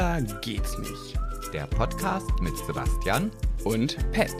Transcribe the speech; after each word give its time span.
Schwuler 0.00 0.22
geht's 0.40 0.78
nicht. 0.78 1.18
Der 1.52 1.66
Podcast 1.66 2.26
mit 2.40 2.56
Sebastian. 2.56 3.30
Und 3.64 3.98
Pet. 4.12 4.34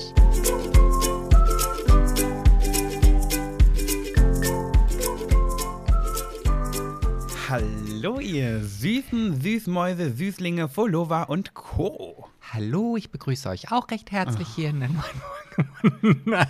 Hallo, 7.51 8.21
ihr 8.21 8.65
süßen 8.65 9.39
Süßmäuse, 9.43 10.13
Süßlinge, 10.13 10.71
Follower 10.71 11.27
und 11.29 11.53
Co. 11.53 12.27
Hallo, 12.55 12.97
ich 12.97 13.11
begrüße 13.11 13.51
euch 13.51 13.71
auch 13.71 13.91
recht 13.91 14.13
herzlich 14.13 14.49
hier 14.57 14.71
in 14.71 14.81
der 14.81 14.89
neuen 14.89 16.27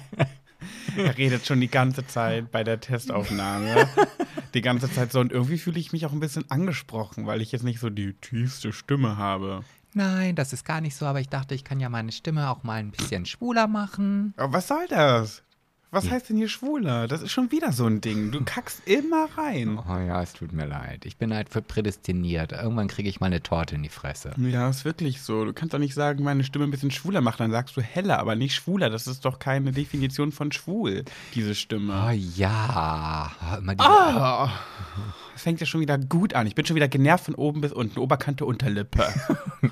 Er 0.96 1.18
redet 1.18 1.46
schon 1.46 1.60
die 1.60 1.70
ganze 1.70 2.06
Zeit 2.06 2.52
bei 2.52 2.62
der 2.62 2.78
Testaufnahme. 2.78 3.88
die 4.54 4.60
ganze 4.60 4.90
Zeit 4.90 5.12
so. 5.12 5.20
Und 5.20 5.32
irgendwie 5.32 5.58
fühle 5.58 5.78
ich 5.78 5.92
mich 5.92 6.06
auch 6.06 6.12
ein 6.12 6.20
bisschen 6.20 6.50
angesprochen, 6.50 7.26
weil 7.26 7.40
ich 7.40 7.52
jetzt 7.52 7.64
nicht 7.64 7.80
so 7.80 7.90
die 7.90 8.14
tiefste 8.14 8.72
Stimme 8.72 9.16
habe. 9.16 9.62
Nein, 9.92 10.36
das 10.36 10.52
ist 10.52 10.64
gar 10.64 10.80
nicht 10.80 10.94
so, 10.94 11.06
aber 11.06 11.20
ich 11.20 11.28
dachte, 11.28 11.54
ich 11.54 11.64
kann 11.64 11.80
ja 11.80 11.88
meine 11.88 12.12
Stimme 12.12 12.48
auch 12.50 12.62
mal 12.62 12.78
ein 12.78 12.92
bisschen 12.92 13.26
schwuler 13.26 13.66
machen. 13.66 14.34
Aber 14.36 14.52
was 14.52 14.68
soll 14.68 14.86
das? 14.88 15.42
Was 15.92 16.08
heißt 16.08 16.28
denn 16.28 16.36
hier 16.36 16.48
Schwuler? 16.48 17.08
Das 17.08 17.20
ist 17.20 17.32
schon 17.32 17.50
wieder 17.50 17.72
so 17.72 17.84
ein 17.84 18.00
Ding. 18.00 18.30
Du 18.30 18.44
kackst 18.44 18.86
immer 18.86 19.28
rein. 19.36 19.76
Oh 19.76 19.98
ja, 19.98 20.22
es 20.22 20.34
tut 20.34 20.52
mir 20.52 20.66
leid. 20.66 21.04
Ich 21.04 21.16
bin 21.16 21.34
halt 21.34 21.48
für 21.48 21.62
prädestiniert. 21.62 22.52
Irgendwann 22.52 22.86
kriege 22.86 23.08
ich 23.08 23.18
mal 23.18 23.26
eine 23.26 23.42
Torte 23.42 23.74
in 23.74 23.82
die 23.82 23.88
Fresse. 23.88 24.32
Ja, 24.36 24.70
ist 24.70 24.84
wirklich 24.84 25.20
so. 25.20 25.44
Du 25.44 25.52
kannst 25.52 25.74
doch 25.74 25.80
nicht 25.80 25.94
sagen, 25.94 26.22
meine 26.22 26.44
Stimme 26.44 26.66
ein 26.66 26.70
bisschen 26.70 26.92
schwuler 26.92 27.20
machen. 27.20 27.38
Dann 27.38 27.50
sagst 27.50 27.76
du 27.76 27.80
heller, 27.80 28.20
aber 28.20 28.36
nicht 28.36 28.54
schwuler. 28.54 28.88
Das 28.88 29.08
ist 29.08 29.24
doch 29.24 29.40
keine 29.40 29.72
Definition 29.72 30.30
von 30.30 30.52
schwul, 30.52 31.04
diese 31.34 31.56
Stimme. 31.56 32.06
Oh 32.06 32.10
ja. 32.10 33.32
Immer 33.58 33.74
die 33.74 33.84
oh. 33.84 34.48
Das 35.32 35.42
fängt 35.42 35.60
ja 35.60 35.66
schon 35.66 35.80
wieder 35.80 35.98
gut 35.98 36.34
an. 36.34 36.46
Ich 36.46 36.54
bin 36.54 36.66
schon 36.66 36.76
wieder 36.76 36.88
genervt 36.88 37.24
von 37.24 37.34
oben 37.34 37.60
bis 37.60 37.72
unten. 37.72 37.98
Oberkante, 37.98 38.44
Unterlippe. 38.44 39.06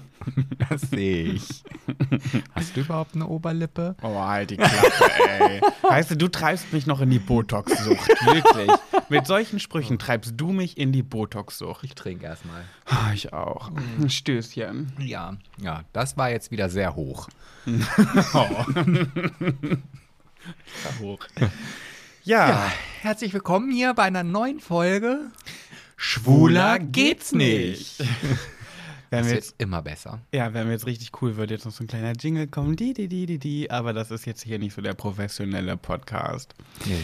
das 0.69 0.83
sehe 0.83 1.25
ich. 1.25 1.63
Hast 2.55 2.77
du 2.77 2.81
überhaupt 2.81 3.15
eine 3.15 3.27
Oberlippe? 3.27 3.97
Oh, 4.03 4.19
halt 4.19 4.51
die 4.51 4.57
Klappe, 4.57 4.93
ey. 5.41 5.61
weißt 5.83 6.13
du, 6.13 6.17
du 6.17 6.29
treibst 6.29 6.73
mich 6.73 6.87
noch 6.87 7.01
in 7.01 7.11
die 7.11 7.19
Botox-Sucht. 7.19 8.09
Wirklich. 8.25 8.71
Mit 9.09 9.27
solchen 9.27 9.59
Sprüchen 9.59 9.99
treibst 9.99 10.35
du 10.37 10.53
mich 10.53 10.77
in 10.79 10.93
die 10.93 11.03
Botox-Sucht. 11.03 11.85
Ich 11.85 11.95
trinke 11.95 12.27
erstmal. 12.27 12.63
Ah, 12.87 13.13
ich 13.13 13.33
auch. 13.33 13.71
Ein 13.99 14.11
Stößchen. 14.11 14.93
Ja, 14.99 15.37
ja, 15.61 15.83
das 15.93 16.17
war 16.17 16.31
jetzt 16.31 16.51
wieder 16.51 16.69
sehr 16.69 16.95
hoch. 16.95 17.29
oh. 18.35 18.49
hoch. 21.01 21.21
Ja. 22.29 22.49
ja. 22.51 22.73
herzlich 23.01 23.33
willkommen 23.33 23.73
hier 23.73 23.95
bei 23.95 24.03
einer 24.03 24.23
neuen 24.23 24.61
Folge. 24.61 25.31
Schwuler 25.97 26.79
geht's 26.79 27.33
nicht. 27.33 28.01
Wenn 28.01 28.07
das 29.21 29.27
wir 29.29 29.35
jetzt 29.35 29.55
immer 29.57 29.81
besser. 29.81 30.21
Ja, 30.31 30.53
wenn 30.53 30.67
wir 30.67 30.75
jetzt 30.75 30.85
richtig 30.85 31.23
cool 31.23 31.39
wird, 31.39 31.51
jetzt 31.51 31.65
noch 31.65 31.73
so 31.73 31.85
ein 31.85 31.87
kleiner 31.87 32.13
Jingle 32.13 32.47
kommen, 32.47 32.77
die, 32.77 32.93
die, 32.93 33.09
die, 33.09 33.25
die, 33.25 33.39
die, 33.39 33.71
aber 33.71 33.95
das 33.95 34.11
ist 34.11 34.27
jetzt 34.27 34.43
hier 34.43 34.59
nicht 34.59 34.75
so 34.75 34.83
der 34.83 34.93
professionelle 34.93 35.79
Podcast. 35.79 36.55
Nee. 36.85 37.03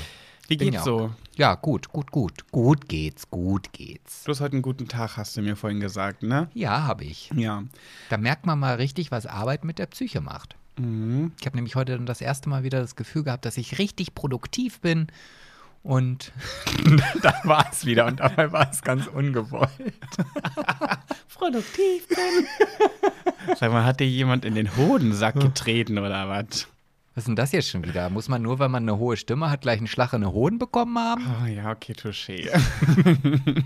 Wie 0.49 0.59
geht's 0.59 0.75
ja 0.75 0.83
so? 0.83 1.11
Ja, 1.37 1.55
gut, 1.55 1.89
gut, 1.89 2.11
gut. 2.11 2.53
Gut 2.53 2.87
geht's, 2.87 3.31
gut 3.31 3.73
geht's. 3.73 4.25
Du 4.25 4.31
hast 4.31 4.43
heute 4.43 4.53
einen 4.53 4.63
guten 4.63 4.89
Tag, 4.89 5.17
hast 5.17 5.39
du 5.39 5.41
mir 5.41 5.57
vorhin 5.57 5.81
gesagt, 5.81 6.23
ne? 6.23 6.51
Ja, 6.53 6.83
habe 6.83 7.05
ich. 7.05 7.31
Ja. 7.35 7.65
Da 8.11 8.19
merkt 8.19 8.45
man 8.45 8.59
mal 8.59 8.75
richtig, 8.75 9.11
was 9.11 9.25
Arbeit 9.25 9.65
mit 9.65 9.79
der 9.79 9.87
Psyche 9.87 10.21
macht. 10.21 10.55
Mhm. 10.79 11.33
Ich 11.39 11.47
habe 11.47 11.57
nämlich 11.57 11.77
heute 11.77 11.93
dann 11.97 12.07
das 12.07 12.21
erste 12.21 12.49
Mal 12.49 12.65
wieder 12.65 12.81
das 12.81 12.97
Gefühl 12.97 13.25
gehabt, 13.25 13.45
dass 13.45 13.57
ich 13.57 13.79
richtig 13.79 14.15
produktiv 14.15 14.81
bin. 14.81 15.09
Und 15.83 16.33
da 17.23 17.35
war 17.45 17.67
es 17.71 17.85
wieder 17.85 18.07
und 18.07 18.21
dabei 18.21 18.51
war 18.53 18.71
es 18.71 18.83
ganz 18.83 19.07
ungewollt. 19.07 19.71
produktiv 21.35 22.09
bin. 22.09 22.47
Sag 23.57 23.71
mal, 23.71 23.85
hat 23.85 24.01
dir 24.01 24.09
jemand 24.09 24.47
in 24.47 24.55
den 24.55 24.77
Hodensack 24.77 25.39
getreten 25.39 25.99
oder 25.99 26.29
was? 26.29 26.69
Was 27.15 27.23
ist 27.23 27.29
denn 27.29 27.37
das 27.37 27.53
jetzt 27.53 27.69
schon 27.69 27.85
wieder? 27.85 28.11
Muss 28.11 28.29
man 28.29 28.43
nur, 28.43 28.59
weil 28.59 28.69
man 28.69 28.83
eine 28.83 28.99
hohe 28.99 29.17
Stimme 29.17 29.51
hat, 29.51 29.61
gleich 29.61 29.79
einen 29.79 29.87
Schlag 29.87 30.15
in 30.15 30.23
den 30.23 30.33
Hoden 30.33 30.59
bekommen 30.59 30.99
haben? 30.99 31.25
Oh 31.43 31.47
ja, 31.47 31.71
okay, 31.71 31.93
touché. 31.93 32.51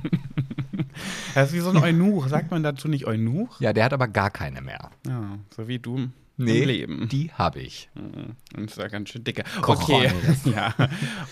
das 1.35 1.49
ist 1.49 1.55
wie 1.55 1.61
so 1.61 1.71
ein 1.71 1.79
Eunuch. 1.79 2.29
Sagt 2.29 2.51
man 2.51 2.63
dazu 2.63 2.89
nicht 2.89 3.07
Eunuch? 3.07 3.59
Ja, 3.61 3.73
der 3.73 3.85
hat 3.85 3.95
aber 3.95 4.09
gar 4.09 4.31
keine 4.31 4.61
mehr. 4.61 4.91
Ja, 5.07 5.39
so 5.57 5.67
wie 5.67 5.79
du 5.79 6.11
nee, 6.39 6.61
im 6.63 6.69
Leben. 6.69 7.09
Die 7.09 7.31
habe 7.33 7.61
ich. 7.61 7.89
Mhm. 7.95 8.37
Und 8.57 8.71
ist 8.71 8.79
ja 8.79 8.89
ganz 8.89 9.11
schön 9.11 9.25
dicke. 9.25 9.45
Okay. 9.63 10.11
ja, 10.45 10.75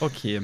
okay. 0.01 0.43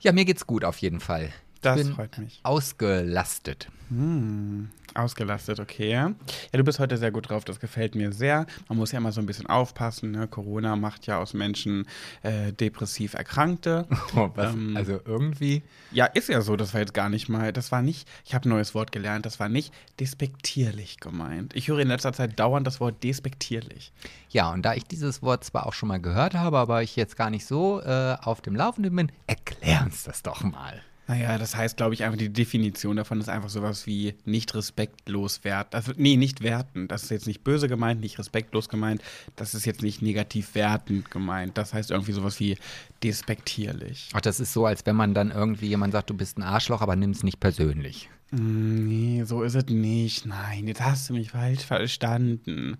Ja, 0.00 0.12
mir 0.12 0.24
geht's 0.24 0.46
gut 0.46 0.64
auf 0.64 0.78
jeden 0.78 1.00
Fall. 1.00 1.32
Das 1.62 1.76
bin 1.76 1.94
freut 1.94 2.18
mich. 2.18 2.40
Ausgelastet. 2.42 3.68
Hm, 3.88 4.70
ausgelastet, 4.94 5.60
okay. 5.60 5.90
Ja, 5.90 6.12
du 6.52 6.64
bist 6.64 6.78
heute 6.78 6.96
sehr 6.96 7.10
gut 7.10 7.28
drauf, 7.28 7.44
das 7.44 7.60
gefällt 7.60 7.94
mir 7.94 8.12
sehr. 8.12 8.46
Man 8.68 8.78
muss 8.78 8.90
ja 8.90 8.98
immer 8.98 9.12
so 9.12 9.20
ein 9.20 9.26
bisschen 9.26 9.46
aufpassen. 9.46 10.12
Ne? 10.12 10.26
Corona 10.26 10.76
macht 10.76 11.06
ja 11.06 11.18
aus 11.18 11.34
Menschen 11.34 11.86
äh, 12.22 12.52
depressiv 12.52 13.14
Erkrankte. 13.14 13.86
Oh, 14.14 14.30
ähm, 14.36 14.76
also 14.76 15.00
irgendwie. 15.06 15.62
Ja, 15.90 16.04
ist 16.04 16.28
ja 16.28 16.42
so, 16.42 16.56
das 16.56 16.74
war 16.74 16.80
jetzt 16.80 16.92
gar 16.92 17.08
nicht 17.08 17.30
mal, 17.30 17.50
das 17.52 17.72
war 17.72 17.80
nicht, 17.80 18.06
ich 18.26 18.34
habe 18.34 18.46
ein 18.46 18.50
neues 18.50 18.74
Wort 18.74 18.92
gelernt, 18.92 19.24
das 19.24 19.40
war 19.40 19.48
nicht 19.48 19.72
despektierlich 20.00 20.98
gemeint. 21.00 21.54
Ich 21.54 21.68
höre 21.68 21.78
in 21.78 21.88
letzter 21.88 22.12
Zeit 22.12 22.38
dauernd 22.38 22.66
das 22.66 22.78
Wort 22.80 23.02
despektierlich. 23.02 23.92
Ja, 24.28 24.52
und 24.52 24.62
da 24.62 24.74
ich 24.74 24.84
dieses 24.84 25.22
Wort 25.22 25.44
zwar 25.44 25.66
auch 25.66 25.72
schon 25.72 25.88
mal 25.88 26.00
gehört 26.00 26.34
habe, 26.34 26.58
aber 26.58 26.82
ich 26.82 26.96
jetzt 26.96 27.16
gar 27.16 27.30
nicht 27.30 27.46
so 27.46 27.80
äh, 27.80 28.16
auf 28.20 28.42
dem 28.42 28.54
Laufenden 28.54 28.94
bin, 28.94 29.12
erklär 29.26 29.82
uns 29.84 30.02
das 30.02 30.22
doch 30.22 30.42
mal. 30.42 30.82
Naja, 31.08 31.36
das 31.36 31.56
heißt, 31.56 31.76
glaube 31.76 31.94
ich, 31.94 32.04
einfach 32.04 32.18
die 32.18 32.32
Definition 32.32 32.96
davon 32.96 33.20
ist 33.20 33.28
einfach 33.28 33.48
sowas 33.48 33.86
wie 33.86 34.14
nicht 34.24 34.54
respektlos 34.54 35.42
wert. 35.42 35.74
Also, 35.74 35.92
nee, 35.96 36.16
nicht 36.16 36.42
werten. 36.42 36.86
Das 36.86 37.02
ist 37.02 37.10
jetzt 37.10 37.26
nicht 37.26 37.42
böse 37.42 37.68
gemeint, 37.68 38.00
nicht 38.00 38.18
respektlos 38.18 38.68
gemeint. 38.68 39.02
Das 39.34 39.54
ist 39.54 39.66
jetzt 39.66 39.82
nicht 39.82 40.00
negativ 40.00 40.54
wertend 40.54 41.10
gemeint. 41.10 41.58
Das 41.58 41.74
heißt 41.74 41.90
irgendwie 41.90 42.12
sowas 42.12 42.38
wie 42.38 42.56
despektierlich. 43.02 44.10
Ach, 44.12 44.20
das 44.20 44.38
ist 44.38 44.52
so, 44.52 44.64
als 44.64 44.86
wenn 44.86 44.94
man 44.94 45.12
dann 45.12 45.32
irgendwie 45.32 45.66
jemand 45.66 45.92
sagt, 45.92 46.10
du 46.10 46.14
bist 46.14 46.38
ein 46.38 46.42
Arschloch, 46.42 46.82
aber 46.82 46.94
nimm 46.94 47.10
es 47.10 47.24
nicht 47.24 47.40
persönlich. 47.40 48.08
Mm, 48.30 48.86
nee, 48.86 49.24
so 49.24 49.42
ist 49.42 49.56
es 49.56 49.66
nicht. 49.66 50.24
Nein, 50.24 50.68
jetzt 50.68 50.80
hast 50.80 51.10
du 51.10 51.14
mich 51.14 51.32
falsch 51.32 51.64
verstanden. 51.64 52.78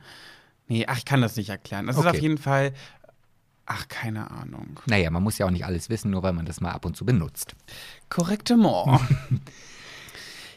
Nee, 0.68 0.86
ach, 0.86 0.96
ich 0.96 1.04
kann 1.04 1.20
das 1.20 1.36
nicht 1.36 1.50
erklären. 1.50 1.88
Das 1.88 1.96
okay. 1.96 2.08
ist 2.08 2.14
auf 2.14 2.22
jeden 2.22 2.38
Fall 2.38 2.72
Ach, 3.74 3.88
keine 3.88 4.30
Ahnung. 4.30 4.80
Naja, 4.86 5.10
man 5.10 5.22
muss 5.22 5.38
ja 5.38 5.46
auch 5.46 5.50
nicht 5.50 5.64
alles 5.64 5.88
wissen, 5.88 6.10
nur 6.10 6.22
weil 6.22 6.34
man 6.34 6.44
das 6.44 6.60
mal 6.60 6.72
ab 6.72 6.84
und 6.84 6.96
zu 6.96 7.06
benutzt. 7.06 7.54
Korrektement. 8.10 9.00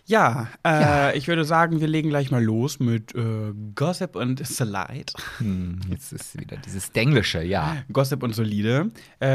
Ja, 0.08 0.50
äh, 0.64 0.70
ja, 0.70 1.14
ich 1.14 1.28
würde 1.28 1.46
sagen, 1.46 1.82
wir 1.82 1.88
legen 1.88 2.10
gleich 2.10 2.30
mal 2.30 2.44
los 2.44 2.80
mit 2.80 3.16
äh, 3.16 3.54
Gossip 3.74 4.16
und 4.16 4.46
Slide. 4.46 5.12
Hm, 5.40 5.82
jetzt 5.90 6.14
ist 6.14 6.40
wieder 6.40 6.58
dieses 6.58 6.92
Denglische, 6.92 7.42
ja. 7.42 7.78
Gossip 7.92 8.22
und 8.22 8.34
Solide. 8.36 8.92
Äh, 9.20 9.28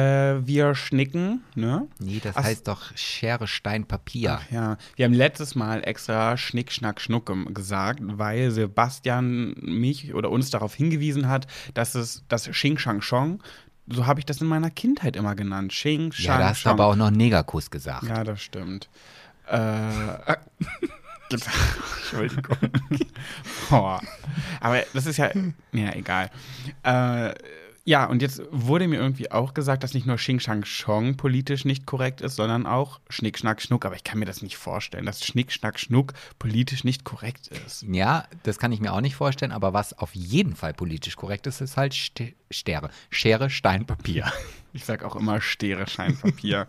wir 0.46 0.76
schnicken, 0.76 1.42
ne? 1.56 1.88
Nee, 1.98 2.20
das 2.22 2.36
Ach, 2.36 2.44
heißt 2.44 2.69
doch 2.69 2.96
Schere, 2.96 3.48
Stein, 3.48 3.84
Papier. 3.84 4.38
Ach 4.40 4.50
ja, 4.52 4.76
wir 4.94 5.06
haben 5.06 5.12
letztes 5.12 5.56
Mal 5.56 5.82
extra 5.82 6.36
Schnick, 6.36 6.70
Schnack, 6.70 7.00
Schnuck 7.00 7.32
gesagt, 7.52 8.00
weil 8.04 8.52
Sebastian 8.52 9.56
mich 9.60 10.14
oder 10.14 10.30
uns 10.30 10.50
darauf 10.50 10.74
hingewiesen 10.74 11.28
hat, 11.28 11.48
dass 11.74 11.96
es 11.96 12.22
das 12.28 12.48
Xing 12.48 12.78
Shang 12.78 13.00
Chong 13.00 13.42
so 13.92 14.06
habe 14.06 14.20
ich 14.20 14.26
das 14.26 14.40
in 14.40 14.46
meiner 14.46 14.70
Kindheit 14.70 15.16
immer 15.16 15.34
genannt. 15.34 15.72
Xing, 15.72 16.12
Shang, 16.12 16.24
Ja, 16.24 16.38
da 16.38 16.48
hast 16.50 16.64
du 16.64 16.70
aber 16.70 16.86
auch 16.86 16.96
noch 16.96 17.10
Negerkuss 17.10 17.70
gesagt. 17.70 18.04
Ja, 18.04 18.24
das 18.24 18.40
stimmt. 18.42 18.88
Äh, 19.46 20.36
Entschuldigung. 21.30 22.56
Boah. 23.70 24.00
Aber 24.60 24.82
das 24.92 25.06
ist 25.06 25.16
ja, 25.16 25.30
ja, 25.72 25.92
egal. 25.94 26.30
Äh, 26.82 27.34
ja, 27.84 28.04
und 28.04 28.22
jetzt 28.22 28.42
wurde 28.50 28.86
mir 28.88 29.00
irgendwie 29.00 29.30
auch 29.30 29.54
gesagt, 29.54 29.82
dass 29.82 29.94
nicht 29.94 30.06
nur 30.06 30.16
Xing 30.16 30.38
Shang 30.38 30.64
Chong 30.64 31.16
politisch 31.16 31.64
nicht 31.64 31.86
korrekt 31.86 32.20
ist, 32.20 32.36
sondern 32.36 32.66
auch 32.66 33.00
Schnick, 33.08 33.38
Schnack, 33.38 33.62
Schnuck. 33.62 33.84
Aber 33.84 33.96
ich 33.96 34.05
kann 34.05 34.19
mir 34.19 34.26
das 34.26 34.43
nicht 34.43 34.56
vorstellen, 34.56 35.06
dass 35.06 35.25
Schnick, 35.25 35.50
Schnack, 35.50 35.81
Schnuck 35.81 36.12
politisch 36.38 36.84
nicht 36.84 37.05
korrekt 37.05 37.49
ist. 37.49 37.82
Ja, 37.82 38.25
das 38.43 38.58
kann 38.58 38.72
ich 38.72 38.81
mir 38.81 38.93
auch 38.93 39.00
nicht 39.00 39.16
vorstellen. 39.16 39.52
Aber 39.52 39.72
was 39.72 39.96
auf 39.99 40.14
jeden 40.14 40.56
Fall 40.56 40.75
politisch 40.75 41.16
korrekt 41.16 41.46
ist, 41.46 41.60
ist 41.60 41.76
halt 41.76 41.94
St 41.94 42.34
Stere. 42.52 42.90
Schere, 43.10 43.50
Stein, 43.50 43.87
Papier. 43.87 44.31
Ich 44.72 44.84
sag 44.84 45.02
auch 45.02 45.16
immer 45.16 45.40
Stere, 45.40 45.88
Stein, 45.88 46.16
Papier. 46.16 46.69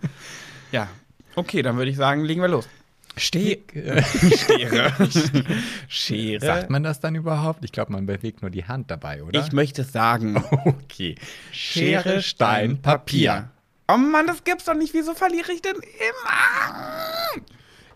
ja, 0.72 0.88
okay, 1.36 1.62
dann 1.62 1.78
würde 1.78 1.92
ich 1.92 1.98
sagen, 1.98 2.24
legen 2.26 2.42
wir 2.42 2.48
los. 2.48 2.68
Ste 3.18 3.60
Schere. 4.04 4.94
Schere. 5.88 6.46
Sagt 6.46 6.70
man 6.70 6.84
das 6.84 7.00
dann 7.00 7.16
überhaupt? 7.16 7.66
Ich 7.66 7.72
glaube, 7.72 7.92
man 7.92 8.06
bewegt 8.06 8.42
nur 8.42 8.52
die 8.52 8.66
Hand 8.66 8.90
dabei, 8.90 9.24
oder? 9.24 9.40
Ich 9.40 9.52
möchte 9.52 9.84
sagen. 9.84 10.44
Okay. 10.92 11.16
Schere, 11.52 12.22
Stein, 12.22 12.82
Papier. 12.82 13.50
Oh 13.88 13.98
Mann, 13.98 14.28
das 14.28 14.44
gibt's 14.44 14.66
doch 14.66 14.76
nicht. 14.76 14.94
Wieso 14.94 15.14
verliere 15.14 15.52
ich 15.52 15.62
denn 15.62 15.76
immer? 15.76 17.44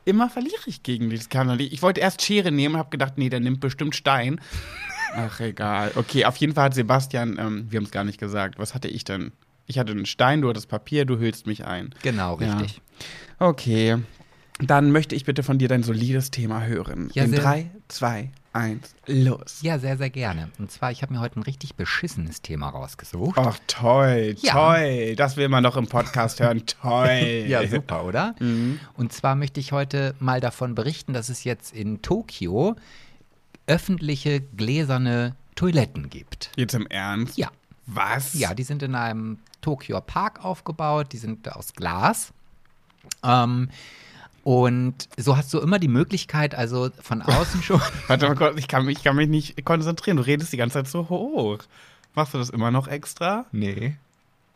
Immer 0.05 0.29
verliere 0.29 0.61
ich 0.65 0.81
gegen 0.81 1.09
dieses 1.09 1.29
Kanal. 1.29 1.61
Ich 1.61 1.81
wollte 1.81 2.01
erst 2.01 2.21
Schere 2.21 2.51
nehmen 2.51 2.77
habe 2.77 2.89
gedacht, 2.89 3.13
nee, 3.17 3.29
der 3.29 3.39
nimmt 3.39 3.59
bestimmt 3.59 3.95
Stein. 3.95 4.39
Ach, 5.15 5.39
egal. 5.39 5.91
Okay, 5.95 6.25
auf 6.25 6.37
jeden 6.37 6.53
Fall 6.53 6.65
hat 6.65 6.73
Sebastian, 6.73 7.37
ähm, 7.39 7.67
wir 7.69 7.77
haben 7.77 7.85
es 7.85 7.91
gar 7.91 8.03
nicht 8.03 8.19
gesagt. 8.19 8.57
Was 8.57 8.73
hatte 8.73 8.87
ich 8.87 9.03
denn? 9.03 9.31
Ich 9.67 9.77
hatte 9.79 9.91
einen 9.91 10.05
Stein, 10.05 10.41
du 10.41 10.49
hattest 10.49 10.69
Papier, 10.69 11.05
du 11.05 11.17
hüllst 11.17 11.47
mich 11.47 11.65
ein. 11.65 11.93
Genau, 12.03 12.35
richtig. 12.35 12.81
Ja. 13.39 13.47
Okay, 13.47 13.97
Dann 14.59 14.91
möchte 14.91 15.15
ich 15.15 15.25
bitte 15.25 15.43
von 15.43 15.57
dir 15.57 15.67
dein 15.67 15.83
solides 15.83 16.31
Thema 16.31 16.63
hören. 16.63 17.09
Ja, 17.13 17.25
In 17.25 17.33
3, 17.33 17.69
2, 17.89 18.29
1, 18.53 18.95
los. 19.07 19.59
Ja, 19.61 19.79
sehr, 19.79 19.97
sehr 19.97 20.09
gerne. 20.09 20.49
Und 20.59 20.71
zwar, 20.71 20.91
ich 20.91 21.01
habe 21.01 21.13
mir 21.13 21.19
heute 21.19 21.39
ein 21.41 21.43
richtig 21.43 21.75
beschissenes 21.75 22.41
Thema 22.41 22.69
rausgesucht. 22.69 23.37
Ach, 23.37 23.59
toll, 23.67 24.35
Ja. 24.39 24.53
toll. 24.53 25.15
Das 25.17 25.35
will 25.35 25.49
man 25.49 25.61
doch 25.63 25.75
im 25.75 25.87
Podcast 25.87 26.39
hören. 26.39 26.63
Toll. 26.81 27.43
Ja, 27.47 27.67
super, 27.67 28.05
oder? 28.05 28.33
Mhm. 28.39 28.79
Und 28.95 29.11
zwar 29.11 29.35
möchte 29.35 29.59
ich 29.59 29.73
heute 29.73 30.15
mal 30.19 30.39
davon 30.39 30.73
berichten, 30.73 31.11
dass 31.13 31.27
es 31.27 31.43
jetzt 31.43 31.73
in 31.73 32.01
Tokio 32.01 32.77
öffentliche 33.67 34.39
gläserne 34.39 35.35
Toiletten 35.55 36.09
gibt. 36.09 36.51
Jetzt 36.55 36.75
im 36.75 36.87
Ernst? 36.87 37.37
Ja. 37.37 37.49
Was? 37.87 38.33
Ja, 38.35 38.53
die 38.53 38.63
sind 38.63 38.81
in 38.83 38.95
einem 38.95 39.39
Tokio 39.61 39.99
Park 40.01 40.43
aufgebaut, 40.45 41.07
die 41.11 41.17
sind 41.17 41.53
aus 41.53 41.73
Glas. 41.73 42.31
Ähm, 43.23 43.69
und 44.45 45.09
so 45.17 45.35
hast 45.35 45.51
du 45.55 45.59
immer 45.59 45.79
die 45.79 45.87
Möglichkeit, 45.87 46.53
also 46.53 46.89
von 47.01 47.21
außen 47.23 47.63
schon. 47.63 47.81
Warte 48.07 48.27
mal 48.27 48.35
kurz, 48.35 48.57
ich 48.59 48.67
kann, 48.67 48.85
mich- 48.85 48.99
ich 48.99 49.03
kann 49.03 49.15
mich 49.15 49.27
nicht 49.27 49.65
konzentrieren. 49.65 50.17
Du 50.17 50.23
redest 50.25 50.53
die 50.53 50.57
ganze 50.57 50.75
Zeit 50.75 50.87
so 50.87 51.09
hoch. 51.09 51.57
Machst 52.13 52.33
du 52.35 52.37
das 52.37 52.51
immer 52.51 52.69
noch 52.69 52.87
extra? 52.87 53.45
Nee. 53.51 53.95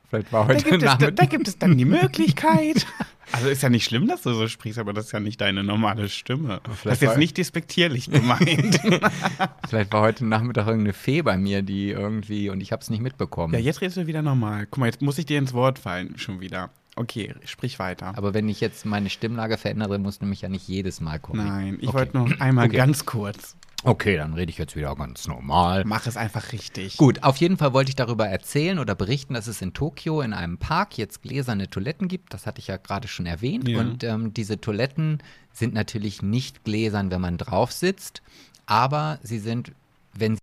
Vielleicht 0.09 0.31
war 0.33 0.47
Da 0.47 0.53
heute 0.53 0.63
gibt, 0.63 0.77
es, 0.77 0.79
da, 0.83 0.85
Nachmittag. 0.93 1.15
da 1.15 1.25
gibt 1.25 1.47
es 1.47 1.57
dann 1.57 1.77
die 1.77 1.85
Möglichkeit. 1.99 2.85
Also 3.31 3.47
ist 3.47 3.61
ja 3.61 3.69
nicht 3.69 3.85
schlimm, 3.85 4.07
dass 4.07 4.23
du 4.23 4.33
so 4.33 4.47
sprichst, 4.47 4.79
aber 4.79 4.91
das 4.91 5.05
ist 5.07 5.11
ja 5.11 5.19
nicht 5.19 5.39
deine 5.39 5.63
normale 5.63 6.09
Stimme. 6.09 6.61
Das 6.63 6.73
ist 6.73 6.79
vielleicht 6.81 7.01
jetzt 7.03 7.17
nicht 7.17 7.37
despektierlich 7.37 8.09
gemeint. 8.09 8.79
Vielleicht 9.69 9.93
war 9.93 10.01
heute 10.01 10.25
Nachmittag 10.25 10.65
irgendeine 10.65 10.93
Fee 10.93 11.21
bei 11.21 11.37
mir, 11.37 11.61
die 11.61 11.91
irgendwie 11.91 12.49
und 12.49 12.59
ich 12.61 12.71
habe 12.71 12.81
es 12.81 12.89
nicht 12.89 13.01
mitbekommen. 13.03 13.53
ja, 13.53 13.59
jetzt 13.59 13.81
redest 13.81 13.97
du 13.97 14.07
wieder 14.07 14.23
normal. 14.23 14.65
Guck 14.65 14.79
mal, 14.79 14.87
jetzt 14.87 15.03
muss 15.03 15.19
ich 15.19 15.27
dir 15.27 15.37
ins 15.37 15.53
Wort 15.53 15.77
fallen 15.77 16.17
schon 16.17 16.39
wieder. 16.39 16.71
Okay, 16.95 17.35
sprich 17.45 17.77
weiter. 17.77 18.13
Aber 18.17 18.33
wenn 18.33 18.49
ich 18.49 18.61
jetzt 18.61 18.85
meine 18.87 19.11
Stimmlage 19.11 19.57
verändere, 19.57 19.99
musst 19.99 20.23
du 20.23 20.25
mich 20.25 20.41
ja 20.41 20.49
nicht 20.49 20.67
jedes 20.67 20.99
Mal 20.99 21.19
kommen. 21.19 21.45
Nein, 21.45 21.77
ich 21.79 21.89
okay. 21.89 21.97
wollte 21.97 22.17
nur 22.17 22.41
einmal 22.41 22.65
Okay. 22.65 22.77
ganz 22.77 23.05
kurz. 23.05 23.55
Okay, 23.83 24.17
dann 24.17 24.33
rede 24.33 24.49
ich 24.49 24.57
jetzt 24.57 24.75
wieder 24.75 24.93
ganz 24.95 25.27
normal. 25.27 25.83
Mach 25.85 26.05
es 26.05 26.17
einfach 26.17 26.51
richtig. 26.51 26.97
Gut, 26.97 27.23
auf 27.23 27.37
jeden 27.37 27.57
Fall 27.57 27.71
wollte 27.71 27.89
ich 27.89 27.95
darüber 27.95 28.27
erzählen 28.27 28.77
oder 28.77 28.93
berichten, 28.93 29.33
dass 29.33 29.47
es 29.47 29.61
in 29.61 29.73
Tokio 29.73 30.21
in 30.21 30.33
einem 30.33 30.57
Park 30.57 30.97
jetzt 30.97 31.21
gläserne 31.21 31.69
Toiletten 31.69 32.09
gibt. 32.09 32.33
Das 32.33 32.45
hatte 32.45 32.59
ich 32.59 32.67
ja 32.67 32.75
gerade 32.75 33.07
schon 33.07 33.25
erwähnt. 33.25 33.69
Ja. 33.69 33.79
Und 33.79 34.03
ähm, 34.03 34.33
diese 34.33 34.59
Toiletten 34.59 35.23
sind 35.53 35.73
natürlich 35.73 36.21
nicht 36.21 36.65
gläsern, 36.65 37.09
wenn 37.09 37.21
man 37.21 37.37
drauf 37.37 37.71
sitzt, 37.71 38.21
aber 38.65 39.19
sie 39.23 39.39
sind, 39.39 39.71
wenn 40.13 40.35
sie. 40.35 40.41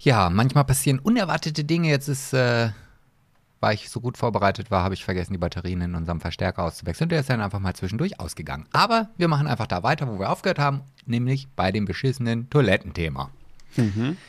Ja, 0.00 0.28
manchmal 0.30 0.64
passieren 0.64 0.98
unerwartete 0.98 1.64
Dinge. 1.64 1.88
Jetzt 1.88 2.08
ist, 2.08 2.32
äh, 2.32 2.70
weil 3.60 3.74
ich 3.74 3.90
so 3.90 4.00
gut 4.00 4.16
vorbereitet 4.16 4.70
war, 4.70 4.82
habe 4.82 4.94
ich 4.94 5.04
vergessen, 5.04 5.32
die 5.32 5.38
Batterien 5.38 5.80
in 5.80 5.94
unserem 5.94 6.20
Verstärker 6.20 6.64
auszuwechseln. 6.64 7.10
Der 7.10 7.20
ist 7.20 7.30
dann 7.30 7.40
einfach 7.40 7.60
mal 7.60 7.74
zwischendurch 7.74 8.18
ausgegangen. 8.18 8.66
Aber 8.72 9.08
wir 9.16 9.28
machen 9.28 9.46
einfach 9.46 9.66
da 9.66 9.82
weiter, 9.82 10.08
wo 10.08 10.18
wir 10.18 10.30
aufgehört 10.30 10.58
haben, 10.58 10.82
nämlich 11.08 11.48
bei 11.56 11.72
dem 11.72 11.84
beschissenen 11.84 12.48
Toilettenthema. 12.50 13.30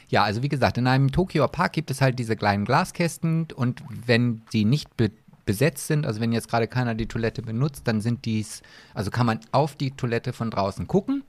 Ja, 0.09 0.23
also 0.23 0.43
wie 0.43 0.49
gesagt, 0.49 0.77
in 0.77 0.87
einem 0.87 1.11
Tokio 1.11 1.47
Park 1.47 1.73
gibt 1.73 1.91
es 1.91 2.01
halt 2.01 2.19
diese 2.19 2.35
kleinen 2.35 2.65
Glaskästen 2.65 3.47
und 3.55 3.83
wenn 4.05 4.41
die 4.53 4.65
nicht 4.65 4.95
be 4.97 5.11
besetzt 5.45 5.87
sind, 5.87 6.05
also 6.05 6.21
wenn 6.21 6.31
jetzt 6.31 6.47
gerade 6.47 6.67
keiner 6.67 6.93
die 6.93 7.07
Toilette 7.07 7.41
benutzt, 7.41 7.87
dann 7.87 8.01
sind 8.01 8.25
dies, 8.25 8.61
also 8.93 9.09
kann 9.09 9.25
man 9.25 9.39
auf 9.51 9.73
die 9.73 9.89
Toilette 9.89 10.31
von 10.31 10.51
draußen 10.51 10.85
gucken, 10.85 11.23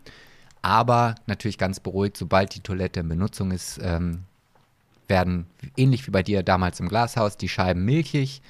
aber 0.60 1.14
natürlich 1.26 1.56
ganz 1.56 1.80
beruhigt, 1.80 2.18
sobald 2.18 2.54
die 2.54 2.60
Toilette 2.60 3.00
in 3.00 3.08
Benutzung 3.08 3.50
ist, 3.50 3.80
ähm, 3.82 4.24
werden 5.08 5.46
ähnlich 5.74 6.06
wie 6.06 6.10
bei 6.10 6.22
dir 6.22 6.42
damals 6.42 6.80
im 6.80 6.88
Glashaus 6.90 7.38
die 7.38 7.48
Scheiben 7.48 7.86
milchig 7.86 8.42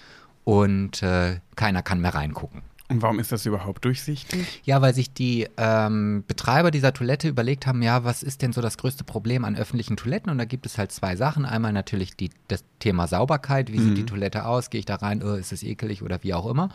und 0.42 1.04
äh, 1.04 1.38
keiner 1.54 1.82
kann 1.82 2.00
mehr 2.00 2.16
reingucken. 2.16 2.62
Und 2.90 3.02
warum 3.02 3.20
ist 3.20 3.30
das 3.30 3.46
überhaupt 3.46 3.84
durchsichtig? 3.84 4.62
Ja, 4.64 4.82
weil 4.82 4.94
sich 4.94 5.12
die 5.12 5.48
ähm, 5.56 6.24
Betreiber 6.26 6.70
dieser 6.70 6.92
Toilette 6.92 7.28
überlegt 7.28 7.66
haben, 7.66 7.82
ja, 7.82 8.04
was 8.04 8.22
ist 8.22 8.42
denn 8.42 8.52
so 8.52 8.60
das 8.60 8.78
größte 8.78 9.04
Problem 9.04 9.44
an 9.44 9.56
öffentlichen 9.56 9.96
Toiletten? 9.96 10.30
Und 10.30 10.38
da 10.38 10.44
gibt 10.44 10.66
es 10.66 10.76
halt 10.76 10.90
zwei 10.90 11.14
Sachen. 11.14 11.44
Einmal 11.44 11.72
natürlich 11.72 12.16
die, 12.16 12.30
das 12.48 12.64
Thema 12.80 13.06
Sauberkeit, 13.06 13.72
wie 13.72 13.78
sieht 13.78 13.96
die 13.96 14.06
Toilette 14.06 14.44
aus, 14.44 14.70
gehe 14.70 14.80
ich 14.80 14.86
da 14.86 14.96
rein, 14.96 15.22
oh, 15.22 15.34
ist 15.34 15.52
es 15.52 15.62
ekelig 15.62 16.02
oder 16.02 16.22
wie 16.22 16.34
auch 16.34 16.46
immer. 16.46 16.70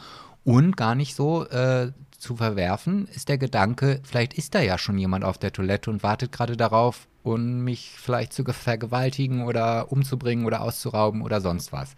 Und 0.45 0.77
gar 0.77 0.95
nicht 0.95 1.15
so 1.15 1.45
äh, 1.47 1.91
zu 2.17 2.37
verwerfen 2.37 3.07
ist 3.13 3.29
der 3.29 3.37
Gedanke, 3.37 3.99
vielleicht 4.03 4.35
ist 4.35 4.55
da 4.55 4.61
ja 4.61 4.77
schon 4.77 4.97
jemand 4.97 5.25
auf 5.25 5.37
der 5.37 5.51
Toilette 5.51 5.89
und 5.89 6.03
wartet 6.03 6.31
gerade 6.31 6.55
darauf, 6.55 7.07
um 7.23 7.63
mich 7.63 7.91
vielleicht 7.97 8.31
zu 8.31 8.43
vergewaltigen 8.45 9.43
oder 9.43 9.91
umzubringen 9.91 10.45
oder 10.45 10.61
auszurauben 10.61 11.21
oder 11.21 11.41
sonst 11.41 11.73
was. 11.73 11.95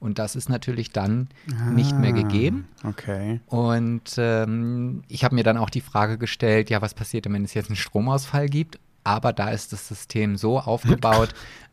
Und 0.00 0.18
das 0.18 0.36
ist 0.36 0.48
natürlich 0.48 0.90
dann 0.90 1.28
nicht 1.72 1.98
mehr 1.98 2.12
gegeben. 2.12 2.68
Ah, 2.82 2.88
Okay. 2.90 3.40
Und 3.46 4.14
ähm, 4.16 5.02
ich 5.08 5.24
habe 5.24 5.34
mir 5.34 5.42
dann 5.44 5.56
auch 5.56 5.70
die 5.70 5.80
Frage 5.80 6.18
gestellt, 6.18 6.70
ja, 6.70 6.80
was 6.82 6.94
passiert 6.94 7.24
denn, 7.24 7.32
wenn 7.32 7.44
es 7.44 7.54
jetzt 7.54 7.68
einen 7.68 7.76
Stromausfall 7.76 8.48
gibt? 8.48 8.78
Aber 9.04 9.32
da 9.32 9.48
ist 9.50 9.72
das 9.72 9.88
System 9.88 10.36
so 10.36 10.58
aufgebaut, 10.60 11.34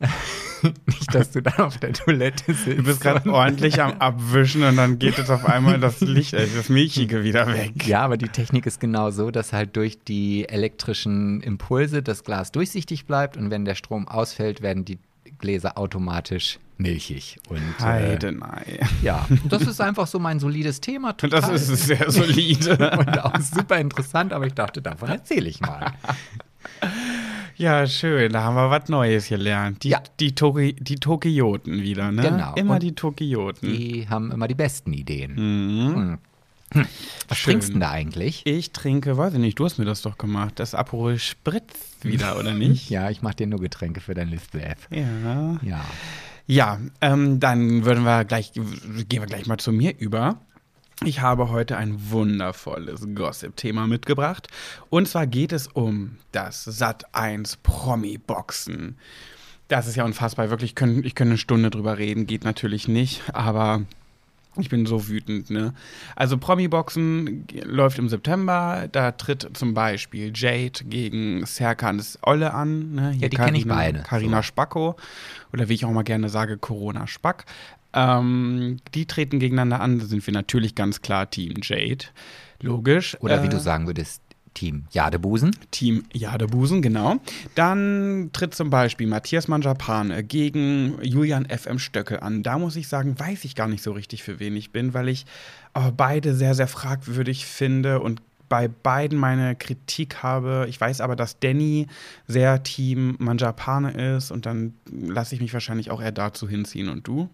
nicht, 0.86 1.14
dass 1.14 1.32
du 1.32 1.42
dann 1.42 1.58
auf 1.58 1.76
der 1.78 1.92
Toilette 1.92 2.54
sitzt. 2.54 2.78
Du 2.78 2.82
bist 2.82 3.00
gerade 3.02 3.30
ordentlich 3.30 3.80
am 3.82 3.92
Abwischen 3.98 4.62
und 4.62 4.76
dann 4.76 4.98
geht 4.98 5.18
jetzt 5.18 5.30
auf 5.30 5.44
einmal 5.44 5.78
das 5.78 6.00
Licht, 6.00 6.32
äh, 6.32 6.46
das 6.56 6.68
Milchige 6.70 7.24
wieder 7.24 7.46
weg. 7.46 7.86
Ja, 7.86 8.00
aber 8.02 8.16
die 8.16 8.28
Technik 8.28 8.64
ist 8.66 8.80
genau 8.80 9.10
so, 9.10 9.30
dass 9.30 9.52
halt 9.52 9.76
durch 9.76 9.98
die 10.02 10.48
elektrischen 10.48 11.42
Impulse 11.42 12.02
das 12.02 12.24
Glas 12.24 12.52
durchsichtig 12.52 13.04
bleibt 13.06 13.36
und 13.36 13.50
wenn 13.50 13.64
der 13.66 13.74
Strom 13.74 14.08
ausfällt, 14.08 14.62
werden 14.62 14.84
die 14.84 14.98
Gläser 15.38 15.76
automatisch 15.78 16.58
milchig. 16.78 17.38
Und 17.48 17.58
äh, 17.78 17.82
Heidenei. 17.82 18.80
ja, 19.02 19.26
das 19.48 19.62
ist 19.62 19.80
einfach 19.80 20.06
so 20.06 20.18
mein 20.18 20.38
solides 20.40 20.80
Thema. 20.80 21.10
Und 21.22 21.22
das 21.32 21.40
total- 21.42 21.54
ist 21.56 21.66
sehr 21.68 22.10
solide. 22.10 22.72
und 22.98 23.18
auch 23.24 23.40
super 23.40 23.78
interessant, 23.78 24.32
aber 24.32 24.46
ich 24.46 24.54
dachte, 24.54 24.82
davon 24.82 25.08
erzähle 25.08 25.48
ich 25.48 25.60
mal. 25.60 25.92
Ja, 27.58 27.86
schön. 27.86 28.32
Da 28.32 28.42
haben 28.42 28.54
wir 28.56 28.70
was 28.70 28.88
Neues 28.90 29.28
gelernt. 29.28 29.82
Die, 29.82 29.88
Ja. 29.90 30.02
die, 30.20 30.34
Toki, 30.34 30.74
die 30.74 30.96
Tokioten 30.96 31.80
wieder, 31.80 32.12
ne? 32.12 32.20
Genau. 32.22 32.52
Immer 32.54 32.74
Und 32.74 32.82
die 32.82 32.94
Tokioten. 32.94 33.72
Die 33.72 34.06
haben 34.10 34.30
immer 34.30 34.46
die 34.46 34.54
besten 34.54 34.92
Ideen. 34.92 35.34
Mhm. 35.36 36.18
Was 37.28 37.38
Schön. 37.38 37.52
trinkst 37.52 37.68
du 37.68 37.72
denn 37.72 37.80
da 37.80 37.90
eigentlich? 37.90 38.44
Ich 38.46 38.72
trinke, 38.72 39.16
weiß 39.16 39.34
ich 39.34 39.38
nicht, 39.38 39.58
du 39.58 39.64
hast 39.64 39.78
mir 39.78 39.84
das 39.84 40.02
doch 40.02 40.18
gemacht. 40.18 40.54
Das 40.56 40.74
Aperol 40.74 41.18
Spritz 41.18 41.74
wieder, 42.02 42.38
oder 42.38 42.54
nicht? 42.54 42.90
Ja, 42.90 43.10
ich 43.10 43.22
mache 43.22 43.36
dir 43.36 43.46
nur 43.46 43.60
Getränke 43.60 44.00
für 44.00 44.14
dein 44.14 44.28
Listweb. 44.28 44.76
Ja. 44.90 45.58
Ja. 45.62 45.84
Ja, 46.48 46.78
ähm, 47.00 47.40
dann 47.40 47.84
würden 47.84 48.04
wir 48.04 48.24
gleich, 48.24 48.52
gehen 48.52 49.20
wir 49.20 49.26
gleich 49.26 49.46
mal 49.46 49.58
zu 49.58 49.72
mir 49.72 49.98
über. 49.98 50.40
Ich 51.04 51.20
habe 51.20 51.50
heute 51.50 51.76
ein 51.76 52.10
wundervolles 52.10 53.06
Gossip-Thema 53.14 53.86
mitgebracht. 53.86 54.48
Und 54.88 55.08
zwar 55.08 55.26
geht 55.26 55.52
es 55.52 55.66
um 55.66 56.16
das 56.32 56.66
Sat1 56.66 57.58
Promi-Boxen. 57.62 58.96
Das 59.68 59.88
ist 59.88 59.96
ja 59.96 60.04
unfassbar. 60.04 60.48
Wirklich, 60.48 60.70
ich 60.70 60.74
könnte 60.76 61.22
eine 61.22 61.38
Stunde 61.38 61.70
drüber 61.70 61.98
reden, 61.98 62.26
geht 62.26 62.44
natürlich 62.44 62.86
nicht, 62.88 63.22
aber 63.34 63.82
ich 64.58 64.68
bin 64.68 64.86
so 64.86 65.08
wütend, 65.08 65.50
ne? 65.50 65.74
Also 66.14 66.38
Promi-Boxen 66.38 67.46
läuft 67.64 67.98
im 67.98 68.08
September. 68.08 68.88
Da 68.90 69.12
tritt 69.12 69.48
zum 69.54 69.74
Beispiel 69.74 70.32
Jade 70.34 70.84
gegen 70.84 71.44
Serkans 71.46 72.18
Olle 72.22 72.54
an. 72.54 72.92
Ne? 72.94 73.10
Hier 73.10 73.22
Ja, 73.22 73.28
die 73.28 73.36
kenn 73.36 73.54
ich 73.54 73.66
beide. 73.66 74.00
Carina 74.02 74.42
Spacko. 74.42 74.96
Oder 75.52 75.68
wie 75.68 75.74
ich 75.74 75.84
auch 75.84 75.92
mal 75.92 76.02
gerne 76.02 76.28
sage, 76.28 76.56
Corona 76.58 77.06
Spack. 77.06 77.44
Ähm, 77.92 78.78
die 78.94 79.06
treten 79.06 79.38
gegeneinander 79.38 79.80
an. 79.80 79.98
Da 79.98 80.04
sind 80.06 80.26
wir 80.26 80.34
natürlich 80.34 80.74
ganz 80.74 81.00
klar 81.02 81.30
Team 81.30 81.54
Jade. 81.62 82.06
Logisch. 82.60 83.16
Oder 83.20 83.42
wie 83.42 83.46
Äh, 83.46 83.50
du 83.50 83.60
sagen 83.60 83.86
würdest, 83.86 84.22
Team 84.56 84.84
Jadebusen. 84.90 85.54
Team 85.70 86.04
Jadebusen, 86.14 86.80
genau. 86.80 87.16
Dann 87.54 88.30
tritt 88.32 88.54
zum 88.54 88.70
Beispiel 88.70 89.06
Matthias 89.06 89.48
Manjapane 89.48 90.24
gegen 90.24 90.96
Julian 91.02 91.46
FM 91.46 91.78
Stöckel 91.78 92.20
an. 92.20 92.42
Da 92.42 92.58
muss 92.58 92.74
ich 92.76 92.88
sagen, 92.88 93.18
weiß 93.18 93.44
ich 93.44 93.54
gar 93.54 93.68
nicht 93.68 93.82
so 93.82 93.92
richtig, 93.92 94.22
für 94.22 94.40
wen 94.40 94.56
ich 94.56 94.72
bin, 94.72 94.94
weil 94.94 95.08
ich 95.08 95.26
äh, 95.74 95.92
beide 95.94 96.34
sehr, 96.34 96.54
sehr 96.54 96.68
fragwürdig 96.68 97.44
finde 97.44 98.00
und 98.00 98.22
bei 98.48 98.68
beiden 98.68 99.18
meine 99.18 99.56
Kritik 99.56 100.22
habe. 100.22 100.66
Ich 100.68 100.80
weiß 100.80 101.00
aber, 101.00 101.16
dass 101.16 101.38
Danny 101.40 101.88
sehr 102.26 102.62
Team 102.62 103.16
Manjapane 103.18 103.90
ist 104.16 104.30
und 104.30 104.46
dann 104.46 104.72
lasse 104.90 105.34
ich 105.34 105.40
mich 105.40 105.52
wahrscheinlich 105.52 105.90
auch 105.90 106.00
eher 106.00 106.12
dazu 106.12 106.48
hinziehen. 106.48 106.88
Und 106.88 107.06
du? 107.06 107.28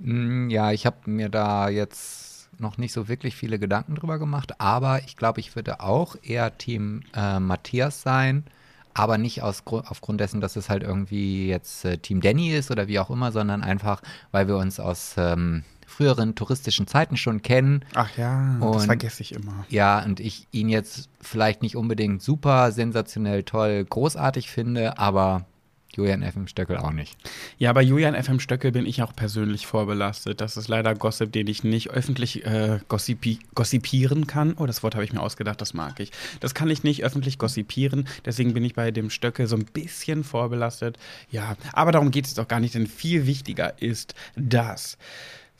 Mm, 0.00 0.50
Ja, 0.50 0.70
ich 0.70 0.86
habe 0.86 1.10
mir 1.10 1.30
da 1.30 1.68
jetzt 1.68 2.29
noch 2.58 2.78
nicht 2.78 2.92
so 2.92 3.08
wirklich 3.08 3.36
viele 3.36 3.58
Gedanken 3.58 3.94
drüber 3.94 4.18
gemacht, 4.18 4.60
aber 4.60 5.00
ich 5.04 5.16
glaube, 5.16 5.40
ich 5.40 5.54
würde 5.56 5.80
auch 5.80 6.16
eher 6.22 6.56
Team 6.58 7.02
äh, 7.14 7.40
Matthias 7.40 8.02
sein, 8.02 8.44
aber 8.92 9.18
nicht 9.18 9.42
aus, 9.42 9.64
Gru- 9.64 9.82
aufgrund 9.86 10.20
dessen, 10.20 10.40
dass 10.40 10.56
es 10.56 10.68
halt 10.68 10.82
irgendwie 10.82 11.48
jetzt 11.48 11.84
äh, 11.84 11.96
Team 11.98 12.20
Danny 12.20 12.50
ist 12.52 12.70
oder 12.70 12.88
wie 12.88 12.98
auch 12.98 13.10
immer, 13.10 13.32
sondern 13.32 13.62
einfach, 13.62 14.02
weil 14.32 14.48
wir 14.48 14.56
uns 14.56 14.80
aus 14.80 15.14
ähm, 15.16 15.62
früheren 15.86 16.34
touristischen 16.34 16.86
Zeiten 16.86 17.16
schon 17.16 17.40
kennen. 17.42 17.84
Ach 17.94 18.16
ja, 18.16 18.56
das 18.60 18.68
Und- 18.82 18.86
vergesse 18.86 19.22
ich 19.22 19.32
immer. 19.32 19.64
Ja, 19.68 20.02
und 20.04 20.20
ich 20.20 20.46
ihn 20.50 20.68
jetzt 20.68 21.08
vielleicht 21.20 21.62
nicht 21.62 21.76
unbedingt 21.76 22.20
super 22.22 22.72
sensationell 22.72 23.42
toll 23.44 23.84
großartig 23.88 24.50
finde, 24.50 24.98
aber 24.98 25.46
Julian 25.96 26.22
F. 26.22 26.36
im 26.36 26.46
Stöckel 26.46 26.76
auch 26.76 26.92
nicht. 26.92 27.16
Ja, 27.58 27.72
bei 27.72 27.82
Julian 27.82 28.20
FM 28.20 28.38
Stöckel 28.38 28.72
bin 28.72 28.86
ich 28.86 29.02
auch 29.02 29.14
persönlich 29.14 29.66
vorbelastet. 29.66 30.40
Das 30.40 30.56
ist 30.56 30.68
leider 30.68 30.94
Gossip, 30.94 31.32
den 31.32 31.46
ich 31.48 31.64
nicht 31.64 31.90
öffentlich 31.90 32.44
äh, 32.44 32.78
gossipi 32.88 33.40
gossipieren 33.54 34.26
kann. 34.26 34.54
Oh, 34.56 34.66
das 34.66 34.82
Wort 34.82 34.94
habe 34.94 35.04
ich 35.04 35.12
mir 35.12 35.20
ausgedacht, 35.20 35.60
das 35.60 35.74
mag 35.74 35.98
ich. 35.98 36.12
Das 36.38 36.54
kann 36.54 36.70
ich 36.70 36.84
nicht 36.84 37.02
öffentlich 37.04 37.38
gossipieren, 37.38 38.06
deswegen 38.24 38.54
bin 38.54 38.64
ich 38.64 38.74
bei 38.74 38.90
dem 38.90 39.10
Stöckel 39.10 39.46
so 39.46 39.56
ein 39.56 39.64
bisschen 39.64 40.22
vorbelastet. 40.24 40.98
Ja, 41.30 41.56
aber 41.72 41.92
darum 41.92 42.10
geht 42.10 42.26
es 42.26 42.34
doch 42.34 42.46
gar 42.46 42.60
nicht, 42.60 42.74
denn 42.74 42.86
viel 42.86 43.26
wichtiger 43.26 43.80
ist 43.82 44.14
das. 44.36 44.96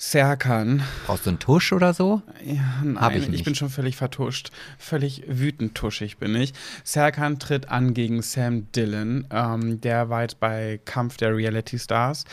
Serkan. 0.02 0.82
Brauchst 1.04 1.26
du 1.26 1.30
einen 1.30 1.38
Tusch 1.40 1.74
oder 1.74 1.92
so? 1.92 2.22
Ja, 2.42 2.80
nein, 2.82 2.98
Hab 2.98 3.14
ich 3.14 3.28
ich, 3.28 3.44
bin 3.44 3.54
schon 3.54 3.68
völlig 3.68 3.96
vertuscht. 3.96 4.50
Völlig 4.78 5.24
wütend 5.26 5.74
tuschig 5.74 6.16
bin 6.16 6.34
ich. 6.34 6.54
Serkan 6.84 7.38
tritt 7.38 7.68
an 7.68 7.92
gegen 7.92 8.22
Sam 8.22 8.72
Dillon. 8.72 9.26
Ähm, 9.30 9.82
der 9.82 10.08
war 10.08 10.22
jetzt 10.22 10.40
bei 10.40 10.80
Kampf 10.86 11.18
der 11.18 11.36
Reality 11.36 11.78
Stars. 11.78 12.24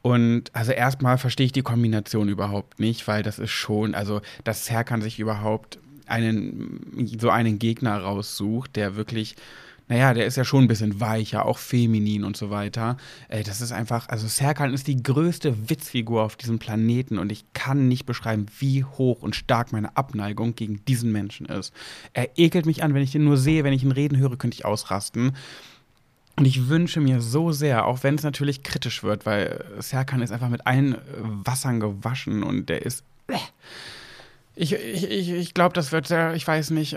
Und 0.00 0.54
also 0.54 0.70
erstmal 0.70 1.18
verstehe 1.18 1.46
ich 1.46 1.52
die 1.52 1.62
Kombination 1.62 2.28
überhaupt 2.28 2.78
nicht, 2.78 3.08
weil 3.08 3.24
das 3.24 3.40
ist 3.40 3.50
schon, 3.50 3.96
also 3.96 4.20
dass 4.44 4.66
Serkan 4.66 5.02
sich 5.02 5.18
überhaupt 5.18 5.80
einen, 6.06 7.16
so 7.18 7.30
einen 7.30 7.58
Gegner 7.58 7.98
raussucht, 7.98 8.76
der 8.76 8.94
wirklich, 8.94 9.34
naja, 9.88 10.12
der 10.12 10.26
ist 10.26 10.36
ja 10.36 10.44
schon 10.44 10.64
ein 10.64 10.68
bisschen 10.68 11.00
weicher, 11.00 11.46
auch 11.46 11.58
feminin 11.58 12.24
und 12.24 12.36
so 12.36 12.50
weiter. 12.50 12.98
Ey, 13.28 13.42
das 13.42 13.60
ist 13.62 13.72
einfach, 13.72 14.08
also 14.08 14.26
Serkan 14.28 14.74
ist 14.74 14.86
die 14.86 15.02
größte 15.02 15.70
Witzfigur 15.70 16.22
auf 16.22 16.36
diesem 16.36 16.58
Planeten 16.58 17.18
und 17.18 17.32
ich 17.32 17.44
kann 17.54 17.88
nicht 17.88 18.04
beschreiben, 18.04 18.46
wie 18.58 18.84
hoch 18.84 19.22
und 19.22 19.34
stark 19.34 19.72
meine 19.72 19.96
Abneigung 19.96 20.54
gegen 20.54 20.84
diesen 20.84 21.10
Menschen 21.10 21.46
ist. 21.46 21.72
Er 22.12 22.38
ekelt 22.38 22.66
mich 22.66 22.82
an, 22.82 22.92
wenn 22.92 23.02
ich 23.02 23.12
den 23.12 23.24
nur 23.24 23.38
sehe, 23.38 23.64
wenn 23.64 23.72
ich 23.72 23.82
ihn 23.82 23.92
reden 23.92 24.18
höre, 24.18 24.36
könnte 24.36 24.56
ich 24.56 24.66
ausrasten. 24.66 25.32
Und 26.36 26.44
ich 26.44 26.68
wünsche 26.68 27.00
mir 27.00 27.20
so 27.20 27.50
sehr, 27.50 27.86
auch 27.86 28.04
wenn 28.04 28.14
es 28.14 28.22
natürlich 28.22 28.62
kritisch 28.62 29.02
wird, 29.02 29.26
weil 29.26 29.64
Serkan 29.78 30.22
ist 30.22 30.30
einfach 30.30 30.50
mit 30.50 30.66
allen 30.66 30.94
äh, 30.94 30.98
Wassern 31.22 31.80
gewaschen 31.80 32.42
und 32.42 32.68
der 32.68 32.82
ist. 32.82 33.02
Ich, 34.54 34.72
ich, 34.72 35.10
ich, 35.10 35.30
ich 35.30 35.54
glaube, 35.54 35.72
das 35.72 35.92
wird 35.92 36.06
sehr, 36.06 36.34
ich 36.34 36.46
weiß 36.46 36.70
nicht. 36.70 36.96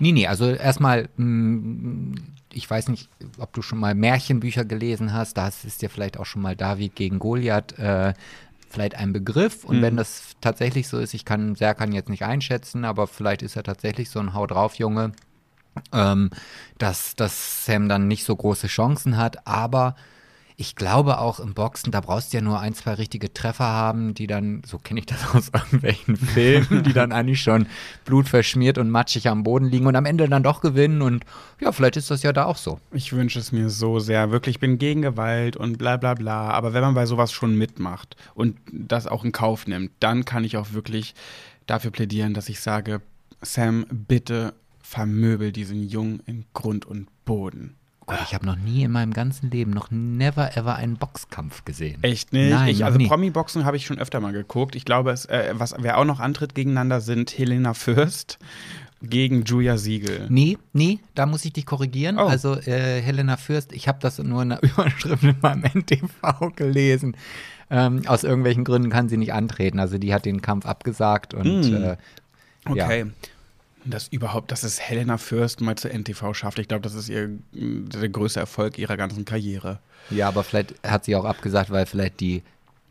Nee, 0.00 0.12
nee, 0.12 0.26
also 0.26 0.50
erstmal, 0.50 1.08
mh, 1.16 2.16
ich 2.52 2.68
weiß 2.68 2.88
nicht, 2.88 3.08
ob 3.38 3.52
du 3.52 3.62
schon 3.62 3.78
mal 3.78 3.94
Märchenbücher 3.94 4.64
gelesen 4.64 5.12
hast, 5.12 5.36
da 5.36 5.48
ist 5.48 5.82
dir 5.82 5.90
vielleicht 5.90 6.18
auch 6.18 6.26
schon 6.26 6.42
mal 6.42 6.56
David 6.56 6.96
gegen 6.96 7.18
Goliath 7.20 7.78
äh, 7.78 8.14
vielleicht 8.68 8.96
ein 8.96 9.12
Begriff. 9.12 9.64
Und 9.64 9.78
Mhm. 9.78 9.82
wenn 9.82 9.96
das 9.96 10.36
tatsächlich 10.40 10.88
so 10.88 10.98
ist, 10.98 11.14
ich 11.14 11.24
kann 11.24 11.54
Serkan 11.54 11.92
jetzt 11.92 12.08
nicht 12.08 12.24
einschätzen, 12.24 12.84
aber 12.84 13.06
vielleicht 13.06 13.42
ist 13.42 13.56
er 13.56 13.62
tatsächlich 13.62 14.10
so 14.10 14.18
ein 14.20 14.34
Hau 14.34 14.46
drauf 14.46 14.74
Junge, 14.76 15.12
ähm, 15.92 16.30
dass, 16.78 17.14
dass 17.14 17.64
Sam 17.66 17.88
dann 17.88 18.08
nicht 18.08 18.24
so 18.24 18.34
große 18.34 18.66
Chancen 18.66 19.16
hat. 19.16 19.46
Aber 19.46 19.94
ich 20.60 20.76
glaube 20.76 21.20
auch 21.20 21.40
im 21.40 21.54
Boxen, 21.54 21.90
da 21.90 22.02
brauchst 22.02 22.34
du 22.34 22.36
ja 22.36 22.42
nur 22.42 22.60
ein, 22.60 22.74
zwei 22.74 22.92
richtige 22.92 23.32
Treffer 23.32 23.64
haben, 23.64 24.12
die 24.12 24.26
dann, 24.26 24.60
so 24.66 24.76
kenne 24.76 25.00
ich 25.00 25.06
das 25.06 25.26
aus 25.34 25.50
irgendwelchen 25.54 26.18
Filmen, 26.18 26.82
die 26.82 26.92
dann 26.92 27.12
eigentlich 27.12 27.40
schon 27.40 27.66
blutverschmiert 28.04 28.76
und 28.76 28.90
matschig 28.90 29.28
am 29.28 29.42
Boden 29.42 29.64
liegen 29.64 29.86
und 29.86 29.96
am 29.96 30.04
Ende 30.04 30.28
dann 30.28 30.42
doch 30.42 30.60
gewinnen. 30.60 31.00
Und 31.00 31.24
ja, 31.62 31.72
vielleicht 31.72 31.96
ist 31.96 32.10
das 32.10 32.22
ja 32.22 32.34
da 32.34 32.44
auch 32.44 32.58
so. 32.58 32.78
Ich 32.92 33.14
wünsche 33.14 33.38
es 33.38 33.52
mir 33.52 33.70
so 33.70 34.00
sehr. 34.00 34.32
Wirklich, 34.32 34.56
ich 34.56 34.60
bin 34.60 34.76
gegen 34.76 35.00
Gewalt 35.00 35.56
und 35.56 35.78
bla 35.78 35.96
bla 35.96 36.12
bla. 36.12 36.50
Aber 36.50 36.74
wenn 36.74 36.82
man 36.82 36.92
bei 36.92 37.06
sowas 37.06 37.32
schon 37.32 37.56
mitmacht 37.56 38.14
und 38.34 38.58
das 38.70 39.06
auch 39.06 39.24
in 39.24 39.32
Kauf 39.32 39.66
nimmt, 39.66 39.92
dann 40.00 40.26
kann 40.26 40.44
ich 40.44 40.58
auch 40.58 40.74
wirklich 40.74 41.14
dafür 41.66 41.90
plädieren, 41.90 42.34
dass 42.34 42.50
ich 42.50 42.60
sage, 42.60 43.00
Sam, 43.40 43.86
bitte 43.88 44.52
vermöbel 44.82 45.52
diesen 45.52 45.88
Jungen 45.88 46.20
in 46.26 46.44
Grund 46.52 46.84
und 46.84 47.08
Boden. 47.24 47.76
Gott, 48.10 48.20
ich 48.26 48.34
habe 48.34 48.46
noch 48.46 48.56
nie 48.56 48.82
in 48.82 48.90
meinem 48.92 49.12
ganzen 49.12 49.50
Leben, 49.50 49.70
noch 49.70 49.90
never 49.90 50.56
ever 50.56 50.76
einen 50.76 50.96
Boxkampf 50.96 51.64
gesehen. 51.64 52.02
Echt 52.02 52.32
nicht? 52.32 52.50
Nein, 52.50 52.68
ich, 52.68 52.84
also. 52.84 52.98
Promi-Boxen 52.98 53.64
habe 53.64 53.76
ich 53.76 53.86
schon 53.86 53.98
öfter 53.98 54.20
mal 54.20 54.32
geguckt. 54.32 54.74
Ich 54.76 54.84
glaube, 54.84 55.10
es, 55.10 55.24
äh, 55.26 55.52
was, 55.54 55.74
wer 55.78 55.98
auch 55.98 56.04
noch 56.04 56.20
antritt 56.20 56.54
gegeneinander 56.54 57.00
sind 57.00 57.36
Helena 57.36 57.74
Fürst 57.74 58.38
gegen 59.02 59.44
Julia 59.44 59.78
Siegel. 59.78 60.26
Nee, 60.28 60.58
nee, 60.74 60.98
da 61.14 61.24
muss 61.26 61.44
ich 61.44 61.52
dich 61.54 61.64
korrigieren. 61.64 62.18
Oh. 62.18 62.26
Also 62.26 62.56
äh, 62.56 63.00
Helena 63.00 63.36
Fürst, 63.38 63.72
ich 63.72 63.88
habe 63.88 63.98
das 64.00 64.18
nur 64.18 64.42
in 64.42 64.50
der 64.50 64.62
Überschrift 64.62 65.22
in 65.22 65.36
meinem 65.40 65.64
NTV 65.64 66.52
gelesen. 66.54 67.16
Ähm, 67.70 68.02
aus 68.06 68.24
irgendwelchen 68.24 68.64
Gründen 68.64 68.90
kann 68.90 69.08
sie 69.08 69.16
nicht 69.16 69.32
antreten. 69.32 69.78
Also 69.78 69.96
die 69.96 70.12
hat 70.12 70.24
den 70.26 70.42
Kampf 70.42 70.66
abgesagt 70.66 71.32
und 71.34 71.70
Mm. 71.70 71.74
äh, 71.84 71.96
Okay. 72.66 73.06
Das 73.84 74.08
überhaupt, 74.08 74.52
dass 74.52 74.62
es 74.62 74.78
Helena 74.80 75.16
Fürst 75.18 75.60
mal 75.60 75.76
zur 75.76 75.90
NTV 75.92 76.34
schafft, 76.34 76.58
ich 76.58 76.68
glaube, 76.68 76.82
das 76.82 76.94
ist 76.94 77.08
ihr 77.08 77.30
der 77.52 78.08
größte 78.08 78.38
Erfolg 78.40 78.78
ihrer 78.78 78.96
ganzen 78.96 79.24
Karriere. 79.24 79.78
ja, 80.10 80.28
aber 80.28 80.44
vielleicht 80.44 80.74
hat 80.86 81.04
sie 81.04 81.16
auch 81.16 81.24
abgesagt, 81.24 81.70
weil 81.70 81.86
vielleicht 81.86 82.20
die 82.20 82.42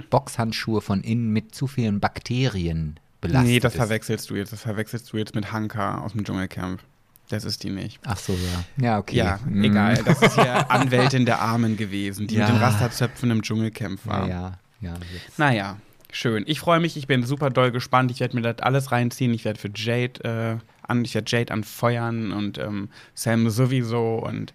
Boxhandschuhe 0.09 0.81
von 0.81 1.01
innen 1.01 1.29
mit 1.31 1.53
zu 1.53 1.67
vielen 1.67 1.99
Bakterien 1.99 2.99
belastet 3.21 3.49
nee, 3.51 3.59
das 3.59 3.73
ist. 3.73 3.77
verwechselst 3.77 4.29
du 4.29 4.35
jetzt. 4.35 4.53
Das 4.53 4.61
verwechselst 4.61 5.11
du 5.11 5.17
jetzt 5.17 5.35
mit 5.35 5.51
Hanka 5.51 5.99
aus 5.99 6.13
dem 6.13 6.23
Dschungelcamp. 6.23 6.81
Das 7.29 7.43
ist 7.43 7.61
die 7.63 7.69
nicht. 7.69 7.99
Ach 8.05 8.17
so, 8.17 8.33
ja. 8.33 8.83
Ja, 8.83 8.97
okay. 8.97 9.17
Ja, 9.17 9.39
Mm. 9.45 9.63
egal. 9.63 9.95
Das 10.05 10.21
ist 10.21 10.37
ja 10.37 10.61
Anwältin 10.69 11.25
der 11.25 11.39
Armen 11.41 11.77
gewesen, 11.77 12.25
die 12.27 12.35
Ja. 12.35 12.45
mit 12.47 12.55
den 12.55 12.61
Rasterzöpfen 12.63 13.29
im 13.29 13.43
Dschungelcamp 13.43 13.99
Ja, 14.05 14.11
war. 14.11 14.27
ja, 14.27 14.59
ja. 14.81 14.93
Jetzt. 15.13 15.37
Naja, 15.37 15.77
schön. 16.11 16.43
Ich 16.47 16.59
freue 16.59 16.79
mich, 16.79 16.97
ich 16.97 17.07
bin 17.07 17.23
super 17.23 17.49
doll 17.49 17.71
gespannt. 17.71 18.11
Ich 18.11 18.19
werde 18.19 18.35
mir 18.35 18.41
das 18.41 18.59
alles 18.59 18.91
reinziehen. 18.91 19.33
Ich 19.33 19.45
werde 19.45 19.59
für 19.59 19.71
Jade 19.73 20.23
äh, 20.23 20.87
an, 20.87 21.05
ich 21.05 21.15
werde 21.15 21.29
Jade 21.29 21.53
anfeuern 21.53 22.31
und 22.31 22.57
ähm, 22.57 22.89
Sam 23.13 23.49
sowieso 23.49 24.15
und 24.15 24.53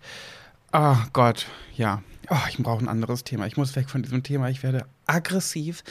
oh 0.73 0.96
Gott, 1.12 1.46
ja. 1.76 2.02
Oh, 2.30 2.37
ich 2.49 2.56
brauche 2.56 2.82
ein 2.82 2.88
anderes 2.88 3.23
Thema. 3.23 3.46
Ich 3.46 3.58
muss 3.58 3.76
weg 3.76 3.90
von 3.90 4.02
diesem 4.02 4.23
Thema. 4.23 4.49
Ich 4.49 4.62
werde 4.62 4.87
aggressiv. 5.06 5.84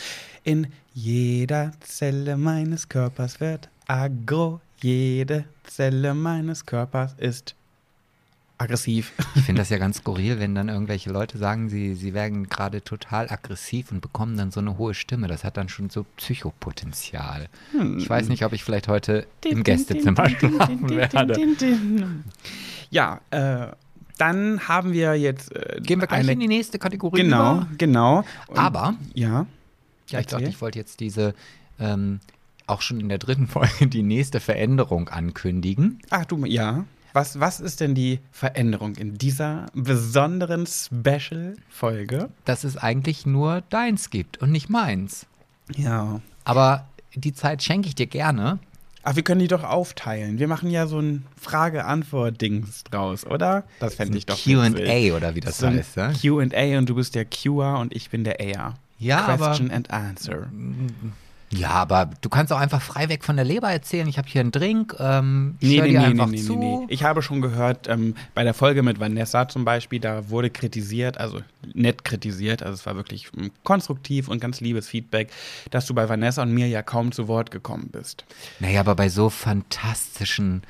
In 0.44 0.68
jeder 0.94 1.74
Zelle 1.80 2.38
meines 2.38 2.90
Körpers 2.90 3.40
wird 3.40 3.70
aggro. 3.88 4.60
Jede 4.82 5.46
Zelle 5.64 6.14
meines 6.14 6.66
Körpers 6.66 7.14
ist 7.18 7.56
aggressiv. 8.64 9.12
Ich 9.36 9.44
finde 9.44 9.62
das 9.62 9.70
ja 9.70 9.78
ganz 9.78 9.98
skurril, 9.98 10.40
wenn 10.40 10.56
dann 10.56 10.70
irgendwelche 10.70 11.12
Leute 11.12 11.38
sagen, 11.38 11.70
sie, 11.70 11.94
sie 11.96 12.14
werden 12.14 12.50
gerade 12.50 12.84
total 12.84 13.30
aggressiv 13.30 13.92
und 13.92 14.02
bekommen 14.02 14.38
dann 14.38 14.52
so 14.52 14.60
eine 14.60 14.78
hohe 14.78 14.94
Stimme. 14.94 15.28
Das 15.28 15.44
hat 15.44 15.58
dann 15.58 15.70
schon 15.70 15.90
so 15.90 16.06
Psychopotenzial. 16.18 17.48
Ich 17.98 18.10
weiß 18.10 18.30
nicht, 18.30 18.44
ob 18.46 18.54
ich 18.54 18.64
vielleicht 18.64 18.88
heute 18.88 19.26
im 19.46 19.64
Gästezimmer 19.64 20.30
schlafen 20.30 20.90
werde. 20.90 21.36
Ja, 22.90 23.22
äh, 23.32 23.68
dann 24.18 24.68
haben 24.68 24.94
wir 24.94 25.16
jetzt. 25.16 25.56
Äh, 25.56 25.82
Gehen 25.82 26.00
wir 26.00 26.08
gleich 26.08 26.20
eine, 26.22 26.34
in 26.34 26.40
die 26.40 26.48
nächste 26.48 26.78
Kategorie 26.80 27.22
Genau, 27.24 27.58
über. 27.58 27.68
genau. 27.78 28.24
Und- 28.48 28.58
Aber, 28.58 28.96
Ja. 29.14 29.46
ja, 30.10 30.20
ich 30.20 30.28
dachte, 30.28 30.46
ich 30.46 30.62
wollte 30.62 30.78
jetzt 30.80 31.00
diese, 31.00 31.34
ähm, 31.80 32.20
auch 32.68 32.82
schon 32.82 33.00
in 33.00 33.10
der 33.10 33.18
dritten 33.18 33.48
Folge, 33.48 33.88
die 33.88 34.04
nächste 34.04 34.40
Veränderung 34.40 35.10
ankündigen. 35.10 36.00
Ach 36.12 36.26
du, 36.26 36.46
ja. 36.46 36.86
Was, 37.14 37.40
was 37.40 37.60
ist 37.60 37.80
denn 37.80 37.94
die 37.96 38.20
Veränderung 38.32 38.96
in 38.96 39.18
dieser 39.20 39.68
besonderen 39.74 40.66
Special-Folge? 40.66 42.30
Dass 42.46 42.64
es 42.64 42.76
eigentlich 42.78 43.26
nur 43.26 43.62
deins 43.70 44.10
gibt 44.10 44.38
und 44.38 44.52
nicht 44.52 44.70
meins. 44.70 45.28
Ja. 45.76 46.22
Aber 46.44 46.88
die 47.16 47.34
Zeit 47.34 47.62
schenke 47.64 47.88
ich 47.88 47.96
dir 47.96 48.08
gerne. 48.08 48.60
Ach, 49.04 49.16
wir 49.16 49.24
können 49.24 49.42
die 49.42 49.48
doch 49.48 49.64
aufteilen. 49.64 50.40
Wir 50.40 50.48
machen 50.48 50.70
ja 50.72 50.88
so 50.88 51.00
ein 51.00 51.26
Frage-Antwort-Dings 51.40 52.86
draus, 52.86 53.26
oder? 53.26 53.64
Das 53.80 53.96
fände 53.96 54.18
ich 54.18 54.26
doch. 54.26 54.42
Q&A 54.42 55.16
oder 55.16 55.36
wie 55.36 55.42
das 55.42 55.58
so 55.58 55.68
heißt. 55.68 55.98
Ja? 55.98 56.14
Q&A 56.14 56.78
und 56.78 56.90
du 56.90 56.96
bist 56.96 57.14
der 57.14 57.26
Qer 57.26 57.78
und 57.80 57.94
ich 57.94 58.10
bin 58.10 58.24
der 58.24 58.40
Aer. 58.40 58.76
Ja, 58.98 59.26
aber- 59.28 59.48
Question 59.48 59.72
and 59.72 59.92
Answer. 59.92 60.48
Ja, 61.56 61.70
aber 61.72 62.10
du 62.22 62.30
kannst 62.30 62.52
auch 62.52 62.58
einfach 62.60 62.82
frei 62.82 63.10
weg 63.10 63.24
von 63.24 63.36
der 63.36 63.46
Leber 63.46 63.70
erzählen. 63.70 64.08
Ich 64.08 64.18
habe 64.18 64.28
hier 64.28 64.42
einen 64.42 64.52
Drink. 64.52 64.96
Ähm, 65.00 65.56
ich 65.60 65.70
Nee, 65.70 65.82
nee, 65.82 65.90
dir 65.90 66.00
nee, 66.00 66.06
einfach 66.06 66.26
nee, 66.28 66.38
nee, 66.38 66.42
zu. 66.44 66.56
nee, 66.56 66.78
nee. 66.78 66.86
Ich 66.90 67.04
habe 67.04 67.22
schon 67.22 67.42
gehört, 67.42 67.88
ähm, 67.88 68.16
bei 68.34 68.44
der 68.44 68.54
Folge 68.54 68.82
mit 68.82 69.00
Vanessa 69.00 69.48
zum 69.48 69.64
Beispiel, 69.64 70.00
da 70.00 70.30
wurde 70.30 70.50
kritisiert, 70.50 71.20
also 71.20 71.42
nett 71.74 72.04
kritisiert, 72.04 72.64
also 72.64 72.74
es 72.74 72.86
war 72.86 72.96
wirklich 72.96 73.28
ähm, 73.38 73.52
konstruktiv 73.64 74.30
und 74.30 74.40
ganz 74.40 74.62
liebes 74.62 74.88
Feedback, 74.88 75.30
dass 75.70 75.86
du 75.86 75.94
bei 75.94 76.10
Vanessa 76.10 76.42
und 76.42 76.54
mir 76.54 76.68
ja 76.68 76.82
kaum 76.82 77.12
zu 77.12 77.28
Wort 77.28 77.52
gekommen 77.52 77.90
bist. 77.92 78.26
Naja, 78.60 78.80
aber 78.80 78.96
bei 78.96 79.10
so 79.10 79.30
fantastischen 79.30 80.64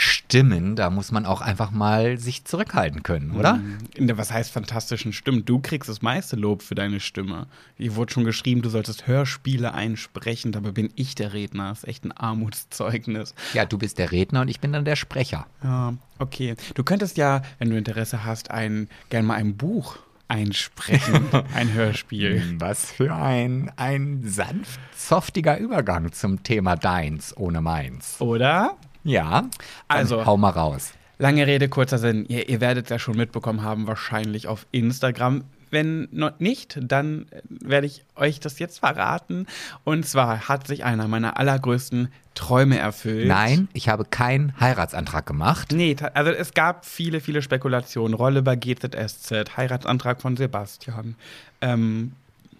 Stimmen, 0.00 0.76
da 0.76 0.88
muss 0.88 1.12
man 1.12 1.26
auch 1.26 1.42
einfach 1.42 1.70
mal 1.70 2.16
sich 2.16 2.46
zurückhalten 2.46 3.02
können, 3.02 3.32
oder? 3.32 3.56
Mhm. 3.56 3.78
In 3.94 4.06
der, 4.06 4.16
was 4.16 4.32
heißt 4.32 4.50
fantastischen 4.50 5.12
Stimmen? 5.12 5.44
Du 5.44 5.58
kriegst 5.58 5.90
das 5.90 6.00
meiste 6.00 6.36
Lob 6.36 6.62
für 6.62 6.74
deine 6.74 7.00
Stimme. 7.00 7.48
Hier 7.76 7.96
wurde 7.96 8.12
schon 8.12 8.24
geschrieben, 8.24 8.62
du 8.62 8.70
solltest 8.70 9.06
Hörspiele 9.06 9.74
einsprechen, 9.74 10.52
dabei 10.52 10.70
bin 10.70 10.90
ich 10.96 11.16
der 11.16 11.34
Redner. 11.34 11.68
Das 11.68 11.80
ist 11.80 11.88
echt 11.88 12.04
ein 12.06 12.12
Armutszeugnis. 12.12 13.34
Ja, 13.52 13.66
du 13.66 13.76
bist 13.76 13.98
der 13.98 14.10
Redner 14.10 14.40
und 14.40 14.48
ich 14.48 14.60
bin 14.60 14.72
dann 14.72 14.86
der 14.86 14.96
Sprecher. 14.96 15.46
Ja, 15.62 15.92
okay. 16.18 16.54
Du 16.74 16.82
könntest 16.82 17.18
ja, 17.18 17.42
wenn 17.58 17.68
du 17.68 17.76
Interesse 17.76 18.24
hast, 18.24 18.50
ein, 18.50 18.88
gerne 19.10 19.26
mal 19.26 19.34
ein 19.34 19.58
Buch 19.58 19.98
einsprechen, 20.28 21.26
ein 21.54 21.74
Hörspiel. 21.74 22.56
Was 22.58 22.90
für 22.90 23.14
ein, 23.14 23.70
ein 23.76 24.22
sanft, 24.24 24.80
softiger 24.96 25.58
Übergang 25.58 26.12
zum 26.12 26.42
Thema 26.42 26.76
Deins 26.76 27.36
ohne 27.36 27.60
Meins. 27.60 28.18
Oder? 28.20 28.78
Ja, 29.04 29.44
Also- 29.88 30.24
hau 30.26 30.36
mal 30.36 30.50
raus. 30.50 30.92
Lange 31.18 31.46
Rede, 31.46 31.68
kurzer 31.68 31.98
Sinn. 31.98 32.24
Ihr, 32.28 32.48
ihr 32.48 32.60
werdet 32.62 32.86
es 32.86 32.90
ja 32.90 32.98
schon 32.98 33.16
mitbekommen 33.16 33.62
haben, 33.62 33.86
wahrscheinlich 33.86 34.48
auf 34.48 34.66
Instagram. 34.70 35.44
Wenn 35.70 36.08
noch 36.10 36.40
nicht, 36.40 36.78
dann 36.82 37.26
werde 37.48 37.86
ich 37.86 38.04
euch 38.16 38.40
das 38.40 38.58
jetzt 38.58 38.78
verraten. 38.80 39.46
Und 39.84 40.04
zwar 40.06 40.48
hat 40.48 40.66
sich 40.66 40.82
einer 40.84 41.06
meiner 41.08 41.36
allergrößten 41.38 42.08
Träume 42.34 42.78
erfüllt. 42.78 43.28
Nein, 43.28 43.68
ich 43.74 43.88
habe 43.88 44.04
keinen 44.06 44.58
Heiratsantrag 44.58 45.26
gemacht. 45.26 45.72
Nee, 45.72 45.94
also 46.14 46.30
es 46.32 46.54
gab 46.54 46.86
viele, 46.86 47.20
viele 47.20 47.42
Spekulationen. 47.42 48.14
Rolle 48.14 48.42
bei 48.42 48.56
GZSZ, 48.56 49.56
Heiratsantrag 49.58 50.22
von 50.22 50.36
Sebastian. 50.36 51.16
Ähm, 51.60 52.12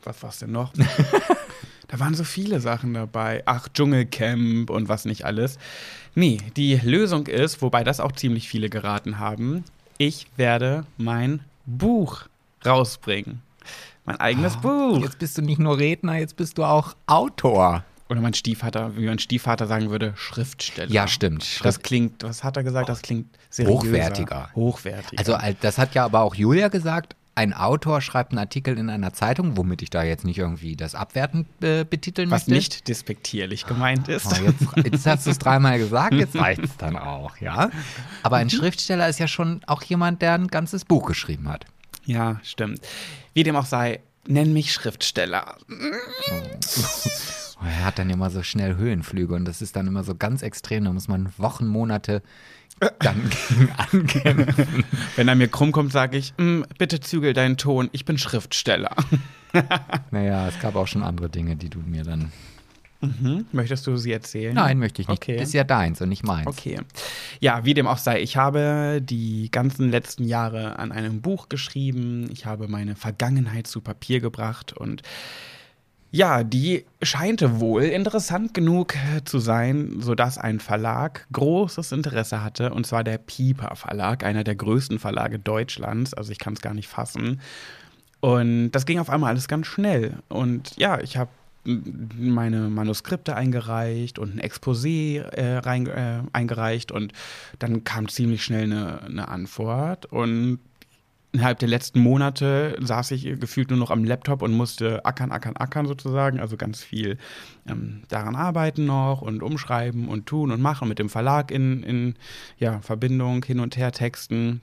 was 0.05 0.23
war's 0.23 0.39
denn 0.39 0.53
noch? 0.53 0.73
da 1.89 1.99
waren 2.01 2.15
so 2.15 2.25
viele 2.25 2.61
Sachen 2.61 2.95
dabei. 2.95 3.43
Ach, 3.47 3.69
Dschungelcamp 3.69 4.71
und 4.71 4.89
was 4.89 5.05
nicht 5.05 5.25
alles. 5.25 5.59
Nee, 6.15 6.39
die 6.57 6.77
Lösung 6.77 7.27
ist, 7.27 7.63
wobei 7.63 7.85
das 7.85 8.01
auch 8.01 8.13
ziemlich 8.13 8.49
viele 8.49 8.69
geraten 8.71 9.19
haben, 9.19 9.65
ich 9.99 10.27
werde 10.37 10.85
mein 10.97 11.41
Buch 11.67 12.23
rausbringen. 12.65 13.43
Mein 14.05 14.17
eigenes 14.19 14.57
Buch. 14.57 14.99
Jetzt 15.03 15.19
bist 15.19 15.37
du 15.39 15.43
nicht 15.43 15.59
nur 15.59 15.79
Redner, 15.79 16.17
jetzt 16.17 16.37
bist 16.37 16.59
du 16.59 16.65
auch 16.65 16.95
Autor. 17.07 17.85
Oder 18.09 18.21
mein 18.21 18.35
Stiefvater, 18.35 18.97
wie 18.97 19.07
mein 19.07 19.21
Stiefvater 19.21 19.69
sagen 19.69 19.91
würde, 19.91 20.15
Schriftsteller. 20.17 20.91
Ja, 20.91 21.07
stimmt. 21.07 21.61
Das 21.63 21.81
klingt, 21.81 22.25
was 22.25 22.43
hat 22.43 22.57
er 22.57 22.65
gesagt? 22.65 22.89
Das 22.89 23.03
klingt 23.03 23.29
seriöser. 23.51 23.79
Hochwertiger. 23.79 24.51
Hochwertiger. 24.57 25.19
Also 25.19 25.35
al- 25.35 25.55
das 25.61 25.79
hat 25.79 25.95
ja 25.95 26.07
aber 26.07 26.23
auch 26.23 26.35
Julia 26.35 26.67
gesagt. 26.69 27.15
Ein 27.41 27.55
Autor 27.55 28.03
schreibt 28.03 28.33
einen 28.33 28.39
Artikel 28.39 28.77
in 28.77 28.91
einer 28.91 29.15
Zeitung, 29.15 29.57
womit 29.57 29.81
ich 29.81 29.89
da 29.89 30.03
jetzt 30.03 30.27
nicht 30.27 30.37
irgendwie 30.37 30.77
das 30.77 30.95
abwertend 30.95 31.47
äh, 31.63 31.85
betiteln 31.85 32.31
was 32.31 32.49
möchte. 32.49 32.53
nicht 32.53 32.89
despektierlich 32.89 33.65
gemeint 33.65 34.09
ist. 34.09 34.27
Oh, 34.27 34.45
jetzt, 34.45 34.67
jetzt 34.93 35.07
hast 35.07 35.25
du 35.27 35.31
es 35.31 35.39
dreimal 35.39 35.79
gesagt, 35.79 36.13
jetzt 36.13 36.37
reicht 36.37 36.63
es 36.63 36.77
dann 36.77 36.99
auch, 36.99 37.39
ja. 37.39 37.71
Aber 38.23 38.37
ein 38.37 38.51
Schriftsteller 38.51 39.09
ist 39.09 39.21
ja 39.21 39.27
schon 39.27 39.63
auch 39.67 39.83
jemand, 39.83 40.21
der 40.21 40.35
ein 40.35 40.49
ganzes 40.49 40.85
Buch 40.85 41.07
geschrieben 41.07 41.49
hat. 41.49 41.65
Ja, 42.05 42.39
stimmt. 42.43 42.87
Wie 43.33 43.43
dem 43.43 43.57
auch 43.57 43.65
sei, 43.65 44.01
nenn 44.29 44.53
mich 44.53 44.71
Schriftsteller. 44.75 45.57
Oh, 47.63 47.67
er 47.67 47.85
hat 47.85 47.99
dann 47.99 48.09
immer 48.09 48.31
so 48.31 48.43
schnell 48.43 48.77
Höhenflüge 48.77 49.35
und 49.35 49.45
das 49.45 49.61
ist 49.61 49.77
dann 49.77 49.87
immer 49.87 50.03
so 50.03 50.15
ganz 50.15 50.41
extrem. 50.41 50.85
Da 50.85 50.95
muss 50.95 51.09
man 51.09 51.31
Wochen, 51.37 51.67
Monate 51.67 52.23
dann 52.99 53.31
gegen 53.49 53.71
ankämpfen. 53.77 54.85
Wenn 55.17 55.29
er 55.29 55.35
mir 55.35 55.49
krumm 55.49 55.73
kommt, 55.73 55.93
sage 55.93 56.17
ich, 56.19 56.33
"Mm, 56.39 56.63
bitte 56.79 57.01
zügel 57.01 57.33
deinen 57.33 57.57
Ton, 57.57 57.89
ich 57.93 58.05
bin 58.05 58.19
Schriftsteller. 58.19 58.95
Naja, 60.13 60.47
es 60.47 60.61
gab 60.61 60.77
auch 60.77 60.87
schon 60.87 61.03
andere 61.03 61.29
Dinge, 61.29 61.57
die 61.57 61.69
du 61.69 61.81
mir 61.81 62.05
dann. 62.05 62.31
Hm? 63.01 63.47
Möchtest 63.51 63.87
du 63.87 63.97
sie 63.97 64.13
erzählen? 64.13 64.55
Nein, 64.55 64.79
möchte 64.79 65.03
ich 65.03 65.09
nicht. 65.09 65.23
Okay. 65.23 65.37
Das 65.39 65.49
ist 65.49 65.55
ja 65.55 65.65
deins 65.65 66.01
und 66.03 66.09
nicht 66.11 66.23
meins. 66.25 66.47
Okay. 66.47 66.79
Ja, 67.41 67.65
wie 67.65 67.75
dem 67.75 67.87
auch 67.89 67.99
sei, 67.99 68.21
ich 68.21 68.37
habe 68.37 69.01
die 69.03 69.51
ganzen 69.51 69.91
letzten 69.91 70.25
Jahre 70.25 70.79
an 70.79 70.93
einem 70.93 71.21
Buch 71.23 71.49
geschrieben. 71.49 72.29
Ich 72.31 72.45
habe 72.47 72.69
meine 72.69 72.95
Vergangenheit 72.95 73.67
zu 73.67 73.81
Papier 73.81 74.21
gebracht 74.21 74.73
und 74.73 75.03
ja, 76.11 76.43
die 76.43 76.85
scheinte 77.03 77.61
wohl 77.61 77.85
interessant 77.85 78.53
genug 78.53 78.95
äh, 78.97 79.23
zu 79.25 79.39
sein, 79.39 79.97
sodass 80.01 80.39
ein 80.39 80.59
Verlag 80.59 81.27
großes 81.33 81.93
Interesse 81.93 82.43
hatte, 82.43 82.73
und 82.75 82.87
zwar 82.87 83.05
der 83.05 83.19
Piper 83.19 83.77
Verlag, 83.77 84.25
einer 84.25 84.43
der 84.43 84.57
größten 84.57 84.99
Verlage 84.99 85.39
Deutschlands. 85.39 86.13
Also 86.15 86.33
ich 86.33 86.39
kann 86.39 86.55
es 86.55 86.61
gar 86.61 86.75
nicht 86.75 86.89
fassen. 86.89 87.41
Und 88.21 88.73
das 88.73 88.87
ging 88.87 88.99
auf 88.99 89.09
einmal 89.09 89.31
alles 89.31 89.49
ganz 89.49 89.67
schnell. 89.67 90.15
Und 90.29 90.77
ja, 90.77 91.01
ich 91.01 91.17
habe 91.17 91.31
meine 91.65 92.69
Manuskripte 92.69 93.37
eingereicht 93.37 94.19
und 94.19 94.35
ein 94.35 94.41
Exposé 94.41 95.21
äh, 95.21 95.59
rein, 95.59 95.87
äh, 95.87 96.23
eingereicht 96.33 96.91
und 96.91 97.13
dann 97.59 97.85
kam 97.85 98.09
ziemlich 98.09 98.43
schnell 98.43 98.65
eine, 98.65 99.03
eine 99.03 99.29
Antwort 99.29 100.07
und 100.07 100.59
innerhalb 101.33 101.59
der 101.61 101.69
letzten 101.69 102.01
Monate 102.01 102.77
saß 102.81 103.13
ich 103.13 103.25
gefühlt 103.39 103.71
nur 103.71 103.79
noch 103.79 103.91
am 103.91 104.05
Laptop 104.05 104.43
und 104.43 104.53
musste 104.53 105.05
ackern, 105.05 105.31
ackern, 105.31 105.57
ackern 105.57 105.87
sozusagen, 105.87 106.41
also 106.41 106.57
ganz 106.57 106.83
viel 106.83 107.19
ähm, 107.69 108.03
daran 108.09 108.35
arbeiten 108.35 108.87
noch 108.87 109.23
und 109.23 109.43
umschreiben 109.43 110.09
und 110.09 110.27
tun 110.27 110.51
und 110.51 110.61
machen 110.61 110.89
mit 110.89 110.99
dem 110.99 111.09
Verlag 111.09 111.51
in, 111.51 111.83
in 111.83 112.15
ja, 112.59 112.81
Verbindung, 112.81 113.45
hin 113.45 113.61
und 113.61 113.77
her 113.77 113.93
texten. 113.93 114.61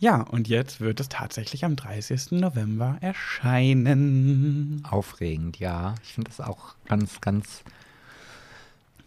Ja, 0.00 0.20
und 0.20 0.46
jetzt 0.46 0.80
wird 0.80 1.00
es 1.00 1.08
tatsächlich 1.08 1.64
am 1.64 1.74
30. 1.74 2.32
November 2.32 2.98
erscheinen. 3.00 4.82
Aufregend, 4.88 5.58
ja. 5.58 5.96
Ich 6.04 6.12
finde 6.14 6.30
das 6.30 6.40
auch 6.40 6.76
ganz, 6.86 7.20
ganz. 7.20 7.64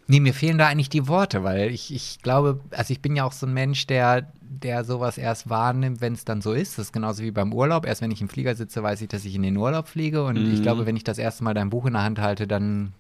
Nee, 0.08 0.19
mir 0.19 0.34
fehlen 0.34 0.58
da 0.58 0.67
eigentlich 0.67 0.89
die 0.89 1.08
Worte, 1.08 1.43
weil 1.43 1.69
ich, 1.69 1.93
ich 1.93 2.19
glaube, 2.21 2.60
also 2.71 2.91
ich 2.91 2.99
bin 2.99 3.15
ja 3.15 3.23
auch 3.23 3.32
so 3.32 3.45
ein 3.45 3.54
Mensch, 3.54 3.88
der, 3.88 4.34
der 4.54 4.84
sowas 4.84 5.18
erst 5.18 5.50
wahrnimmt, 5.50 6.02
wenn 6.02 6.14
es 6.14 6.26
dann 6.26 6.42
so 6.42 6.52
ist. 6.52 6.78
Das 6.78 6.88
ist 6.88 6.92
genauso 6.94 7.24
wie 7.24 7.32
beim 7.32 7.54
Urlaub. 7.54 7.86
Erst 7.86 8.02
wenn 8.02 8.12
ich 8.12 8.22
im 8.22 8.28
Flieger 8.30 8.54
sitze, 8.56 8.84
weiß 8.84 9.02
ich, 9.02 9.08
dass 9.08 9.24
ich 9.26 9.34
in 9.36 9.44
den 9.44 9.56
Urlaub 9.56 9.88
fliege. 9.88 10.24
Und 10.26 10.36
ich 10.48 10.60
Mhm. 10.60 10.64
glaube, 10.64 10.86
wenn 10.86 10.98
ich 10.98 11.04
das 11.06 11.18
erste 11.18 11.44
Mal 11.44 11.54
dein 11.54 11.70
Buch 11.70 11.86
in 11.86 11.94
der 11.94 12.04
Hand 12.04 12.20
halte, 12.20 12.48
dann 12.48 12.94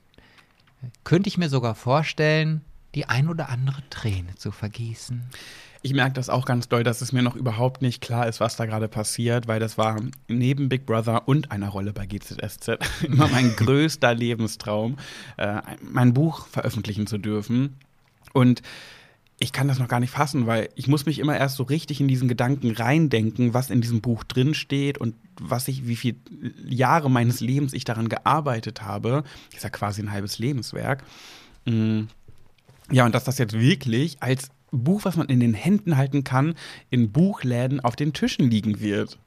könnte 1.03 1.27
ich 1.27 1.37
mir 1.37 1.49
sogar 1.49 1.75
vorstellen, 1.75 2.61
die 2.95 3.05
ein 3.07 3.27
oder 3.29 3.49
andere 3.49 3.83
Träne 3.89 4.35
zu 4.35 4.51
vergießen. 4.51 5.21
Ich 5.83 5.93
merke 5.93 6.13
das 6.13 6.29
auch 6.29 6.45
ganz 6.45 6.69
doll, 6.69 6.83
dass 6.83 7.01
es 7.01 7.11
mir 7.11 7.23
noch 7.23 7.35
überhaupt 7.35 7.81
nicht 7.81 8.01
klar 8.01 8.27
ist, 8.27 8.39
was 8.39 8.55
da 8.55 8.65
gerade 8.65 8.87
passiert, 8.87 9.47
weil 9.47 9.59
das 9.59 9.77
war 9.77 9.99
neben 10.27 10.69
Big 10.69 10.85
Brother 10.85 11.27
und 11.27 11.51
einer 11.51 11.69
Rolle 11.69 11.91
bei 11.91 12.05
GZSZ 12.05 12.77
immer 13.03 13.27
mein 13.27 13.55
größter 13.55 14.13
Lebenstraum, 14.13 14.97
äh, 15.37 15.61
mein 15.81 16.13
Buch 16.13 16.45
veröffentlichen 16.47 17.07
zu 17.07 17.17
dürfen. 17.17 17.77
Und 18.33 18.61
ich 19.41 19.51
kann 19.51 19.67
das 19.67 19.79
noch 19.79 19.87
gar 19.87 19.99
nicht 19.99 20.11
fassen, 20.11 20.45
weil 20.45 20.69
ich 20.75 20.87
muss 20.87 21.07
mich 21.07 21.17
immer 21.17 21.35
erst 21.35 21.55
so 21.55 21.63
richtig 21.63 21.99
in 21.99 22.07
diesen 22.07 22.27
Gedanken 22.27 22.69
reindenken, 22.69 23.55
was 23.55 23.71
in 23.71 23.81
diesem 23.81 23.99
Buch 23.99 24.23
drin 24.23 24.53
steht 24.53 24.99
und 24.99 25.15
was 25.39 25.67
ich, 25.67 25.87
wie 25.87 25.95
viele 25.95 26.17
Jahre 26.63 27.09
meines 27.09 27.39
Lebens 27.39 27.73
ich 27.73 27.83
daran 27.83 28.07
gearbeitet 28.07 28.83
habe. 28.83 29.23
Ist 29.51 29.63
ja 29.63 29.71
quasi 29.71 30.03
ein 30.03 30.11
halbes 30.11 30.37
Lebenswerk. 30.37 31.03
Mm. 31.65 32.01
Ja, 32.91 33.03
und 33.07 33.15
dass 33.15 33.23
das 33.23 33.39
jetzt 33.39 33.59
wirklich 33.59 34.21
als 34.21 34.49
Buch, 34.69 35.05
was 35.05 35.15
man 35.17 35.27
in 35.27 35.39
den 35.39 35.55
Händen 35.55 35.97
halten 35.97 36.23
kann, 36.23 36.53
in 36.91 37.11
Buchläden 37.11 37.79
auf 37.79 37.95
den 37.95 38.13
Tischen 38.13 38.47
liegen 38.47 38.79
wird. 38.79 39.17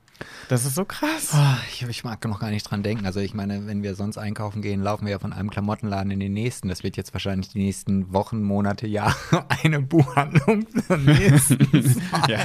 Das 0.48 0.64
ist 0.64 0.74
so 0.74 0.84
krass. 0.84 1.30
Oh, 1.34 1.56
ich, 1.72 1.82
ich 1.88 2.04
mag 2.04 2.24
noch 2.26 2.38
gar 2.38 2.50
nicht 2.50 2.70
dran 2.70 2.82
denken. 2.82 3.06
Also 3.06 3.18
ich 3.20 3.34
meine, 3.34 3.66
wenn 3.66 3.82
wir 3.82 3.94
sonst 3.94 4.18
einkaufen 4.18 4.62
gehen, 4.62 4.82
laufen 4.82 5.06
wir 5.06 5.12
ja 5.12 5.18
von 5.18 5.32
einem 5.32 5.50
Klamottenladen 5.50 6.10
in 6.12 6.20
den 6.20 6.32
nächsten. 6.34 6.68
Das 6.68 6.82
wird 6.82 6.96
jetzt 6.96 7.12
wahrscheinlich 7.14 7.48
die 7.48 7.58
nächsten 7.58 8.12
Wochen, 8.12 8.42
Monate, 8.42 8.86
Jahre 8.86 9.16
eine 9.62 9.80
Buchhandlung 9.80 10.66
Ja, 10.88 12.44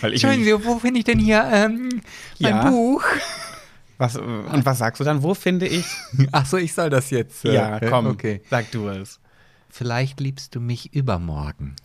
weil 0.00 0.12
ich 0.14 0.22
Entschuldigen 0.22 0.44
Sie, 0.44 0.64
wo 0.64 0.78
finde 0.78 0.98
ich 0.98 1.04
denn 1.04 1.18
hier 1.18 1.48
ähm, 1.52 2.00
mein 2.38 2.52
Ja. 2.56 2.68
Buch? 2.70 3.04
was, 3.98 4.16
und 4.16 4.64
was 4.64 4.78
sagst 4.78 5.00
du 5.00 5.04
dann? 5.04 5.22
Wo 5.22 5.34
finde 5.34 5.66
ich? 5.68 5.84
Achso, 6.32 6.56
ich 6.56 6.72
soll 6.74 6.90
das 6.90 7.10
jetzt. 7.10 7.44
äh, 7.44 7.54
ja, 7.54 7.80
komm, 7.80 8.06
Okay. 8.06 8.42
sag 8.50 8.70
du 8.72 8.88
es. 8.88 9.20
Vielleicht 9.68 10.20
liebst 10.20 10.54
du 10.54 10.60
mich 10.60 10.94
übermorgen. 10.94 11.76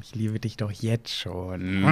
Ich 0.00 0.14
liebe 0.14 0.38
dich 0.38 0.56
doch 0.56 0.70
jetzt 0.70 1.12
schon. 1.12 1.82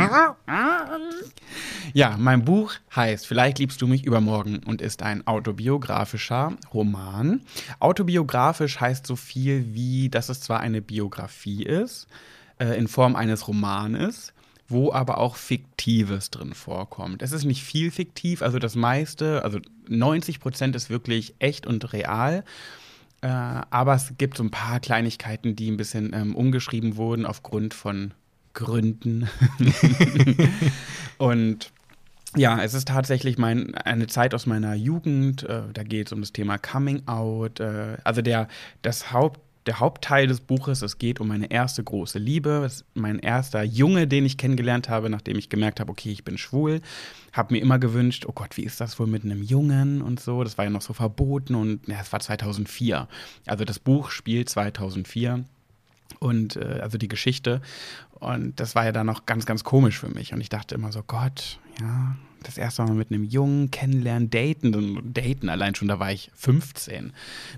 Ja, 1.93 2.17
mein 2.19 2.45
Buch 2.45 2.75
heißt 2.95 3.27
Vielleicht 3.27 3.59
liebst 3.59 3.83
du 3.83 3.87
mich 3.87 4.05
übermorgen 4.05 4.61
und 4.65 4.81
ist 4.81 5.03
ein 5.03 5.27
autobiografischer 5.27 6.57
Roman. 6.73 7.41
Autobiografisch 7.81 8.81
heißt 8.81 9.07
so 9.07 9.17
viel 9.17 9.75
wie, 9.75 10.09
dass 10.09 10.29
es 10.29 10.41
zwar 10.41 10.61
eine 10.61 10.81
Biografie 10.81 11.65
ist, 11.65 12.07
äh, 12.59 12.79
in 12.79 12.89
Form 12.89 13.17
eines 13.17 13.49
Romanes, 13.49 14.33
wo 14.69 14.93
aber 14.93 15.19
auch 15.19 15.37
Fiktives 15.37 16.31
drin 16.31 16.55
vorkommt. 16.55 17.23
Es 17.23 17.33
ist 17.33 17.45
nicht 17.45 17.63
viel 17.63 17.91
fiktiv, 17.91 18.43
also 18.43 18.59
das 18.59 18.77
meiste, 18.77 19.45
also 19.45 19.59
90 19.89 20.41
Prozent 20.41 20.77
ist 20.77 20.91
wirklich 20.91 21.35
echt 21.39 21.67
und 21.67 21.93
real. 21.93 22.45
Äh, 23.23 23.29
aber 23.29 23.95
es 23.95 24.13
gibt 24.19 24.37
so 24.37 24.45
ein 24.45 24.51
paar 24.51 24.81
Kleinigkeiten, 24.81 25.57
die 25.57 25.71
ein 25.71 25.77
bisschen 25.77 26.13
ähm, 26.13 26.35
umgeschrieben 26.35 26.97
wurden 26.97 27.27
aufgrund 27.27 27.75
von 27.75 28.13
Gründen. 28.53 29.29
und 31.19 31.73
ja, 32.37 32.63
es 32.63 32.75
ist 32.75 32.89
tatsächlich 32.89 33.39
mein, 33.39 33.75
eine 33.75 34.07
Zeit 34.07 34.35
aus 34.35 34.47
meiner 34.47 34.75
Jugend. 34.75 35.43
Äh, 35.45 35.63
da 35.73 35.83
geht 35.83 36.09
es 36.09 36.13
um 36.13 36.21
das 36.21 36.33
Thema 36.33 36.59
Coming 36.59 37.07
Out. 37.07 37.61
Äh, 37.61 37.97
also 38.05 38.21
der, 38.21 38.49
das 38.83 39.13
Haupt, 39.13 39.41
der 39.67 39.81
Hauptteil 39.81 40.27
des 40.27 40.41
Buches, 40.41 40.83
es 40.83 40.99
geht 40.99 41.21
um 41.21 41.29
meine 41.29 41.51
erste 41.51 41.83
große 41.83 42.19
Liebe. 42.19 42.71
Mein 42.95 43.19
erster 43.19 43.63
Junge, 43.63 44.07
den 44.07 44.25
ich 44.25 44.39
kennengelernt 44.39 44.89
habe, 44.89 45.11
nachdem 45.11 45.39
ich 45.39 45.49
gemerkt 45.49 45.81
habe, 45.81 45.91
okay, 45.91 46.11
ich 46.11 46.25
bin 46.25 46.39
schwul. 46.39 46.81
Habe 47.33 47.55
mir 47.55 47.61
immer 47.61 47.79
gewünscht, 47.79 48.27
oh 48.27 48.33
Gott, 48.33 48.57
wie 48.57 48.63
ist 48.63 48.81
das 48.81 48.99
wohl 48.99 49.07
mit 49.07 49.25
einem 49.25 49.43
Jungen 49.43 50.03
und 50.03 50.21
so. 50.21 50.45
Das 50.45 50.57
war 50.57 50.65
ja 50.65 50.71
noch 50.71 50.83
so 50.83 50.93
verboten 50.93 51.55
und 51.55 51.87
ja, 51.89 51.99
es 52.01 52.13
war 52.13 52.21
2004. 52.21 53.09
Also 53.47 53.65
das 53.65 53.79
Buch 53.79 54.11
spielt 54.11 54.49
2004. 54.49 55.45
Und 56.19 56.57
äh, 56.57 56.81
also 56.83 56.99
die 56.99 57.09
Geschichte. 57.09 57.61
Und 58.19 58.59
das 58.59 58.75
war 58.75 58.85
ja 58.85 58.93
dann 58.93 59.07
noch 59.07 59.27
ganz, 59.27 59.47
ganz 59.47 59.65
komisch 59.65 59.99
für 59.99 60.09
mich. 60.09 60.33
Und 60.33 60.41
ich 60.41 60.49
dachte 60.49 60.75
immer 60.75 60.91
so, 60.93 61.03
Gott, 61.03 61.59
ja, 61.81 62.17
das 62.43 62.59
erste 62.59 62.83
Mal 62.85 62.95
mit 62.95 63.11
einem 63.11 63.25
Jungen 63.25 63.71
kennenlernen, 63.71 64.31
daten, 64.31 65.13
daten 65.13 65.49
allein 65.49 65.75
schon, 65.75 65.89
da 65.89 65.99
war 65.99 66.13
ich 66.13 66.31
15. 66.35 67.13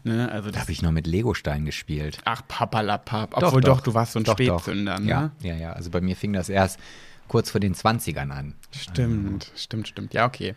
Ne? 0.05 0.31
Also 0.33 0.51
Da 0.51 0.61
habe 0.61 0.73
ich 0.73 0.83
noch 0.83 0.91
mit 0.93 1.07
Legostein 1.07 1.65
gespielt. 1.65 2.19
Ach, 2.25 2.43
papalapap. 2.49 3.37
Obwohl 3.37 3.61
doch, 3.61 3.81
du 3.81 3.95
warst 3.95 4.13
so 4.13 4.19
ein 4.19 4.25
Doch, 4.25 4.35
doch. 4.37 4.63
Spätzünder, 4.63 4.99
ne? 4.99 5.09
Ja, 5.09 5.31
ja, 5.41 5.55
ja. 5.55 5.73
Also 5.73 5.91
bei 5.91 6.01
mir 6.01 6.17
fing 6.17 6.33
das 6.33 6.49
erst 6.49 6.81
kurz 7.29 7.51
vor 7.51 7.61
den 7.61 7.75
20ern 7.75 8.31
an. 8.31 8.55
Stimmt, 8.73 9.53
stimmt, 9.55 9.89
stimmt. 9.89 10.15
Ja, 10.15 10.27
okay. 10.27 10.55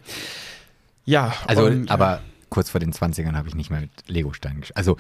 Ja, 1.06 1.34
Also, 1.48 1.66
und, 1.66 1.88
äh, 1.88 1.92
aber 1.92 2.22
kurz 2.50 2.70
vor 2.70 2.80
den 2.80 2.94
20ern 2.94 3.34
habe 3.36 3.50
ich 3.50 3.56
nicht 3.56 3.70
mehr 3.70 3.82
mit 3.82 3.92
Legostein 4.08 4.62
gespielt. 4.62 4.78
Also, 4.78 4.98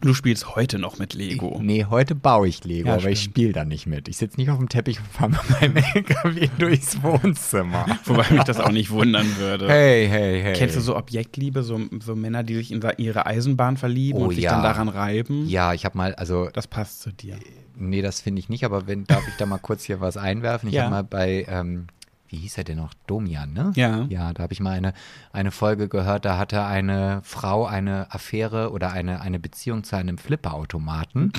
du 0.00 0.12
spielst 0.14 0.54
heute 0.54 0.78
noch 0.78 0.98
mit 0.98 1.14
Lego. 1.14 1.58
nee, 1.62 1.86
heute 1.88 2.14
baue 2.14 2.48
ich 2.48 2.62
Lego, 2.64 2.88
Ja, 2.88 2.94
aber 2.96 3.10
ich 3.10 3.20
stimmt. 3.20 3.34
spiele 3.34 3.52
da 3.52 3.64
nicht 3.64 3.86
mit. 3.86 4.08
Ich 4.08 4.16
sitze 4.18 4.36
nicht 4.38 4.50
auf 4.50 4.58
dem 4.58 4.68
Teppich 4.68 4.98
und 4.98 5.06
fahre 5.08 5.30
mit 5.30 5.50
meinem 5.50 5.76
LKW 5.94 6.48
durchs 6.58 7.02
Wohnzimmer. 7.02 7.86
Wobei 8.04 8.30
mich 8.30 8.44
das 8.44 8.60
auch 8.60 8.70
nicht 8.72 8.90
wundern 8.90 9.26
würde. 9.38 9.68
Hey, 9.68 10.06
hey, 10.08 10.42
hey. 10.42 10.52
Kennst 10.54 10.76
du 10.76 10.80
so 10.80 10.96
Objektliebe, 10.96 11.62
so, 11.62 11.80
so 12.00 12.14
Männer, 12.14 12.42
die 12.42 12.54
sich 12.56 12.70
in 12.72 12.82
ihre 12.98 13.26
Eisenbahn 13.26 13.76
verlieben 13.76 14.20
Oh, 14.20 14.24
und 14.26 14.34
sich 14.34 14.44
ja. 14.44 14.52
dann 14.52 14.62
daran 14.62 14.88
reiben? 14.88 15.46
Ja, 15.48 15.72
ich 15.74 15.84
habe 15.84 15.96
mal, 15.96 16.14
also 16.16 16.48
Das 16.52 16.66
passt 16.66 17.00
zu 17.02 17.10
dir. 17.12 17.36
Nee, 17.76 18.02
das 18.02 18.20
finde 18.20 18.38
ich 18.40 18.48
nicht, 18.48 18.64
aber 18.64 18.86
wenn, 18.86 19.04
darf 19.04 19.26
ich 19.26 19.34
da 19.36 19.46
mal 19.46 19.58
kurz 19.58 19.84
hier 19.84 20.00
was 20.00 20.16
einwerfen? 20.16 20.68
Ich 20.68 20.74
Ja. 20.76 20.82
habe 20.84 20.90
mal 20.92 21.02
bei, 21.04 21.44
ähm, 21.48 21.86
wie 22.34 22.40
hieß 22.40 22.58
er 22.58 22.64
denn 22.64 22.78
noch? 22.78 22.92
Domian, 23.06 23.52
ne? 23.52 23.70
Ja. 23.76 24.06
Ja, 24.08 24.32
da 24.32 24.42
habe 24.42 24.52
ich 24.52 24.58
mal 24.58 24.72
eine, 24.72 24.92
eine 25.32 25.52
Folge 25.52 25.88
gehört, 25.88 26.24
da 26.24 26.36
hatte 26.36 26.64
eine 26.64 27.20
Frau 27.22 27.64
eine 27.64 28.12
Affäre 28.12 28.72
oder 28.72 28.90
eine, 28.90 29.20
eine 29.20 29.38
Beziehung 29.38 29.84
zu 29.84 29.94
einem 29.94 30.18
Flipperautomaten. 30.18 31.32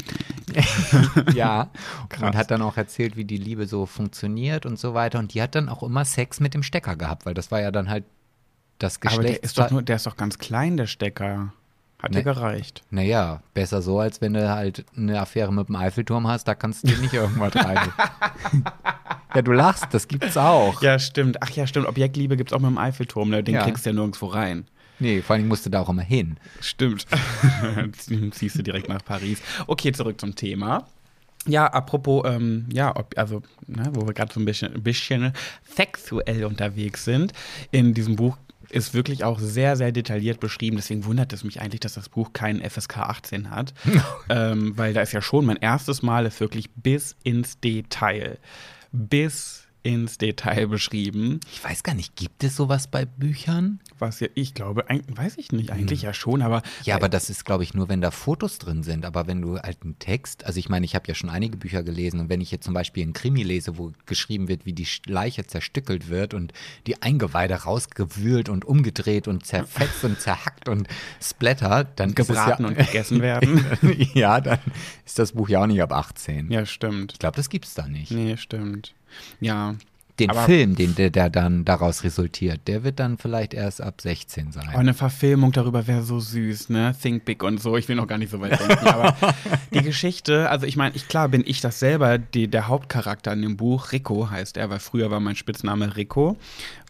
ja. 1.34 1.68
Und 2.22 2.38
hat 2.38 2.50
dann 2.50 2.62
auch 2.62 2.78
erzählt, 2.78 3.18
wie 3.18 3.26
die 3.26 3.36
Liebe 3.36 3.68
so 3.68 3.86
funktioniert 3.86 4.66
und 4.66 4.80
so 4.80 4.94
weiter. 4.94 5.20
Und 5.20 5.34
die 5.34 5.42
hat 5.42 5.54
dann 5.56 5.68
auch 5.68 5.84
immer 5.84 6.06
Sex 6.06 6.40
mit 6.40 6.54
dem 6.54 6.64
Stecker 6.64 6.96
gehabt, 6.96 7.26
weil 7.26 7.34
das 7.34 7.52
war 7.52 7.60
ja 7.60 7.72
dann 7.72 7.90
halt 7.90 8.06
das 8.80 8.96
Aber 9.02 9.10
Geschlecht. 9.10 9.36
der 9.36 9.44
ist 9.44 9.58
doch 9.60 9.70
nur, 9.72 9.82
der 9.84 9.98
ist 9.98 10.06
doch 10.08 10.16
ganz 10.16 10.38
klein, 10.38 10.78
der 10.78 10.88
Stecker. 10.88 11.52
Hat 12.02 12.12
Ne. 12.12 12.18
dir 12.20 12.24
gereicht. 12.24 12.84
Naja, 12.90 13.42
besser 13.54 13.82
so, 13.82 14.00
als 14.00 14.22
wenn 14.22 14.34
du 14.34 14.50
halt 14.50 14.86
eine 14.96 15.20
Affäre 15.20 15.52
mit 15.54 15.68
dem 15.70 15.76
Eiffelturm 15.76 16.28
hast, 16.28 16.48
da 16.48 16.56
kannst 16.56 16.84
du 16.84 16.88
dir 16.88 16.98
nicht 17.00 17.14
irgendwas 17.14 17.54
rein. 17.56 17.90
ja, 19.36 19.42
du 19.42 19.52
lachst, 19.52 19.86
das 19.92 20.08
gibt's 20.08 20.38
auch. 20.38 20.82
Ja, 20.82 21.00
stimmt. 21.00 21.42
Ach 21.42 21.50
ja, 21.52 21.68
stimmt. 21.68 21.88
Objektliebe 21.88 22.38
gibt 22.38 22.52
es 22.52 22.54
auch 22.54 22.60
mit 22.60 22.70
dem 22.70 22.78
Eiffelturm. 22.78 23.30
Ne? 23.30 23.44
Den 23.44 23.56
Ja. 23.56 23.64
kriegst 23.64 23.86
du 23.86 23.90
ja 23.90 23.94
nirgendwo 23.94 24.28
rein. 24.28 24.66
Nee, 25.00 25.22
vor 25.22 25.36
allem 25.36 25.48
musst 25.48 25.66
du 25.66 25.70
da 25.70 25.82
auch 25.82 25.90
immer 25.90 26.02
hin. 26.04 26.38
Stimmt. 26.62 27.06
Ziehst 28.32 28.58
du 28.58 28.64
direkt 28.64 28.88
nach 28.88 29.04
Paris. 29.04 29.42
Okay, 29.68 29.92
zurück 29.92 30.20
zum 30.22 30.36
Thema. 30.36 30.88
Ja, 31.48 31.68
apropos, 31.68 32.24
ähm, 32.26 32.68
ja, 32.74 32.96
ob, 32.96 33.14
also, 33.18 33.44
ne, 33.68 33.92
wo 33.94 34.08
wir 34.08 34.14
gerade 34.14 34.34
so 34.34 34.40
ein 34.40 34.46
bisschen, 34.46 34.74
ein 34.74 34.82
bisschen 34.84 35.34
sexuell 35.76 36.46
unterwegs 36.46 37.06
sind, 37.06 37.34
in 37.72 37.94
diesem 37.94 38.16
Buch 38.16 38.38
ist 38.70 38.94
wirklich 38.96 39.24
auch 39.24 39.40
sehr, 39.40 39.76
sehr 39.76 39.92
detailliert 39.92 40.40
beschrieben. 40.40 40.78
Deswegen 40.78 41.06
wundert 41.06 41.32
es 41.34 41.44
mich 41.44 41.62
eigentlich, 41.62 41.82
dass 41.82 41.94
das 41.94 42.10
Buch 42.10 42.34
keinen 42.34 42.68
FSK 42.68 42.98
18 42.98 43.52
hat. 43.52 43.74
ähm, 44.30 44.76
weil 44.76 44.94
da 44.94 45.02
ist 45.02 45.14
ja 45.14 45.22
schon 45.22 45.46
mein 45.46 45.58
erstes 45.58 46.02
Mal 46.02 46.26
ist 46.26 46.40
wirklich 46.40 46.72
bis 46.72 47.16
ins 47.24 47.60
Detail. 47.60 48.40
Bis 48.96 49.65
ins 49.86 50.18
Detail 50.18 50.68
beschrieben. 50.68 51.40
Ich 51.54 51.64
weiß 51.64 51.84
gar 51.84 51.94
nicht, 51.94 52.16
gibt 52.16 52.44
es 52.44 52.56
sowas 52.56 52.88
bei 52.88 53.06
Büchern? 53.06 53.80
Was 54.00 54.20
ja, 54.20 54.28
ich 54.34 54.56
glaube, 54.56 54.84
weiß 54.90 55.38
ich 55.38 55.52
nicht, 55.52 55.72
eigentlich 55.72 56.02
ja 56.02 56.14
schon, 56.14 56.42
aber 56.42 56.64
Ja, 56.84 56.96
aber 56.96 57.08
das 57.08 57.30
ist, 57.30 57.46
glaube 57.46 57.64
ich, 57.64 57.76
nur, 57.76 57.88
wenn 57.88 58.02
da 58.02 58.10
Fotos 58.10 58.58
drin 58.58 58.82
sind. 58.82 59.06
Aber 59.06 59.28
wenn 59.28 59.44
du 59.44 59.60
halt 59.60 59.84
einen 59.84 60.00
Text, 60.00 60.44
also 60.48 60.60
ich 60.60 60.70
meine, 60.70 60.86
ich 60.86 60.96
habe 60.96 61.08
ja 61.08 61.14
schon 61.14 61.30
einige 61.30 61.56
Bücher 61.58 61.84
gelesen 61.84 62.20
und 62.20 62.30
wenn 62.30 62.42
ich 62.42 62.50
jetzt 62.50 62.66
zum 62.66 62.74
Beispiel 62.74 63.04
einen 63.04 63.14
Krimi 63.14 63.44
lese, 63.44 63.78
wo 63.78 63.94
geschrieben 64.08 64.48
wird, 64.48 64.66
wie 64.66 64.74
die 64.74 64.88
Leiche 65.06 65.46
zerstückelt 65.46 66.10
wird 66.10 66.34
und 66.34 66.52
die 66.88 67.04
Eingeweide 67.04 67.54
rausgewühlt 67.54 68.50
und 68.50 68.66
umgedreht 68.66 69.28
und 69.28 69.46
zerfetzt 69.46 70.04
und 70.04 70.20
zerhackt 70.20 70.68
und 70.68 70.88
splattert, 71.22 72.00
dann 72.00 72.10
es 72.10 72.16
gebraten 72.16 72.64
ja, 72.64 72.70
und 72.70 72.78
gegessen 72.78 73.22
werden. 73.22 73.64
ja, 74.16 74.42
dann 74.42 74.60
ist 75.06 75.20
das 75.20 75.34
Buch 75.34 75.48
ja 75.48 75.62
auch 75.62 75.68
nicht 75.68 75.84
ab 75.84 75.92
18. 75.92 76.52
ja, 76.52 76.66
stimmt. 76.66 77.14
Ich 77.14 77.20
glaube, 77.20 77.36
das 77.36 77.50
gibt's 77.50 77.76
da 77.76 77.88
nicht. 77.88 78.10
Nee, 78.10 78.36
stimmt. 78.38 78.96
Ja. 79.40 79.76
Den 80.20 80.30
Aber- 80.30 80.44
Film, 80.46 80.76
den, 80.76 80.96
der, 80.96 81.10
der 81.10 81.30
dann 81.30 81.66
daraus 81.66 82.06
resultiert, 82.06 82.62
der 82.68 82.86
wird 82.86 83.02
dann 83.02 83.18
vielleicht 83.18 83.54
erst 83.54 83.82
ab 83.82 84.00
16 84.00 84.54
sein. 84.54 84.70
Oh, 84.74 84.78
eine 84.78 84.94
Verfilmung 84.94 85.52
darüber 85.52 85.88
wäre 85.88 86.04
so 86.04 86.22
süß, 86.22 86.70
ne? 86.70 86.96
Think 87.02 87.26
Big 87.26 87.44
und 87.44 87.62
so. 87.62 87.76
Ich 87.76 87.90
will 87.90 87.98
noch 87.98 88.08
gar 88.08 88.18
nicht 88.18 88.32
so 88.32 88.40
weit 88.40 88.58
denken. 88.58 88.88
aber 88.88 89.18
die 89.74 89.82
Geschichte, 89.82 90.50
also 90.50 90.66
ich 90.66 90.78
meine, 90.78 90.96
ich, 90.96 91.10
klar 91.10 91.28
bin 91.28 91.44
ich 91.46 91.60
das 91.60 91.80
selber, 91.80 92.18
die, 92.18 92.48
der 92.48 92.70
Hauptcharakter 92.70 93.34
in 93.34 93.42
dem 93.42 93.58
Buch, 93.58 93.92
Rico 93.92 94.30
heißt 94.30 94.56
er, 94.56 94.70
weil 94.70 94.80
früher 94.80 95.12
war 95.12 95.20
mein 95.20 95.36
Spitzname 95.36 95.98
Rico. 95.98 96.38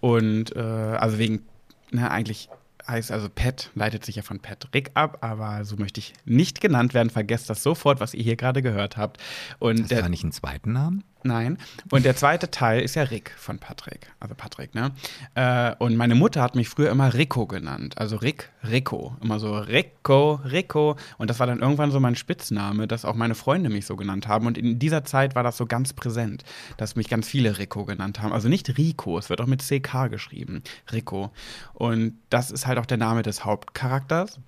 Und 0.01 0.55
äh, 0.55 0.59
also 0.59 1.17
wegen, 1.17 1.41
ne, 1.89 2.11
eigentlich 2.11 2.49
heißt 2.87 3.11
also 3.11 3.27
Pat, 3.33 3.71
leitet 3.73 4.05
sich 4.05 4.17
ja 4.17 4.21
von 4.21 4.39
Patrick 4.39 4.91
ab, 4.93 5.17
aber 5.21 5.65
so 5.65 5.77
möchte 5.77 5.99
ich 5.99 6.13
nicht 6.25 6.61
genannt 6.61 6.93
werden. 6.93 7.09
Vergesst 7.09 7.49
das 7.49 7.63
sofort, 7.63 7.99
was 7.99 8.13
ihr 8.13 8.23
hier 8.23 8.35
gerade 8.35 8.61
gehört 8.61 8.97
habt. 8.97 9.19
Und 9.57 9.81
Hast 9.81 9.91
du 9.91 9.95
da 9.95 10.09
nicht 10.09 10.23
einen 10.23 10.31
zweiten 10.31 10.73
Namen? 10.73 11.03
Nein. 11.25 11.57
Und 11.89 12.05
der 12.05 12.15
zweite 12.15 12.51
Teil 12.51 12.81
ist 12.81 12.93
ja 12.93 13.01
Rick 13.01 13.31
von 13.35 13.57
Patrick. 13.57 14.11
Also 14.19 14.35
Patrick, 14.35 14.75
ne? 14.75 14.91
Äh, 15.33 15.73
und 15.79 15.97
meine 15.97 16.13
Mutter 16.13 16.39
hat 16.39 16.53
mich 16.53 16.69
früher 16.69 16.91
immer 16.91 17.15
Rico 17.15 17.47
genannt. 17.47 17.97
Also 17.97 18.17
Rick, 18.17 18.51
Rico. 18.63 19.17
Immer 19.23 19.39
so 19.39 19.57
Rico, 19.57 20.39
Rico. 20.45 20.97
Und 21.17 21.31
das 21.31 21.39
war 21.39 21.47
dann 21.47 21.61
irgendwann 21.61 21.89
so 21.89 21.99
mein 21.99 22.15
Spitzname, 22.15 22.87
dass 22.87 23.05
auch 23.05 23.15
meine 23.15 23.33
Freunde 23.33 23.71
mich 23.71 23.87
so 23.87 23.95
genannt 23.95 24.27
haben. 24.27 24.45
Und 24.45 24.55
in 24.55 24.77
dieser 24.77 25.03
Zeit 25.03 25.33
war 25.33 25.41
das 25.41 25.57
so 25.57 25.65
ganz 25.65 25.93
präsent, 25.93 26.43
dass 26.77 26.95
mich 26.95 27.09
ganz 27.09 27.27
viele 27.27 27.57
Rico 27.57 27.85
genannt 27.85 28.21
haben. 28.21 28.31
Also 28.31 28.47
nicht 28.47 28.77
Rico, 28.77 29.17
es 29.17 29.31
wird 29.31 29.41
auch 29.41 29.47
mit 29.47 29.63
CK 29.63 30.11
geschrieben. 30.11 30.61
Rico. 30.93 31.31
Und 31.73 32.19
das 32.29 32.51
ist 32.51 32.67
halt 32.67 32.77
auch 32.77 32.85
der 32.85 32.97
Name 32.97 33.23
des 33.23 33.43
Hauptcharakters. 33.43 34.39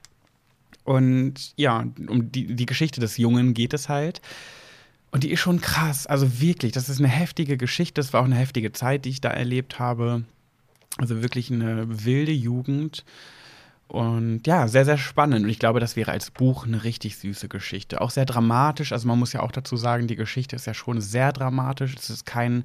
Und 0.83 1.53
ja, 1.55 1.85
um 2.07 2.31
die, 2.31 2.55
die 2.55 2.65
Geschichte 2.67 3.01
des 3.01 3.17
Jungen 3.17 3.55
geht 3.55 3.73
es 3.73 3.89
halt. 3.89 4.21
Und 5.17 5.23
die 5.23 5.31
ist 5.31 5.39
schon 5.39 5.59
krass. 5.61 6.05
Also 6.05 6.39
wirklich, 6.39 6.73
das 6.73 6.89
ist 6.89 6.99
eine 6.99 7.07
heftige 7.07 7.57
Geschichte. 7.57 7.95
Das 7.99 8.13
war 8.13 8.21
auch 8.21 8.25
eine 8.25 8.35
heftige 8.35 8.71
Zeit, 8.71 9.03
die 9.05 9.09
ich 9.09 9.19
da 9.19 9.29
erlebt 9.31 9.79
habe. 9.79 10.25
Also 10.99 11.23
wirklich 11.23 11.51
eine 11.51 12.05
wilde 12.05 12.31
Jugend. 12.31 13.03
Und 13.87 14.45
ja, 14.45 14.67
sehr, 14.67 14.85
sehr 14.85 14.99
spannend. 14.99 15.43
Und 15.45 15.49
ich 15.49 15.57
glaube, 15.57 15.79
das 15.79 15.95
wäre 15.95 16.11
als 16.11 16.29
Buch 16.29 16.67
eine 16.67 16.83
richtig 16.83 17.17
süße 17.17 17.47
Geschichte. 17.49 17.99
Auch 17.99 18.11
sehr 18.11 18.25
dramatisch. 18.25 18.91
Also 18.91 19.07
man 19.07 19.17
muss 19.17 19.33
ja 19.33 19.39
auch 19.41 19.51
dazu 19.51 19.75
sagen, 19.75 20.05
die 20.05 20.15
Geschichte 20.15 20.55
ist 20.55 20.67
ja 20.67 20.75
schon 20.75 21.01
sehr 21.01 21.31
dramatisch. 21.33 21.95
Es 21.95 22.11
ist 22.11 22.27
kein, 22.27 22.63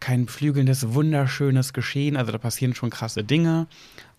kein 0.00 0.26
flügelndes, 0.26 0.94
wunderschönes 0.94 1.72
Geschehen. 1.74 2.16
Also 2.16 2.32
da 2.32 2.38
passieren 2.38 2.74
schon 2.74 2.90
krasse 2.90 3.22
Dinge. 3.22 3.68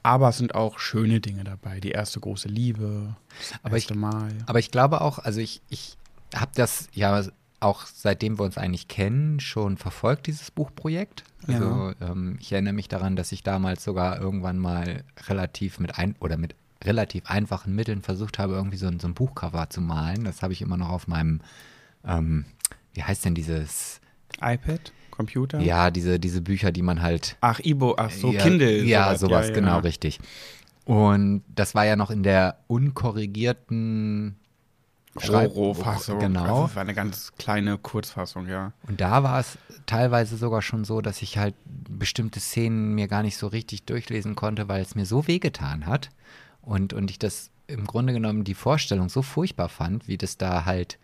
Aber 0.02 0.30
es 0.30 0.38
sind 0.38 0.56
auch 0.56 0.80
schöne 0.80 1.20
Dinge 1.20 1.44
dabei. 1.44 1.82
Die 1.82 1.92
erste 1.92 2.22
große 2.22 2.48
Liebe, 2.48 3.18
das 3.38 3.60
Aber 3.64 3.76
ich- 3.76 3.84
erste 3.84 3.96
Mal. 3.96 4.30
Aber 4.46 4.60
ich 4.60 4.72
glaube 4.72 5.02
auch, 5.02 5.20
also 5.20 5.42
ich, 5.42 5.62
ich 5.68 5.98
habe 6.34 6.52
das 6.56 6.88
ja 6.94 7.22
auch 7.60 7.86
seitdem 7.86 8.40
wir 8.40 8.44
uns 8.44 8.58
eigentlich 8.58 8.88
kennen, 8.88 9.40
schon 9.40 9.78
verfolgt, 9.78 10.28
dieses 10.28 10.52
Buchprojekt. 10.52 11.24
Also 11.48 11.94
ähm, 12.02 12.38
ich 12.40 12.52
erinnere 12.52 12.74
mich 12.74 12.88
daran, 12.88 13.16
dass 13.16 13.32
ich 13.32 13.44
damals 13.44 13.84
sogar 13.84 14.20
irgendwann 14.20 14.58
mal 14.58 15.04
relativ 15.28 15.80
mit 15.80 15.98
ein 15.98 16.16
oder 16.20 16.38
mit 16.38 16.56
relativ 16.84 17.30
einfachen 17.30 17.76
Mitteln 17.76 18.02
versucht 18.02 18.40
habe, 18.40 18.54
irgendwie 18.54 18.78
so 18.78 18.88
ein, 18.88 19.00
so 19.00 19.08
ein 19.08 19.14
Buchcover 19.14 19.70
zu 19.70 19.82
malen. 19.82 20.24
Das 20.24 20.42
habe 20.42 20.54
ich 20.54 20.62
immer 20.62 20.78
noch 20.78 20.90
auf 20.90 21.08
meinem, 21.08 21.42
ähm, 22.06 22.46
wie 22.94 23.04
heißt 23.04 23.26
denn 23.26 23.36
dieses, 23.36 24.00
iPad, 24.42 24.94
Computer? 25.12 25.60
ja, 25.60 25.92
diese, 25.92 26.20
diese 26.20 26.42
Bücher, 26.42 26.72
die 26.72 26.82
man 26.82 27.02
halt 27.02 27.36
Ach, 27.42 27.60
Ibo, 27.60 27.96
ach 27.98 28.12
so, 28.12 28.32
ja, 28.32 28.42
Kindle. 28.42 28.84
Ja, 28.84 29.16
sowas, 29.18 29.48
ja, 29.48 29.54
ja. 29.54 29.60
genau, 29.60 29.80
richtig. 29.80 30.20
Und 30.86 31.44
das 31.54 31.76
war 31.76 31.86
ja 31.86 31.96
noch 31.96 32.10
in 32.10 32.24
der 32.24 32.58
unkorrigierten 32.68 34.39
Roro-Fassung. 35.28 36.20
Genau. 36.20 36.64
Also 36.64 36.76
war 36.76 36.82
eine 36.82 36.94
ganz 36.94 37.34
kleine 37.38 37.78
Kurzfassung, 37.78 38.48
ja. 38.48 38.74
Und 38.88 39.02
da 39.02 39.24
war 39.24 39.40
es 39.40 39.58
teilweise 39.86 40.38
sogar 40.38 40.62
schon 40.62 40.86
so, 40.86 41.02
dass 41.02 41.22
ich 41.22 41.38
halt 41.38 41.56
bestimmte 41.66 42.40
Szenen 42.40 42.94
mir 42.96 43.08
gar 43.08 43.24
nicht 43.24 43.38
so 43.38 43.48
richtig 43.48 43.84
durchlesen 43.84 44.36
konnte, 44.36 44.68
weil 44.68 44.82
es 44.82 44.96
mir 44.96 45.06
so 45.06 45.28
wehgetan 45.28 45.86
hat. 45.86 46.10
Und, 46.62 46.94
und 46.94 47.10
ich 47.12 47.20
das 47.20 47.50
im 47.68 47.86
Grunde 47.86 48.14
genommen 48.14 48.44
die 48.44 48.56
Vorstellung 48.56 49.10
so 49.10 49.22
furchtbar 49.22 49.70
fand, 49.70 50.08
wie 50.08 50.18
das 50.18 50.38
da 50.38 50.66
halt 50.66 50.98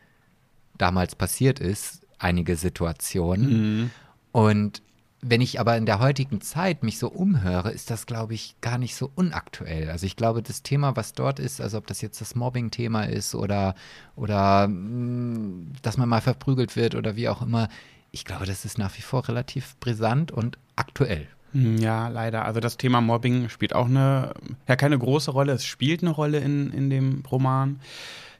damals 0.77 1.15
passiert 1.15 1.59
ist, 1.59 2.05
einige 2.17 2.55
Situationen. 2.55 3.49
Mhm. 3.81 3.91
Und 4.31 4.81
wenn 5.27 5.41
ich 5.41 5.59
aber 5.59 5.75
in 5.77 5.85
der 5.85 5.99
heutigen 5.99 6.39
Zeit 6.41 6.83
mich 6.83 6.99
so 6.99 7.07
umhöre, 7.09 7.71
ist 7.71 7.89
das, 7.89 8.05
glaube 8.05 8.33
ich, 8.35 8.55
gar 8.61 8.77
nicht 8.77 8.95
so 8.95 9.11
unaktuell. 9.15 9.89
Also 9.89 10.05
ich 10.05 10.15
glaube, 10.15 10.43
das 10.43 10.61
Thema, 10.61 10.95
was 10.95 11.13
dort 11.13 11.39
ist, 11.39 11.61
also 11.61 11.77
ob 11.79 11.87
das 11.87 12.01
jetzt 12.01 12.21
das 12.21 12.35
Mobbing-Thema 12.35 13.05
ist 13.05 13.33
oder, 13.33 13.73
oder 14.15 14.67
mh, 14.67 15.71
dass 15.81 15.97
man 15.97 16.09
mal 16.09 16.21
verprügelt 16.21 16.75
wird 16.75 16.93
oder 16.95 17.15
wie 17.15 17.27
auch 17.29 17.41
immer, 17.41 17.69
ich 18.11 18.23
glaube, 18.23 18.45
das 18.45 18.65
ist 18.65 18.77
nach 18.77 18.95
wie 18.97 19.01
vor 19.01 19.27
relativ 19.27 19.75
brisant 19.79 20.31
und 20.31 20.57
aktuell. 20.75 21.27
Hm, 21.53 21.77
Ja, 21.77 22.07
leider. 22.09 22.45
Also 22.45 22.59
das 22.59 22.77
Thema 22.77 23.01
Mobbing 23.01 23.49
spielt 23.49 23.73
auch 23.73 23.87
eine, 23.87 24.33
ja, 24.67 24.75
keine 24.75 24.97
große 24.99 25.31
Rolle. 25.31 25.53
Es 25.53 25.65
spielt 25.65 26.01
eine 26.03 26.11
Rolle 26.11 26.39
in, 26.39 26.71
in 26.71 26.89
dem 26.89 27.23
Roman. 27.31 27.79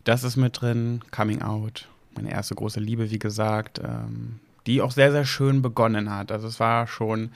Das 0.04 0.24
ist 0.24 0.36
mit 0.38 0.62
drin, 0.62 1.02
Coming 1.12 1.42
Out. 1.42 1.88
meine 2.16 2.32
erste 2.32 2.56
große 2.56 2.80
Liebe, 2.80 3.10
wie 3.12 3.20
gesagt, 3.20 3.80
ähm, 3.84 4.40
die 4.68 4.82
auch 4.82 4.92
sehr, 4.92 5.12
sehr 5.12 5.26
schön 5.26 5.62
begonnen 5.62 6.14
hat. 6.14 6.32
Also 6.32 6.48
es 6.48 6.60
war 6.60 6.88
schon, 6.88 7.32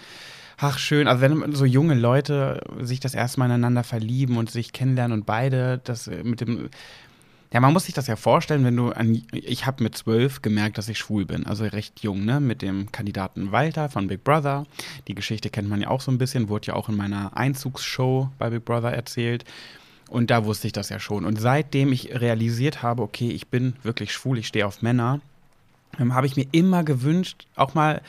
ach 0.58 0.78
schön, 0.78 1.08
also 1.08 1.22
wenn 1.22 1.54
so 1.54 1.65
junge 1.65 1.96
Leute 1.96 2.62
sich 2.82 3.00
das 3.00 3.13
erste 3.13 3.39
Mal 3.39 3.48
ineinander 3.48 3.84
verlieben 3.84 4.38
und 4.38 4.50
sich 4.50 4.74
kennenlernen 4.74 5.20
und 5.20 5.26
beide 5.26 5.80
das 5.84 6.08
mit 6.08 6.42
dem 6.42 6.70
ja, 7.52 7.60
man 7.60 7.74
muss 7.74 7.86
sich 7.86 7.96
das 7.96 8.06
ja 8.06 8.15
vorstellen, 8.15 8.63
wenn 8.63 8.76
du 8.76 8.92
an. 8.92 9.24
Ich 9.32 9.65
habe 9.65 9.84
mit 9.84 9.98
zwölf 9.98 10.44
gemerkt, 10.44 10.78
dass 10.78 10.88
ich 10.88 11.00
schwul 11.00 11.26
bin, 11.26 11.48
also 11.48 11.63
recht 11.63 12.02
jung, 12.02 12.24
ne? 12.24 12.39
Mit 12.39 12.62
dem 12.62 12.92
Kandidaten 12.92 13.52
Walter 13.52 13.89
von 13.89 14.08
Big 14.08 14.24
Brother. 14.24 14.68
Die 15.08 15.15
Geschichte 15.15 15.50
kennt 15.50 15.68
man 15.68 15.82
ja 15.82 15.88
auch 15.88 16.02
so 16.02 16.12
ein 16.12 16.20
bisschen, 16.20 16.48
wurde 16.50 16.68
ja 16.68 16.74
auch 16.76 16.89
in 16.89 16.96
meiner 16.96 17.36
Einzugsshow 17.36 18.30
bei 18.38 18.52
Big 18.52 18.65
Brother 18.65 18.92
erzählt. 18.92 19.46
Und 20.10 20.30
da 20.30 20.46
wusste 20.46 20.68
ich 20.68 20.74
das 20.74 20.89
ja 20.89 21.00
schon. 21.00 21.26
Und 21.26 21.39
seitdem 21.39 21.92
ich 21.92 22.13
realisiert 22.20 22.84
habe, 22.84 23.02
okay, 23.02 23.32
ich 23.32 23.48
bin 23.48 23.76
wirklich 23.82 24.12
schwul, 24.13 24.38
ich 24.38 24.48
stehe 24.48 24.68
auf 24.68 24.84
Männer, 24.84 25.20
ähm, 25.97 26.13
habe 26.13 26.28
ich 26.28 26.36
mir 26.36 26.47
immer 26.52 26.84
gewünscht, 26.84 27.47
auch 27.56 27.73
mal 27.73 28.02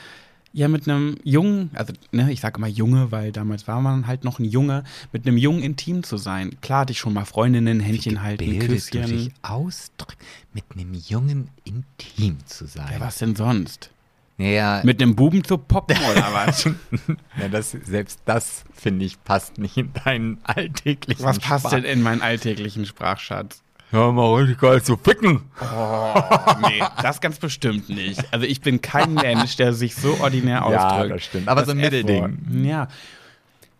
ja 0.53 0.67
mit 0.67 0.87
einem 0.87 1.15
Jungen, 1.23 1.71
also 1.73 1.93
ne, 2.11 2.31
ich 2.31 2.41
sage 2.41 2.57
immer 2.57 2.67
Junge, 2.67 3.11
weil 3.11 3.31
damals 3.31 3.67
war 3.67 3.81
man 3.81 4.07
halt 4.07 4.23
noch 4.23 4.39
ein 4.39 4.45
Junge, 4.45 4.83
mit 5.11 5.25
einem 5.25 5.37
Jungen 5.37 5.63
intim 5.63 6.03
zu 6.03 6.17
sein. 6.17 6.57
Klar 6.61 6.81
hatte 6.81 6.91
ich 6.91 6.99
schon 6.99 7.13
mal 7.13 7.25
Freundinnen, 7.25 7.79
Händchen 7.79 8.21
halten, 8.21 8.59
Küsschen. 8.59 9.01
Du 9.01 9.07
dich 9.07 9.31
ausdrücken, 9.41 10.17
mit 10.53 10.65
einem 10.73 10.93
Jungen 10.93 11.49
intim 11.63 12.37
zu 12.45 12.65
sein. 12.65 12.89
Ja, 12.91 12.99
was 12.99 13.17
denn 13.17 13.35
sonst? 13.35 13.91
Naja, 14.37 14.81
mit 14.83 15.01
einem 15.01 15.15
Buben 15.15 15.43
zu 15.43 15.57
poppen 15.57 15.97
oder 16.11 16.33
was? 16.33 16.63
ja, 17.39 17.47
das, 17.49 17.71
selbst 17.71 18.21
das, 18.25 18.63
finde 18.73 19.05
ich, 19.05 19.23
passt 19.23 19.59
nicht 19.59 19.77
in 19.77 19.91
deinen 20.03 20.39
alltäglichen 20.43 21.23
Was 21.23 21.37
passt 21.39 21.67
Sprach 21.67 21.75
denn 21.75 21.83
in 21.83 22.01
meinen 22.01 22.21
alltäglichen 22.21 22.85
Sprachschatz? 22.85 23.61
Ja, 23.91 24.11
mal 24.11 24.35
richtig 24.35 24.59
geil 24.59 24.81
zu 24.81 24.95
ficken. 24.95 25.41
Oh, 25.61 26.13
nee, 26.61 26.81
das 27.01 27.19
ganz 27.19 27.39
bestimmt 27.39 27.89
nicht. 27.89 28.23
Also 28.31 28.45
ich 28.45 28.61
bin 28.61 28.81
kein 28.81 29.13
Mensch, 29.15 29.57
der 29.57 29.73
sich 29.73 29.95
so 29.95 30.17
ordinär 30.21 30.65
ausdrückt. 30.65 30.81
Ja, 30.81 31.07
das 31.07 31.23
stimmt. 31.23 31.47
Aber 31.49 31.61
das 31.61 31.67
so 31.67 31.71
ein 31.73 31.77
Mittelding. 31.77 32.63
Ja. 32.63 32.87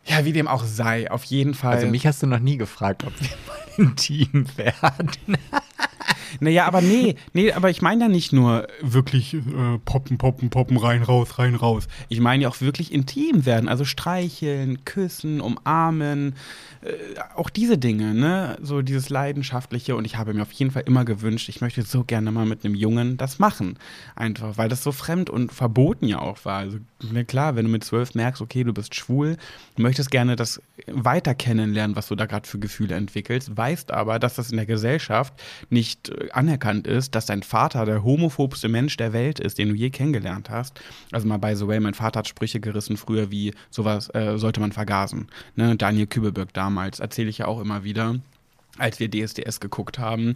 Ja, 0.05 0.25
wie 0.25 0.33
dem 0.33 0.47
auch 0.47 0.63
sei, 0.65 1.09
auf 1.11 1.23
jeden 1.25 1.53
Fall. 1.53 1.75
Also 1.75 1.87
mich 1.87 2.07
hast 2.07 2.23
du 2.23 2.27
noch 2.27 2.39
nie 2.39 2.57
gefragt, 2.57 3.03
ob 3.05 3.13
wir 3.21 3.29
mal 3.47 3.60
intim 3.77 4.45
werden. 4.55 5.37
Naja, 6.39 6.65
aber 6.65 6.81
nee, 6.81 7.15
nee, 7.33 7.51
aber 7.51 7.69
ich 7.69 7.81
meine 7.81 8.05
ja 8.05 8.09
nicht 8.09 8.31
nur 8.31 8.67
wirklich 8.81 9.33
äh, 9.33 9.77
poppen, 9.83 10.17
poppen, 10.17 10.49
poppen, 10.49 10.77
rein, 10.77 11.03
raus, 11.03 11.37
rein, 11.39 11.55
raus. 11.55 11.87
Ich 12.09 12.19
meine 12.19 12.43
ja 12.43 12.49
auch 12.49 12.61
wirklich 12.61 12.93
intim 12.93 13.45
werden, 13.45 13.67
also 13.67 13.83
streicheln, 13.83 14.85
küssen, 14.85 15.41
umarmen, 15.41 16.35
äh, 16.81 17.19
auch 17.35 17.49
diese 17.49 17.77
Dinge, 17.77 18.13
ne? 18.13 18.57
So 18.61 18.81
dieses 18.81 19.09
Leidenschaftliche 19.09 19.95
und 19.95 20.05
ich 20.05 20.17
habe 20.17 20.33
mir 20.33 20.43
auf 20.43 20.51
jeden 20.51 20.71
Fall 20.71 20.83
immer 20.85 21.05
gewünscht, 21.05 21.49
ich 21.49 21.61
möchte 21.61 21.81
so 21.83 22.03
gerne 22.03 22.31
mal 22.31 22.45
mit 22.45 22.63
einem 22.63 22.75
Jungen 22.75 23.17
das 23.17 23.39
machen. 23.39 23.77
Einfach, 24.15 24.57
weil 24.57 24.69
das 24.69 24.83
so 24.83 24.91
fremd 24.91 25.29
und 25.29 25.51
verboten 25.51 26.07
ja 26.07 26.19
auch 26.19 26.45
war. 26.45 26.59
Also, 26.59 26.77
ne, 27.11 27.25
klar, 27.25 27.55
wenn 27.55 27.65
du 27.65 27.71
mit 27.71 27.83
zwölf 27.83 28.15
merkst, 28.15 28.41
okay, 28.41 28.63
du 28.63 28.73
bist 28.73 28.95
schwul, 28.95 29.37
möchtest 29.77 30.11
gerne 30.11 30.35
das 30.35 30.61
weiter 30.87 31.35
kennenlernen, 31.35 31.95
was 31.95 32.07
du 32.07 32.15
da 32.15 32.25
gerade 32.25 32.47
für 32.47 32.59
Gefühle 32.59 32.95
entwickelst, 32.95 33.57
weißt 33.61 33.91
aber, 33.91 34.17
dass 34.17 34.33
das 34.33 34.49
in 34.49 34.57
der 34.57 34.65
Gesellschaft 34.65 35.33
nicht 35.69 36.09
äh, 36.09 36.31
anerkannt 36.31 36.87
ist, 36.87 37.13
dass 37.13 37.27
dein 37.27 37.43
Vater 37.43 37.85
der 37.85 38.03
homophobste 38.03 38.69
Mensch 38.69 38.97
der 38.97 39.13
Welt 39.13 39.39
ist, 39.39 39.59
den 39.59 39.69
du 39.69 39.75
je 39.75 39.91
kennengelernt 39.91 40.49
hast. 40.49 40.81
Also 41.11 41.27
mal 41.27 41.37
by 41.37 41.55
the 41.55 41.67
way, 41.67 41.79
mein 41.79 41.93
Vater 41.93 42.19
hat 42.19 42.27
Sprüche 42.27 42.59
gerissen 42.59 42.97
früher 42.97 43.29
wie 43.29 43.53
sowas 43.69 44.09
äh, 44.15 44.37
sollte 44.37 44.59
man 44.59 44.71
vergasen. 44.71 45.27
Ne? 45.55 45.75
Daniel 45.75 46.07
Kübelberg 46.07 46.51
damals, 46.53 46.99
erzähle 46.99 47.29
ich 47.29 47.37
ja 47.37 47.45
auch 47.45 47.61
immer 47.61 47.83
wieder 47.83 48.15
als 48.77 48.99
wir 48.99 49.09
DSDS 49.11 49.59
geguckt 49.59 49.99
haben. 49.99 50.35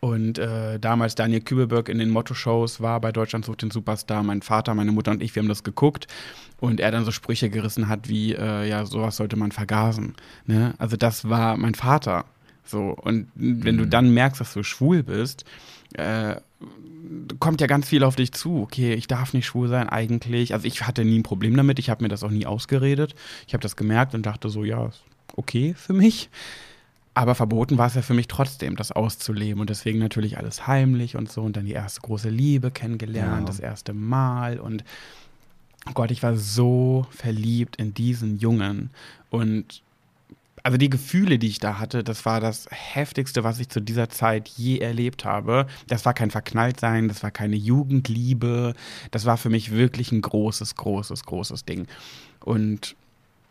Und 0.00 0.38
äh, 0.38 0.80
damals 0.80 1.14
Daniel 1.14 1.40
Kübelberg 1.42 1.88
in 1.88 1.98
den 1.98 2.10
Motto-Shows 2.10 2.80
war 2.80 3.00
bei 3.00 3.12
Deutschland 3.12 3.44
sucht 3.44 3.62
den 3.62 3.70
Superstar. 3.70 4.22
Mein 4.22 4.42
Vater, 4.42 4.74
meine 4.74 4.92
Mutter 4.92 5.12
und 5.12 5.22
ich, 5.22 5.34
wir 5.34 5.42
haben 5.42 5.48
das 5.48 5.62
geguckt. 5.62 6.06
Und 6.58 6.80
er 6.80 6.90
dann 6.90 7.04
so 7.04 7.10
Sprüche 7.10 7.50
gerissen 7.50 7.88
hat 7.88 8.08
wie, 8.08 8.34
äh, 8.34 8.68
ja, 8.68 8.84
sowas 8.84 9.16
sollte 9.16 9.36
man 9.36 9.52
vergasen. 9.52 10.14
Ne? 10.46 10.74
Also 10.78 10.96
das 10.96 11.28
war 11.28 11.56
mein 11.56 11.74
Vater. 11.74 12.24
So, 12.64 12.90
und 12.90 13.28
wenn 13.34 13.74
mhm. 13.74 13.78
du 13.78 13.86
dann 13.86 14.14
merkst, 14.14 14.40
dass 14.40 14.52
du 14.52 14.62
schwul 14.62 15.02
bist, 15.02 15.44
äh, 15.94 16.36
kommt 17.38 17.60
ja 17.60 17.66
ganz 17.66 17.88
viel 17.88 18.04
auf 18.04 18.16
dich 18.16 18.32
zu. 18.32 18.62
Okay, 18.62 18.94
ich 18.94 19.06
darf 19.06 19.34
nicht 19.34 19.46
schwul 19.46 19.68
sein 19.68 19.88
eigentlich. 19.88 20.54
Also 20.54 20.66
ich 20.66 20.86
hatte 20.86 21.04
nie 21.04 21.18
ein 21.18 21.22
Problem 21.22 21.56
damit. 21.56 21.78
Ich 21.78 21.90
habe 21.90 22.02
mir 22.02 22.08
das 22.08 22.22
auch 22.22 22.30
nie 22.30 22.46
ausgeredet. 22.46 23.14
Ich 23.46 23.54
habe 23.54 23.62
das 23.62 23.76
gemerkt 23.76 24.14
und 24.14 24.24
dachte 24.24 24.48
so, 24.48 24.64
ja, 24.64 24.90
okay 25.36 25.74
für 25.76 25.92
mich. 25.92 26.30
Aber 27.14 27.34
verboten 27.34 27.76
war 27.76 27.88
es 27.88 27.94
ja 27.94 28.02
für 28.02 28.14
mich 28.14 28.28
trotzdem, 28.28 28.76
das 28.76 28.92
auszuleben. 28.92 29.60
Und 29.60 29.68
deswegen 29.68 29.98
natürlich 29.98 30.38
alles 30.38 30.66
heimlich 30.66 31.16
und 31.16 31.30
so. 31.30 31.42
Und 31.42 31.56
dann 31.56 31.66
die 31.66 31.72
erste 31.72 32.00
große 32.00 32.30
Liebe 32.30 32.70
kennengelernt, 32.70 33.40
ja. 33.40 33.46
das 33.46 33.60
erste 33.60 33.92
Mal. 33.92 34.58
Und 34.58 34.82
oh 35.88 35.92
Gott, 35.92 36.10
ich 36.10 36.22
war 36.22 36.36
so 36.36 37.06
verliebt 37.10 37.76
in 37.76 37.92
diesen 37.92 38.38
Jungen. 38.38 38.90
Und 39.28 39.82
also 40.62 40.78
die 40.78 40.90
Gefühle, 40.90 41.38
die 41.38 41.48
ich 41.48 41.58
da 41.58 41.78
hatte, 41.78 42.04
das 42.04 42.24
war 42.24 42.40
das 42.40 42.66
heftigste, 42.70 43.44
was 43.44 43.58
ich 43.58 43.68
zu 43.68 43.80
dieser 43.80 44.08
Zeit 44.08 44.48
je 44.48 44.78
erlebt 44.78 45.24
habe. 45.24 45.66
Das 45.88 46.04
war 46.04 46.14
kein 46.14 46.30
Verknalltsein, 46.30 47.08
das 47.08 47.22
war 47.22 47.30
keine 47.30 47.56
Jugendliebe. 47.56 48.74
Das 49.10 49.24
war 49.24 49.36
für 49.36 49.50
mich 49.50 49.72
wirklich 49.72 50.12
ein 50.12 50.22
großes, 50.22 50.76
großes, 50.76 51.24
großes 51.24 51.64
Ding. 51.64 51.86
Und 52.40 52.94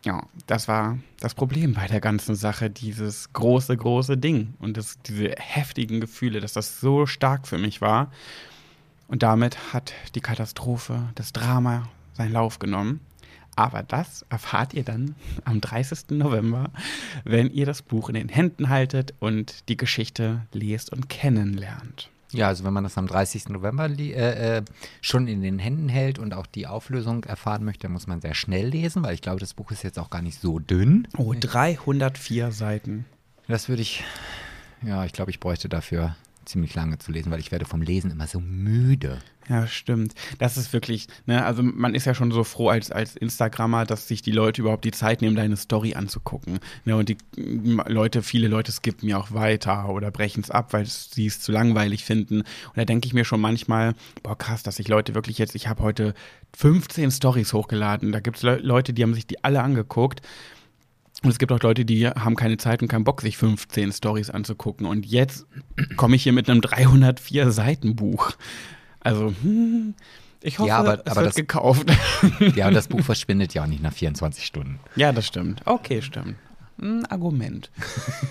ja, 0.04 0.24
das 0.48 0.68
war 0.68 0.98
das 1.20 1.36
Problem 1.36 1.74
bei 1.74 1.88
der 1.88 2.02
ganzen 2.02 2.36
Sache, 2.36 2.70
dieses 2.70 3.34
große, 3.34 3.76
große 3.76 4.18
Ding 4.18 4.56
und 4.60 4.78
das, 4.78 4.98
diese 5.06 5.36
heftigen 5.38 6.02
Gefühle, 6.02 6.40
dass 6.40 6.54
das 6.54 6.80
so 6.80 7.06
stark 7.06 7.48
für 7.48 7.58
mich 7.58 7.82
war. 7.82 8.12
Und 9.08 9.22
damit 9.22 9.74
hat 9.74 9.94
die 10.16 10.22
Katastrophe, 10.22 11.10
das 11.16 11.34
Drama 11.34 11.90
seinen 12.14 12.32
Lauf 12.32 12.60
genommen. 12.60 13.02
Aber 13.56 13.84
das 13.84 14.26
erfahrt 14.30 14.74
ihr 14.74 14.84
dann 14.84 15.16
am 15.44 15.62
30. 15.62 16.12
November, 16.12 16.72
wenn 17.24 17.52
ihr 17.52 17.66
das 17.66 17.82
Buch 17.82 18.10
in 18.10 18.16
den 18.16 18.30
Händen 18.30 18.70
haltet 18.70 19.14
und 19.20 19.68
die 19.70 19.78
Geschichte 19.78 20.42
lest 20.54 20.92
und 20.92 21.10
kennenlernt. 21.10 22.10
Ja, 22.34 22.48
also 22.48 22.64
wenn 22.64 22.74
man 22.74 22.86
das 22.86 22.98
am 22.98 23.08
30. 23.08 23.50
November 23.50 23.90
äh, 23.90 24.58
äh, 24.58 24.62
schon 25.02 25.28
in 25.28 25.42
den 25.42 25.60
Händen 25.60 25.90
hält 25.90 26.18
und 26.18 26.34
auch 26.34 26.46
die 26.46 26.66
Auflösung 26.66 27.26
erfahren 27.26 27.66
möchte, 27.66 27.90
muss 27.90 28.08
man 28.08 28.22
sehr 28.22 28.36
schnell 28.36 28.68
lesen, 28.68 29.04
weil 29.04 29.14
ich 29.14 29.22
glaube, 29.22 29.42
das 29.42 29.54
Buch 29.54 29.72
ist 29.72 29.84
jetzt 29.84 30.00
auch 30.00 30.10
gar 30.10 30.22
nicht 30.22 30.40
so 30.40 30.60
dünn. 30.60 31.08
Oh, 31.18 31.34
304 31.38 32.52
Seiten. 32.52 33.06
Das 33.48 33.68
würde 33.68 33.82
ich, 33.82 34.04
ja, 34.82 35.04
ich 35.04 35.12
glaube, 35.12 35.32
ich 35.32 35.42
bräuchte 35.42 35.68
dafür 35.68 36.16
ziemlich 36.52 36.76
lange 36.76 37.00
zu 37.00 37.12
lesen, 37.12 37.32
weil 37.32 37.40
ich 37.40 37.52
werde 37.52 37.66
vom 37.66 37.82
Lesen 37.82 38.12
immer 38.12 38.28
so 38.28 38.40
müde. 38.40 39.20
Ja, 39.50 39.68
stimmt. 39.68 40.14
Das 40.38 40.56
ist 40.56 40.72
wirklich, 40.72 41.08
ne, 41.26 41.44
also 41.44 41.64
man 41.64 41.96
ist 41.96 42.06
ja 42.06 42.14
schon 42.14 42.32
so 42.32 42.44
froh 42.44 42.70
als, 42.70 42.92
als 42.92 43.16
Instagrammer, 43.16 43.86
dass 43.86 44.08
sich 44.08 44.22
die 44.22 44.32
Leute 44.32 44.62
überhaupt 44.62 44.86
die 44.86 44.92
Zeit 44.92 45.22
nehmen, 45.22 45.36
deine 45.36 45.58
Story 45.58 45.96
anzugucken. 45.96 46.60
Ne, 46.86 46.96
und 46.96 47.10
die 47.10 47.18
Leute, 47.36 48.22
viele 48.22 48.48
Leute 48.48 48.72
skippen 48.72 49.08
mir 49.08 49.18
auch 49.18 49.32
weiter 49.32 49.90
oder 49.90 50.12
brechen 50.12 50.42
es 50.42 50.52
ab, 50.52 50.74
weil 50.74 50.86
sie 50.86 51.26
es 51.26 51.42
zu 51.42 51.52
langweilig 51.52 52.06
finden. 52.06 52.42
Und 52.42 52.78
da 52.78 52.86
denke 52.86 53.08
ich 53.08 53.14
mir 53.14 53.26
schon 53.26 53.42
manchmal, 53.42 53.96
boah, 54.24 54.38
krass, 54.38 54.64
dass 54.64 54.76
sich 54.76 54.88
Leute 54.88 55.16
wirklich 55.16 55.38
jetzt, 55.38 55.56
ich 55.56 55.68
habe 55.68 55.82
heute 55.84 56.14
15 56.56 57.12
Stories 57.12 57.54
hochgeladen. 57.54 58.12
Da 58.12 58.20
gibt 58.20 58.38
es 58.38 58.44
Le 58.44 58.58
Leute, 58.58 58.94
die 58.94 59.04
haben 59.04 59.14
sich 59.14 59.26
die 59.28 59.44
alle 59.44 59.64
angeguckt. 59.64 60.22
Und 61.24 61.30
es 61.30 61.38
gibt 61.38 61.52
auch 61.52 61.62
Leute, 61.62 61.86
die 61.86 62.08
haben 62.08 62.36
keine 62.36 62.58
Zeit 62.58 62.82
und 62.82 62.88
keinen 62.88 63.04
Bock, 63.04 63.22
sich 63.22 63.38
15 63.38 63.92
Stories 63.92 64.32
anzugucken. 64.32 64.88
Und 64.88 65.06
jetzt 65.06 65.46
komme 65.96 66.16
ich 66.16 66.24
hier 66.24 66.34
mit 66.34 66.50
einem 66.50 66.62
304 66.62 67.52
Seiten 67.52 67.96
Buch. 67.96 68.32
Also, 69.02 69.34
hm, 69.42 69.94
ich 70.42 70.58
hoffe, 70.58 70.70
ja, 70.70 70.78
aber, 70.78 70.94
es 71.06 71.12
aber 71.12 71.22
wird 71.22 71.28
das, 71.28 71.36
gekauft. 71.36 71.92
Ja, 72.56 72.68
und 72.68 72.74
das 72.74 72.88
Buch 72.88 73.02
verschwindet 73.04 73.54
ja 73.54 73.64
auch 73.64 73.68
nicht 73.68 73.84
nach 73.84 73.94
24 73.94 74.46
Stunden. 74.46 74.80
Ja, 74.96 75.12
das 75.12 75.28
stimmt. 75.28 75.62
Okay, 75.66 76.02
stimmt. 76.02 76.36
Ein 76.82 77.06
Argument. 77.06 77.70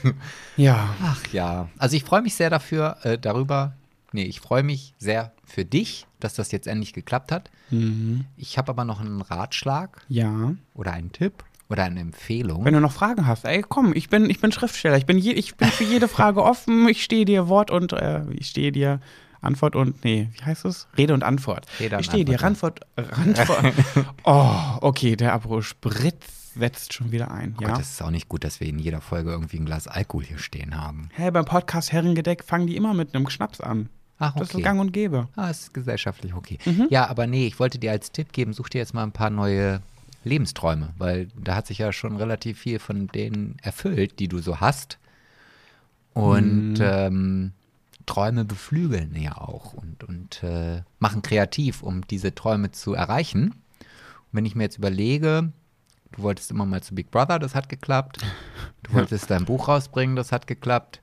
ja. 0.56 0.94
Ach 1.02 1.24
ja. 1.32 1.68
Also 1.78 1.96
ich 1.96 2.02
freue 2.02 2.22
mich 2.22 2.34
sehr 2.34 2.50
dafür, 2.50 2.96
äh, 3.04 3.16
darüber. 3.16 3.74
Nee, 4.12 4.24
ich 4.24 4.40
freue 4.40 4.64
mich 4.64 4.94
sehr 4.98 5.32
für 5.44 5.64
dich, 5.64 6.06
dass 6.18 6.34
das 6.34 6.50
jetzt 6.50 6.66
endlich 6.66 6.92
geklappt 6.92 7.30
hat. 7.30 7.48
Mhm. 7.70 8.24
Ich 8.36 8.58
habe 8.58 8.70
aber 8.70 8.84
noch 8.84 9.00
einen 9.00 9.20
Ratschlag. 9.20 10.04
Ja. 10.08 10.54
Oder 10.74 10.92
einen 10.92 11.12
Tipp. 11.12 11.44
Oder 11.70 11.84
eine 11.84 12.00
Empfehlung. 12.00 12.64
Wenn 12.64 12.74
du 12.74 12.80
noch 12.80 12.92
Fragen 12.92 13.26
hast, 13.26 13.44
ey, 13.44 13.64
komm, 13.66 13.92
ich 13.94 14.08
bin, 14.08 14.28
ich 14.28 14.40
bin 14.40 14.50
Schriftsteller. 14.50 14.96
Ich 14.96 15.06
bin, 15.06 15.18
je, 15.18 15.32
ich 15.32 15.54
bin 15.56 15.68
für 15.68 15.84
jede 15.84 16.08
Frage 16.08 16.42
offen. 16.42 16.88
Ich 16.88 17.04
stehe 17.04 17.24
dir 17.24 17.48
Wort 17.48 17.70
und 17.70 17.92
äh, 17.92 18.22
ich 18.32 18.48
stehe 18.48 18.72
dir 18.72 19.00
Antwort 19.40 19.76
und, 19.76 20.04
nee, 20.04 20.28
wie 20.32 20.44
heißt 20.44 20.64
es? 20.64 20.88
Rede 20.98 21.14
und 21.14 21.22
Antwort. 21.22 21.66
Rede 21.78 21.96
ich 22.00 22.06
stehe 22.06 22.24
dir 22.24 22.42
Randwort, 22.42 22.80
Randwort. 22.96 23.74
oh, 24.24 24.54
okay, 24.80 25.16
der 25.16 25.32
Aperol 25.32 25.62
Spritz 25.62 26.54
setzt 26.54 26.92
schon 26.92 27.12
wieder 27.12 27.30
ein. 27.30 27.54
Oh 27.58 27.62
ja? 27.62 27.68
Gott, 27.68 27.78
das 27.78 27.90
ist 27.90 28.02
auch 28.02 28.10
nicht 28.10 28.28
gut, 28.28 28.44
dass 28.44 28.60
wir 28.60 28.68
in 28.68 28.78
jeder 28.78 29.00
Folge 29.00 29.30
irgendwie 29.30 29.58
ein 29.58 29.64
Glas 29.64 29.86
Alkohol 29.86 30.24
hier 30.24 30.38
stehen 30.38 30.76
haben. 30.76 31.08
Hä, 31.14 31.22
hey, 31.22 31.30
beim 31.30 31.44
Podcast 31.44 31.92
Herrengedeck 31.92 32.44
fangen 32.44 32.66
die 32.66 32.76
immer 32.76 32.92
mit 32.94 33.14
einem 33.14 33.30
Schnaps 33.30 33.60
an. 33.60 33.88
Ach, 34.18 34.32
okay. 34.32 34.40
Das 34.40 34.54
ist 34.54 34.62
gang 34.62 34.80
und 34.80 34.92
gäbe. 34.92 35.28
Ah, 35.36 35.48
ist 35.48 35.72
gesellschaftlich 35.72 36.34
okay. 36.34 36.58
Mhm. 36.66 36.88
Ja, 36.90 37.08
aber 37.08 37.26
nee, 37.26 37.46
ich 37.46 37.58
wollte 37.58 37.78
dir 37.78 37.92
als 37.92 38.12
Tipp 38.12 38.32
geben, 38.32 38.52
such 38.52 38.68
dir 38.68 38.78
jetzt 38.78 38.92
mal 38.92 39.04
ein 39.04 39.12
paar 39.12 39.30
neue 39.30 39.80
Lebensträume, 40.24 40.92
weil 40.98 41.28
da 41.36 41.54
hat 41.56 41.66
sich 41.66 41.78
ja 41.78 41.92
schon 41.92 42.16
relativ 42.16 42.58
viel 42.58 42.78
von 42.78 43.06
denen 43.08 43.56
erfüllt, 43.62 44.18
die 44.18 44.28
du 44.28 44.38
so 44.38 44.60
hast. 44.60 44.98
Und 46.12 46.74
mhm. 46.74 46.80
ähm, 46.80 47.52
Träume 48.06 48.44
beflügeln 48.44 49.14
ja 49.14 49.38
auch 49.38 49.72
und, 49.72 50.04
und 50.04 50.42
äh, 50.42 50.82
machen 50.98 51.22
kreativ, 51.22 51.82
um 51.82 52.06
diese 52.06 52.34
Träume 52.34 52.72
zu 52.72 52.94
erreichen. 52.94 53.50
Und 53.50 54.32
wenn 54.32 54.44
ich 54.44 54.54
mir 54.54 54.64
jetzt 54.64 54.78
überlege, 54.78 55.52
du 56.12 56.22
wolltest 56.22 56.50
immer 56.50 56.66
mal 56.66 56.82
zu 56.82 56.94
Big 56.94 57.10
Brother, 57.10 57.38
das 57.38 57.54
hat 57.54 57.68
geklappt. 57.68 58.18
Du 58.82 58.94
wolltest 58.94 59.30
dein 59.30 59.44
Buch 59.44 59.68
rausbringen, 59.68 60.16
das 60.16 60.32
hat 60.32 60.46
geklappt. 60.46 61.00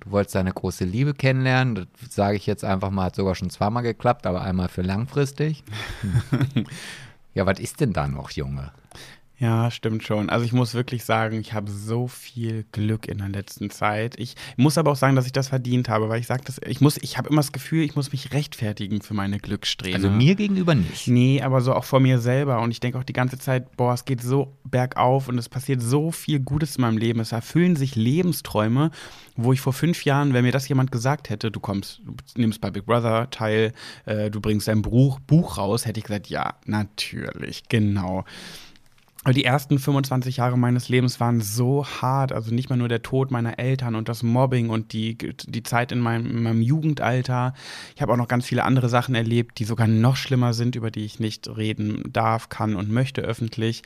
Du 0.00 0.10
wolltest 0.10 0.34
deine 0.34 0.52
große 0.52 0.84
Liebe 0.84 1.12
kennenlernen, 1.12 1.74
das 2.00 2.14
sage 2.14 2.36
ich 2.36 2.46
jetzt 2.46 2.64
einfach 2.64 2.90
mal, 2.90 3.06
hat 3.06 3.16
sogar 3.16 3.34
schon 3.34 3.50
zweimal 3.50 3.82
geklappt, 3.82 4.26
aber 4.26 4.42
einmal 4.42 4.68
für 4.68 4.82
langfristig. 4.82 5.64
ja, 7.34 7.46
was 7.46 7.58
ist 7.58 7.80
denn 7.80 7.92
da 7.92 8.08
noch, 8.08 8.30
Junge? 8.30 8.72
Ja, 9.40 9.70
stimmt 9.70 10.02
schon. 10.02 10.30
Also 10.30 10.44
ich 10.44 10.52
muss 10.52 10.74
wirklich 10.74 11.04
sagen, 11.04 11.38
ich 11.38 11.52
habe 11.52 11.70
so 11.70 12.08
viel 12.08 12.64
Glück 12.72 13.06
in 13.06 13.18
der 13.18 13.28
letzten 13.28 13.70
Zeit. 13.70 14.18
Ich 14.18 14.34
muss 14.56 14.76
aber 14.76 14.90
auch 14.90 14.96
sagen, 14.96 15.14
dass 15.14 15.26
ich 15.26 15.32
das 15.32 15.48
verdient 15.48 15.88
habe, 15.88 16.08
weil 16.08 16.18
ich 16.18 16.26
sage 16.26 16.42
das, 16.44 16.60
ich 16.66 16.80
muss, 16.80 16.96
ich 16.96 17.18
habe 17.18 17.28
immer 17.28 17.38
das 17.38 17.52
Gefühl, 17.52 17.84
ich 17.84 17.94
muss 17.94 18.10
mich 18.10 18.32
rechtfertigen 18.32 19.00
für 19.00 19.14
meine 19.14 19.38
Glückssträhne. 19.38 19.94
Also 19.94 20.10
mir 20.10 20.34
gegenüber 20.34 20.74
nicht. 20.74 21.06
Nee, 21.06 21.40
aber 21.40 21.60
so 21.60 21.72
auch 21.72 21.84
vor 21.84 22.00
mir 22.00 22.18
selber. 22.18 22.60
Und 22.60 22.72
ich 22.72 22.80
denke 22.80 22.98
auch 22.98 23.04
die 23.04 23.12
ganze 23.12 23.38
Zeit, 23.38 23.76
boah, 23.76 23.94
es 23.94 24.04
geht 24.04 24.22
so 24.22 24.56
bergauf 24.64 25.28
und 25.28 25.38
es 25.38 25.48
passiert 25.48 25.82
so 25.82 26.10
viel 26.10 26.40
Gutes 26.40 26.74
in 26.74 26.82
meinem 26.82 26.98
Leben. 26.98 27.20
Es 27.20 27.30
erfüllen 27.30 27.76
sich 27.76 27.94
Lebensträume, 27.94 28.90
wo 29.36 29.52
ich 29.52 29.60
vor 29.60 29.72
fünf 29.72 30.04
Jahren, 30.04 30.34
wenn 30.34 30.44
mir 30.44 30.52
das 30.52 30.66
jemand 30.68 30.90
gesagt 30.90 31.30
hätte, 31.30 31.52
du 31.52 31.60
kommst, 31.60 32.00
du 32.04 32.40
nimmst 32.40 32.60
bei 32.60 32.72
Big 32.72 32.86
Brother 32.86 33.30
teil, 33.30 33.72
äh, 34.04 34.32
du 34.32 34.40
bringst 34.40 34.66
dein 34.66 34.82
Buch, 34.82 35.20
Buch 35.20 35.58
raus, 35.58 35.86
hätte 35.86 36.00
ich 36.00 36.04
gesagt, 36.06 36.26
ja, 36.26 36.54
natürlich, 36.66 37.68
genau. 37.68 38.24
Die 39.26 39.44
ersten 39.44 39.80
25 39.80 40.36
Jahre 40.36 40.56
meines 40.56 40.88
Lebens 40.88 41.18
waren 41.18 41.40
so 41.40 41.84
hart. 41.84 42.32
Also 42.32 42.54
nicht 42.54 42.70
mal 42.70 42.76
nur 42.76 42.88
der 42.88 43.02
Tod 43.02 43.32
meiner 43.32 43.58
Eltern 43.58 43.96
und 43.96 44.08
das 44.08 44.22
Mobbing 44.22 44.70
und 44.70 44.92
die, 44.92 45.18
die 45.18 45.62
Zeit 45.64 45.90
in 45.90 45.98
meinem, 45.98 46.30
in 46.30 46.42
meinem 46.42 46.62
Jugendalter. 46.62 47.52
Ich 47.96 48.00
habe 48.00 48.12
auch 48.12 48.16
noch 48.16 48.28
ganz 48.28 48.46
viele 48.46 48.64
andere 48.64 48.88
Sachen 48.88 49.16
erlebt, 49.16 49.58
die 49.58 49.64
sogar 49.64 49.88
noch 49.88 50.16
schlimmer 50.16 50.54
sind, 50.54 50.76
über 50.76 50.92
die 50.92 51.04
ich 51.04 51.18
nicht 51.18 51.48
reden 51.48 52.04
darf, 52.12 52.48
kann 52.48 52.76
und 52.76 52.90
möchte 52.90 53.20
öffentlich. 53.20 53.82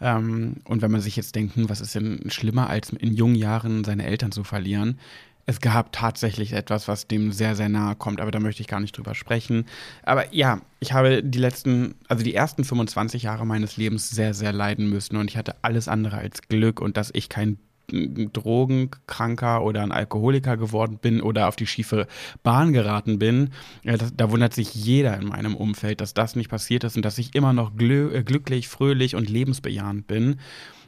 Ähm, 0.00 0.58
und 0.64 0.82
wenn 0.82 0.92
man 0.92 1.00
sich 1.00 1.16
jetzt 1.16 1.34
denkt, 1.34 1.54
was 1.56 1.80
ist 1.80 1.94
denn 1.96 2.30
schlimmer, 2.30 2.70
als 2.70 2.90
in 2.90 3.12
jungen 3.12 3.34
Jahren 3.34 3.82
seine 3.82 4.06
Eltern 4.06 4.30
zu 4.30 4.44
verlieren? 4.44 4.98
Es 5.46 5.60
gab 5.60 5.92
tatsächlich 5.92 6.52
etwas, 6.52 6.88
was 6.88 7.06
dem 7.06 7.30
sehr, 7.30 7.54
sehr 7.54 7.68
nahe 7.68 7.94
kommt, 7.94 8.20
aber 8.20 8.32
da 8.32 8.40
möchte 8.40 8.62
ich 8.62 8.68
gar 8.68 8.80
nicht 8.80 8.96
drüber 8.96 9.14
sprechen. 9.14 9.64
Aber 10.02 10.34
ja, 10.34 10.60
ich 10.80 10.92
habe 10.92 11.22
die 11.22 11.38
letzten, 11.38 11.94
also 12.08 12.24
die 12.24 12.34
ersten 12.34 12.64
25 12.64 13.22
Jahre 13.22 13.46
meines 13.46 13.76
Lebens 13.76 14.10
sehr, 14.10 14.34
sehr 14.34 14.52
leiden 14.52 14.90
müssen 14.90 15.16
und 15.16 15.30
ich 15.30 15.36
hatte 15.36 15.54
alles 15.62 15.86
andere 15.86 16.18
als 16.18 16.42
Glück 16.42 16.80
und 16.80 16.96
dass 16.96 17.10
ich 17.14 17.28
kein 17.28 17.58
Drogenkranker 17.88 19.62
oder 19.62 19.82
ein 19.82 19.92
Alkoholiker 19.92 20.56
geworden 20.56 20.98
bin 21.00 21.20
oder 21.20 21.46
auf 21.46 21.54
die 21.54 21.68
schiefe 21.68 22.08
Bahn 22.42 22.72
geraten 22.72 23.20
bin. 23.20 23.50
Das, 23.84 24.12
da 24.16 24.32
wundert 24.32 24.54
sich 24.54 24.74
jeder 24.74 25.16
in 25.16 25.28
meinem 25.28 25.54
Umfeld, 25.54 26.00
dass 26.00 26.12
das 26.12 26.34
nicht 26.34 26.50
passiert 26.50 26.82
ist 26.82 26.96
und 26.96 27.04
dass 27.04 27.18
ich 27.18 27.36
immer 27.36 27.52
noch 27.52 27.70
äh, 27.78 28.24
glücklich, 28.24 28.66
fröhlich 28.66 29.14
und 29.14 29.30
lebensbejahend 29.30 30.08
bin 30.08 30.40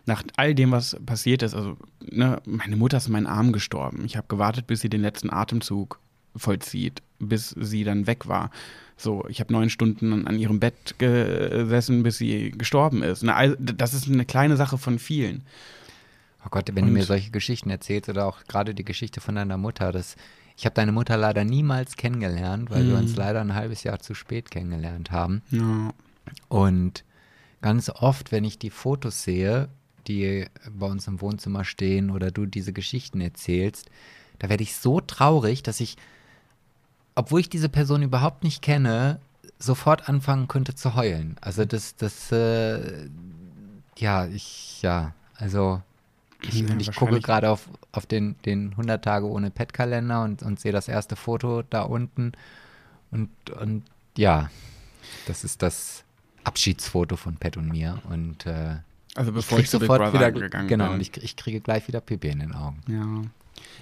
nach 0.08 0.24
all 0.36 0.54
dem, 0.54 0.72
was 0.72 0.96
passiert 1.06 1.42
ist, 1.42 1.54
also 1.54 1.76
ne, 2.00 2.40
meine 2.46 2.76
Mutter 2.76 2.96
ist 2.96 3.06
in 3.06 3.12
meinen 3.12 3.26
Arm 3.26 3.52
gestorben. 3.52 4.04
Ich 4.04 4.16
habe 4.16 4.26
gewartet, 4.26 4.66
bis 4.66 4.80
sie 4.80 4.88
den 4.88 5.02
letzten 5.02 5.30
Atemzug 5.30 6.00
vollzieht, 6.34 7.02
bis 7.18 7.50
sie 7.50 7.84
dann 7.84 8.06
weg 8.06 8.26
war. 8.26 8.50
So, 8.96 9.24
ich 9.28 9.38
habe 9.38 9.52
neun 9.52 9.70
Stunden 9.70 10.26
an 10.26 10.38
ihrem 10.38 10.58
Bett 10.58 10.96
gesessen, 10.98 12.02
bis 12.02 12.18
sie 12.18 12.50
gestorben 12.50 13.02
ist. 13.02 13.22
Na, 13.22 13.46
das 13.46 13.94
ist 13.94 14.08
eine 14.08 14.24
kleine 14.24 14.56
Sache 14.56 14.78
von 14.78 14.98
vielen. 14.98 15.42
Oh 16.44 16.48
Gott, 16.50 16.68
wenn 16.72 16.84
Und, 16.84 16.90
du 16.90 16.94
mir 16.94 17.04
solche 17.04 17.30
Geschichten 17.30 17.70
erzählst 17.70 18.08
oder 18.08 18.26
auch 18.26 18.44
gerade 18.48 18.74
die 18.74 18.84
Geschichte 18.84 19.20
von 19.20 19.34
deiner 19.34 19.58
Mutter, 19.58 19.92
das, 19.92 20.16
ich 20.56 20.64
habe 20.64 20.74
deine 20.74 20.92
Mutter 20.92 21.16
leider 21.16 21.44
niemals 21.44 21.96
kennengelernt, 21.96 22.70
weil 22.70 22.86
wir 22.86 22.94
mhm. 22.94 23.02
uns 23.02 23.16
leider 23.16 23.40
ein 23.40 23.54
halbes 23.54 23.82
Jahr 23.84 24.00
zu 24.00 24.14
spät 24.14 24.50
kennengelernt 24.50 25.10
haben. 25.10 25.42
Ja. 25.50 25.92
Und 26.48 27.04
ganz 27.60 27.90
oft, 27.90 28.32
wenn 28.32 28.44
ich 28.44 28.58
die 28.58 28.70
Fotos 28.70 29.22
sehe, 29.22 29.68
die 30.08 30.46
bei 30.70 30.86
uns 30.86 31.06
im 31.06 31.20
Wohnzimmer 31.20 31.64
stehen 31.64 32.10
oder 32.10 32.30
du 32.30 32.46
diese 32.46 32.72
Geschichten 32.72 33.20
erzählst, 33.20 33.90
da 34.38 34.48
werde 34.48 34.62
ich 34.62 34.76
so 34.76 35.00
traurig, 35.00 35.62
dass 35.62 35.80
ich, 35.80 35.96
obwohl 37.14 37.40
ich 37.40 37.50
diese 37.50 37.68
Person 37.68 38.02
überhaupt 38.02 38.44
nicht 38.44 38.62
kenne, 38.62 39.20
sofort 39.58 40.08
anfangen 40.08 40.48
könnte 40.48 40.74
zu 40.74 40.94
heulen. 40.94 41.36
Also 41.40 41.64
das, 41.64 41.96
das, 41.96 42.32
äh, 42.32 43.08
ja, 43.98 44.26
ich, 44.26 44.82
ja, 44.82 45.12
also 45.34 45.82
ich, 46.42 46.60
ja, 46.60 46.76
ich 46.78 46.94
gucke 46.94 47.20
gerade 47.20 47.50
auf, 47.50 47.68
auf 47.92 48.06
den, 48.06 48.36
den 48.44 48.70
100 48.72 49.04
Tage 49.04 49.26
ohne 49.26 49.50
Pet-Kalender 49.50 50.22
und, 50.22 50.42
und 50.42 50.60
sehe 50.60 50.72
das 50.72 50.88
erste 50.88 51.16
Foto 51.16 51.62
da 51.62 51.82
unten 51.82 52.32
und, 53.10 53.30
und 53.60 53.82
ja, 54.16 54.50
das 55.26 55.44
ist 55.44 55.62
das 55.62 56.04
Abschiedsfoto 56.44 57.16
von 57.16 57.36
Pet 57.36 57.56
und 57.56 57.68
mir 57.68 58.00
und 58.08 58.46
äh, 58.46 58.76
also 59.18 59.32
bevor 59.32 59.58
ich, 59.58 59.64
ich 59.64 59.70
zu 59.70 59.78
Big 59.78 59.88
Brother 59.88 60.12
wieder, 60.12 60.32
gegangen 60.32 60.68
genau, 60.68 60.84
bin. 60.84 60.92
Genau, 60.92 60.92
und 60.92 61.00
ich, 61.00 61.22
ich 61.22 61.36
kriege 61.36 61.60
gleich 61.60 61.88
wieder 61.88 62.00
Pipi 62.00 62.28
in 62.28 62.38
den 62.38 62.54
Augen. 62.54 62.80
Ja. 62.88 63.28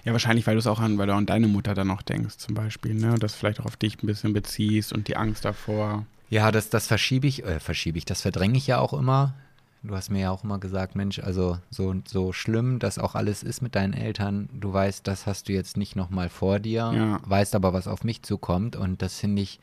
Ja, 0.05 0.12
wahrscheinlich, 0.12 0.46
weil 0.46 0.55
du 0.55 0.61
es 0.61 0.66
auch 0.66 0.81
an, 0.81 0.96
weil 0.99 1.07
du 1.07 1.14
an 1.14 1.27
deine 1.27 1.49
Mutter 1.49 1.75
dann 1.75 1.88
noch 1.88 2.03
denkst, 2.03 2.38
zum 2.38 2.55
Beispiel, 2.55 2.94
ne? 2.94 3.12
Und 3.12 3.22
das 3.22 3.35
vielleicht 3.35 3.61
auch 3.61 3.66
auf 3.66 3.77
dich 3.77 4.03
ein 4.03 4.07
bisschen 4.07 4.33
beziehst 4.33 4.92
und 4.92 5.09
die 5.09 5.16
Angst 5.16 5.44
davor. 5.44 6.07
Ja, 6.31 6.51
das, 6.51 6.70
das 6.70 6.87
verschiebe 6.87 7.27
ich, 7.27 7.44
äh, 7.44 7.61
verschiebe 7.61 7.99
ich, 7.99 8.05
das 8.05 8.22
verdränge 8.22 8.57
ich 8.57 8.66
ja 8.66 8.79
auch 8.79 8.92
immer. 8.92 9.35
Du 9.83 9.94
hast 9.94 10.11
mir 10.11 10.20
ja 10.22 10.31
auch 10.31 10.42
immer 10.42 10.59
gesagt, 10.59 10.96
Mensch, 10.96 11.18
also 11.20 11.59
so, 11.70 11.94
so 12.07 12.33
schlimm 12.33 12.79
das 12.79 12.99
auch 12.99 13.14
alles 13.14 13.42
ist 13.42 13.62
mit 13.62 13.75
deinen 13.77 13.92
Eltern, 13.92 14.49
du 14.53 14.72
weißt, 14.72 15.07
das 15.07 15.27
hast 15.27 15.49
du 15.49 15.53
jetzt 15.53 15.77
nicht 15.77 15.94
nochmal 15.94 16.29
vor 16.29 16.59
dir, 16.59 16.92
ja. 16.94 17.20
weißt 17.25 17.55
aber, 17.55 17.72
was 17.72 17.87
auf 17.87 18.03
mich 18.03 18.22
zukommt. 18.22 18.75
Und 18.75 19.03
das 19.03 19.20
finde 19.20 19.42
ich, 19.42 19.61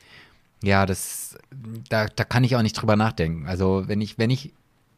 ja, 0.62 0.86
das, 0.86 1.36
da, 1.90 2.06
da 2.06 2.24
kann 2.24 2.44
ich 2.44 2.56
auch 2.56 2.62
nicht 2.62 2.74
drüber 2.74 2.96
nachdenken. 2.96 3.46
Also 3.46 3.84
wenn 3.86 4.00
ich, 4.00 4.16
wenn 4.16 4.30
ich 4.30 4.54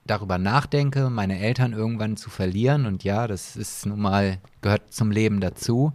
darüber 0.06 0.38
nachdenke, 0.38 1.10
meine 1.10 1.38
Eltern 1.38 1.72
irgendwann 1.72 2.16
zu 2.16 2.30
verlieren, 2.30 2.86
und 2.86 3.04
ja, 3.04 3.26
das 3.26 3.56
ist 3.56 3.86
nun 3.86 4.00
mal, 4.00 4.38
gehört 4.62 4.92
zum 4.92 5.10
Leben 5.10 5.40
dazu, 5.40 5.92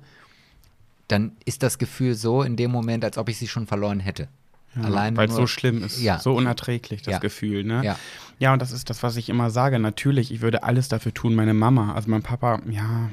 dann 1.08 1.34
ist 1.46 1.64
das 1.64 1.78
Gefühl 1.78 2.16
so 2.16 2.44
in 2.44 2.56
dem 2.56 2.72
Moment, 2.72 3.04
als 3.04 3.18
ob 3.18 3.30
ich 3.30 3.38
sie 3.38 3.48
schon 3.48 3.68
verloren 3.68 4.00
hätte. 4.00 4.28
Ja, 4.76 4.84
Allein 4.84 5.18
weil 5.18 5.28
es 5.28 5.36
so 5.36 5.48
schlimm 5.48 5.84
ist, 5.84 6.02
ja. 6.02 6.20
so 6.20 6.34
unerträglich, 6.34 7.02
das 7.02 7.14
ja. 7.14 7.20
Gefühl, 7.20 7.66
ne? 7.66 7.84
Ja. 7.84 7.98
ja, 8.40 8.54
und 8.54 8.62
das 8.62 8.72
ist 8.72 8.90
das, 8.90 9.04
was 9.04 9.18
ich 9.18 9.28
immer 9.28 9.50
sage. 9.50 9.80
Natürlich, 9.80 10.32
ich 10.32 10.42
würde 10.42 10.64
alles 10.64 10.88
dafür 10.88 11.14
tun, 11.14 11.36
meine 11.36 11.54
Mama, 11.54 11.94
also 11.94 12.10
mein 12.10 12.22
Papa, 12.22 12.62
ja, 12.70 13.10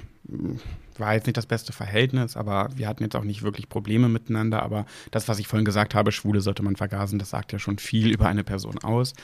war 0.99 1.15
jetzt 1.15 1.27
nicht 1.27 1.37
das 1.37 1.47
beste 1.47 1.73
Verhältnis, 1.73 2.37
aber 2.37 2.69
wir 2.75 2.89
hatten 2.89 3.03
jetzt 3.03 3.17
auch 3.17 3.25
nicht 3.25 3.43
wirklich 3.43 3.69
Probleme 3.69 4.09
miteinander. 4.09 4.63
Aber 4.63 4.87
das, 5.11 5.29
was 5.29 5.39
ich 5.39 5.49
vorhin 5.49 5.65
gesagt 5.65 5.95
habe, 5.95 6.13
Schwule 6.13 6.41
sollte 6.41 6.63
man 6.63 6.77
vergasen, 6.77 7.19
das 7.19 7.31
sagt 7.31 7.53
ja 7.53 7.59
schon 7.59 7.79
viel 7.79 8.13
über 8.13 8.27
eine 8.27 8.45
Person 8.45 8.79
aus. 8.79 9.15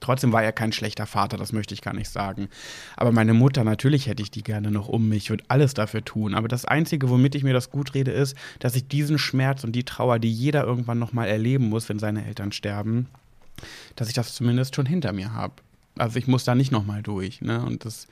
Trotzdem 0.00 0.32
war 0.32 0.42
er 0.42 0.52
kein 0.52 0.72
schlechter 0.72 1.06
Vater, 1.06 1.36
das 1.36 1.52
möchte 1.52 1.74
ich 1.74 1.80
gar 1.80 1.94
nicht 1.94 2.10
sagen. 2.10 2.48
Aber 2.96 3.12
meine 3.12 3.34
Mutter, 3.34 3.62
natürlich 3.62 4.08
hätte 4.08 4.22
ich 4.22 4.30
die 4.30 4.42
gerne 4.42 4.70
noch 4.70 4.88
um 4.88 5.08
mich, 5.08 5.30
würde 5.30 5.44
alles 5.48 5.74
dafür 5.74 6.04
tun. 6.04 6.34
Aber 6.34 6.48
das 6.48 6.64
Einzige, 6.64 7.08
womit 7.08 7.34
ich 7.36 7.44
mir 7.44 7.52
das 7.52 7.70
gut 7.70 7.94
rede, 7.94 8.10
ist, 8.10 8.36
dass 8.58 8.74
ich 8.74 8.88
diesen 8.88 9.18
Schmerz 9.18 9.62
und 9.62 9.72
die 9.72 9.84
Trauer, 9.84 10.18
die 10.18 10.32
jeder 10.32 10.64
irgendwann 10.64 10.98
nochmal 10.98 11.28
erleben 11.28 11.68
muss, 11.68 11.88
wenn 11.88 12.00
seine 12.00 12.26
Eltern 12.26 12.52
sterben, 12.52 13.06
dass 13.94 14.08
ich 14.08 14.14
das 14.14 14.34
zumindest 14.34 14.74
schon 14.74 14.86
hinter 14.86 15.12
mir 15.12 15.32
habe. 15.32 15.54
Also 15.96 16.18
ich 16.18 16.26
muss 16.26 16.44
da 16.44 16.54
nicht 16.54 16.72
nochmal 16.72 17.02
durch. 17.02 17.40
Ne? 17.40 17.64
Und 17.64 17.84
das, 17.84 18.08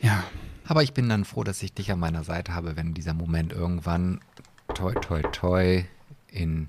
ja. 0.00 0.24
Aber 0.66 0.82
ich 0.82 0.92
bin 0.92 1.08
dann 1.08 1.24
froh, 1.24 1.44
dass 1.44 1.62
ich 1.62 1.72
dich 1.72 1.90
an 1.92 2.00
meiner 2.00 2.24
Seite 2.24 2.54
habe, 2.54 2.76
wenn 2.76 2.94
dieser 2.94 3.14
Moment 3.14 3.52
irgendwann, 3.52 4.20
toi, 4.74 4.92
toi, 4.94 5.22
toi, 5.22 5.84
in 6.28 6.68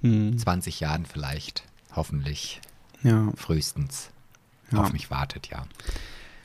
hm. 0.00 0.38
20 0.38 0.80
Jahren 0.80 1.06
vielleicht, 1.06 1.64
hoffentlich 1.94 2.60
ja. 3.02 3.32
frühestens 3.36 4.10
ja. 4.70 4.80
auf 4.80 4.92
mich 4.92 5.10
wartet, 5.10 5.48
ja. 5.48 5.64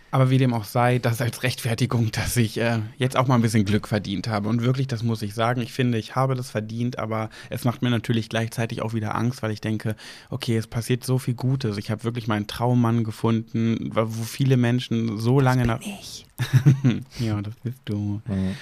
Aber 0.10 0.30
wie 0.30 0.38
dem 0.38 0.54
auch 0.54 0.64
sei, 0.64 1.00
das 1.00 1.22
als 1.22 1.44
Rechtfertigung, 1.44 2.12
dass 2.14 2.38
ich 2.38 2.60
äh, 2.60 2.80
jetzt 2.98 3.18
auch 3.18 3.28
mal 3.28 3.36
ein 3.36 3.42
bisschen 3.42 3.66
Glück 3.66 3.88
verdient 3.88 4.28
habe. 4.28 4.48
Und 4.50 4.62
wirklich, 4.62 4.88
das 4.88 5.04
muss 5.04 5.22
ich 5.22 5.34
sagen, 5.34 5.62
ich 5.62 5.74
finde, 5.74 5.98
ich 5.98 6.16
habe 6.16 6.36
das 6.36 6.50
verdient, 6.50 6.98
aber 6.98 7.30
es 7.50 7.66
macht 7.66 7.82
mir 7.82 7.90
natürlich 7.90 8.30
gleichzeitig 8.30 8.82
auch 8.82 8.94
wieder 8.94 9.16
Angst, 9.16 9.44
weil 9.44 9.52
ich 9.52 9.62
denke, 9.62 9.96
okay, 10.30 10.58
es 10.58 10.68
passiert 10.68 11.04
so 11.04 11.18
viel 11.18 11.34
Gutes. 11.34 11.78
Ich 11.78 11.92
habe 11.92 12.04
wirklich 12.04 12.28
meinen 12.28 12.48
Traummann 12.48 13.04
gefunden, 13.04 13.92
wo 13.94 14.24
viele 14.24 14.58
Menschen 14.58 15.18
so 15.18 15.40
lange 15.40 15.66
nach. 15.66 15.82
Ich. 15.82 16.26
ja, 17.20 17.42
das 17.42 17.56
bist 17.64 17.82
du. 17.86 18.22
Mhm. 18.26 18.56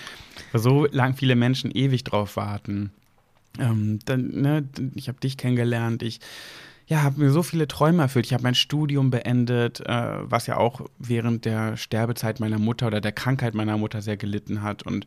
So 0.53 0.87
lang 0.91 1.15
viele 1.15 1.35
Menschen 1.35 1.71
ewig 1.71 2.03
drauf 2.03 2.37
warten. 2.37 2.91
Ähm, 3.59 3.99
dann, 4.05 4.41
ne, 4.41 4.67
ich 4.95 5.07
habe 5.07 5.19
dich 5.19 5.37
kennengelernt, 5.37 6.03
ich 6.03 6.19
ja, 6.87 7.01
habe 7.01 7.19
mir 7.19 7.31
so 7.31 7.41
viele 7.41 7.67
Träume 7.67 8.03
erfüllt. 8.03 8.27
Ich 8.27 8.33
habe 8.33 8.43
mein 8.43 8.55
Studium 8.55 9.09
beendet, 9.09 9.79
äh, 9.79 10.17
was 10.21 10.45
ja 10.45 10.57
auch 10.57 10.81
während 10.99 11.45
der 11.45 11.77
Sterbezeit 11.77 12.39
meiner 12.39 12.59
Mutter 12.59 12.87
oder 12.87 13.01
der 13.01 13.11
Krankheit 13.11 13.55
meiner 13.55 13.77
Mutter 13.77 14.01
sehr 14.01 14.17
gelitten 14.17 14.61
hat. 14.61 14.83
Und 14.83 15.05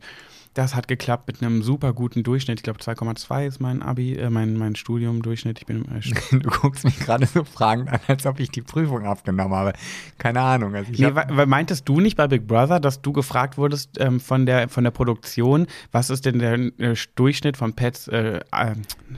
Das 0.55 0.75
hat 0.75 0.87
geklappt 0.87 1.27
mit 1.27 1.41
einem 1.43 1.61
super 1.61 1.93
guten 1.93 2.23
Durchschnitt. 2.23 2.59
Ich 2.59 2.63
glaube 2.63 2.79
2,2 2.79 3.45
ist 3.47 3.61
mein 3.61 3.81
Abi, 3.83 4.15
äh, 4.15 4.29
mein, 4.31 4.57
mein 4.57 4.75
Studium-Durchschnitt. 4.75 5.59
Ich 5.59 5.65
bin 5.67 5.83
im, 5.85 5.95
äh, 5.95 6.01
Du 6.39 6.49
guckst 6.49 6.83
mich 6.85 6.99
gerade 6.99 7.27
so 7.27 7.43
fragend 7.43 7.87
an, 7.89 7.99
als 8.07 8.25
ob 8.25 8.39
ich 8.39 8.49
die 8.49 8.63
Prüfung 8.63 9.05
abgenommen 9.05 9.53
habe. 9.53 9.73
Keine 10.17 10.41
Ahnung. 10.41 10.75
Also 10.75 10.91
Nee, 10.91 11.13
weil, 11.13 11.45
meintest 11.45 11.87
du 11.87 11.99
nicht 11.99 12.17
bei 12.17 12.27
Big 12.27 12.47
Brother, 12.47 12.79
dass 12.79 13.01
du 13.01 13.13
gefragt 13.13 13.57
wurdest 13.59 13.99
ähm, 13.99 14.19
von, 14.19 14.45
der, 14.47 14.69
von 14.69 14.83
der 14.83 14.91
Produktion, 14.91 15.67
was 15.91 16.09
ist 16.09 16.25
denn 16.25 16.39
der 16.39 16.53
äh, 16.79 16.95
Durchschnitt 17.15 17.55
von 17.55 17.73
Pets 17.73 18.07
äh, 18.07 18.39
äh, 18.51 18.73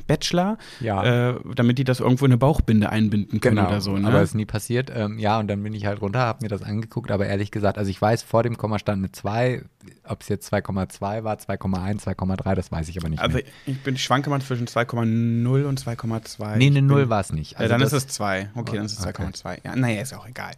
Bachelor, 0.08 0.58
Ja. 0.82 1.30
äh, 1.32 1.36
damit 1.56 1.78
die 1.78 1.86
das 1.86 2.02
irgendwo 2.02 2.26
in 2.26 2.32
eine 2.32 2.38
Bauchbinde 2.40 2.90
einbinden 2.90 3.40
können 3.40 3.56
Genau, 3.56 3.70
oder 3.70 3.82
so. 3.82 3.98
Ne? 3.98 4.08
aber 4.08 4.22
ist 4.22 4.36
nie 4.36 4.46
passiert. 4.46 4.92
Ähm, 4.94 5.18
ja, 5.18 5.40
und 5.40 5.48
dann 5.48 5.64
bin 5.64 5.74
ich 5.74 5.86
halt 5.86 6.02
runter, 6.02 6.20
habe 6.20 6.40
mir 6.44 6.50
das 6.50 6.62
angeguckt, 6.62 7.10
aber 7.10 7.26
ehrlich 7.26 7.52
gesagt, 7.52 7.78
also 7.78 7.90
ich 7.90 8.02
weiß, 8.02 8.22
vor 8.24 8.44
dem 8.44 8.58
Komma 8.58 8.80
stand 8.80 9.00
eine 9.00 9.12
2, 9.12 9.64
ob 10.04 10.22
es 10.22 10.28
jetzt 10.30 10.52
2,2 10.54 11.24
war, 11.24 11.38
2,1, 11.38 12.02
2,3, 12.04 12.56
das 12.56 12.72
weiß 12.72 12.90
ich 12.90 12.98
aber 12.98 13.10
nicht 13.10 13.22
also 13.22 13.38
mehr. 13.38 13.46
ich 13.66 13.82
bin 13.82 13.98
schwanke 13.98 14.30
mal 14.30 14.42
zwischen 14.42 14.68
2,0 14.68 15.64
und 15.66 15.80
2,2. 15.80 16.58
Nee, 16.58 16.68
eine 16.68 16.80
Ich 16.80 16.84
0 16.86 17.02
bin- 17.02 17.10
war 17.10 17.22
es 17.22 17.32
nicht. 17.34 17.54
äh, 17.54 17.58
Also 17.58 17.70
dann 17.70 17.82
das- 17.82 17.94
ist 17.94 18.08
es 18.10 18.14
2. 18.16 18.50
Okay, 18.56 18.76
dann 18.78 18.86
ist 18.86 18.94
es 19.00 19.06
Okay. 19.06 19.24
2,2. 19.24 19.60
Ja, 19.64 19.76
naja, 19.76 20.02
ist 20.02 20.14
auch 20.14 20.28
egal. 20.28 20.52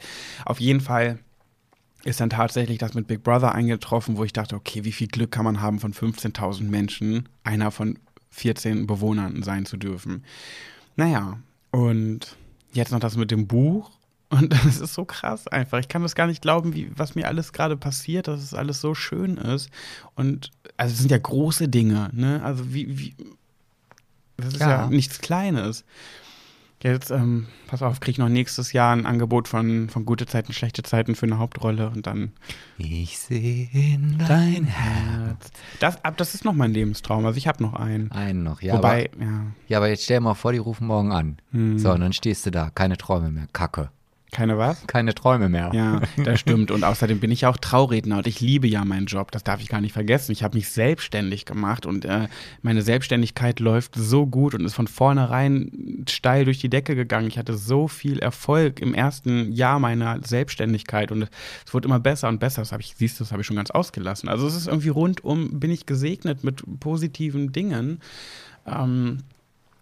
Auf 0.46 0.60
jeden 0.60 0.82
Fall 0.82 1.20
ist 2.04 2.20
dann 2.20 2.30
tatsächlich 2.30 2.78
das 2.80 2.94
mit 2.96 3.08
Big 3.08 3.24
Brother 3.24 3.54
eingetroffen, 3.56 4.18
wo 4.18 4.24
ich 4.26 4.34
dachte, 4.34 4.56
okay, 4.56 4.84
wie 4.84 4.92
viel 4.92 5.08
Glück 5.08 5.32
kann 5.32 5.46
man 5.46 5.62
haben, 5.62 5.80
von 5.80 5.94
15.000 5.94 6.70
Menschen 6.70 7.30
einer 7.44 7.72
von 7.72 7.98
14 8.30 8.88
Bewohnern 8.88 9.42
sein 9.44 9.66
zu 9.66 9.78
dürfen. 9.78 10.24
Naja, 10.96 11.40
und 11.72 12.36
jetzt 12.74 12.92
noch 12.92 13.00
das 13.00 13.16
mit 13.16 13.32
dem 13.32 13.48
Buch. 13.48 13.90
Und 14.34 14.52
das 14.66 14.80
ist 14.80 14.94
so 14.94 15.06
krass 15.06 15.48
einfach. 15.48 15.80
Ich 15.80 15.88
kann 15.88 16.02
das 16.02 16.16
gar 16.16 16.28
nicht 16.28 16.42
glauben, 16.42 16.74
wie, 16.74 16.92
was 16.96 17.16
mir 17.16 17.28
alles 17.28 17.54
gerade 17.54 17.78
passiert, 17.78 18.28
dass 18.28 18.42
es 18.42 18.54
alles 18.54 18.82
so 18.82 18.96
schön 18.96 19.38
ist. 19.38 19.70
Und 20.16 20.52
also 20.78 20.94
es 20.94 21.00
sind 21.00 21.12
ja 21.12 21.18
große 21.18 21.68
Dinge, 21.70 22.10
ne? 22.14 22.42
Also 22.44 22.74
wie, 22.74 22.98
wie 22.98 23.16
das 24.38 24.54
ist 24.56 24.60
ja, 24.62 24.70
Ja. 24.70 24.88
nichts 24.88 25.20
Kleines. 25.20 25.86
Jetzt, 26.82 27.12
ähm, 27.12 27.48
pass 27.68 27.82
auf, 27.82 28.02
krieg 28.02 28.14
ich 28.14 28.18
noch 28.18 28.28
nächstes 28.28 28.74
Jahr 28.74 28.94
ein 28.94 29.06
Angebot 29.06 29.48
von, 29.48 29.88
von 29.88 30.04
gute 30.04 30.26
Zeiten, 30.26 30.52
schlechte 30.52 30.84
Zeiten 30.84 31.16
für 31.16 31.26
eine 31.26 31.38
Hauptrolle 31.38 31.90
und 31.90 32.06
dann 32.08 32.34
Ich 32.78 33.20
sehe 33.20 33.70
in 33.72 34.18
dein 34.18 34.66
Herz. 34.66 35.50
Das, 35.80 36.04
ab, 36.04 36.18
das 36.18 36.36
ist 36.36 36.44
noch 36.44 36.52
mein 36.52 36.74
Lebenstraum. 36.74 37.26
Also 37.26 37.38
ich 37.38 37.48
habe 37.48 37.64
noch 37.64 37.74
einen. 37.74 38.12
Einen 38.12 38.44
noch, 38.44 38.62
ja. 38.62 38.74
Wobei, 38.74 39.10
aber, 39.14 39.24
ja, 39.24 39.46
ja, 39.70 39.78
aber 39.78 39.88
jetzt 39.88 40.04
stell 40.04 40.18
dir 40.18 40.22
mal 40.22 40.34
vor, 40.34 40.52
die 40.52 40.58
rufen 40.58 40.86
morgen 40.88 41.14
an. 41.14 41.38
Hm. 41.52 41.80
So, 41.80 41.90
und 41.90 42.02
dann 42.02 42.12
stehst 42.12 42.46
du 42.46 42.52
da, 42.52 42.70
keine 42.70 42.98
Träume 42.98 43.32
mehr, 43.32 43.48
Kacke. 43.54 43.90
Keine 44.34 44.58
was? 44.58 44.86
Keine 44.88 45.16
Träume 45.16 45.48
mehr. 45.48 45.72
Ja, 45.74 46.02
das 46.24 46.40
stimmt. 46.40 46.72
Und 46.72 46.84
außerdem 46.84 47.20
bin 47.20 47.32
ich 47.32 47.42
ja 47.42 47.50
auch 47.50 47.58
Trauredner 47.58 48.18
und 48.18 48.28
ich 48.28 48.42
liebe 48.42 48.68
ja 48.68 48.84
meinen 48.84 49.06
Job. 49.06 49.32
Das 49.32 49.44
darf 49.44 49.62
ich 49.62 49.70
gar 49.70 49.80
nicht 49.80 49.94
vergessen. 49.94 50.32
Ich 50.32 50.44
habe 50.44 50.58
mich 50.58 50.70
selbstständig 50.70 51.46
gemacht 51.46 51.86
und 51.86 52.04
äh, 52.04 52.28
meine 52.62 52.82
Selbstständigkeit 52.82 53.60
läuft 53.60 53.96
so 53.96 54.26
gut 54.26 54.54
und 54.56 54.66
ist 54.66 54.74
von 54.74 54.88
vornherein 54.88 56.04
steil 56.10 56.46
durch 56.46 56.60
die 56.60 56.70
Decke 56.70 56.96
gegangen. 56.96 57.28
Ich 57.28 57.38
hatte 57.38 57.56
so 57.56 57.88
viel 57.88 58.20
Erfolg 58.20 58.82
im 58.82 58.94
ersten 58.94 59.52
Jahr 59.52 59.80
meiner 59.80 60.20
Selbstständigkeit 60.24 61.12
und 61.12 61.30
es 61.66 61.74
wurde 61.74 61.88
immer 61.88 62.00
besser 62.00 62.28
und 62.28 62.40
besser. 62.40 62.62
Das 62.62 62.72
habe 62.72 62.82
ich, 62.82 62.96
siehst 62.98 63.20
du, 63.20 63.24
das 63.24 63.32
habe 63.32 63.42
ich 63.42 63.48
schon 63.48 63.56
ganz 63.56 63.72
ausgelassen. 63.72 64.28
Also 64.28 64.48
es 64.48 64.56
ist 64.56 64.68
irgendwie 64.68 64.90
rundum, 64.90 65.60
bin 65.60 65.72
ich 65.72 65.86
gesegnet 65.86 66.44
mit 66.44 66.64
positiven 66.80 67.52
Dingen. 67.52 68.00
Ähm, 68.66 69.20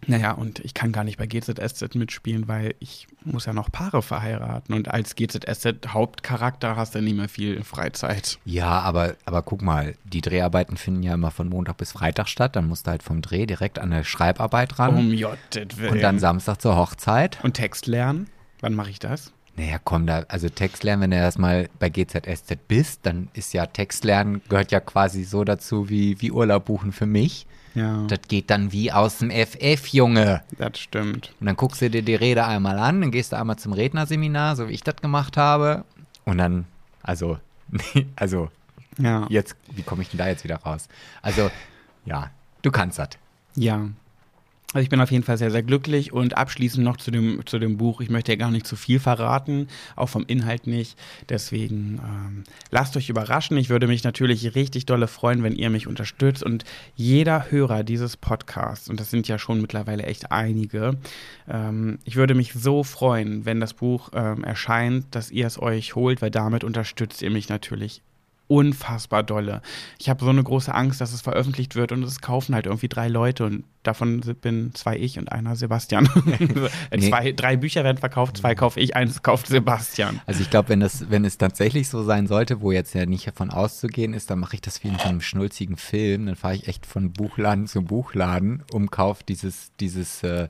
naja, 0.08 0.32
und 0.32 0.60
ich 0.60 0.74
kann 0.74 0.92
gar 0.92 1.04
nicht 1.04 1.18
bei 1.18 1.28
GZSZ 1.28 1.96
mitspielen, 1.96 2.48
weil 2.48 2.76
ich 2.80 3.08
muss 3.24 3.46
ja 3.46 3.54
noch 3.54 3.72
Paare 3.72 4.02
verheiraten. 4.02 4.74
Und 4.74 4.90
als 4.90 5.16
GZSZ-Hauptcharakter 5.16 6.76
hast 6.76 6.96
du 6.96 7.02
nie 7.02 7.14
mehr 7.14 7.30
viel 7.30 7.64
Freizeit. 7.64 8.40
Ja, 8.46 8.80
aber, 8.80 9.16
aber 9.26 9.44
guck 9.44 9.62
mal, 9.62 9.96
die 10.04 10.22
Dreharbeiten 10.22 10.78
finden 10.78 11.04
ja 11.04 11.14
immer 11.14 11.32
von 11.32 11.50
Montag 11.50 11.78
bis 11.78 11.92
Freitag 11.92 12.28
statt. 12.28 12.56
Dann 12.56 12.68
musst 12.68 12.88
du 12.88 12.92
halt 12.92 13.04
vom 13.04 13.22
Dreh 13.22 13.46
direkt 13.46 13.80
an 13.80 13.92
der 13.92 14.04
Schreibarbeit 14.04 14.80
ran. 14.80 14.96
Um 14.96 15.14
Jottet 15.14 15.78
Willen. 15.78 15.94
und 15.94 16.02
dann 16.02 16.20
Samstag 16.20 16.62
zur 16.62 16.76
Hochzeit. 16.76 17.40
Und 17.44 17.54
Text 17.54 17.88
lernen? 17.88 18.28
Wann 18.62 18.74
mache 18.74 18.90
ich 18.90 19.00
das? 19.00 19.32
Naja, 19.58 19.78
komm, 19.84 20.08
da, 20.08 20.24
also 20.30 20.50
Text 20.50 20.84
lernen, 20.84 21.04
wenn 21.04 21.12
du 21.12 21.18
erstmal 21.18 21.70
bei 21.78 21.90
GZSZ 21.90 22.56
bist, 22.68 23.02
dann 23.04 23.28
ist 23.34 23.54
ja 23.54 23.66
Text 23.66 24.04
lernen, 24.06 24.42
gehört 24.48 24.72
ja 24.72 24.80
quasi 24.80 25.24
so 25.24 25.44
dazu 25.44 25.90
wie, 25.90 26.20
wie 26.22 26.32
Urlaub 26.32 26.66
buchen 26.66 26.92
für 26.92 27.06
mich. 27.06 27.46
Ja, 27.74 28.06
Das 28.08 28.20
geht 28.28 28.50
dann 28.50 28.72
wie 28.72 28.92
aus 28.92 29.20
dem 29.20 29.30
FF, 29.32 29.88
Junge. 29.88 30.42
das 30.58 30.78
stimmt. 30.80 31.34
Und 31.40 31.46
dann 31.48 31.56
guckst 31.56 31.82
du 31.82 31.90
dir 31.90 32.02
die 32.02 32.16
Rede 32.16 32.46
einmal 32.46 32.78
an, 32.80 33.02
dann 33.02 33.12
gehst 33.12 33.32
du 33.32 33.38
einmal 33.38 33.58
zum 33.58 33.74
Rednerseminar, 33.74 34.56
so 34.56 34.68
wie 34.68 34.74
ich 34.74 34.84
das 34.84 34.98
gemacht 34.98 35.38
habe. 35.38 35.86
Und 36.26 36.38
dann, 36.38 36.66
also, 37.02 37.38
also, 38.16 38.50
Ja. 38.98 39.26
jetzt, 39.30 39.56
wie 39.74 39.84
komme 39.84 40.02
ich 40.02 40.10
denn 40.10 40.18
da 40.18 40.28
jetzt 40.28 40.44
wieder 40.44 40.58
raus? 40.58 40.88
Also, 41.22 41.50
ja, 42.06 42.30
du 42.62 42.72
kannst 42.72 43.00
das. 43.00 43.10
Ja. 43.56 43.88
Also 44.74 44.84
ich 44.84 44.90
bin 44.90 45.02
auf 45.02 45.12
jeden 45.12 45.26
Fall 45.26 45.38
sehr, 45.38 45.52
sehr 45.52 45.64
glücklich 45.64 46.14
und 46.14 46.38
abschließend 46.38 46.84
noch 46.84 46.96
zu 46.96 47.12
dem, 47.12 47.46
zu 47.46 47.60
dem 47.60 47.76
Buch. 47.76 48.00
Ich 48.00 48.10
möchte 48.10 48.32
ja 48.32 48.38
gar 48.38 48.52
nicht 48.52 48.66
zu 48.66 48.78
viel 48.78 49.02
verraten, 49.02 49.68
auch 49.98 50.08
vom 50.08 50.24
Inhalt 50.26 50.66
nicht. 50.66 50.98
Deswegen 51.28 52.00
ähm, 52.02 52.44
lasst 52.70 52.96
euch 52.96 53.10
überraschen. 53.10 53.58
Ich 53.58 53.70
würde 53.70 53.88
mich 53.88 54.06
natürlich 54.06 54.56
richtig 54.56 54.86
dolle 54.86 55.08
freuen, 55.08 55.44
wenn 55.44 55.56
ihr 55.56 55.70
mich 55.70 55.88
unterstützt 55.88 56.42
und 56.42 56.64
jeder 56.96 57.52
Hörer 57.52 57.84
dieses 57.84 58.16
Podcasts, 58.16 58.90
und 58.90 59.02
das 59.02 59.12
sind 59.12 59.28
ja 59.28 59.38
schon 59.38 59.60
mittlerweile 59.60 60.04
echt 60.04 60.32
einige, 60.32 60.98
ähm, 61.50 62.00
ich 62.06 62.16
würde 62.16 62.34
mich 62.34 62.54
so 62.54 62.86
freuen, 62.86 63.44
wenn 63.44 63.60
das 63.60 63.74
Buch 63.74 64.12
ähm, 64.14 64.46
erscheint, 64.46 65.14
dass 65.14 65.32
ihr 65.32 65.48
es 65.48 65.62
euch 65.62 65.96
holt, 65.96 66.22
weil 66.22 66.32
damit 66.32 66.64
unterstützt 66.64 67.22
ihr 67.22 67.30
mich 67.30 67.50
natürlich 67.50 68.02
unfassbar 68.52 69.24
dolle. 69.24 69.62
Ich 69.98 70.10
habe 70.10 70.26
so 70.26 70.30
eine 70.30 70.44
große 70.44 70.76
Angst, 70.76 71.00
dass 71.00 71.14
es 71.14 71.22
veröffentlicht 71.22 71.76
wird 71.78 71.94
und 71.94 72.04
es 72.04 72.20
kaufen 72.20 72.54
halt 72.54 72.66
irgendwie 72.66 72.90
drei 72.90 73.08
Leute 73.08 73.46
und 73.46 73.64
davon 73.82 74.20
bin 74.42 74.76
zwei 74.76 74.98
ich 74.98 75.18
und 75.18 75.32
einer 75.32 75.56
Sebastian. 75.56 76.10
Nee. 76.94 77.10
zwei, 77.10 77.32
drei 77.32 77.56
Bücher 77.56 77.84
werden 77.84 77.98
verkauft, 77.98 78.38
zwei 78.38 78.54
kaufe 78.54 78.80
ich, 78.80 78.96
eins 78.96 79.24
kauft 79.24 79.48
Sebastian. 79.48 80.20
Also 80.26 80.42
ich 80.42 80.50
glaube, 80.50 80.70
wenn 80.70 80.82
das, 80.82 81.10
wenn 81.10 81.24
es 81.24 81.38
tatsächlich 81.38 81.88
so 81.88 82.04
sein 82.04 82.28
sollte, 82.28 82.62
wo 82.62 82.72
jetzt 82.72 82.94
ja 82.94 83.06
nicht 83.06 83.26
davon 83.26 83.50
auszugehen 83.50 84.14
ist, 84.14 84.30
dann 84.30 84.40
mache 84.40 84.56
ich 84.56 84.62
das 84.62 84.84
wie 84.84 84.90
in 84.90 84.98
so 84.98 85.08
einem 85.08 85.22
schnulzigen 85.22 85.78
Film. 85.78 86.26
Dann 86.26 86.36
fahre 86.36 86.56
ich 86.56 86.68
echt 86.68 86.86
von 86.86 87.14
Buchladen 87.14 87.68
zu 87.68 87.82
Buchladen 87.84 88.64
um 88.74 88.92
Kauf 88.92 89.24
dieses, 89.24 89.72
dieses 89.80 90.24
äh, 90.24 90.50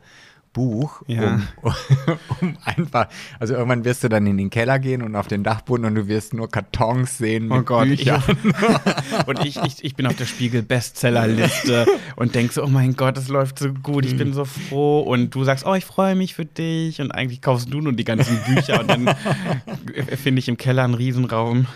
Buch, 0.53 1.01
Ja. 1.07 1.41
um, 1.61 1.73
um 2.41 2.57
einfach, 2.65 3.07
also 3.39 3.53
irgendwann 3.53 3.85
wirst 3.85 4.03
du 4.03 4.09
dann 4.09 4.27
in 4.27 4.37
den 4.37 4.49
Keller 4.49 4.79
gehen 4.79 5.01
und 5.01 5.15
auf 5.15 5.27
den 5.27 5.43
Dachboden 5.43 5.85
und 5.85 5.95
du 5.95 6.07
wirst 6.07 6.33
nur 6.33 6.49
Kartons 6.49 7.17
sehen 7.17 7.47
mit 7.47 7.57
Oh 7.57 7.61
Gott, 7.63 7.87
ich, 7.87 7.99
Büchern. 8.03 8.21
und 9.27 9.45
ich, 9.45 9.57
ich, 9.63 9.83
ich 9.83 9.95
bin 9.95 10.07
auf 10.07 10.15
der 10.15 10.25
Spiegel-Bestsellerliste 10.25 11.85
und 12.15 12.35
denke 12.35 12.53
so, 12.53 12.63
oh 12.63 12.67
mein 12.67 12.95
Gott, 12.95 13.17
es 13.17 13.29
läuft 13.29 13.59
so 13.59 13.71
gut, 13.71 14.05
ich 14.05 14.17
bin 14.17 14.33
so 14.33 14.45
froh. 14.45 15.01
Und 15.01 15.33
du 15.33 15.43
sagst, 15.43 15.65
oh, 15.65 15.73
ich 15.73 15.85
freue 15.85 16.15
mich 16.15 16.33
für 16.35 16.45
dich. 16.45 16.99
Und 16.99 17.11
eigentlich 17.11 17.41
kaufst 17.41 17.73
du 17.73 17.79
nur 17.79 17.93
die 17.93 18.03
ganzen 18.03 18.37
Bücher. 18.43 18.81
Und 18.81 18.89
dann 18.89 19.15
finde 20.17 20.39
ich 20.39 20.49
im 20.49 20.57
Keller 20.57 20.83
einen 20.83 20.95
Riesenraum 20.95 21.67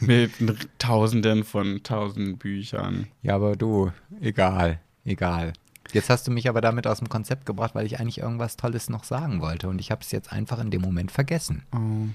mit 0.00 0.32
Tausenden 0.78 1.44
von 1.44 1.82
tausend 1.82 2.38
Büchern. 2.38 3.06
Ja, 3.22 3.36
aber 3.36 3.56
du, 3.56 3.92
egal, 4.20 4.80
egal. 5.04 5.52
Jetzt 5.94 6.10
hast 6.10 6.26
du 6.26 6.30
mich 6.30 6.48
aber 6.48 6.60
damit 6.60 6.86
aus 6.86 6.98
dem 6.98 7.08
Konzept 7.08 7.46
gebracht, 7.46 7.74
weil 7.74 7.86
ich 7.86 8.00
eigentlich 8.00 8.18
irgendwas 8.18 8.56
Tolles 8.56 8.88
noch 8.88 9.04
sagen 9.04 9.40
wollte 9.40 9.68
und 9.68 9.80
ich 9.80 9.90
habe 9.90 10.02
es 10.02 10.10
jetzt 10.12 10.32
einfach 10.32 10.58
in 10.60 10.70
dem 10.70 10.82
Moment 10.82 11.10
vergessen. 11.10 11.62
Oh. 11.72 12.08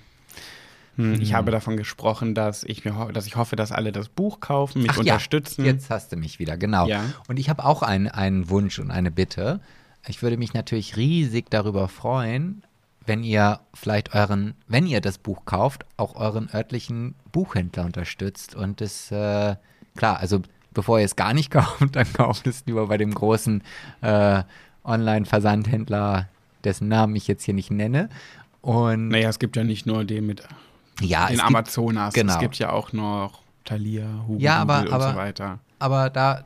Hm, 0.97 1.19
Ich 1.19 1.33
habe 1.33 1.51
davon 1.51 1.77
gesprochen, 1.77 2.35
dass 2.35 2.63
ich, 2.63 2.85
mir 2.85 3.09
dass 3.13 3.25
ich 3.27 3.35
hoffe, 3.35 3.55
dass 3.55 3.71
alle 3.71 3.91
das 3.91 4.09
Buch 4.09 4.39
kaufen, 4.39 4.81
mich 4.81 4.91
Ach 4.91 4.97
unterstützen. 4.97 5.65
Ja, 5.65 5.71
jetzt 5.71 5.89
hast 5.89 6.11
du 6.11 6.15
mich 6.15 6.39
wieder, 6.39 6.57
genau. 6.57 6.87
Ja. 6.87 7.03
Und 7.27 7.37
ich 7.37 7.49
habe 7.49 7.65
auch 7.65 7.81
einen, 7.81 8.07
einen 8.07 8.49
Wunsch 8.49 8.79
und 8.79 8.91
eine 8.91 9.11
Bitte. 9.11 9.59
Ich 10.07 10.21
würde 10.21 10.37
mich 10.37 10.53
natürlich 10.53 10.95
riesig 10.97 11.49
darüber 11.49 11.87
freuen, 11.87 12.63
wenn 13.05 13.23
ihr 13.23 13.59
vielleicht 13.73 14.15
euren, 14.15 14.53
wenn 14.67 14.87
ihr 14.87 15.01
das 15.01 15.17
Buch 15.17 15.45
kauft, 15.45 15.85
auch 15.97 16.15
euren 16.15 16.49
örtlichen 16.53 17.15
Buchhändler 17.31 17.85
unterstützt. 17.85 18.55
Und 18.55 18.81
es, 18.81 19.11
äh, 19.11 19.55
klar, 19.95 20.17
also 20.19 20.41
bevor 20.75 20.99
ihr 20.99 21.05
es 21.05 21.15
gar 21.15 21.33
nicht 21.33 21.49
kauft, 21.51 21.95
dann 21.95 22.13
kauft 22.13 22.45
es 22.45 22.63
lieber 22.67 22.85
bei 22.87 22.97
dem 22.97 23.13
großen 23.15 23.63
äh, 24.01 24.43
Online-Versandhändler, 24.83 26.27
dessen 26.63 26.87
Namen 26.87 27.15
ich 27.15 27.27
jetzt 27.27 27.43
hier 27.43 27.53
nicht 27.53 27.71
nenne. 27.71 28.09
Und 28.61 29.09
Naja, 29.09 29.29
es 29.29 29.39
gibt 29.39 29.55
ja 29.55 29.63
nicht 29.63 29.85
nur 29.85 30.03
den 30.05 30.25
mit 30.27 30.43
ja, 31.01 31.25
den 31.27 31.35
es 31.35 31.41
gibt, 31.41 31.47
Amazonas. 31.47 32.13
genau. 32.13 32.33
Es 32.33 32.39
gibt 32.39 32.57
ja 32.57 32.71
auch 32.71 32.93
noch 32.93 33.41
Thalia, 33.65 34.05
Hugo 34.27 34.39
Ja, 34.39 34.57
aber- 34.61 34.81
und 34.81 34.93
aber- 34.93 35.11
so 35.11 35.17
weiter. 35.17 35.59
aber 35.79 36.09
da 36.09 36.43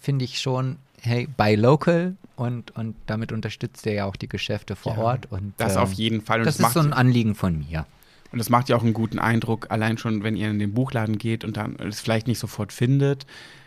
finde 0.00 0.24
ich 0.24 0.40
schon, 0.40 0.76
hey, 1.00 1.28
buy 1.36 1.54
local 1.54 2.16
und, 2.36 2.70
und 2.76 2.96
damit 3.06 3.30
unterstützt 3.32 3.84
ihr 3.86 3.92
ja 3.94 4.04
auch 4.06 4.16
die 4.16 4.28
Geschäfte 4.28 4.74
vor 4.76 4.94
Ja, 4.96 5.02
Ort. 5.02 5.26
Und, 5.30 5.54
Das 5.58 5.76
äh, 5.76 5.78
auf 5.78 5.92
jeden 5.92 6.20
Fall. 6.22 6.40
Und 6.40 6.46
Das 6.46 6.54
es 6.54 6.60
ist 6.60 6.62
macht, 6.62 6.74
so 6.74 6.80
ein 6.80 6.92
Anliegen 6.92 7.34
von 7.34 7.58
mir. 7.58 7.86
Und 8.34 8.40
es 8.40 8.50
macht 8.50 8.68
ja 8.68 8.76
auch 8.76 8.82
einen 8.82 8.94
guten 8.94 9.18
Eindruck, 9.18 9.70
allein 9.70 9.96
schon, 9.96 10.24
wenn 10.24 10.36
ihr 10.36 10.50
in 10.50 10.58
den 10.58 10.74
Buchladen 10.74 11.18
geht 11.18 11.44
und 11.44 11.56
dann 11.56 11.76
es 11.76 12.00
vielleicht 12.00 12.26
nicht 12.26 12.40
sofort 12.40 12.72
findet, 12.72 13.26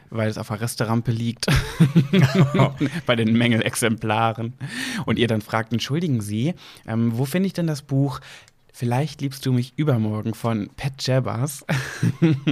weil 0.10 0.30
es 0.30 0.38
auf 0.38 0.50
der 0.50 0.62
Resterampe 0.62 1.12
liegt, 1.12 1.48
bei 3.06 3.16
den 3.16 3.38
Mängelexemplaren. 3.38 4.54
Und 5.06 5.20
ihr 5.20 5.28
dann 5.28 5.42
fragt, 5.42 5.72
entschuldigen 5.72 6.22
Sie, 6.22 6.54
ähm, 6.86 7.18
wo 7.18 7.26
finde 7.26 7.48
ich 7.48 7.54
denn 7.54 7.68
das 7.68 7.82
Buch 7.82 8.20
Vielleicht 8.78 9.22
liebst 9.22 9.44
du 9.44 9.52
mich 9.54 9.74
übermorgen 9.76 10.36
von 10.36 10.70
Pat 10.78 10.94
Jabbers? 11.00 11.66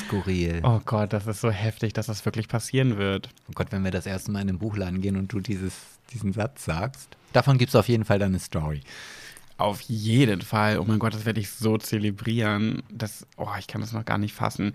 Skurril. 0.00 0.62
Oh 0.64 0.80
Gott, 0.84 1.12
das 1.12 1.28
ist 1.28 1.40
so 1.40 1.52
heftig, 1.52 1.92
dass 1.92 2.06
das 2.06 2.24
wirklich 2.24 2.48
passieren 2.48 2.98
wird. 2.98 3.28
Oh 3.48 3.52
Gott, 3.54 3.68
wenn 3.70 3.84
wir 3.84 3.92
das 3.92 4.04
erste 4.04 4.32
Mal 4.32 4.40
in 4.40 4.48
den 4.48 4.58
Buchladen 4.58 5.00
gehen 5.00 5.16
und 5.16 5.32
du 5.32 5.38
dieses, 5.38 5.74
diesen 6.12 6.32
Satz 6.32 6.64
sagst. 6.64 7.16
Davon 7.32 7.56
gibt 7.56 7.68
es 7.68 7.76
auf 7.76 7.86
jeden 7.86 8.04
Fall 8.04 8.18
dann 8.18 8.30
eine 8.30 8.40
Story. 8.40 8.80
Auf 9.58 9.80
jeden 9.82 10.40
Fall. 10.40 10.78
Oh 10.78 10.84
mein 10.86 10.98
Gott, 10.98 11.14
das 11.14 11.26
werde 11.26 11.40
ich 11.40 11.50
so 11.50 11.76
zelebrieren. 11.78 12.82
Das, 12.90 13.26
oh, 13.36 13.48
ich 13.58 13.66
kann 13.66 13.80
das 13.80 13.92
noch 13.92 14.04
gar 14.04 14.16
nicht 14.16 14.32
fassen. 14.32 14.72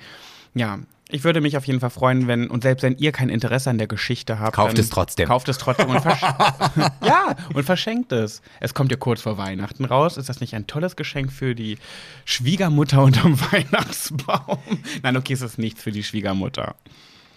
Ja, 0.54 0.80
ich 1.10 1.24
würde 1.24 1.42
mich 1.42 1.58
auf 1.58 1.66
jeden 1.66 1.80
Fall 1.80 1.90
freuen, 1.90 2.28
wenn, 2.28 2.50
und 2.50 2.64
selbst 2.64 2.84
wenn 2.84 2.98
ihr 2.98 3.12
kein 3.12 3.30
Interesse 3.30 3.70
an 3.70 3.78
der 3.78 3.88
Geschichte 3.88 4.40
habt, 4.40 4.56
Kauft 4.56 4.78
es 4.80 4.90
trotzdem. 4.90 5.28
Kauft 5.28 5.48
es 5.48 5.58
trotzdem 5.58 5.90
und, 5.90 6.04
ja, 7.06 7.36
und 7.54 7.64
verschenkt 7.64 8.12
es. 8.12 8.42
Es 8.60 8.74
kommt 8.74 8.92
ja 8.92 8.98
kurz 8.98 9.22
vor 9.22 9.38
Weihnachten 9.38 9.86
raus. 9.86 10.18
Ist 10.18 10.28
das 10.28 10.42
nicht 10.42 10.54
ein 10.54 10.68
tolles 10.68 10.96
Geschenk 10.96 11.32
für 11.32 11.56
die 11.56 11.78
Schwiegermutter 12.26 13.04
unterm 13.04 13.40
Weihnachtsbaum? 13.52 14.60
Nein, 15.02 15.16
okay, 15.16 15.34
es 15.34 15.42
ist 15.42 15.58
nichts 15.58 15.82
für 15.82 15.92
die 15.92 16.04
Schwiegermutter. 16.04 16.76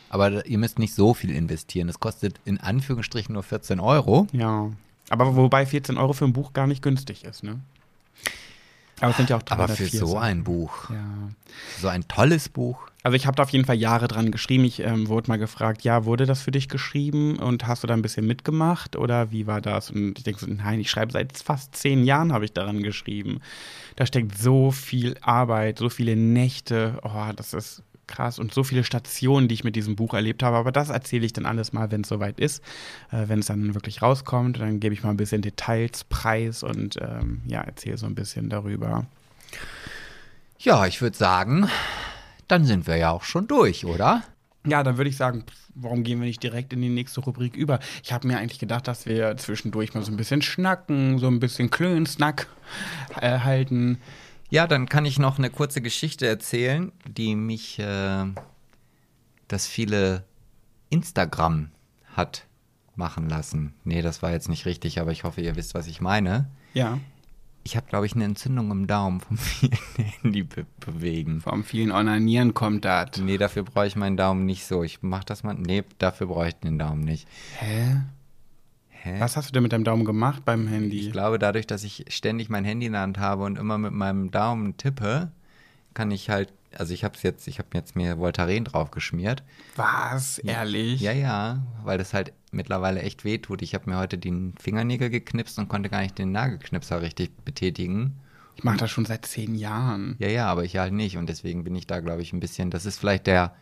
Aber 0.08 0.46
ihr 0.46 0.58
müsst 0.58 0.78
nicht 0.78 0.94
so 0.94 1.14
viel 1.14 1.30
investieren. 1.30 1.88
Es 1.88 2.00
kostet 2.00 2.40
in 2.44 2.58
Anführungsstrichen 2.58 3.34
nur 3.34 3.42
14 3.42 3.78
Euro. 3.78 4.26
Ja. 4.32 4.70
Aber 5.08 5.36
wobei 5.36 5.66
14 5.66 5.96
Euro 5.98 6.12
für 6.12 6.24
ein 6.24 6.32
Buch 6.32 6.52
gar 6.52 6.66
nicht 6.66 6.82
günstig 6.82 7.24
ist, 7.24 7.42
ne? 7.44 7.60
Aber 9.00 9.10
es 9.10 9.16
sind 9.18 9.28
ja 9.28 9.36
auch 9.36 9.42
Aber 9.50 9.68
für 9.68 9.84
304 9.84 10.00
so 10.00 10.16
ein 10.16 10.42
Buch, 10.42 10.88
Ja. 10.90 11.04
so 11.80 11.88
ein 11.88 12.08
tolles 12.08 12.48
Buch. 12.48 12.88
Also 13.02 13.14
ich 13.14 13.26
habe 13.26 13.36
da 13.36 13.42
auf 13.42 13.50
jeden 13.50 13.66
Fall 13.66 13.76
Jahre 13.76 14.08
dran 14.08 14.30
geschrieben. 14.32 14.64
Ich 14.64 14.80
ähm, 14.80 15.08
wurde 15.08 15.28
mal 15.28 15.36
gefragt, 15.36 15.82
ja, 15.82 16.06
wurde 16.06 16.24
das 16.26 16.40
für 16.40 16.50
dich 16.50 16.68
geschrieben 16.68 17.36
und 17.38 17.66
hast 17.66 17.82
du 17.82 17.86
da 17.86 17.94
ein 17.94 18.00
bisschen 18.02 18.26
mitgemacht 18.26 18.96
oder 18.96 19.30
wie 19.30 19.46
war 19.46 19.60
das? 19.60 19.90
Und 19.90 20.16
ich 20.18 20.24
denke 20.24 20.40
so, 20.40 20.46
nein, 20.46 20.80
ich 20.80 20.90
schreibe 20.90 21.12
seit 21.12 21.36
fast 21.36 21.76
zehn 21.76 22.04
Jahren 22.04 22.32
habe 22.32 22.46
ich 22.46 22.52
daran 22.52 22.82
geschrieben. 22.82 23.40
Da 23.96 24.06
steckt 24.06 24.36
so 24.38 24.70
viel 24.72 25.16
Arbeit, 25.20 25.78
so 25.78 25.88
viele 25.90 26.16
Nächte. 26.16 26.98
Oh, 27.02 27.30
das 27.36 27.52
ist 27.52 27.82
krass 28.06 28.38
und 28.38 28.52
so 28.52 28.64
viele 28.64 28.84
Stationen, 28.84 29.48
die 29.48 29.54
ich 29.54 29.64
mit 29.64 29.76
diesem 29.76 29.96
Buch 29.96 30.14
erlebt 30.14 30.42
habe. 30.42 30.56
Aber 30.56 30.72
das 30.72 30.90
erzähle 30.90 31.26
ich 31.26 31.32
dann 31.32 31.46
alles 31.46 31.72
mal, 31.72 31.90
wenn 31.90 32.02
es 32.02 32.08
soweit 32.08 32.40
ist, 32.40 32.62
äh, 33.10 33.28
wenn 33.28 33.40
es 33.40 33.46
dann 33.46 33.74
wirklich 33.74 34.02
rauskommt. 34.02 34.60
Dann 34.60 34.80
gebe 34.80 34.94
ich 34.94 35.02
mal 35.02 35.10
ein 35.10 35.16
bisschen 35.16 35.42
Details 35.42 36.04
preis 36.04 36.62
und 36.62 36.96
ähm, 37.00 37.42
ja, 37.46 37.60
erzähle 37.60 37.98
so 37.98 38.06
ein 38.06 38.14
bisschen 38.14 38.48
darüber. 38.48 39.06
Ja, 40.58 40.86
ich 40.86 41.02
würde 41.02 41.16
sagen, 41.16 41.68
dann 42.48 42.64
sind 42.64 42.86
wir 42.86 42.96
ja 42.96 43.10
auch 43.10 43.24
schon 43.24 43.46
durch, 43.46 43.84
oder? 43.84 44.22
Ja, 44.66 44.82
dann 44.82 44.96
würde 44.96 45.10
ich 45.10 45.16
sagen, 45.16 45.44
warum 45.74 46.02
gehen 46.02 46.18
wir 46.20 46.26
nicht 46.26 46.42
direkt 46.42 46.72
in 46.72 46.80
die 46.80 46.88
nächste 46.88 47.20
Rubrik 47.20 47.54
über? 47.54 47.78
Ich 48.02 48.12
habe 48.12 48.26
mir 48.26 48.38
eigentlich 48.38 48.58
gedacht, 48.58 48.88
dass 48.88 49.06
wir 49.06 49.36
zwischendurch 49.36 49.94
mal 49.94 50.02
so 50.02 50.10
ein 50.10 50.16
bisschen 50.16 50.42
schnacken, 50.42 51.18
so 51.18 51.28
ein 51.28 51.38
bisschen 51.38 51.70
Klönsnack 51.70 52.48
äh, 53.20 53.38
halten. 53.40 53.98
Ja, 54.48 54.66
dann 54.66 54.88
kann 54.88 55.04
ich 55.04 55.18
noch 55.18 55.38
eine 55.38 55.50
kurze 55.50 55.80
Geschichte 55.82 56.26
erzählen, 56.26 56.92
die 57.08 57.34
mich 57.34 57.78
äh, 57.78 58.24
das 59.48 59.66
viele 59.66 60.24
Instagram 60.90 61.70
hat 62.14 62.46
machen 62.94 63.28
lassen. 63.28 63.74
Nee, 63.84 64.02
das 64.02 64.22
war 64.22 64.30
jetzt 64.30 64.48
nicht 64.48 64.64
richtig, 64.66 65.00
aber 65.00 65.10
ich 65.12 65.24
hoffe, 65.24 65.40
ihr 65.40 65.56
wisst, 65.56 65.74
was 65.74 65.86
ich 65.86 66.00
meine. 66.00 66.48
Ja, 66.74 66.98
Ich 67.64 67.76
habe, 67.76 67.86
glaube 67.88 68.06
ich, 68.06 68.14
eine 68.14 68.24
Entzündung 68.24 68.70
im 68.70 68.86
Daumen 68.86 69.20
vom 69.20 69.36
vielen 69.36 69.76
Handy 70.22 70.44
be 70.44 70.64
bewegen. 70.80 71.40
vom 71.40 71.64
vielen 71.64 71.90
Onanieren 71.90 72.54
kommt 72.54 72.84
das. 72.84 73.18
Nee, 73.18 73.38
dafür 73.38 73.64
brauche 73.64 73.88
ich 73.88 73.96
meinen 73.96 74.16
Daumen 74.16 74.46
nicht 74.46 74.64
so. 74.64 74.82
Ich 74.84 75.02
mach 75.02 75.24
das 75.24 75.42
mal. 75.42 75.54
Nee, 75.54 75.82
dafür 75.98 76.28
brauche 76.28 76.48
ich 76.48 76.54
den 76.54 76.78
Daumen 76.78 77.00
nicht. 77.02 77.26
Hä? 77.58 78.02
Hä? 79.06 79.20
Was 79.20 79.36
hast 79.36 79.48
du 79.48 79.52
denn 79.52 79.62
mit 79.62 79.72
deinem 79.72 79.84
Daumen 79.84 80.04
gemacht 80.04 80.44
beim 80.44 80.66
Handy? 80.66 80.98
Ich 80.98 81.12
glaube, 81.12 81.38
dadurch, 81.38 81.68
dass 81.68 81.84
ich 81.84 82.06
ständig 82.08 82.48
mein 82.48 82.64
Handy 82.64 82.86
in 82.86 82.92
der 82.92 83.02
Hand 83.02 83.18
habe 83.18 83.44
und 83.44 83.56
immer 83.56 83.78
mit 83.78 83.92
meinem 83.92 84.32
Daumen 84.32 84.76
tippe, 84.78 85.30
kann 85.94 86.10
ich 86.10 86.28
halt, 86.28 86.52
also 86.76 86.92
ich 86.92 87.04
habe 87.04 87.14
es 87.14 87.22
jetzt, 87.22 87.46
ich 87.46 87.60
habe 87.60 87.68
jetzt 87.74 87.94
mir 87.94 88.18
Voltaren 88.18 88.64
drauf 88.64 88.90
geschmiert. 88.90 89.44
Was? 89.76 90.38
Ehrlich? 90.38 91.00
Ja, 91.00 91.12
ja, 91.12 91.62
weil 91.84 91.98
das 91.98 92.14
halt 92.14 92.32
mittlerweile 92.50 93.00
echt 93.00 93.24
weh 93.24 93.38
tut. 93.38 93.62
Ich 93.62 93.74
habe 93.76 93.88
mir 93.88 93.96
heute 93.96 94.18
die 94.18 94.52
Fingernägel 94.60 95.08
geknipst 95.08 95.56
und 95.60 95.68
konnte 95.68 95.88
gar 95.88 96.00
nicht 96.02 96.18
den 96.18 96.32
Nagelknipser 96.32 97.00
richtig 97.00 97.30
betätigen. 97.44 98.16
Ich 98.56 98.64
mache 98.64 98.78
das 98.78 98.90
schon 98.90 99.04
seit 99.04 99.24
zehn 99.24 99.54
Jahren. 99.54 100.16
Ja, 100.18 100.28
ja, 100.28 100.46
aber 100.48 100.64
ich 100.64 100.78
halt 100.78 100.92
nicht 100.92 101.16
und 101.16 101.28
deswegen 101.28 101.62
bin 101.62 101.76
ich 101.76 101.86
da, 101.86 102.00
glaube 102.00 102.22
ich, 102.22 102.32
ein 102.32 102.40
bisschen, 102.40 102.70
das 102.70 102.86
ist 102.86 102.98
vielleicht 102.98 103.28
der 103.28 103.54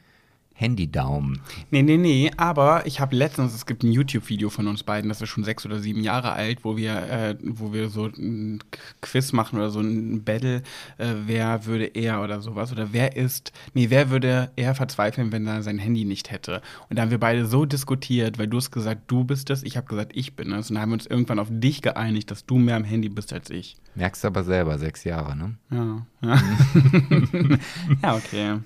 Handy-Daumen. 0.54 1.40
Nee, 1.70 1.82
nee, 1.82 1.96
nee, 1.96 2.30
aber 2.36 2.86
ich 2.86 3.00
habe 3.00 3.16
letztens, 3.16 3.54
es 3.54 3.66
gibt 3.66 3.82
ein 3.82 3.90
YouTube-Video 3.90 4.50
von 4.50 4.68
uns 4.68 4.84
beiden, 4.84 5.08
das 5.08 5.20
ist 5.20 5.28
schon 5.28 5.42
sechs 5.42 5.66
oder 5.66 5.80
sieben 5.80 6.02
Jahre 6.02 6.32
alt, 6.32 6.64
wo 6.64 6.76
wir, 6.76 6.94
äh, 6.94 7.36
wo 7.42 7.72
wir 7.72 7.88
so 7.88 8.06
ein 8.06 8.62
Quiz 9.00 9.32
machen 9.32 9.58
oder 9.58 9.70
so 9.70 9.80
ein 9.80 10.22
Battle, 10.22 10.62
äh, 10.98 11.14
wer 11.26 11.66
würde 11.66 11.86
er 11.86 12.22
oder 12.22 12.40
sowas 12.40 12.70
oder 12.70 12.92
wer 12.92 13.16
ist, 13.16 13.52
nee, 13.74 13.90
wer 13.90 14.10
würde 14.10 14.52
eher 14.54 14.76
verzweifeln, 14.76 15.32
wenn 15.32 15.46
er 15.46 15.62
sein 15.62 15.78
Handy 15.78 16.04
nicht 16.04 16.30
hätte. 16.30 16.62
Und 16.88 16.96
da 16.96 17.02
haben 17.02 17.10
wir 17.10 17.18
beide 17.18 17.46
so 17.46 17.64
diskutiert, 17.64 18.38
weil 18.38 18.46
du 18.46 18.58
hast 18.58 18.70
gesagt, 18.70 19.02
du 19.08 19.24
bist 19.24 19.50
es, 19.50 19.64
ich 19.64 19.76
habe 19.76 19.88
gesagt, 19.88 20.12
ich 20.14 20.36
bin 20.36 20.52
es. 20.52 20.70
Und 20.70 20.76
da 20.76 20.82
haben 20.82 20.90
wir 20.90 20.94
uns 20.94 21.06
irgendwann 21.06 21.40
auf 21.40 21.48
dich 21.50 21.82
geeinigt, 21.82 22.30
dass 22.30 22.46
du 22.46 22.58
mehr 22.58 22.76
am 22.76 22.84
Handy 22.84 23.08
bist 23.08 23.32
als 23.32 23.50
ich. 23.50 23.76
Merkst 23.96 24.22
du 24.22 24.28
aber 24.28 24.44
selber, 24.44 24.78
sechs 24.78 25.02
Jahre, 25.02 25.36
ne? 25.36 25.56
Ja. 25.70 26.06
Ja, 26.22 26.42
ja 28.02 28.14
okay. 28.14 28.60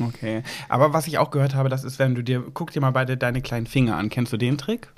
Okay. 0.00 0.42
Aber 0.68 0.92
was 0.92 1.06
ich 1.06 1.18
auch 1.18 1.30
gehört 1.30 1.54
habe, 1.54 1.68
das 1.68 1.84
ist, 1.84 1.98
wenn 1.98 2.14
du 2.14 2.22
dir, 2.22 2.44
guck 2.54 2.72
dir 2.72 2.80
mal 2.80 2.90
beide 2.90 3.16
deine 3.16 3.42
kleinen 3.42 3.66
Finger 3.66 3.96
an. 3.96 4.08
Kennst 4.08 4.32
du 4.32 4.36
den 4.36 4.58
Trick? 4.58 4.88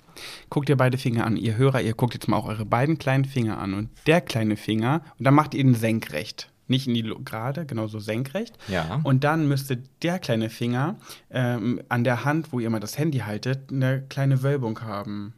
Guckt 0.49 0.69
ihr 0.69 0.77
beide 0.77 0.99
Finger 0.99 1.25
an. 1.25 1.37
Ihr 1.37 1.57
Hörer, 1.57 1.81
ihr 1.81 1.95
guckt 1.95 2.15
jetzt 2.15 2.29
mal 2.29 2.37
auch 2.37 2.47
eure 2.47 2.67
beiden 2.67 2.99
kleinen 2.99 3.25
Finger 3.25 3.59
an. 3.59 3.75
Und 3.75 3.91
der 4.07 4.21
kleine 4.21 4.57
Finger, 4.57 5.03
und 5.19 5.25
dann 5.25 5.35
macht 5.35 5.55
ihr 5.55 5.61
ihn 5.61 5.75
senkrecht. 5.75 6.51
Nicht 6.67 6.87
in 6.87 6.95
die 6.95 7.03
gerade, 7.25 7.67
genau 7.67 7.89
so 7.89 7.99
senkrecht. 7.99 8.57
Ja. 8.69 9.01
Und 9.03 9.25
dann 9.25 9.49
müsste 9.49 9.83
der 10.03 10.21
kleine 10.21 10.51
Finger 10.51 10.97
ähm, 11.31 11.81
an 11.89 12.05
der 12.05 12.25
Hand, 12.25 12.53
wo 12.53 12.61
ihr 12.61 12.71
mal 12.71 12.79
das 12.79 12.97
Handy 12.97 13.19
haltet, 13.19 13.73
eine 13.73 14.03
kleine 14.03 14.43
Wölbung 14.43 14.81
haben. 14.83 15.35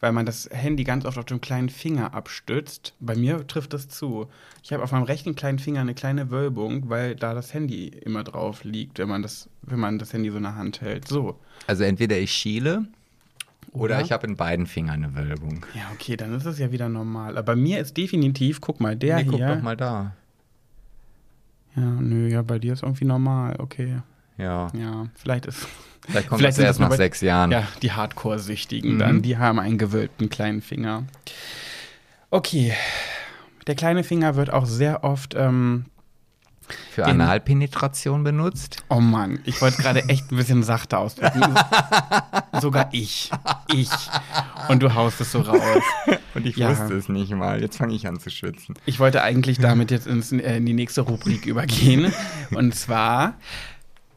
Weil 0.00 0.12
man 0.12 0.26
das 0.26 0.48
Handy 0.52 0.84
ganz 0.84 1.06
oft 1.06 1.16
auf 1.16 1.24
dem 1.24 1.40
kleinen 1.40 1.70
Finger 1.70 2.14
abstützt. 2.14 2.94
Bei 3.00 3.16
mir 3.16 3.46
trifft 3.46 3.72
das 3.72 3.88
zu. 3.88 4.28
Ich 4.62 4.72
habe 4.72 4.82
auf 4.82 4.92
meinem 4.92 5.04
rechten 5.04 5.34
kleinen 5.34 5.58
Finger 5.58 5.80
eine 5.80 5.94
kleine 5.94 6.30
Wölbung, 6.30 6.90
weil 6.90 7.14
da 7.14 7.32
das 7.32 7.54
Handy 7.54 7.88
immer 7.88 8.22
drauf 8.22 8.64
liegt, 8.64 8.98
wenn 8.98 9.08
man 9.08 9.22
das, 9.22 9.48
wenn 9.62 9.80
man 9.80 9.98
das 9.98 10.12
Handy 10.12 10.30
so 10.30 10.36
in 10.36 10.42
der 10.42 10.56
Hand 10.56 10.80
hält. 10.82 11.08
So. 11.08 11.38
Also 11.66 11.84
entweder 11.84 12.18
ich 12.18 12.32
schiele 12.32 12.86
oder, 13.74 13.96
Oder? 13.96 14.00
ich 14.02 14.12
habe 14.12 14.26
in 14.26 14.36
beiden 14.36 14.66
Fingern 14.66 15.02
eine 15.02 15.16
Wölbung. 15.16 15.66
Ja, 15.74 15.90
okay, 15.92 16.16
dann 16.16 16.32
ist 16.32 16.44
es 16.44 16.60
ja 16.60 16.70
wieder 16.70 16.88
normal. 16.88 17.36
Aber 17.36 17.54
bei 17.54 17.56
mir 17.56 17.80
ist 17.80 17.96
definitiv, 17.96 18.60
guck 18.60 18.80
mal, 18.80 18.94
der 18.94 19.16
nee, 19.16 19.24
guck 19.24 19.34
hier. 19.34 19.48
doch 19.48 19.62
mal 19.62 19.76
da. 19.76 20.14
Ja, 21.74 21.82
nö, 21.82 22.28
ja, 22.28 22.42
bei 22.42 22.60
dir 22.60 22.72
ist 22.72 22.84
irgendwie 22.84 23.04
normal. 23.04 23.56
Okay. 23.58 23.96
Ja. 24.38 24.70
Ja, 24.74 25.08
vielleicht 25.16 25.46
ist. 25.46 25.66
Vielleicht 26.06 26.28
kommt 26.28 26.40
Vielleicht 26.40 26.58
das 26.58 26.64
erst 26.64 26.80
das 26.80 26.88
nach 26.90 26.96
sechs 26.96 27.20
Jahren. 27.20 27.50
Ja, 27.50 27.66
die 27.82 27.92
Hardcore-Süchtigen 27.92 28.94
Mhm. 28.94 28.98
dann, 28.98 29.22
die 29.22 29.38
haben 29.38 29.58
einen 29.58 29.78
gewölbten 29.78 30.28
kleinen 30.30 30.60
Finger. 30.62 31.04
Okay. 32.30 32.74
Der 33.66 33.74
kleine 33.74 34.04
Finger 34.04 34.36
wird 34.36 34.52
auch 34.52 34.66
sehr 34.66 35.04
oft, 35.04 35.34
ähm, 35.34 35.86
Für 36.90 37.06
Analpenetration 37.06 38.24
benutzt. 38.24 38.82
oh 38.88 39.00
Mann, 39.00 39.38
ich 39.44 39.60
wollte 39.62 39.80
gerade 39.82 40.04
echt 40.08 40.30
ein 40.32 40.36
bisschen 40.36 40.62
sachter 40.62 40.98
ausdrücken. 40.98 41.42
Sogar 42.60 42.88
ich. 42.92 43.30
Ich. 43.72 43.90
Und 44.68 44.82
du 44.82 44.94
haust 44.94 45.20
es 45.20 45.32
so 45.32 45.40
raus. 45.40 45.82
Und 46.34 46.46
ich 46.46 46.56
Ja. 46.56 46.70
wusste 46.70 46.94
es 46.94 47.08
nicht 47.08 47.32
mal. 47.32 47.60
Jetzt 47.60 47.76
fange 47.78 47.94
ich 47.94 48.06
an 48.06 48.18
zu 48.18 48.30
schwitzen. 48.30 48.74
Ich 48.86 48.98
wollte 48.98 49.22
eigentlich 49.22 49.58
damit 49.58 49.90
jetzt 49.90 50.06
ins, 50.06 50.32
äh, 50.32 50.56
in 50.56 50.66
die 50.66 50.72
nächste 50.74 51.02
Rubrik 51.02 51.46
übergehen. 51.46 52.12
Und 52.50 52.74
zwar 52.74 53.34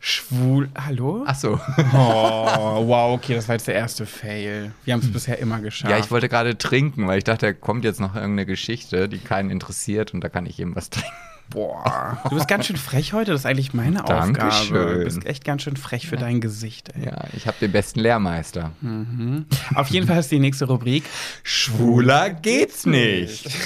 schwul. 0.08 0.70
Hallo? 0.78 1.24
Ach 1.26 1.36
so. 1.36 1.60
Oh, 1.94 2.88
wow, 2.88 3.14
okay, 3.14 3.36
das 3.36 3.48
war 3.48 3.56
jetzt 3.56 3.68
der 3.68 3.76
erste 3.76 4.06
Fail. 4.06 4.72
Wir 4.86 4.94
haben 4.94 5.02
es 5.02 5.12
bisher 5.12 5.38
immer 5.40 5.60
geschafft. 5.60 5.92
Ja, 5.92 5.98
ich 5.98 6.10
wollte 6.10 6.30
gerade 6.30 6.58
trinken, 6.58 7.08
weil 7.08 7.18
ich 7.18 7.24
dachte, 7.24 7.48
da 7.48 7.54
kommt 7.54 7.84
jetzt 7.84 8.00
noch 8.00 8.16
irgendeine 8.16 8.46
Geschichte, 8.46 9.10
die 9.10 9.20
keinen 9.20 9.50
interessiert 9.50 10.14
und 10.14 10.24
da 10.24 10.30
kann 10.30 10.46
ich 10.46 10.60
eben 10.60 10.76
was 10.76 10.90
trinken. 10.90 11.12
Boah, 11.50 12.22
du 12.30 12.36
bist 12.36 12.48
ganz 12.48 12.66
schön 12.66 12.76
frech 12.76 13.14
heute. 13.14 13.32
Das 13.32 13.42
ist 13.42 13.46
eigentlich 13.46 13.74
meine 13.74 14.04
Aufgabe. 14.04 14.34
Dankeschön. 14.34 14.98
Du 15.00 15.04
bist 15.06 15.26
echt 15.26 15.46
ganz 15.46 15.62
schön 15.64 15.78
frech 15.78 16.08
für 16.08 16.18
dein 16.18 16.42
Gesicht. 16.42 16.90
Ey. 16.96 17.06
Ja, 17.06 17.24
ich 17.36 17.48
habe 17.48 17.58
den 17.62 17.72
besten 17.72 18.00
Lehrmeister. 18.02 18.72
Mhm. 18.82 19.46
Auf 19.76 19.88
jeden 19.90 20.08
Fall 20.08 20.20
ist 20.20 20.32
die 20.32 20.40
nächste 20.40 20.66
Rubrik 20.66 21.04
Schwuler 21.44 22.30
geht's 22.32 22.86
nicht. 22.86 23.50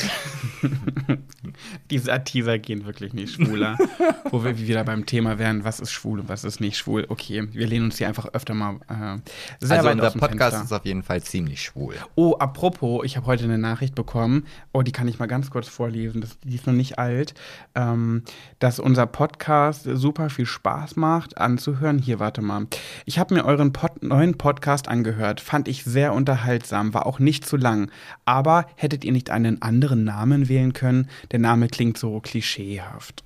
Diese 1.90 2.24
Teaser 2.24 2.60
gehen 2.60 2.86
wirklich 2.86 3.14
nicht 3.14 3.34
schwuler. 3.34 3.78
Wo 4.30 4.44
wir 4.44 4.58
wieder 4.58 4.84
beim 4.84 5.06
Thema 5.06 5.40
wären, 5.40 5.64
was 5.64 5.80
ist 5.80 5.92
schwul 5.92 6.20
und 6.22 6.30
was 6.30 6.44
ist 6.44 6.62
nicht 6.62 6.78
schwul. 6.78 7.06
Okay, 7.10 7.48
wir 7.52 7.68
lehnen 7.68 7.86
uns 7.86 7.98
hier 7.98 8.08
einfach 8.08 8.28
öfter 8.34 8.54
mal 8.54 8.76
äh, 8.88 9.18
sehr 9.60 9.78
Also 9.78 9.90
weit 9.90 9.96
unser 9.96 10.12
Podcast 10.12 10.56
Fenster. 10.56 10.64
ist 10.64 10.72
auf 10.82 10.86
jeden 10.86 11.04
Fall 11.04 11.22
ziemlich 11.24 11.62
schwul. 11.62 11.96
Oh, 12.16 12.36
apropos, 12.38 13.04
ich 13.06 13.18
habe 13.18 13.26
heute 13.26 13.44
eine 13.46 13.58
Nachricht 13.58 13.96
bekommen. 13.96 14.46
Oh, 14.72 14.82
die 14.84 14.92
kann 14.92 15.08
ich 15.08 15.20
mal 15.20 15.26
ganz 15.28 15.50
kurz 15.50 15.68
vorlesen. 15.68 16.22
Das, 16.22 16.38
die 16.44 16.56
ist 16.56 16.68
noch 16.68 16.74
nicht 16.74 17.00
alt. 17.00 17.34
Ähm, 17.76 18.24
dass 18.60 18.80
unser 18.80 19.06
Podcast 19.06 19.88
super 19.94 20.30
viel 20.30 20.46
Spaß 20.46 20.96
macht 20.96 21.38
anzuhören. 21.38 22.00
Hier, 22.00 22.20
warte 22.20 22.42
mal. 22.42 22.68
Ich 23.06 23.20
habe 23.20 23.34
mir 23.34 23.46
euren 23.46 23.72
Pod 23.74 24.04
neuen 24.04 24.38
Podcast 24.38 24.88
angehört. 24.88 25.42
Fand 25.42 25.68
ich 25.68 25.84
sehr 25.84 26.14
unterhaltsam. 26.14 26.94
War 26.94 27.06
auch 27.06 27.20
nicht 27.20 27.46
zu 27.46 27.58
lang. 27.58 27.90
Aber 28.26 28.66
hättet 28.76 29.06
ihr 29.06 29.12
nicht 29.12 29.30
einen 29.30 29.62
anderen 29.62 30.04
Namen 30.04 30.50
wählen 30.50 30.74
können? 30.74 31.10
Der 31.32 31.40
Name 31.40 31.68
klingt 31.68 31.98
so 31.98 32.20
klischeehaft. 32.20 33.24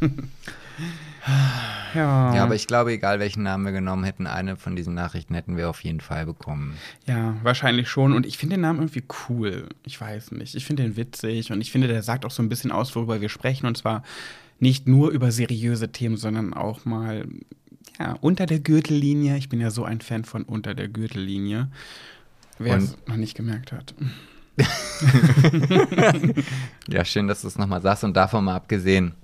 Ja. 1.26 2.34
Ja, 2.34 2.42
aber 2.42 2.54
ich 2.54 2.66
glaube, 2.66 2.92
egal 2.92 3.20
welchen 3.20 3.42
Namen 3.44 3.64
wir 3.64 3.72
genommen 3.72 4.04
hätten, 4.04 4.26
eine 4.26 4.56
von 4.56 4.76
diesen 4.76 4.94
Nachrichten 4.94 5.34
hätten 5.34 5.56
wir 5.56 5.70
auf 5.70 5.82
jeden 5.84 6.00
Fall 6.00 6.26
bekommen. 6.26 6.76
Ja, 7.06 7.36
wahrscheinlich 7.42 7.88
schon. 7.88 8.12
Und 8.12 8.26
ich 8.26 8.36
finde 8.36 8.56
den 8.56 8.62
Namen 8.62 8.80
irgendwie 8.80 9.04
cool. 9.28 9.68
Ich 9.84 10.00
weiß 10.00 10.32
nicht. 10.32 10.54
Ich 10.54 10.66
finde 10.66 10.82
den 10.82 10.96
witzig 10.96 11.52
und 11.52 11.60
ich 11.60 11.70
finde, 11.70 11.88
der 11.88 12.02
sagt 12.02 12.24
auch 12.24 12.30
so 12.30 12.42
ein 12.42 12.48
bisschen 12.48 12.72
aus, 12.72 12.94
worüber 12.96 13.20
wir 13.20 13.28
sprechen. 13.28 13.66
Und 13.66 13.76
zwar 13.76 14.02
nicht 14.58 14.88
nur 14.88 15.10
über 15.10 15.30
seriöse 15.30 15.92
Themen, 15.92 16.16
sondern 16.16 16.52
auch 16.52 16.84
mal 16.84 17.26
ja, 17.98 18.16
unter 18.20 18.46
der 18.46 18.60
Gürtellinie. 18.60 19.36
Ich 19.36 19.48
bin 19.48 19.60
ja 19.60 19.70
so 19.70 19.84
ein 19.84 20.00
Fan 20.00 20.24
von 20.24 20.42
unter 20.42 20.74
der 20.74 20.88
Gürtellinie. 20.88 21.68
Wer 22.58 22.76
es 22.76 22.96
noch 23.06 23.16
nicht 23.16 23.36
gemerkt 23.36 23.72
hat. 23.72 23.94
Ja, 26.86 27.04
schön, 27.04 27.26
dass 27.28 27.40
du 27.40 27.48
es 27.48 27.58
nochmal 27.58 27.80
sagst. 27.80 28.04
Und 28.04 28.14
davon 28.14 28.44
mal 28.44 28.54
abgesehen, 28.56 29.14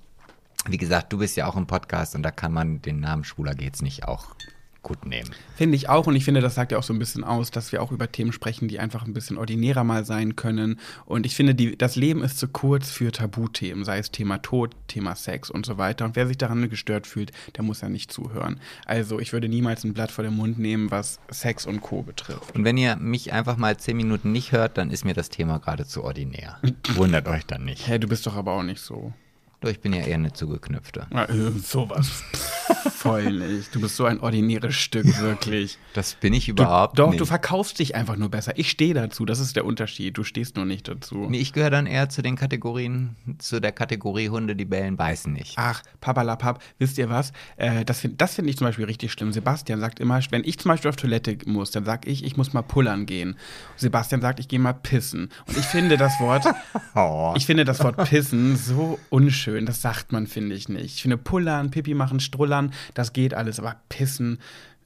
wie 0.69 0.77
gesagt, 0.77 1.13
du 1.13 1.19
bist 1.19 1.37
ja 1.37 1.47
auch 1.47 1.57
im 1.57 1.67
Podcast 1.67 2.15
und 2.15 2.23
da 2.23 2.31
kann 2.31 2.53
man 2.53 2.83
den 2.83 3.01
Namen 3.01 3.25
Schwuler 3.25 3.55
geht's 3.55 3.83
nicht 3.83 4.07
auch 4.07 4.35
gut 4.83 5.05
nehmen. 5.05 5.31
Finde 5.57 5.77
ich 5.77 5.89
auch 5.89 6.07
und 6.07 6.17
ich 6.17 6.25
finde, 6.25 6.41
das 6.41 6.55
sagt 6.55 6.73
ja 6.73 6.79
auch 6.79 6.83
so 6.83 6.93
ein 6.93 6.99
bisschen 6.99 7.25
aus, 7.25 7.51
dass 7.51 7.73
wir 7.73 7.83
auch 7.83 7.93
über 7.93 8.11
Themen 8.11 8.33
sprechen, 8.33 8.69
die 8.69 8.79
einfach 8.79 9.05
ein 9.05 9.13
bisschen 9.13 9.37
ordinärer 9.37 9.85
mal 9.85 10.05
sein 10.05 10.37
können. 10.37 10.81
Und 11.05 11.27
ich 11.27 11.35
finde, 11.35 11.55
die, 11.55 11.77
das 11.77 11.97
Leben 11.97 12.23
ist 12.23 12.39
zu 12.39 12.49
kurz 12.49 12.91
für 12.91 13.13
Tabuthemen, 13.13 13.85
sei 13.85 13.99
es 13.99 14.11
Thema 14.11 14.39
Tod, 14.39 14.75
Thema 14.89 15.15
Sex 15.17 15.51
und 15.51 15.67
so 15.67 15.77
weiter. 15.77 16.05
Und 16.05 16.17
wer 16.17 16.27
sich 16.27 16.39
daran 16.39 16.69
gestört 16.71 17.07
fühlt, 17.07 17.33
der 17.57 17.65
muss 17.65 17.83
ja 17.83 17.89
nicht 17.89 18.11
zuhören. 18.11 18.59
Also 18.87 19.21
ich 19.21 19.33
würde 19.33 19.49
niemals 19.49 19.85
ein 19.85 19.93
Blatt 19.93 20.11
vor 20.11 20.25
den 20.25 20.35
Mund 20.35 20.59
nehmen, 20.59 20.91
was 20.91 21.21
Sex 21.31 21.67
und 21.67 21.83
Co. 21.83 22.03
betrifft. 22.03 22.55
Und 22.55 22.65
wenn 22.65 22.77
ihr 22.77 22.97
mich 22.97 23.33
einfach 23.33 23.57
mal 23.57 23.77
zehn 23.77 23.97
Minuten 23.97 24.33
nicht 24.33 24.53
hört, 24.53 24.79
dann 24.79 24.91
ist 24.91 25.05
mir 25.05 25.15
das 25.15 25.29
Thema 25.29 25.59
gerade 25.59 25.87
zu 25.87 26.03
ordinär. 26.05 26.59
Wundert 26.95 27.29
euch 27.29 27.45
dann 27.45 27.65
nicht. 27.65 27.87
Hä, 27.87 27.99
du 27.99 28.09
bist 28.09 28.27
doch 28.27 28.37
aber 28.37 28.53
auch 28.53 28.63
nicht 28.63 28.81
so. 28.81 29.13
Doch, 29.61 29.69
ich 29.71 29.81
bin 29.81 29.93
ja 29.93 30.01
eher 30.01 30.15
eine 30.15 30.33
zugeknüpfte. 30.33 31.07
Ja, 31.13 31.25
äh, 31.27 31.51
sowas. 31.51 32.23
Voll 32.97 33.31
nicht. 33.33 33.75
Du 33.75 33.81
bist 33.81 33.97
so 33.97 34.05
ein 34.07 34.21
ordinäres 34.21 34.75
Stück, 34.75 35.05
wirklich. 35.21 35.79
Das 35.93 36.15
bin 36.15 36.33
ich 36.33 36.47
Du, 36.47 36.53
überhaupt 36.53 36.99
doch, 36.99 37.11
nicht. 37.11 37.21
du 37.21 37.27
verkaufst 37.27 37.79
dich 37.79 37.95
einfach 37.95 38.17
nur 38.17 38.31
besser. 38.31 38.53
Ich 38.57 38.71
stehe 38.71 38.95
dazu, 38.95 39.27
das 39.27 39.39
ist 39.39 39.57
der 39.57 39.65
Unterschied. 39.67 40.17
Du 40.17 40.25
stehst 40.25 40.57
nur 40.57 40.65
nicht 40.65 40.89
dazu. 40.89 41.27
Nee, 41.29 41.39
ich 41.41 41.53
gehöre 41.53 41.69
dann 41.71 41.87
eher 41.87 42.09
zu 42.09 42.23
den 42.23 42.37
Kategorien, 42.37 43.17
zu 43.39 43.61
der 43.61 43.73
Kategorie 43.73 44.31
Hunde, 44.31 44.57
die 44.57 44.65
bellen, 44.65 44.97
beißen 44.97 45.33
nicht. 45.33 45.55
Ach, 45.57 45.83
papalapap, 46.01 46.63
wisst 46.79 46.97
ihr 46.97 47.11
was? 47.11 47.33
Äh, 47.57 47.85
das 47.85 48.01
finde 48.01 48.17
das 48.17 48.35
find 48.37 48.49
ich 48.49 48.57
zum 48.57 48.67
Beispiel 48.67 48.87
richtig 48.87 49.13
schlimm. 49.13 49.33
Sebastian 49.33 49.81
sagt 49.81 50.01
immer, 50.01 50.21
wenn 50.31 50.45
ich 50.45 50.59
zum 50.59 50.71
Beispiel 50.71 50.89
auf 50.89 50.97
Toilette 50.97 51.37
muss, 51.47 51.71
dann 51.71 51.85
sag 51.85 52.07
ich, 52.07 52.25
ich 52.25 52.37
muss 52.39 52.53
mal 52.55 52.63
pullern 52.63 53.05
gehen. 53.05 53.37
Sebastian 53.77 54.21
sagt, 54.23 54.41
ich 54.41 54.49
gehe 54.49 54.59
mal 54.59 54.73
pissen. 54.73 55.29
Und 55.47 55.57
ich 55.59 55.65
finde 55.67 55.97
das 55.99 56.19
Wort, 56.21 56.45
Oh. 56.95 57.35
ich 57.37 57.45
finde 57.47 57.65
das 57.67 57.83
Wort 57.85 57.97
pissen 58.09 58.57
so 58.57 58.99
unschön. 59.11 59.50
Das 59.67 59.83
sagt 59.83 60.13
man, 60.13 60.27
finde 60.27 60.55
ich 60.57 60.69
nicht. 60.69 60.97
Ich 60.97 61.03
finde 61.03 61.17
pullern, 61.17 61.71
Pipi 61.71 61.95
machen, 61.95 62.21
strullern, 62.21 62.73
das 62.95 63.13
geht 63.13 63.35
alles, 63.35 63.59
aber 63.59 63.77
pissen 63.89 64.39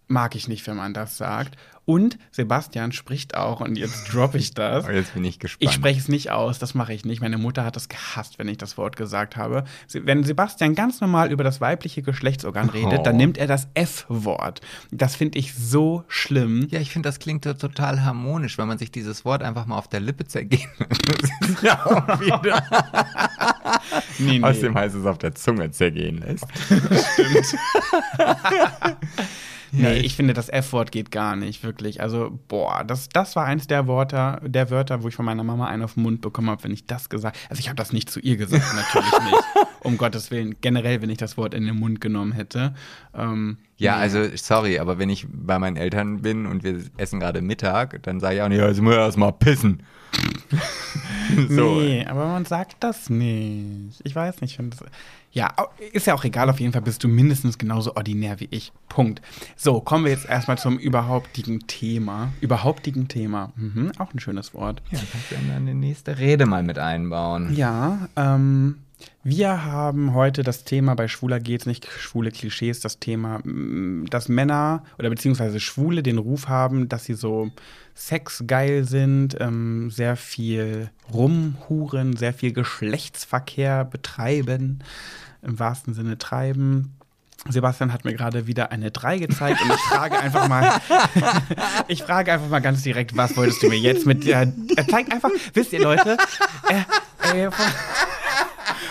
mag 0.07 0.35
ich 0.35 0.49
nicht, 0.49 0.67
wenn 0.67 0.77
man 0.77 0.93
das 0.95 1.17
sagt. 1.17 1.57
Und 1.87 2.19
Sebastian 2.31 2.93
spricht 2.93 3.37
auch, 3.37 3.61
und 3.61 3.77
jetzt 3.77 4.05
droppe 4.13 4.39
ich 4.39 4.55
das. 4.55 4.87
Oh, 4.87 4.91
jetzt 4.91 5.13
bin 5.13 5.23
ich 5.25 5.39
gespannt. 5.39 5.69
Ich 5.69 5.73
spreche 5.75 6.01
es 6.01 6.09
nicht 6.09 6.31
aus, 6.31 6.59
das 6.59 6.73
mache 6.75 6.95
ich 6.95 7.05
nicht. 7.05 7.21
Meine 7.21 7.37
Mutter 7.37 7.63
hat 7.65 7.77
es 7.77 7.91
gehasst, 7.91 8.39
wenn 8.39 8.49
ich 8.49 8.57
das 8.57 8.79
Wort 8.79 8.97
gesagt 8.97 9.37
habe. 9.37 9.65
Wenn 9.93 10.25
Sebastian 10.25 10.75
ganz 10.75 11.03
normal 11.03 11.31
über 11.31 11.45
das 11.45 11.61
weibliche 11.61 12.01
Geschlechtsorgan 12.03 12.71
redet, 12.71 13.01
Oh. 13.01 13.03
dann 13.03 13.19
nimmt 13.19 13.37
er 13.37 13.47
das 13.47 13.69
F-Wort. 13.75 14.63
Das 14.93 15.15
finde 15.17 15.39
ich 15.39 15.55
so 15.55 16.05
schlimm. 16.09 16.69
Ja, 16.71 16.81
ich 16.81 16.91
finde, 16.91 17.07
das 17.09 17.19
klingt 17.19 17.45
total 17.45 18.03
harmonisch, 18.03 18.57
wenn 18.57 18.69
man 18.69 18.79
sich 18.79 18.91
dieses 18.91 19.27
Wort 19.27 19.43
einfach 19.43 19.67
mal 19.67 19.77
auf 19.77 19.89
der 19.89 20.01
Lippe 20.01 20.27
zergehen 20.27 20.71
lässt. 20.79 21.63
ja, 21.63 22.19
wieder. 22.21 22.63
Nee, 24.19 24.39
nee. 24.39 24.45
Außerdem 24.45 24.75
heißt 24.75 24.95
es 24.95 25.07
auf 25.07 25.19
der 25.19 25.35
Zunge 25.35 25.71
zergehen 25.71 26.19
lässt. 26.19 26.45
nee, 29.73 29.99
ich 29.99 30.15
finde, 30.15 30.35
das 30.35 30.49
F-Wort 30.49 30.93
geht 30.93 31.11
gar 31.11 31.37
nicht, 31.37 31.65
wirklich. 31.65 32.01
Also, 32.01 32.39
boah, 32.49 32.85
das, 32.85 33.09
das 33.09 33.35
war 33.37 33.45
eins 33.45 33.67
der 33.67 33.89
Wörter, 33.89 34.41
der 34.45 34.71
Wörter, 34.71 35.03
wo 35.03 35.09
ich 35.09 35.15
von 35.15 35.25
meiner 35.25 35.43
Mama 35.43 35.67
einen 35.67 35.83
auf 35.83 35.95
den 35.95 36.03
Mund 36.03 36.21
bekommen 36.21 36.51
habe, 36.51 36.63
wenn 36.65 36.73
ich 36.73 36.87
das 36.87 37.09
gesagt 37.09 37.37
Also, 37.49 37.61
ich 37.61 37.69
habe 37.69 37.77
das 37.77 37.93
nicht 37.93 38.11
zu 38.11 38.21
ihr 38.21 38.37
gesagt, 38.37 38.65
natürlich 38.75 39.25
nicht. 39.25 39.45
Um 39.85 39.99
Gottes 39.99 40.31
Willen. 40.31 40.55
Generell, 40.63 41.03
wenn 41.03 41.11
ich 41.11 41.19
das 41.19 41.37
Wort 41.37 41.53
in 41.53 41.67
den 41.67 41.77
Mund 41.77 42.01
genommen 42.01 42.33
hätte. 42.33 42.73
Ähm, 43.13 43.59
Ja, 43.77 43.97
nee. 43.97 44.03
also 44.03 44.25
sorry, 44.35 44.79
aber 44.79 44.99
wenn 44.99 45.11
ich 45.11 45.27
bei 45.31 45.59
meinen 45.59 45.77
Eltern 45.77 46.23
bin 46.23 46.47
und 46.47 46.65
wir 46.65 46.81
essen 46.97 47.21
gerade 47.21 47.43
Mittag, 47.43 48.03
dann 48.03 48.19
sage 48.19 48.37
ich 48.37 48.43
auch 48.43 48.49
nicht, 48.49 48.61
ja, 48.61 48.69
jetzt 48.69 48.81
muss 48.81 48.95
ich 48.95 48.99
erstmal 48.99 49.33
pissen. 49.33 49.83
so. 51.49 51.81
Nee, 51.81 52.05
aber 52.07 52.27
man 52.27 52.45
sagt 52.45 52.77
das 52.81 53.11
nicht. 53.11 54.01
Ich 54.05 54.15
weiß 54.15 54.41
nicht. 54.41 54.59
Das, 54.59 54.85
ja, 55.33 55.53
ist 55.93 56.07
ja 56.07 56.15
auch 56.15 56.25
egal. 56.25 56.49
Auf 56.49 56.61
jeden 56.61 56.73
Fall 56.73 56.83
bist 56.83 57.03
du 57.03 57.09
mindestens 57.09 57.59
genauso 57.59 57.97
ordinär 57.97 58.39
wie 58.41 58.49
ich. 58.51 58.73
Punkt. 58.89 59.21
So, 59.57 59.81
kommen 59.81 60.05
wir 60.05 60.13
jetzt 60.13 60.29
erstmal 60.29 60.59
zum 60.59 60.79
überhauptigen 60.79 61.67
Thema. 61.67 62.33
Überhauptigen 62.41 63.09
Thema. 63.09 63.53
Mhm, 63.57 63.93
auch 63.99 64.15
ein 64.15 64.21
schönes 64.21 64.55
Wort. 64.55 64.81
Ja, 64.91 65.01
kannst 65.11 65.31
du 65.31 65.35
dann 65.35 65.57
eine 65.57 65.75
nächste 65.75 66.19
Rede 66.19 66.47
mal 66.47 66.63
mit 66.63 66.79
einbauen. 66.79 67.55
Ja, 67.55 68.09
ähm, 68.17 68.79
wir 69.23 69.65
haben 69.65 70.13
heute 70.13 70.43
das 70.43 70.65
Thema, 70.65 70.95
bei 70.95 71.09
Schwuler 71.09 71.41
geht's 71.41 71.65
nicht, 71.65 71.87
schwule 71.87 72.31
Klischees, 72.31 72.81
das 72.81 72.99
Thema, 72.99 73.39
mm, 73.39 74.07
dass 74.11 74.29
Männer 74.29 74.85
oder 74.99 75.09
beziehungsweise 75.09 75.61
Schwule 75.61 76.03
den 76.03 76.19
Ruf 76.19 76.49
haben, 76.49 76.91
dass 76.91 77.07
sie 77.07 77.15
so 77.15 77.51
sexgeil 77.95 78.85
sind, 78.85 79.37
ähm, 79.41 79.91
sehr 79.91 80.17
viel 80.17 80.91
rumhuren, 81.13 82.17
sehr 82.17 82.35
viel 82.35 82.53
Geschlechtsverkehr 82.53 83.85
betreiben, 83.87 84.81
im 85.41 85.59
wahrsten 85.59 85.95
Sinne 85.95 86.19
treiben. 86.19 86.95
Sebastian 87.49 87.93
hat 87.93 88.05
mir 88.05 88.15
gerade 88.15 88.47
wieder 88.47 88.73
eine 88.73 88.91
3 88.91 89.19
gezeigt 89.19 89.61
und 89.63 89.71
ich 89.71 89.81
frage 89.81 90.19
einfach 90.19 90.49
mal, 90.49 90.81
ich 91.89 92.03
frage 92.03 92.33
einfach 92.33 92.49
mal 92.49 92.61
ganz 92.61 92.83
direkt, 92.83 93.17
was 93.17 93.37
wolltest 93.37 93.63
du 93.63 93.69
mir 93.69 93.79
jetzt 93.79 94.07
mit 94.07 94.27
der, 94.27 94.53
er 94.77 94.89
zeigt 94.89 95.13
einfach, 95.13 95.31
wisst 95.53 95.73
ihr 95.73 95.83
Leute, 95.83 96.17
er, 96.69 96.87
ey, 97.35 97.49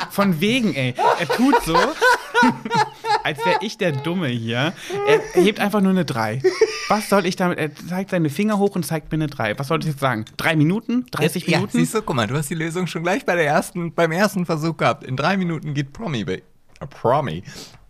von, 0.09 0.41
wegen, 0.41 0.75
ey, 0.75 0.93
er 1.19 1.27
tut 1.27 1.55
so, 1.63 1.75
als 3.23 3.45
wäre 3.45 3.59
ich 3.61 3.77
der 3.77 3.91
Dumme 3.91 4.27
hier. 4.27 4.73
Er 5.07 5.41
hebt 5.41 5.59
einfach 5.59 5.81
nur 5.81 5.91
eine 5.91 6.05
3. 6.05 6.41
Was 6.89 7.09
soll 7.09 7.25
ich 7.25 7.35
damit, 7.35 7.57
er 7.57 7.73
zeigt 7.75 8.11
seine 8.11 8.29
Finger 8.29 8.57
hoch 8.57 8.75
und 8.75 8.85
zeigt 8.85 9.11
mir 9.11 9.15
eine 9.15 9.27
3. 9.27 9.57
Was 9.57 9.67
soll 9.67 9.79
ich 9.79 9.87
jetzt 9.87 9.99
sagen? 9.99 10.25
Drei 10.37 10.55
Minuten? 10.55 11.05
30 11.11 11.47
ja, 11.47 11.57
Minuten? 11.57 11.77
siehst 11.77 11.95
du, 11.95 12.01
guck 12.01 12.15
mal, 12.15 12.27
du 12.27 12.35
hast 12.35 12.49
die 12.49 12.55
Lösung 12.55 12.87
schon 12.87 13.03
gleich 13.03 13.25
bei 13.25 13.35
der 13.35 13.45
ersten, 13.45 13.93
beim 13.93 14.11
ersten 14.11 14.45
Versuch 14.45 14.77
gehabt. 14.77 15.03
In 15.03 15.15
drei 15.15 15.37
Minuten 15.37 15.73
geht 15.73 15.93
Promi 15.93 16.21
äh, 16.21 16.41
Promi, 16.89 17.43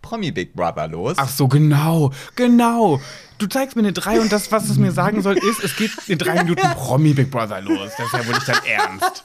Promi 0.04 0.30
Big 0.30 0.54
Brother 0.54 0.86
los. 0.86 1.14
Ach 1.18 1.28
so, 1.28 1.48
genau, 1.48 2.12
genau. 2.36 3.00
Du 3.38 3.46
zeigst 3.46 3.74
mir 3.74 3.80
eine 3.82 3.92
3 3.92 4.20
und 4.20 4.30
das, 4.30 4.52
was 4.52 4.68
es 4.68 4.76
mir 4.76 4.92
sagen 4.92 5.22
soll, 5.22 5.36
ist, 5.38 5.64
es 5.64 5.74
geht 5.76 5.90
in 6.06 6.18
drei 6.18 6.34
Minuten 6.44 6.60
Promi 6.74 7.14
Big 7.14 7.30
Brother 7.30 7.60
los. 7.62 7.90
Das 7.96 8.06
ist 8.06 8.12
ja 8.12 8.26
wohl 8.26 8.34
nicht 8.34 8.46
dein 8.48 8.64
Ernst. 8.66 9.22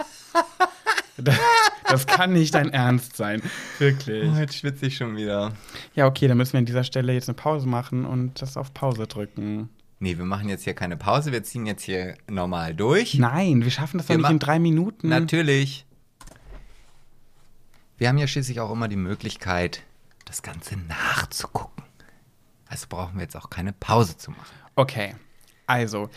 Das, 1.17 1.35
das 1.87 2.07
kann 2.07 2.31
nicht 2.31 2.53
dein 2.55 2.69
Ernst 2.69 3.17
sein. 3.17 3.41
Wirklich. 3.77 4.31
Oh, 4.33 4.37
jetzt 4.39 4.55
schwitze 4.55 4.85
ich 4.85 4.95
schon 4.95 5.17
wieder. 5.17 5.51
Ja, 5.93 6.07
okay, 6.07 6.27
dann 6.29 6.37
müssen 6.37 6.53
wir 6.53 6.59
an 6.59 6.65
dieser 6.65 6.85
Stelle 6.85 7.11
jetzt 7.13 7.27
eine 7.27 7.35
Pause 7.35 7.67
machen 7.67 8.05
und 8.05 8.41
das 8.41 8.55
auf 8.55 8.73
Pause 8.73 9.05
drücken. 9.05 9.67
Nee, 9.99 10.17
wir 10.17 10.23
machen 10.23 10.47
jetzt 10.47 10.63
hier 10.63 10.73
keine 10.75 10.95
Pause, 10.95 11.33
wir 11.33 11.43
ziehen 11.43 11.65
jetzt 11.65 11.83
hier 11.83 12.15
normal 12.29 12.73
durch. 12.73 13.15
Nein, 13.15 13.63
wir 13.65 13.71
schaffen 13.71 13.97
das 13.97 14.07
doch 14.07 14.13
Wir 14.13 14.17
nicht 14.17 14.23
ma- 14.23 14.29
in 14.29 14.39
drei 14.39 14.59
Minuten. 14.59 15.09
Natürlich. 15.09 15.85
Wir 17.97 18.07
haben 18.07 18.17
ja 18.17 18.27
schließlich 18.27 18.61
auch 18.61 18.71
immer 18.71 18.87
die 18.87 18.95
Möglichkeit, 18.95 19.83
das 20.29 20.43
Ganze 20.43 20.77
nachzugucken. 20.77 21.83
Also 22.67 22.85
brauchen 22.87 23.15
wir 23.15 23.23
jetzt 23.23 23.35
auch 23.35 23.49
keine 23.49 23.73
Pause 23.73 24.15
zu 24.15 24.31
machen. 24.31 24.55
Okay, 24.75 25.15
also, 25.65 26.09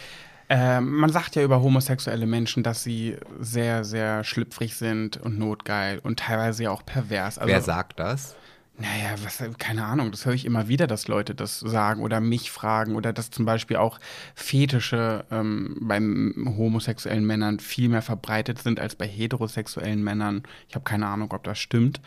äh, 0.49 0.81
man 0.81 1.11
sagt 1.11 1.35
ja 1.35 1.43
über 1.43 1.63
homosexuelle 1.63 2.27
Menschen, 2.27 2.63
dass 2.63 2.83
sie 2.83 3.17
sehr, 3.41 3.85
sehr 3.85 4.23
schlüpfrig 4.23 4.77
sind 4.77 5.17
und 5.17 5.39
notgeil 5.39 5.99
und 5.99 6.21
teilweise 6.21 6.65
ja 6.65 6.71
auch 6.71 6.85
pervers. 6.85 7.39
Also, 7.39 7.51
Wer 7.51 7.63
sagt 7.63 7.99
das? 7.99 8.37
Naja, 8.79 9.15
was, 9.23 9.43
keine 9.59 9.85
Ahnung, 9.85 10.11
das 10.11 10.27
höre 10.27 10.35
ich 10.35 10.45
immer 10.45 10.69
wieder, 10.69 10.87
dass 10.87 11.09
Leute 11.09 11.35
das 11.35 11.61
sagen 11.61 12.03
oder 12.03 12.21
mich 12.21 12.51
fragen 12.51 12.97
oder 12.97 13.13
dass 13.13 13.31
zum 13.31 13.45
Beispiel 13.45 13.77
auch 13.77 13.99
Fetische 14.35 15.25
ähm, 15.31 15.77
beim 15.81 16.55
homosexuellen 16.57 17.27
Männern 17.27 17.61
viel 17.61 17.89
mehr 17.89 18.03
verbreitet 18.03 18.59
sind 18.59 18.81
als 18.81 18.95
bei 18.95 19.07
heterosexuellen 19.07 20.03
Männern. 20.03 20.43
Ich 20.69 20.75
habe 20.75 20.85
keine 20.85 21.07
Ahnung, 21.07 21.33
ob 21.33 21.45
das 21.45 21.59
stimmt, 21.59 22.01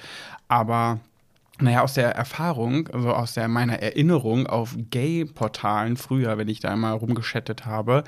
aber 0.48 1.00
naja, 1.60 1.82
aus 1.84 1.94
der 1.94 2.12
Erfahrung, 2.16 2.90
also 2.90 3.14
aus 3.14 3.34
der 3.34 3.48
meiner 3.48 3.80
Erinnerung 3.82 4.48
auf 4.48 4.76
Gay-Portalen 4.90 5.96
früher, 5.96 6.38
wenn 6.38 6.50
ich 6.50 6.60
da 6.60 6.76
mal 6.76 6.94
rumgeschattet 6.94 7.66
habe, 7.66 8.04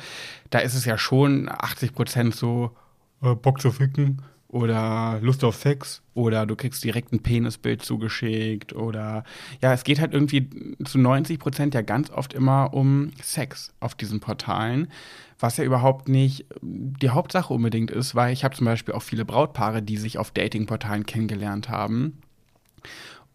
da 0.50 0.60
ist 0.60 0.74
es 0.74 0.86
ja 0.86 0.98
schon 0.98 1.50
80 1.50 1.94
Prozent 1.94 2.36
so 2.36 2.76
äh, 3.22 3.36
Bock 3.36 3.62
zu 3.62 3.72
ficken 3.72 4.22
oder 4.50 5.20
Lust 5.22 5.44
auf 5.44 5.56
Sex 5.56 6.02
oder 6.14 6.46
du 6.46 6.56
kriegst 6.56 6.84
direkt 6.84 7.12
ein 7.12 7.22
Penisbild 7.22 7.84
zugeschickt 7.84 8.74
oder 8.74 9.24
ja, 9.62 9.74
es 9.74 9.84
geht 9.84 10.00
halt 10.00 10.14
irgendwie 10.14 10.50
zu 10.84 11.00
90 11.00 11.40
Prozent 11.40 11.74
ja 11.74 11.82
ganz 11.82 12.10
oft 12.10 12.34
immer 12.34 12.74
um 12.74 13.12
Sex 13.22 13.74
auf 13.80 13.96
diesen 13.96 14.20
Portalen, 14.20 14.90
was 15.40 15.58
ja 15.58 15.64
überhaupt 15.64 16.08
nicht 16.10 16.46
die 16.62 17.10
Hauptsache 17.10 17.54
unbedingt 17.54 17.92
ist, 17.92 18.16
weil 18.16 18.34
ich 18.34 18.44
habe 18.44 18.56
zum 18.56 18.66
Beispiel 18.66 18.94
auch 18.94 19.04
viele 19.04 19.26
Brautpaare, 19.26 19.82
die 19.82 19.98
sich 19.98 20.18
auf 20.18 20.32
Datingportalen 20.32 21.06
kennengelernt 21.06 21.70
haben. 21.70 22.22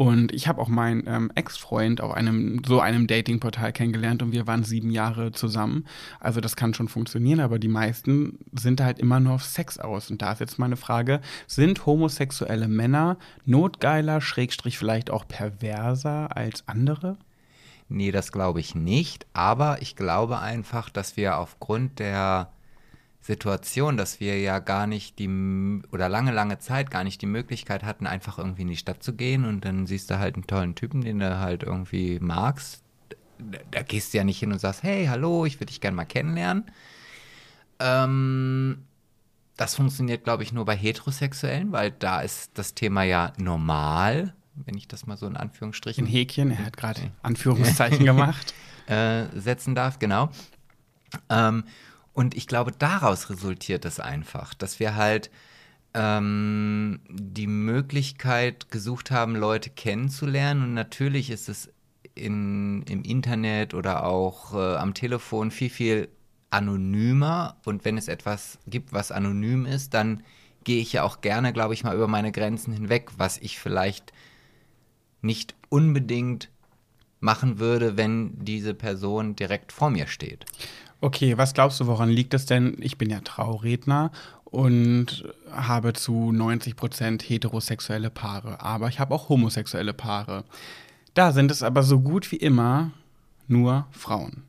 Und 0.03 0.35
ich 0.35 0.49
habe 0.49 0.61
auch 0.61 0.67
meinen 0.67 1.05
ähm, 1.07 1.31
Ex-Freund 1.37 2.01
auf 2.01 2.13
einem 2.13 2.61
so 2.67 2.81
einem 2.81 3.07
Dating-Portal 3.07 3.73
kennengelernt 3.73 4.21
und 4.21 4.33
wir 4.33 4.49
waren 4.49 4.65
sieben 4.65 4.91
Jahre 4.91 5.31
zusammen. 5.31 5.87
Also 6.19 6.41
das 6.41 6.57
kann 6.57 6.75
schon 6.75 6.89
funktionieren, 6.89 7.39
aber 7.39 7.61
die 7.61 7.69
meisten 7.69 8.41
sind 8.53 8.81
halt 8.81 8.99
immer 8.99 9.21
nur 9.21 9.35
auf 9.35 9.45
Sex 9.45 9.79
aus. 9.79 10.11
Und 10.11 10.21
da 10.21 10.33
ist 10.33 10.41
jetzt 10.41 10.59
meine 10.59 10.75
Frage: 10.77 11.21
Sind 11.47 11.87
homosexuelle 11.87 12.67
Männer 12.67 13.17
notgeiler, 13.45 14.21
Schrägstrich 14.21 14.77
vielleicht 14.77 15.09
auch 15.09 15.29
perverser 15.29 16.37
als 16.37 16.67
andere? 16.67 17.17
Nee, 17.89 18.11
das 18.11 18.33
glaube 18.33 18.59
ich 18.59 18.75
nicht. 18.75 19.25
Aber 19.35 19.83
ich 19.83 19.95
glaube 19.95 20.41
einfach, 20.41 20.91
dass 20.91 21.17
wir 21.17 21.39
aufgrund 21.39 22.01
der 22.01 22.51
Situation, 23.23 23.97
dass 23.97 24.19
wir 24.19 24.41
ja 24.41 24.59
gar 24.59 24.89
nicht 24.89 25.21
die 25.21 25.29
oder 25.93 26.09
lange, 26.09 26.33
lange 26.33 26.59
Zeit 26.59 26.91
gar 26.91 27.05
nicht 27.05 27.23
die 27.23 27.27
Möglichkeit 27.27 27.85
hatten, 27.85 28.07
einfach 28.07 28.37
irgendwie 28.37 28.63
in 28.63 28.69
die 28.69 28.77
Stadt 28.77 29.03
zu 29.03 29.15
gehen 29.15 29.45
und 29.45 29.65
dann 29.65 29.87
siehst 29.87 30.11
du 30.11 30.19
halt 30.19 30.35
einen 30.35 30.47
tollen 30.49 30.75
Typen, 30.75 31.03
den 31.03 31.21
du 31.21 31.39
halt 31.39 31.63
irgendwie 31.63 32.19
magst. 32.21 32.83
Da, 33.39 33.59
da 33.71 33.83
gehst 33.83 34.13
du 34.13 34.19
ja 34.19 34.25
nicht 34.25 34.41
hin 34.41 34.53
und 34.53 34.59
sagst, 34.59 34.83
hey, 34.83 35.07
hallo, 35.07 35.47
ich 35.47 35.57
würde 35.57 35.67
dich 35.67 35.81
gerne 35.81 35.97
mal 35.97 36.05
kennenlernen. 36.05 36.65
Ähm, 37.79 38.83
das 39.57 39.77
funktioniert, 39.77 40.25
glaube 40.25 40.43
ich, 40.43 40.53
nur 40.53 40.65
bei 40.65 40.77
Heterosexuellen, 40.77 41.71
weil 41.71 41.93
da 41.93 42.23
ist 42.23 42.51
das 42.55 42.75
Thema 42.75 43.05
ja 43.05 43.33
normal, 43.37 44.35
wenn 44.57 44.77
ich 44.77 44.89
das 44.89 45.07
mal 45.07 45.17
so 45.17 45.29
in 45.29 45.37
Anführungsstrichen. 45.37 46.07
In 46.07 46.11
Häkchen, 46.11 46.51
er 46.51 46.67
hat 46.67 46.77
gerade 46.77 47.13
Anführungszeichen 47.23 48.05
gemacht. 48.05 48.53
Äh, 48.89 49.27
setzen 49.39 49.77
darf, 49.77 50.01
genau. 50.01 50.31
Ähm, 51.29 51.63
und 52.15 52.37
ich 52.37 52.47
glaube, 52.47 52.73
daraus 52.73 53.31
resultiert 53.31 53.85
es 53.85 54.01
einfach, 54.01 54.55
dass 54.55 54.81
wir 54.81 54.97
halt 54.97 55.31
ähm, 55.95 57.01
die 57.09 57.47
Möglichkeit 57.47 58.71
gesucht 58.71 59.11
haben, 59.11 59.37
Leute 59.37 59.71
kennenzulernen. 59.71 60.63
Und 60.63 60.75
natürlich 60.75 61.31
ist 61.31 61.49
es 61.49 61.71
in, 62.15 62.83
im 62.83 63.03
Internet 63.03 63.75
oder 63.75 64.05
auch 64.05 64.55
äh, 64.55 64.77
am 64.77 64.95
Telefon 64.95 65.51
viel, 65.51 65.71
viel 65.71 66.09
anonymer. 66.51 67.57
Und 67.65 67.85
wenn 67.85 67.97
es 67.97 68.09
etwas 68.09 68.59
gibt, 68.67 68.93
was 68.93 69.11
anonym 69.13 69.65
ist, 69.67 69.95
dann 69.95 70.23
gehe 70.65 70.81
ich 70.81 70.93
ja 70.93 71.03
auch 71.03 71.23
gerne, 71.23 71.53
glaube 71.53 71.75
ich, 71.75 71.83
mal 71.83 71.95
über 71.95 72.09
meine 72.09 72.33
Grenzen 72.33 72.73
hinweg, 72.73 73.11
was 73.17 73.39
ich 73.39 73.59
vielleicht 73.59 74.13
nicht 75.23 75.55
unbedingt 75.69 76.51
machen 77.21 77.59
würde, 77.59 77.97
wenn 77.97 78.45
diese 78.45 78.75
Person 78.75 79.37
direkt 79.37 79.73
vor 79.73 79.91
mir 79.91 80.09
steht. 80.09 80.45
Okay, 81.03 81.37
was 81.37 81.53
glaubst 81.53 81.81
du, 81.81 81.89
woran 81.89 82.11
liegt 82.11 82.33
es 82.33 82.47
denn? 82.47 82.77
Ich 82.79 82.97
bin 82.97 83.11
ja 83.11 83.19
Trauredner 83.19 84.13
und 84.45 85.25
habe 85.51 85.95
zu 85.95 86.31
90 86.31 86.77
Prozent 86.77 87.29
heterosexuelle 87.29 88.09
Paare, 88.09 88.61
aber 88.61 88.87
ich 88.87 89.01
habe 89.01 89.13
auch 89.13 89.29
homosexuelle 89.29 89.95
Paare. 89.95 90.45
Da 91.15 91.33
sind 91.33 91.51
es 91.51 91.65
aber 91.65 91.83
so 91.83 91.99
gut 91.99 92.31
wie 92.31 92.37
immer 92.37 92.93
nur 93.49 93.89
Frauen. 93.91 94.45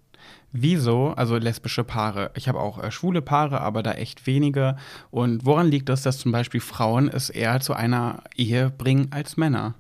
Wieso? 0.52 1.16
Also 1.18 1.38
lesbische 1.38 1.84
Paare. 1.84 2.30
Ich 2.36 2.48
habe 2.48 2.60
auch 2.60 2.78
äh, 2.84 2.92
schwule 2.92 3.24
Paare, 3.24 3.62
aber 3.62 3.82
da 3.82 3.94
echt 3.94 4.28
wenige. 4.28 4.78
Und 5.10 5.48
woran 5.48 5.70
liegt 5.70 5.90
es, 5.90 6.04
dass 6.04 6.20
zum 6.20 6.32
Beispiel 6.32 6.62
Frauen 6.62 7.10
es 7.10 7.32
eher 7.32 7.62
zu 7.62 7.74
einer 7.74 8.22
Ehe 8.36 8.70
bringen 8.70 9.08
als 9.10 9.38
Männer? 9.38 9.74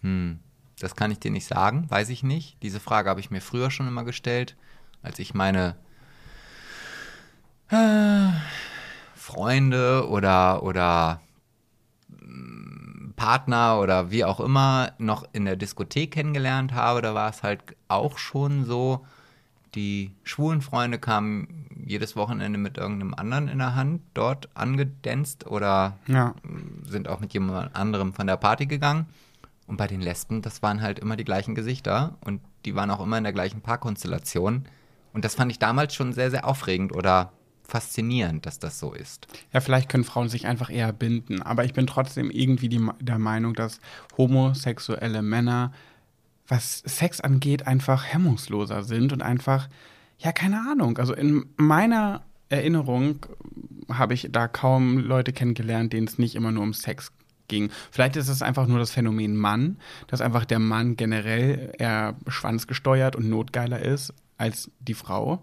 Hm, 0.00 0.38
das 0.80 0.96
kann 0.96 1.10
ich 1.10 1.18
dir 1.18 1.30
nicht 1.30 1.46
sagen, 1.46 1.90
weiß 1.90 2.08
ich 2.08 2.22
nicht. 2.22 2.56
Diese 2.62 2.80
Frage 2.80 3.10
habe 3.10 3.20
ich 3.20 3.30
mir 3.30 3.42
früher 3.42 3.70
schon 3.70 3.86
immer 3.86 4.04
gestellt 4.04 4.56
als 5.02 5.18
ich 5.18 5.34
meine 5.34 5.76
äh, 7.68 8.28
Freunde 9.14 10.08
oder, 10.08 10.62
oder 10.62 11.20
mm, 12.08 13.12
Partner 13.16 13.78
oder 13.80 14.10
wie 14.10 14.24
auch 14.24 14.40
immer 14.40 14.92
noch 14.98 15.24
in 15.32 15.44
der 15.44 15.56
Diskothek 15.56 16.12
kennengelernt 16.12 16.72
habe, 16.74 17.02
da 17.02 17.14
war 17.14 17.30
es 17.30 17.42
halt 17.42 17.60
auch 17.88 18.18
schon 18.18 18.64
so, 18.64 19.04
die 19.74 20.12
schwulen 20.22 20.60
Freunde 20.60 20.98
kamen 20.98 21.66
jedes 21.86 22.14
Wochenende 22.14 22.58
mit 22.58 22.76
irgendeinem 22.76 23.14
anderen 23.14 23.48
in 23.48 23.58
der 23.58 23.74
Hand 23.74 24.02
dort 24.14 24.48
angedänzt 24.54 25.46
oder 25.46 25.98
ja. 26.06 26.34
sind 26.84 27.08
auch 27.08 27.20
mit 27.20 27.32
jemand 27.32 27.74
anderem 27.74 28.12
von 28.12 28.26
der 28.26 28.36
Party 28.36 28.66
gegangen. 28.66 29.06
Und 29.66 29.76
bei 29.76 29.86
den 29.86 30.00
Lesben, 30.00 30.42
das 30.42 30.62
waren 30.62 30.82
halt 30.82 30.98
immer 30.98 31.16
die 31.16 31.24
gleichen 31.24 31.54
Gesichter 31.54 32.16
und 32.24 32.40
die 32.64 32.74
waren 32.74 32.90
auch 32.90 33.00
immer 33.00 33.16
in 33.16 33.24
der 33.24 33.32
gleichen 33.32 33.62
Paarkonstellation. 33.62 34.66
Und 35.12 35.24
das 35.24 35.34
fand 35.34 35.52
ich 35.52 35.58
damals 35.58 35.94
schon 35.94 36.12
sehr, 36.12 36.30
sehr 36.30 36.46
aufregend 36.46 36.94
oder 36.94 37.32
faszinierend, 37.64 38.44
dass 38.44 38.58
das 38.58 38.78
so 38.78 38.92
ist. 38.92 39.26
Ja, 39.52 39.60
vielleicht 39.60 39.88
können 39.88 40.04
Frauen 40.04 40.28
sich 40.28 40.46
einfach 40.46 40.70
eher 40.70 40.92
binden. 40.92 41.42
Aber 41.42 41.64
ich 41.64 41.72
bin 41.72 41.86
trotzdem 41.86 42.30
irgendwie 42.30 42.68
die, 42.68 42.86
der 43.00 43.18
Meinung, 43.18 43.54
dass 43.54 43.80
homosexuelle 44.18 45.22
Männer, 45.22 45.72
was 46.46 46.80
Sex 46.80 47.20
angeht, 47.20 47.66
einfach 47.66 48.04
hemmungsloser 48.04 48.82
sind 48.82 49.12
und 49.12 49.22
einfach, 49.22 49.68
ja, 50.18 50.32
keine 50.32 50.60
Ahnung. 50.70 50.98
Also 50.98 51.14
in 51.14 51.46
meiner 51.56 52.22
Erinnerung 52.50 53.24
habe 53.90 54.14
ich 54.14 54.28
da 54.30 54.48
kaum 54.48 54.98
Leute 54.98 55.32
kennengelernt, 55.32 55.92
denen 55.92 56.06
es 56.06 56.18
nicht 56.18 56.34
immer 56.34 56.52
nur 56.52 56.62
um 56.62 56.74
Sex 56.74 57.10
ging. 57.48 57.70
Vielleicht 57.90 58.16
ist 58.16 58.28
es 58.28 58.42
einfach 58.42 58.66
nur 58.66 58.78
das 58.78 58.90
Phänomen 58.90 59.36
Mann, 59.36 59.78
dass 60.08 60.20
einfach 60.20 60.44
der 60.44 60.58
Mann 60.58 60.96
generell 60.96 61.72
eher 61.78 62.16
schwanzgesteuert 62.26 63.16
und 63.16 63.30
notgeiler 63.30 63.80
ist 63.80 64.12
als 64.38 64.70
die 64.80 64.94
Frau. 64.94 65.42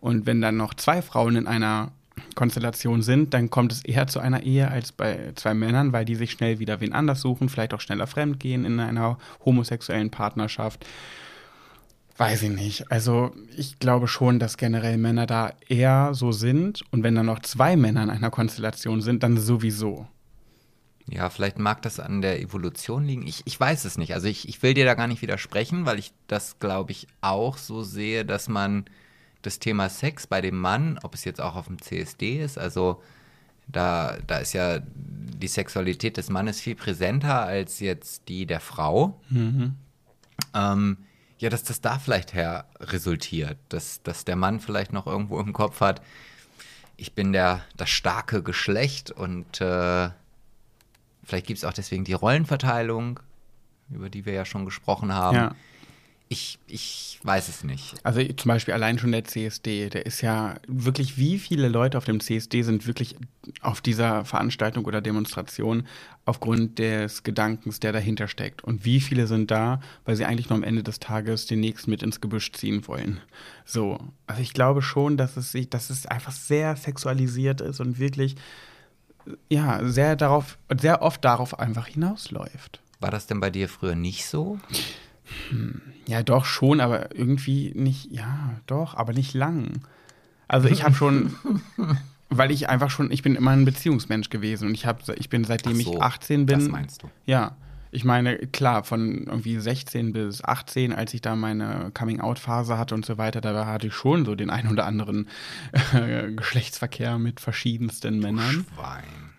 Und 0.00 0.26
wenn 0.26 0.40
dann 0.40 0.56
noch 0.56 0.74
zwei 0.74 1.02
Frauen 1.02 1.36
in 1.36 1.46
einer 1.46 1.92
Konstellation 2.34 3.02
sind, 3.02 3.34
dann 3.34 3.50
kommt 3.50 3.72
es 3.72 3.84
eher 3.84 4.06
zu 4.06 4.20
einer 4.20 4.42
Ehe 4.42 4.70
als 4.70 4.92
bei 4.92 5.32
zwei 5.34 5.54
Männern, 5.54 5.92
weil 5.92 6.04
die 6.04 6.14
sich 6.14 6.32
schnell 6.32 6.58
wieder 6.58 6.80
wen 6.80 6.92
anders 6.92 7.20
suchen, 7.20 7.48
vielleicht 7.48 7.74
auch 7.74 7.80
schneller 7.80 8.06
fremdgehen 8.06 8.64
in 8.64 8.80
einer 8.80 9.18
homosexuellen 9.44 10.10
Partnerschaft. 10.10 10.84
Weiß 12.16 12.42
ich 12.42 12.50
nicht. 12.50 12.92
Also 12.92 13.32
ich 13.56 13.78
glaube 13.78 14.06
schon, 14.06 14.38
dass 14.38 14.58
generell 14.58 14.98
Männer 14.98 15.26
da 15.26 15.52
eher 15.68 16.10
so 16.12 16.32
sind. 16.32 16.82
Und 16.90 17.02
wenn 17.02 17.14
dann 17.14 17.26
noch 17.26 17.40
zwei 17.40 17.76
Männer 17.76 18.02
in 18.02 18.10
einer 18.10 18.30
Konstellation 18.30 19.00
sind, 19.00 19.22
dann 19.22 19.38
sowieso. 19.38 20.06
Ja, 21.12 21.28
vielleicht 21.28 21.58
mag 21.58 21.82
das 21.82 21.98
an 21.98 22.22
der 22.22 22.40
Evolution 22.40 23.04
liegen. 23.04 23.26
Ich, 23.26 23.42
ich 23.44 23.58
weiß 23.58 23.84
es 23.84 23.98
nicht. 23.98 24.14
Also 24.14 24.28
ich, 24.28 24.48
ich 24.48 24.62
will 24.62 24.74
dir 24.74 24.84
da 24.84 24.94
gar 24.94 25.08
nicht 25.08 25.22
widersprechen, 25.22 25.84
weil 25.84 25.98
ich 25.98 26.12
das, 26.28 26.60
glaube 26.60 26.92
ich, 26.92 27.08
auch 27.20 27.58
so 27.58 27.82
sehe, 27.82 28.24
dass 28.24 28.48
man 28.48 28.84
das 29.42 29.58
Thema 29.58 29.88
Sex 29.88 30.28
bei 30.28 30.40
dem 30.40 30.56
Mann, 30.56 31.00
ob 31.02 31.14
es 31.14 31.24
jetzt 31.24 31.40
auch 31.40 31.56
auf 31.56 31.66
dem 31.66 31.82
CSD 31.82 32.40
ist, 32.40 32.58
also 32.58 33.02
da, 33.66 34.18
da 34.26 34.38
ist 34.38 34.52
ja 34.52 34.80
die 34.80 35.48
Sexualität 35.48 36.16
des 36.16 36.28
Mannes 36.28 36.60
viel 36.60 36.76
präsenter 36.76 37.42
als 37.42 37.80
jetzt 37.80 38.28
die 38.28 38.46
der 38.46 38.60
Frau. 38.60 39.20
Mhm. 39.30 39.74
Ähm, 40.54 40.98
ja, 41.38 41.50
dass 41.50 41.64
das 41.64 41.80
da 41.80 41.98
vielleicht 41.98 42.34
her 42.34 42.66
resultiert, 42.78 43.58
dass, 43.68 44.02
dass 44.02 44.24
der 44.24 44.36
Mann 44.36 44.60
vielleicht 44.60 44.92
noch 44.92 45.06
irgendwo 45.06 45.40
im 45.40 45.52
Kopf 45.52 45.80
hat, 45.80 46.02
ich 46.96 47.14
bin 47.14 47.32
der, 47.32 47.62
das 47.76 47.88
starke 47.88 48.42
Geschlecht 48.42 49.10
und 49.10 49.60
äh, 49.60 50.10
Vielleicht 51.24 51.46
gibt 51.46 51.58
es 51.58 51.64
auch 51.64 51.72
deswegen 51.72 52.04
die 52.04 52.12
Rollenverteilung, 52.12 53.20
über 53.90 54.10
die 54.10 54.26
wir 54.26 54.32
ja 54.32 54.44
schon 54.44 54.64
gesprochen 54.64 55.12
haben. 55.12 55.36
Ja. 55.36 55.54
Ich, 56.32 56.60
ich 56.68 57.18
weiß 57.24 57.48
es 57.48 57.64
nicht. 57.64 57.96
Also 58.04 58.22
zum 58.22 58.48
Beispiel 58.50 58.72
allein 58.72 59.00
schon 59.00 59.10
der 59.10 59.24
CSD, 59.24 59.90
der 59.90 60.06
ist 60.06 60.20
ja 60.20 60.54
wirklich, 60.68 61.18
wie 61.18 61.40
viele 61.40 61.66
Leute 61.66 61.98
auf 61.98 62.04
dem 62.04 62.20
CSD 62.20 62.62
sind 62.62 62.86
wirklich 62.86 63.16
auf 63.62 63.80
dieser 63.80 64.24
Veranstaltung 64.24 64.84
oder 64.84 65.00
Demonstration 65.00 65.88
aufgrund 66.26 66.78
des 66.78 67.24
Gedankens, 67.24 67.80
der 67.80 67.90
dahinter 67.90 68.28
steckt. 68.28 68.62
Und 68.62 68.84
wie 68.84 69.00
viele 69.00 69.26
sind 69.26 69.50
da, 69.50 69.80
weil 70.04 70.14
sie 70.14 70.24
eigentlich 70.24 70.48
nur 70.50 70.56
am 70.56 70.62
Ende 70.62 70.84
des 70.84 71.00
Tages 71.00 71.46
den 71.46 71.58
nächsten 71.58 71.90
mit 71.90 72.04
ins 72.04 72.20
Gebüsch 72.20 72.52
ziehen 72.52 72.86
wollen. 72.86 73.20
So, 73.64 73.98
also 74.28 74.40
ich 74.40 74.52
glaube 74.52 74.82
schon, 74.82 75.16
dass 75.16 75.36
es 75.36 75.50
sich, 75.50 75.68
dass 75.68 75.90
es 75.90 76.06
einfach 76.06 76.30
sehr 76.32 76.76
sexualisiert 76.76 77.60
ist 77.60 77.80
und 77.80 77.98
wirklich 77.98 78.36
ja, 79.48 79.84
sehr 79.84 80.16
darauf, 80.16 80.58
sehr 80.78 81.02
oft 81.02 81.24
darauf 81.24 81.58
einfach 81.58 81.86
hinausläuft. 81.86 82.80
War 83.00 83.10
das 83.10 83.26
denn 83.26 83.40
bei 83.40 83.50
dir 83.50 83.68
früher 83.68 83.94
nicht 83.94 84.26
so? 84.26 84.58
Hm, 85.48 85.80
ja, 86.06 86.22
doch 86.22 86.44
schon, 86.44 86.80
aber 86.80 87.14
irgendwie 87.14 87.72
nicht, 87.74 88.10
ja, 88.10 88.60
doch, 88.66 88.94
aber 88.94 89.12
nicht 89.12 89.34
lang. 89.34 89.82
Also 90.48 90.68
ich 90.68 90.82
habe 90.84 90.94
schon, 90.94 91.34
weil 92.28 92.50
ich 92.50 92.68
einfach 92.68 92.90
schon, 92.90 93.10
ich 93.10 93.22
bin 93.22 93.36
immer 93.36 93.52
ein 93.52 93.64
Beziehungsmensch 93.64 94.30
gewesen 94.30 94.68
und 94.68 94.74
ich 94.74 94.86
habe, 94.86 95.00
ich 95.16 95.28
bin 95.28 95.44
seitdem 95.44 95.80
so, 95.80 95.94
ich 95.94 96.02
18 96.02 96.46
bin. 96.46 96.58
Das 96.58 96.68
meinst 96.68 97.02
du? 97.02 97.10
Ja, 97.26 97.56
ich 97.92 98.04
meine, 98.04 98.36
klar, 98.38 98.84
von 98.84 99.24
irgendwie 99.24 99.58
16 99.58 100.12
bis 100.12 100.44
18, 100.44 100.92
als 100.92 101.12
ich 101.14 101.20
da 101.20 101.34
meine 101.34 101.90
Coming-out-Phase 101.92 102.78
hatte 102.78 102.94
und 102.94 103.04
so 103.04 103.18
weiter, 103.18 103.40
da 103.40 103.66
hatte 103.66 103.88
ich 103.88 103.94
schon 103.94 104.24
so 104.24 104.34
den 104.34 104.50
ein 104.50 104.68
oder 104.68 104.86
anderen 104.86 105.28
äh, 105.92 106.30
Geschlechtsverkehr 106.32 107.18
mit 107.18 107.40
verschiedensten 107.40 108.20
Männern. 108.20 108.66
Schwein. 108.74 109.30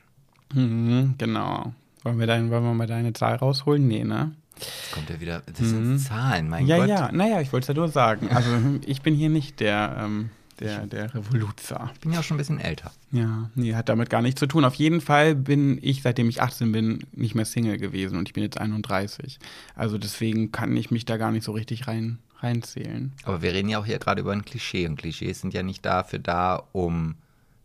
Mhm, 0.54 1.16
genau. 1.18 1.74
Wollen 2.04 2.20
wir, 2.20 2.28
dein, 2.28 2.50
wollen 2.50 2.64
wir 2.64 2.74
mal 2.74 2.88
deine 2.88 3.14
Zahl 3.14 3.36
rausholen? 3.36 3.88
Nee, 3.88 4.04
ne? 4.04 4.32
Jetzt 4.58 4.92
kommt 4.92 5.10
ja 5.10 5.20
wieder, 5.20 5.42
das 5.46 5.58
sind 5.58 5.94
mhm. 5.94 5.98
Zahlen, 5.98 6.50
mein 6.50 6.68
ja, 6.68 6.78
Gott. 6.78 6.90
Ja, 6.90 6.96
ja, 7.08 7.12
naja, 7.12 7.42
ich 7.42 7.54
wollte 7.54 7.64
es 7.64 7.68
ja 7.70 7.74
nur 7.74 7.88
sagen. 7.88 8.30
Also 8.30 8.50
ich 8.86 9.02
bin 9.02 9.16
hier 9.16 9.30
nicht 9.30 9.60
der 9.60 9.96
ähm, 10.00 10.30
Der, 10.60 10.86
der 10.86 11.14
Revoluzer. 11.14 11.90
Ich 11.94 12.00
bin 12.02 12.14
ja 12.14 12.20
auch 12.20 12.24
schon 12.24 12.36
ein 12.36 12.40
bisschen 12.40 12.60
älter. 12.60 12.92
Ja, 13.12 13.50
nee, 13.56 13.74
hat 13.74 13.90
damit 13.90 14.10
gar 14.10 14.22
nichts 14.22 14.40
zu 14.40 14.48
tun. 14.48 14.66
Auf 14.66 14.76
jeden 14.76 15.02
Fall 15.02 15.36
bin 15.36 15.80
ich, 15.82 16.02
seitdem 16.02 16.30
ich 16.30 16.42
18 16.42 16.72
bin, 16.72 17.00
nicht 17.14 17.36
mehr 17.36 17.46
Single 17.46 17.78
gewesen 17.78 18.18
und 18.18 18.28
ich 18.28 18.34
bin 18.34 18.44
jetzt 18.44 18.60
31. 18.60 19.40
Also 19.76 19.98
deswegen 19.98 20.52
kann 20.52 20.76
ich 20.76 20.92
mich 20.92 21.06
da 21.06 21.18
gar 21.18 21.32
nicht 21.32 21.44
so 21.44 21.52
richtig 21.52 21.88
rein, 21.88 22.20
reinzählen. 22.40 23.14
Aber 23.24 23.42
wir 23.42 23.54
reden 23.54 23.70
ja 23.70 23.80
auch 23.80 23.86
hier 23.86 24.00
gerade 24.00 24.22
über 24.22 24.34
ein 24.34 24.46
Klischee 24.46 24.88
und 24.88 24.98
Klischees 24.98 25.42
sind 25.42 25.54
ja 25.54 25.64
nicht 25.64 25.86
dafür 25.86 26.20
da, 26.20 26.64
um 26.72 27.16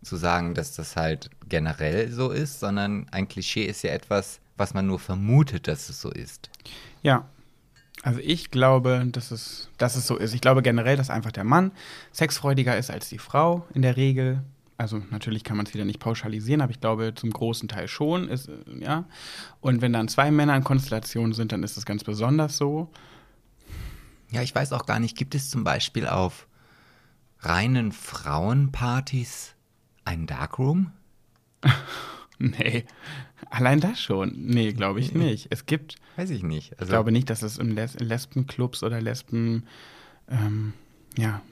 zu 0.03 0.17
sagen, 0.17 0.55
dass 0.55 0.75
das 0.75 0.97
halt 0.97 1.31
generell 1.49 2.11
so 2.11 2.31
ist, 2.31 2.61
sondern 2.61 3.07
ein 3.11 3.29
Klischee 3.29 3.65
ist 3.65 3.83
ja 3.83 3.91
etwas, 3.91 4.41
was 4.57 4.73
man 4.73 4.87
nur 4.87 4.99
vermutet, 4.99 5.69
dass 5.69 5.89
es 5.89 6.01
so 6.01 6.11
ist. 6.11 6.51
Ja. 7.03 7.27
Also 8.07 8.21
ich 8.23 8.53
glaube, 8.53 9.05
dass 9.11 9.33
es, 9.33 9.69
dass 9.79 9.97
es 9.97 10.07
so 10.07 10.17
ist. 10.17 10.33
Ich 10.33 10.41
glaube 10.41 10.63
generell, 10.63 10.97
dass 10.97 11.11
einfach 11.11 11.33
der 11.33 11.43
Mann 11.43 11.73
sexfreudiger 12.15 12.79
ist 12.79 12.89
als 12.89 13.09
die 13.09 13.19
Frau 13.19 13.67
in 13.75 13.83
der 13.83 13.97
Regel. 13.97 14.45
Also 14.77 15.03
natürlich 15.11 15.43
kann 15.43 15.57
man 15.57 15.67
es 15.67 15.75
wieder 15.75 15.85
nicht 15.85 15.99
pauschalisieren, 15.99 16.61
aber 16.61 16.71
ich 16.71 16.81
glaube 16.81 17.15
zum 17.17 17.31
großen 17.31 17.67
Teil 17.67 17.89
schon. 17.89 18.29
Ist, 18.29 18.49
äh, 18.49 18.53
ja. 18.79 19.07
Und 19.61 19.83
wenn 19.83 19.93
dann 19.93 20.07
zwei 20.07 20.31
Männer 20.31 20.55
in 20.55 20.63
Konstellation 20.63 21.33
sind, 21.33 21.51
dann 21.51 21.65
ist 21.65 21.77
es 21.77 21.85
ganz 21.85 22.05
besonders 22.05 22.57
so. 22.57 22.93
Ja, 24.31 24.41
ich 24.41 24.55
weiß 24.55 24.73
auch 24.73 24.87
gar 24.87 25.01
nicht, 25.01 25.17
gibt 25.17 25.35
es 25.35 25.51
zum 25.51 25.65
Beispiel 25.65 26.07
auf 26.07 26.47
reinen 27.41 27.91
Frauenpartys 27.91 29.57
einen 30.05 30.29
Darkroom? 30.29 30.93
Nee, 32.39 32.85
allein 33.51 33.81
das 33.81 34.01
schon. 34.01 34.33
Nee, 34.37 34.73
glaube 34.73 35.01
ich 35.01 35.13
nicht. 35.15 35.49
Es 35.51 35.67
gibt, 35.67 35.97
Weiß 36.17 36.31
ich 36.31 36.43
nicht. 36.43 36.73
ich 36.73 36.81
Also, 36.81 36.91
glaube 36.93 37.13
nicht, 37.13 37.31
dass 37.31 37.43
es 37.43 37.59
in 37.59 37.71
Les 37.71 37.95
Lesbenclubs 37.99 38.83
oder 38.83 39.01
Lesben, 39.01 39.65
ähm, 40.29 40.73
ja, 41.17 41.43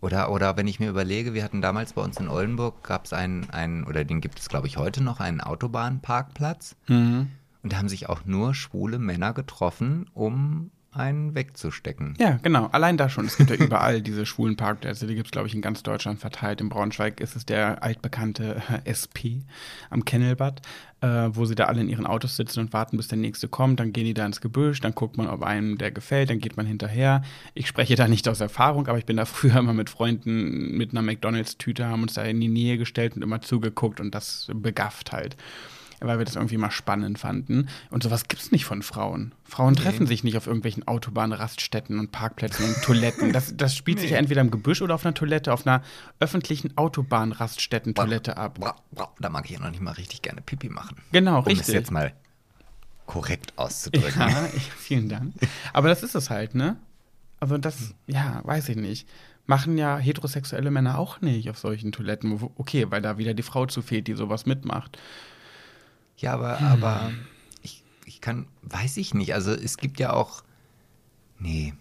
Oder, 0.00 0.30
oder 0.32 0.56
wenn 0.56 0.66
ich 0.68 0.80
mir 0.80 0.88
überlege, 0.88 1.34
wir 1.34 1.44
hatten 1.44 1.60
damals 1.60 1.92
bei 1.94 2.02
uns 2.02 2.18
in 2.18 2.28
Oldenburg, 2.28 2.82
gab 2.82 3.04
es 3.04 3.12
einen, 3.12 3.50
einen, 3.50 3.84
oder 3.84 4.04
den 4.04 4.20
gibt 4.20 4.38
es 4.38 4.48
glaube 4.48 4.66
ich 4.66 4.76
heute 4.78 5.02
noch, 5.02 5.20
einen 5.20 5.40
Autobahnparkplatz. 5.40 6.76
Und 6.88 7.72
da 7.72 7.76
haben 7.76 7.88
sich 7.90 8.08
auch 8.08 8.24
nur 8.24 8.54
schwule 8.54 8.98
Männer 8.98 9.34
getroffen, 9.34 10.08
um 10.14 10.70
einen 10.92 11.36
wegzustecken. 11.36 12.14
Ja, 12.18 12.40
genau. 12.42 12.66
Allein 12.72 12.96
da 12.96 13.08
schon. 13.08 13.26
Es 13.26 13.36
gibt 13.36 13.50
ja 13.50 13.56
überall 13.56 14.02
diese 14.02 14.26
schwulen 14.26 14.56
Parkplätze. 14.56 15.06
Die 15.06 15.14
gibt 15.14 15.28
es, 15.28 15.30
glaube 15.30 15.46
ich, 15.46 15.54
in 15.54 15.62
ganz 15.62 15.84
Deutschland 15.84 16.18
verteilt. 16.18 16.60
In 16.60 16.68
Braunschweig 16.68 17.20
ist 17.20 17.36
es 17.36 17.46
der 17.46 17.82
altbekannte 17.84 18.60
äh, 18.84 18.90
SP 18.90 19.46
am 19.88 20.04
Kennelbad, 20.04 20.62
äh, 21.00 21.28
wo 21.30 21.44
sie 21.44 21.54
da 21.54 21.66
alle 21.66 21.80
in 21.80 21.88
ihren 21.88 22.06
Autos 22.06 22.36
sitzen 22.36 22.60
und 22.60 22.72
warten, 22.72 22.96
bis 22.96 23.06
der 23.06 23.18
nächste 23.18 23.46
kommt. 23.46 23.78
Dann 23.78 23.92
gehen 23.92 24.04
die 24.04 24.14
da 24.14 24.26
ins 24.26 24.40
Gebüsch, 24.40 24.80
dann 24.80 24.94
guckt 24.94 25.16
man, 25.16 25.28
ob 25.28 25.42
einem 25.44 25.78
der 25.78 25.92
gefällt, 25.92 26.30
dann 26.30 26.40
geht 26.40 26.56
man 26.56 26.66
hinterher. 26.66 27.22
Ich 27.54 27.68
spreche 27.68 27.94
da 27.94 28.08
nicht 28.08 28.26
aus 28.26 28.40
Erfahrung, 28.40 28.88
aber 28.88 28.98
ich 28.98 29.06
bin 29.06 29.16
da 29.16 29.24
früher 29.26 29.58
immer 29.58 29.74
mit 29.74 29.90
Freunden 29.90 30.76
mit 30.76 30.90
einer 30.90 31.02
McDonalds-Tüte, 31.02 31.86
haben 31.86 32.02
uns 32.02 32.14
da 32.14 32.22
in 32.22 32.40
die 32.40 32.48
Nähe 32.48 32.78
gestellt 32.78 33.14
und 33.14 33.22
immer 33.22 33.40
zugeguckt 33.40 34.00
und 34.00 34.12
das 34.12 34.50
begafft 34.52 35.12
halt 35.12 35.36
weil 36.00 36.18
wir 36.18 36.24
das 36.24 36.36
irgendwie 36.36 36.56
mal 36.56 36.70
spannend 36.70 37.18
fanden. 37.18 37.68
Und 37.90 38.02
sowas 38.02 38.26
gibt 38.28 38.42
es 38.42 38.50
nicht 38.52 38.64
von 38.64 38.82
Frauen. 38.82 39.34
Frauen 39.44 39.76
treffen 39.76 40.06
sich 40.06 40.24
nicht 40.24 40.36
auf 40.36 40.46
irgendwelchen 40.46 40.86
Autobahnraststätten 40.88 41.98
und 41.98 42.10
Parkplätzen 42.12 42.64
und 42.66 42.82
Toiletten. 42.82 43.32
Das, 43.32 43.56
das 43.56 43.76
spielt 43.76 44.00
sich 44.00 44.10
ja 44.12 44.18
entweder 44.18 44.40
im 44.40 44.50
Gebüsch 44.50 44.80
oder 44.82 44.94
auf 44.94 45.04
einer 45.04 45.14
Toilette, 45.14 45.52
auf 45.52 45.66
einer 45.66 45.82
öffentlichen 46.20 46.76
Autobahnraststätten-Toilette 46.76 48.36
ab. 48.36 48.58
Bra, 48.58 48.76
bra, 48.92 49.12
Da 49.20 49.28
mag 49.28 49.44
ich 49.46 49.52
ja 49.52 49.60
noch 49.60 49.70
nicht 49.70 49.80
mal 49.82 49.92
richtig 49.92 50.22
gerne 50.22 50.40
Pipi 50.40 50.68
machen. 50.68 50.96
Genau, 51.12 51.38
Um 51.38 51.44
richtig. 51.44 51.68
es 51.68 51.74
jetzt 51.74 51.90
mal 51.90 52.12
korrekt 53.06 53.52
auszudrücken. 53.56 54.20
Ja, 54.20 54.46
vielen 54.78 55.08
Dank. 55.08 55.34
Aber 55.72 55.88
das 55.88 56.02
ist 56.02 56.14
es 56.14 56.30
halt, 56.30 56.54
ne? 56.54 56.76
Also 57.40 57.58
das, 57.58 57.94
ja, 58.06 58.40
weiß 58.44 58.68
ich 58.68 58.76
nicht. 58.76 59.08
Machen 59.46 59.78
ja 59.78 59.98
heterosexuelle 59.98 60.70
Männer 60.70 60.98
auch 60.98 61.20
nicht 61.22 61.50
auf 61.50 61.58
solchen 61.58 61.90
Toiletten. 61.90 62.40
Wo- 62.40 62.52
Okay, 62.56 62.86
weil 62.90 63.02
da 63.02 63.18
wieder 63.18 63.34
die 63.34 63.42
Frau 63.42 63.66
zu 63.66 63.82
fehlt, 63.82 64.06
die 64.06 64.14
sowas 64.14 64.46
mitmacht. 64.46 64.98
Ja, 66.20 66.34
aber, 66.34 66.60
aber 66.60 67.12
ich, 67.62 67.82
ich 68.04 68.20
kann, 68.20 68.46
weiß 68.62 68.98
ich 68.98 69.14
nicht. 69.14 69.34
Also 69.34 69.52
es 69.52 69.78
gibt 69.78 69.98
ja 69.98 70.12
auch, 70.12 70.42
nee, 71.38 71.72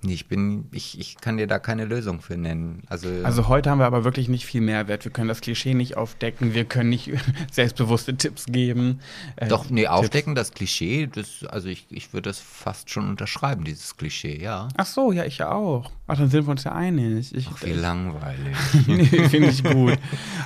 nee 0.00 0.14
ich 0.14 0.28
bin, 0.28 0.66
ich, 0.72 0.98
ich 0.98 1.16
kann 1.18 1.36
dir 1.36 1.46
da 1.46 1.58
keine 1.58 1.84
Lösung 1.84 2.22
für 2.22 2.38
nennen. 2.38 2.84
Also, 2.88 3.10
Also 3.22 3.48
heute 3.48 3.68
haben 3.68 3.80
wir 3.80 3.84
aber 3.84 4.02
wirklich 4.02 4.30
nicht 4.30 4.46
viel 4.46 4.62
Mehrwert. 4.62 5.04
Wir 5.04 5.12
können 5.12 5.28
das 5.28 5.42
Klischee 5.42 5.74
nicht 5.74 5.98
aufdecken, 5.98 6.54
wir 6.54 6.64
können 6.64 6.88
nicht 6.88 7.10
selbstbewusste 7.52 8.16
Tipps 8.16 8.46
geben. 8.46 9.00
Äh, 9.36 9.48
doch, 9.48 9.68
nee, 9.68 9.82
Tipps. 9.82 9.92
aufdecken, 9.92 10.34
das 10.34 10.52
Klischee, 10.52 11.06
das, 11.08 11.44
also 11.44 11.68
ich, 11.68 11.86
ich 11.90 12.14
würde 12.14 12.30
das 12.30 12.38
fast 12.38 12.88
schon 12.88 13.10
unterschreiben, 13.10 13.64
dieses 13.64 13.98
Klischee, 13.98 14.42
ja. 14.42 14.68
Ach 14.78 14.86
so, 14.86 15.12
ja, 15.12 15.26
ich 15.26 15.36
ja 15.36 15.52
auch. 15.52 15.90
Ach, 16.06 16.16
dann 16.16 16.30
sind 16.30 16.46
wir 16.46 16.50
uns 16.50 16.64
ja 16.64 16.72
einig. 16.72 17.34
Ich, 17.34 17.46
Ach, 17.52 17.62
wie 17.62 17.72
langweilig. 17.72 18.56
nee, 18.86 19.04
finde 19.04 19.48
ich 19.50 19.62
gut. 19.62 19.98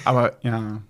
Aber 0.05 0.33
ja, 0.45 0.83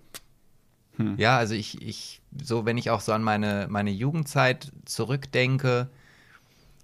Ja, 1.19 1.37
also 1.37 1.55
ich, 1.55 1.83
ich, 1.83 2.21
so 2.43 2.65
wenn 2.67 2.79
ich 2.79 2.91
auch 2.91 3.01
so 3.01 3.13
an 3.13 3.23
meine, 3.23 3.67
meine 3.69 3.91
Jugendzeit 3.91 4.73
zurückdenke, 4.85 5.89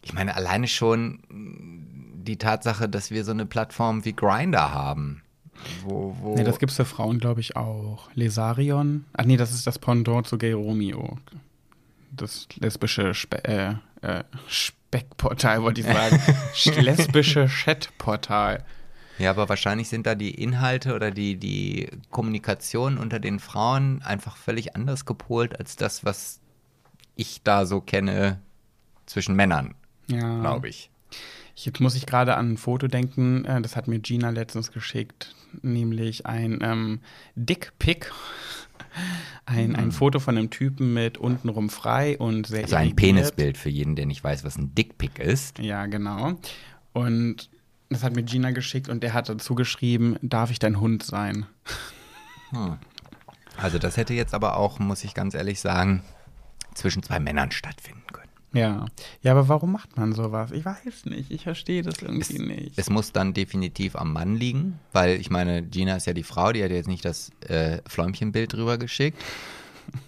ich 0.02 0.12
meine, 0.12 0.34
alleine 0.36 0.66
schon 0.68 1.20
mh, 1.28 2.22
die 2.24 2.38
Tatsache, 2.38 2.88
dass 2.88 3.10
wir 3.10 3.24
so 3.24 3.32
eine 3.32 3.46
Plattform 3.46 4.04
wie 4.04 4.14
Grinder 4.14 4.72
haben. 4.72 5.22
Wo, 5.82 6.16
wo 6.20 6.34
nee, 6.34 6.44
das 6.44 6.58
gibt's 6.58 6.76
für 6.76 6.84
Frauen, 6.84 7.18
glaube 7.18 7.40
ich, 7.40 7.56
auch. 7.56 8.08
Lesarion. 8.14 9.04
Ach 9.12 9.24
nee, 9.24 9.36
das 9.36 9.52
ist 9.52 9.66
das 9.66 9.78
Pendant 9.78 10.26
zu 10.26 10.38
Gay 10.38 10.52
Romeo. 10.52 11.18
Das 12.10 12.48
lesbische 12.58 13.14
Spe 13.14 13.44
äh, 13.44 13.74
äh, 14.02 14.24
Speckportal, 14.48 15.62
wollte 15.62 15.80
ich 15.82 15.86
sagen. 15.86 16.20
Sch- 16.54 16.80
lesbische 16.80 17.46
Chatportal. 17.48 18.64
Ja, 19.18 19.30
aber 19.30 19.48
wahrscheinlich 19.48 19.88
sind 19.88 20.06
da 20.06 20.14
die 20.14 20.30
Inhalte 20.30 20.94
oder 20.94 21.10
die, 21.10 21.36
die 21.36 21.88
Kommunikation 22.10 22.98
unter 22.98 23.20
den 23.20 23.38
Frauen 23.40 24.02
einfach 24.02 24.36
völlig 24.36 24.74
anders 24.76 25.04
gepolt 25.04 25.58
als 25.58 25.76
das, 25.76 26.04
was 26.04 26.40
ich 27.16 27.42
da 27.42 27.66
so 27.66 27.80
kenne 27.80 28.40
zwischen 29.06 29.34
Männern, 29.36 29.74
Ja. 30.08 30.40
glaube 30.40 30.68
ich. 30.68 30.90
Jetzt 31.54 31.80
muss 31.80 31.94
ich 31.94 32.06
gerade 32.06 32.36
an 32.36 32.52
ein 32.52 32.56
Foto 32.56 32.88
denken, 32.88 33.44
äh, 33.44 33.60
das 33.60 33.76
hat 33.76 33.86
mir 33.86 33.98
Gina 33.98 34.30
letztens 34.30 34.72
geschickt, 34.72 35.34
nämlich 35.60 36.24
ein 36.26 36.58
ähm, 36.62 37.00
Dickpick. 37.34 38.10
Ein, 39.46 39.74
ein 39.74 39.90
Foto 39.90 40.18
von 40.20 40.36
einem 40.36 40.50
Typen 40.50 40.92
mit 40.92 41.16
untenrum 41.16 41.70
frei 41.70 42.18
und 42.18 42.46
sehr. 42.46 42.64
Also 42.64 42.76
ein 42.76 42.88
irrigiert. 42.88 42.96
Penisbild 43.14 43.56
für 43.58 43.70
jeden, 43.70 43.96
der 43.96 44.04
nicht 44.06 44.22
weiß, 44.22 44.44
was 44.44 44.56
ein 44.58 44.74
Dickpick 44.74 45.18
ist. 45.18 45.58
Ja, 45.60 45.86
genau. 45.86 46.34
Und 46.92 47.48
das 47.92 48.02
hat 48.02 48.14
mir 48.14 48.22
Gina 48.22 48.50
geschickt 48.50 48.88
und 48.88 49.02
der 49.02 49.12
hat 49.14 49.28
dazu 49.28 49.54
geschrieben, 49.54 50.16
darf 50.22 50.50
ich 50.50 50.58
dein 50.58 50.80
Hund 50.80 51.02
sein? 51.02 51.46
Also 53.56 53.78
das 53.78 53.96
hätte 53.96 54.14
jetzt 54.14 54.34
aber 54.34 54.56
auch, 54.56 54.78
muss 54.78 55.04
ich 55.04 55.14
ganz 55.14 55.34
ehrlich 55.34 55.60
sagen, 55.60 56.02
zwischen 56.74 57.02
zwei 57.02 57.20
Männern 57.20 57.50
stattfinden 57.50 58.02
können. 58.12 58.28
Ja. 58.52 58.86
Ja, 59.22 59.32
aber 59.32 59.48
warum 59.48 59.72
macht 59.72 59.96
man 59.96 60.12
sowas? 60.12 60.50
Ich 60.52 60.64
weiß 60.64 61.06
nicht. 61.06 61.30
Ich 61.30 61.44
verstehe 61.44 61.82
das 61.82 62.02
irgendwie 62.02 62.38
nicht. 62.38 62.78
Es 62.78 62.90
muss 62.90 63.12
dann 63.12 63.32
definitiv 63.32 63.96
am 63.96 64.12
Mann 64.12 64.36
liegen, 64.36 64.78
weil 64.92 65.18
ich 65.18 65.30
meine, 65.30 65.62
Gina 65.62 65.96
ist 65.96 66.06
ja 66.06 66.12
die 66.12 66.22
Frau, 66.22 66.52
die 66.52 66.62
hat 66.62 66.70
jetzt 66.70 66.88
nicht 66.88 67.04
das 67.04 67.30
äh, 67.48 67.78
Fläumchenbild 67.86 68.52
drüber 68.52 68.76
geschickt. 68.76 69.18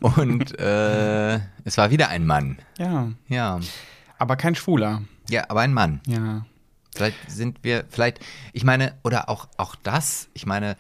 Und 0.01 0.59
äh, 0.59 1.37
es 1.65 1.79
war 1.79 1.91
wieder 1.91 2.09
ein 2.09 2.27
Mann. 2.27 2.59
ja. 2.79 3.11
Ja. 3.29 3.61
Aber 4.17 4.37
kein 4.37 4.55
Schwuler. 4.55 5.03
Ja, 5.29 5.45
aber 5.49 5.61
ein 5.61 5.75
Mann. 5.75 6.01
Ja. 6.07 6.47
Vielleicht 6.95 7.17
sind 7.31 7.59
wir, 7.63 7.85
vielleicht, 7.91 8.21
ich 8.53 8.65
meine, 8.65 8.95
oder 9.03 9.29
auch, 9.29 9.49
auch 9.57 9.75
das, 9.77 10.29
ich 10.35 10.47
meine, 10.47 10.77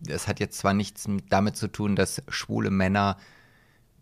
das 0.00 0.28
hat 0.28 0.40
jetzt 0.40 0.58
zwar 0.58 0.74
nichts 0.74 1.08
damit 1.28 1.56
zu 1.56 1.68
tun, 1.68 1.96
dass 1.96 2.22
schwule 2.28 2.70
Männer 2.70 3.16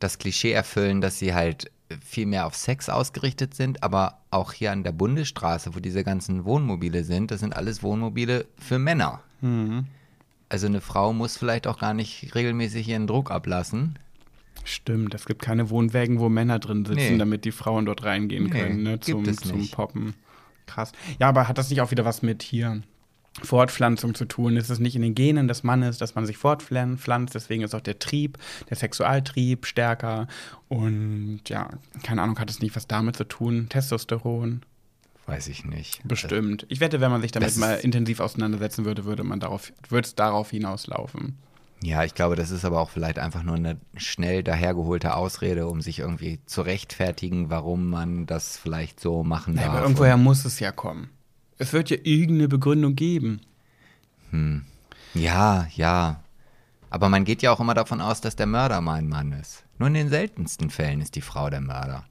das 0.01 0.19
Klischee 0.19 0.53
erfüllen, 0.53 1.01
dass 1.01 1.19
sie 1.19 1.35
halt 1.35 1.71
viel 2.05 2.27
mehr 2.27 2.47
auf 2.47 2.55
Sex 2.55 2.89
ausgerichtet 2.89 3.55
sind, 3.55 3.83
aber 3.83 4.19
auch 4.31 4.53
hier 4.53 4.73
an 4.73 4.85
der 4.85 4.93
Bundesstraße, 4.93 5.75
wo 5.75 5.81
diese 5.81 6.05
ganzen 6.05 6.45
Wohnmobile 6.45 7.03
sind, 7.03 7.31
das 7.31 7.41
sind 7.41 7.57
alles 7.57 7.83
Wohnmobile 7.83 8.47
für 8.59 8.79
Männer. 8.79 9.23
Also 10.51 10.67
eine 10.67 10.81
Frau 10.81 11.13
muss 11.13 11.37
vielleicht 11.37 11.67
auch 11.67 11.79
gar 11.79 11.95
nicht 11.95 12.35
regelmäßig 12.35 12.89
ihren 12.89 13.07
Druck 13.07 13.31
ablassen. 13.31 13.99
Stimmt, 14.65 15.15
es 15.15 15.25
gibt 15.25 15.41
keine 15.41 15.71
Wohnwägen, 15.71 16.19
wo 16.19 16.29
Männer 16.29 16.59
drin 16.59 16.85
sitzen, 16.85 17.13
Nee. 17.13 17.19
damit 17.19 17.45
die 17.45 17.53
Frauen 17.53 17.87
dort 17.87 18.05
reingehen 18.05 18.45
Nee, 18.45 18.51
können, 18.51 18.83
ne, 18.83 19.01
zum, 19.01 19.25
zum. 19.25 19.69
Poppen. 19.71 20.15
Krass. 20.69 20.93
Ja, 21.19 21.29
aber 21.29 21.49
hat 21.49 21.59
das 21.59 21.71
nicht 21.71 21.81
auch 21.81 21.91
wieder 21.91 22.05
was 22.05 22.23
mit 22.23 22.43
hier 22.43 22.83
Fortpflanzung 23.43 24.15
zu 24.15 24.25
tun? 24.25 24.57
Ist 24.57 24.71
es 24.71 24.79
nicht 24.79 24.97
in 24.97 25.03
den 25.03 25.15
Genen 25.15 25.49
des 25.49 25.63
Mannes, 25.63 25.99
dass 25.99 26.15
man 26.15 26.27
sich 26.27 26.37
fortpflanzt? 26.37 27.35
Deswegen 27.35 27.63
ist 27.63 27.75
auch 27.75 27.81
der 27.81 27.99
Trieb, 27.99 28.39
der 28.69 28.77
Sexualtrieb 28.77 29.67
stärker. 29.67 30.29
Und 30.69 31.41
ja, 31.47 31.71
keine 32.03 32.23
Ahnung, 32.23 32.39
hat 32.39 32.51
es 32.51 32.61
nicht 32.61 32.77
was 32.77 32.87
damit 32.87 33.17
zu 33.17 33.25
tun? 33.25 33.67
Testosteron? 33.69 34.63
Weiß 35.27 35.49
ich 35.49 35.65
nicht. 35.65 36.01
Bestimmt. 36.05 36.65
Ich 36.71 36.81
wette, 36.81 37.01
wenn 37.01 37.11
man 37.11 37.21
sich 37.21 37.33
damit 37.33 37.49
Das 37.49 37.57
mal 37.57 37.75
intensiv 37.75 38.21
auseinandersetzen 38.21 38.87
würde, 38.87 39.05
würde 39.05 39.25
man 39.25 39.41
darauf, 39.41 39.73
würde 39.89 40.07
es 40.07 40.15
darauf 40.15 40.51
hinauslaufen. 40.51 41.37
Ja, 41.83 42.03
ich 42.03 42.15
glaube, 42.15 42.35
das 42.35 42.51
ist 42.51 42.65
aber 42.65 42.81
auch 42.81 42.91
vielleicht 42.91 43.19
einfach 43.21 43.43
nur 43.45 43.55
eine 43.55 43.79
schnell 43.97 44.43
dahergeholte 44.43 45.15
Ausrede, 45.15 45.69
um 45.69 45.81
sich 45.81 46.01
irgendwie 46.01 46.41
zu 46.45 46.63
rechtfertigen, 46.63 47.51
warum 47.51 47.89
man 47.89 48.27
das 48.27 48.57
vielleicht 48.57 48.99
so 48.99 49.23
machen 49.23 49.55
Ja, 49.57 49.63
darf. 49.63 49.71
aber 49.71 49.83
irgendwoher 49.83 50.17
muss 50.17 50.45
es 50.45 50.59
ja 50.59 50.73
kommen. 50.73 51.09
Es 51.57 51.73
wird 51.73 51.91
ja 51.91 51.97
irgendeine 52.03 52.49
Begründung 52.49 52.95
geben. 52.97 53.41
Ja, 55.15 55.67
ja. 55.75 56.21
Aber 56.91 57.09
man 57.09 57.25
geht 57.25 57.43
ja 57.43 57.53
auch 57.53 57.61
immer 57.61 57.75
davon 57.75 58.01
aus, 58.01 58.21
dass 58.21 58.37
der 58.37 58.47
Mörder 58.47 58.81
mein 58.81 59.09
Mann 59.09 59.33
ist. 59.33 59.65
Nur 59.79 59.89
in 59.89 59.95
den 59.95 60.09
seltensten 60.09 60.71
Fällen 60.71 61.01
ist 61.01 61.15
die 61.15 61.21
Frau 61.21 61.51
der 61.51 61.61
Mörder. 61.61 62.05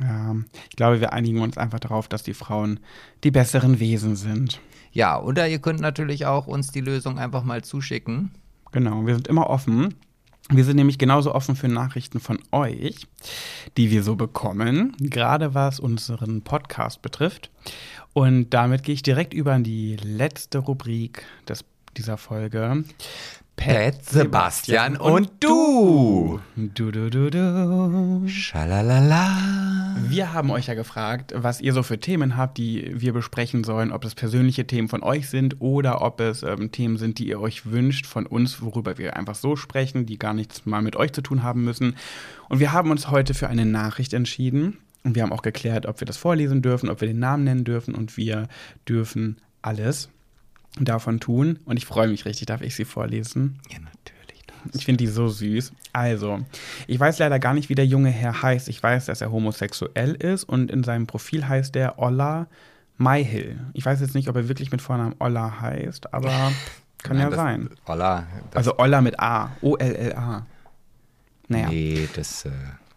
Ja, 0.00 0.34
ich 0.70 0.76
glaube, 0.76 1.00
wir 1.00 1.12
einigen 1.12 1.40
uns 1.40 1.58
einfach 1.58 1.80
darauf, 1.80 2.08
dass 2.08 2.22
die 2.22 2.32
Frauen 2.34 2.80
die 3.24 3.30
besseren 3.30 3.80
Wesen 3.80 4.16
sind. 4.16 4.60
Ja, 4.92 5.20
oder 5.20 5.46
ihr 5.48 5.58
könnt 5.58 5.80
natürlich 5.80 6.26
auch 6.26 6.46
uns 6.46 6.70
die 6.70 6.80
Lösung 6.80 7.18
einfach 7.18 7.44
mal 7.44 7.62
zuschicken. 7.62 8.30
Genau, 8.72 9.06
wir 9.06 9.14
sind 9.14 9.28
immer 9.28 9.48
offen. 9.50 9.94
Wir 10.52 10.64
sind 10.64 10.76
nämlich 10.76 10.98
genauso 10.98 11.34
offen 11.34 11.54
für 11.54 11.68
Nachrichten 11.68 12.18
von 12.18 12.40
euch, 12.50 13.06
die 13.76 13.90
wir 13.90 14.02
so 14.02 14.16
bekommen, 14.16 14.96
gerade 14.98 15.54
was 15.54 15.78
unseren 15.78 16.42
Podcast 16.42 17.02
betrifft. 17.02 17.50
Und 18.14 18.50
damit 18.50 18.82
gehe 18.82 18.94
ich 18.94 19.02
direkt 19.02 19.32
über 19.32 19.54
in 19.54 19.62
die 19.62 19.96
letzte 19.96 20.58
Rubrik 20.58 21.24
des, 21.48 21.64
dieser 21.96 22.16
Folge. 22.16 22.84
Pet, 23.60 24.02
Sebastian 24.06 24.96
und 24.96 25.30
du. 25.38 26.40
Du, 26.56 26.90
du, 26.90 27.10
du, 27.10 27.30
du. 27.30 28.26
Schalalala. 28.26 29.36
Wir 30.08 30.32
haben 30.32 30.50
euch 30.50 30.68
ja 30.68 30.72
gefragt, 30.72 31.34
was 31.36 31.60
ihr 31.60 31.74
so 31.74 31.82
für 31.82 32.00
Themen 32.00 32.38
habt, 32.38 32.56
die 32.56 32.90
wir 32.98 33.12
besprechen 33.12 33.62
sollen, 33.62 33.92
ob 33.92 34.06
es 34.06 34.14
persönliche 34.14 34.66
Themen 34.66 34.88
von 34.88 35.02
euch 35.02 35.28
sind 35.28 35.60
oder 35.60 36.00
ob 36.00 36.20
es 36.22 36.42
ähm, 36.42 36.72
Themen 36.72 36.96
sind, 36.96 37.18
die 37.18 37.28
ihr 37.28 37.38
euch 37.38 37.70
wünscht 37.70 38.06
von 38.06 38.24
uns, 38.24 38.62
worüber 38.62 38.96
wir 38.96 39.18
einfach 39.18 39.34
so 39.34 39.56
sprechen, 39.56 40.06
die 40.06 40.18
gar 40.18 40.32
nichts 40.32 40.64
mal 40.64 40.80
mit 40.80 40.96
euch 40.96 41.12
zu 41.12 41.20
tun 41.20 41.42
haben 41.42 41.62
müssen. 41.62 41.96
Und 42.48 42.60
wir 42.60 42.72
haben 42.72 42.90
uns 42.90 43.10
heute 43.10 43.34
für 43.34 43.48
eine 43.48 43.66
Nachricht 43.66 44.14
entschieden. 44.14 44.78
Und 45.04 45.16
wir 45.16 45.22
haben 45.22 45.34
auch 45.34 45.42
geklärt, 45.42 45.84
ob 45.84 46.00
wir 46.00 46.06
das 46.06 46.16
vorlesen 46.16 46.62
dürfen, 46.62 46.88
ob 46.88 47.02
wir 47.02 47.08
den 47.08 47.18
Namen 47.18 47.44
nennen 47.44 47.64
dürfen 47.64 47.94
und 47.94 48.16
wir 48.16 48.48
dürfen 48.88 49.36
alles 49.60 50.08
davon 50.78 51.20
tun. 51.20 51.58
Und 51.64 51.76
ich 51.76 51.86
freue 51.86 52.08
mich 52.08 52.24
richtig, 52.24 52.46
darf 52.46 52.60
ich 52.62 52.74
sie 52.76 52.84
vorlesen? 52.84 53.58
Ja, 53.70 53.78
natürlich. 53.80 54.44
Ich 54.74 54.84
finde 54.84 54.98
die 54.98 55.06
so 55.10 55.28
süß. 55.28 55.72
Also, 55.92 56.40
ich 56.86 57.00
weiß 57.00 57.18
leider 57.18 57.38
gar 57.38 57.54
nicht, 57.54 57.68
wie 57.70 57.74
der 57.74 57.86
junge 57.86 58.10
Herr 58.10 58.42
heißt. 58.42 58.68
Ich 58.68 58.82
weiß, 58.82 59.06
dass 59.06 59.20
er 59.22 59.32
homosexuell 59.32 60.14
ist 60.14 60.44
und 60.44 60.70
in 60.70 60.84
seinem 60.84 61.06
Profil 61.06 61.48
heißt 61.48 61.74
er 61.76 61.98
Olla 61.98 62.46
Mayhill. 62.98 63.58
Ich 63.72 63.86
weiß 63.86 64.00
jetzt 64.00 64.14
nicht, 64.14 64.28
ob 64.28 64.36
er 64.36 64.48
wirklich 64.48 64.70
mit 64.70 64.82
Vornamen 64.82 65.14
Olla 65.18 65.60
heißt, 65.62 66.12
aber 66.12 66.28
kann 67.02 67.16
Nein, 67.16 67.24
ja 67.24 67.30
das- 67.30 67.36
sein. 67.38 67.70
Olla. 67.86 68.26
Also 68.54 68.78
Olla 68.78 69.00
mit 69.00 69.18
A. 69.18 69.50
O-L-L-A. 69.62 70.46
Naja. 71.48 71.68
Nee, 71.68 72.08
das 72.14 72.44
äh, 72.44 72.50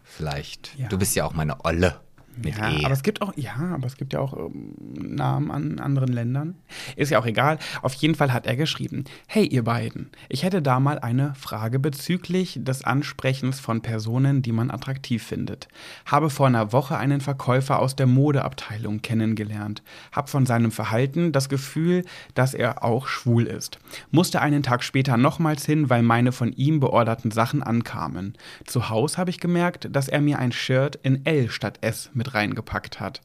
vielleicht. 0.03 0.77
Ja. 0.77 0.87
Du 0.89 0.97
bist 0.97 1.15
ja 1.15 1.23
auch 1.25 1.33
meine 1.33 1.63
Olle. 1.65 1.95
Ja, 2.43 2.71
E. 2.71 2.85
aber 2.85 2.93
es 2.93 3.03
gibt 3.03 3.21
auch, 3.21 3.33
ja, 3.35 3.55
aber 3.73 3.85
es 3.85 3.97
gibt 3.97 4.13
ja 4.13 4.19
auch 4.19 4.35
ähm, 4.35 4.75
Namen 4.93 5.51
an 5.51 5.79
anderen 5.79 6.11
Ländern. 6.11 6.55
Ist 6.95 7.11
ja 7.11 7.19
auch 7.19 7.25
egal. 7.25 7.59
Auf 7.81 7.93
jeden 7.93 8.15
Fall 8.15 8.33
hat 8.33 8.47
er 8.47 8.55
geschrieben: 8.55 9.03
Hey, 9.27 9.45
ihr 9.45 9.63
beiden, 9.63 10.09
ich 10.29 10.43
hätte 10.43 10.61
da 10.61 10.79
mal 10.79 10.99
eine 10.99 11.35
Frage 11.35 11.79
bezüglich 11.79 12.59
des 12.61 12.83
Ansprechens 12.83 13.59
von 13.59 13.81
Personen, 13.81 14.41
die 14.41 14.51
man 14.51 14.71
attraktiv 14.71 15.23
findet. 15.23 15.67
Habe 16.05 16.29
vor 16.29 16.47
einer 16.47 16.73
Woche 16.73 16.97
einen 16.97 17.21
Verkäufer 17.21 17.79
aus 17.79 17.95
der 17.95 18.07
Modeabteilung 18.07 19.01
kennengelernt. 19.01 19.83
Hab 20.11 20.29
von 20.29 20.45
seinem 20.45 20.71
Verhalten 20.71 21.31
das 21.31 21.49
Gefühl, 21.49 22.03
dass 22.33 22.53
er 22.53 22.83
auch 22.83 23.07
schwul 23.07 23.43
ist. 23.43 23.79
Musste 24.11 24.41
einen 24.41 24.63
Tag 24.63 24.83
später 24.83 25.17
nochmals 25.17 25.65
hin, 25.65 25.89
weil 25.89 26.03
meine 26.03 26.31
von 26.31 26.51
ihm 26.53 26.79
beorderten 26.79 27.31
Sachen 27.31 27.61
ankamen. 27.63 28.33
Zu 28.65 28.89
Hause 28.89 29.17
habe 29.17 29.29
ich 29.29 29.39
gemerkt, 29.39 29.89
dass 29.91 30.07
er 30.07 30.21
mir 30.21 30.39
ein 30.39 30.51
Shirt 30.51 30.99
in 31.03 31.25
L 31.25 31.49
statt 31.49 31.79
S 31.81 32.09
mit 32.13 32.22
reingepackt 32.31 32.99
hat. 32.99 33.21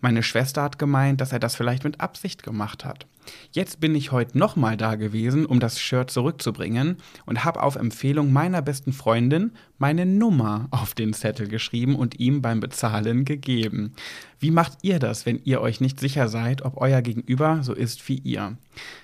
Meine 0.00 0.22
Schwester 0.22 0.62
hat 0.62 0.78
gemeint, 0.78 1.20
dass 1.20 1.32
er 1.32 1.40
das 1.40 1.56
vielleicht 1.56 1.84
mit 1.84 2.00
Absicht 2.00 2.42
gemacht 2.42 2.84
hat. 2.84 3.06
Jetzt 3.52 3.80
bin 3.80 3.94
ich 3.94 4.12
heute 4.12 4.38
nochmal 4.38 4.76
da 4.76 4.94
gewesen, 4.94 5.44
um 5.44 5.60
das 5.60 5.80
Shirt 5.80 6.10
zurückzubringen 6.10 6.96
und 7.26 7.44
habe 7.44 7.62
auf 7.62 7.76
Empfehlung 7.76 8.32
meiner 8.32 8.62
besten 8.62 8.92
Freundin 8.92 9.52
meine 9.78 10.06
Nummer 10.06 10.68
auf 10.70 10.94
den 10.94 11.12
Zettel 11.12 11.48
geschrieben 11.48 11.96
und 11.96 12.20
ihm 12.20 12.42
beim 12.42 12.60
Bezahlen 12.60 13.24
gegeben. 13.24 13.92
Wie 14.38 14.50
macht 14.50 14.78
ihr 14.82 14.98
das, 14.98 15.26
wenn 15.26 15.40
ihr 15.44 15.60
euch 15.60 15.80
nicht 15.80 16.00
sicher 16.00 16.28
seid, 16.28 16.62
ob 16.62 16.76
euer 16.78 17.02
Gegenüber 17.02 17.62
so 17.62 17.74
ist 17.74 18.08
wie 18.08 18.18
ihr? 18.18 18.56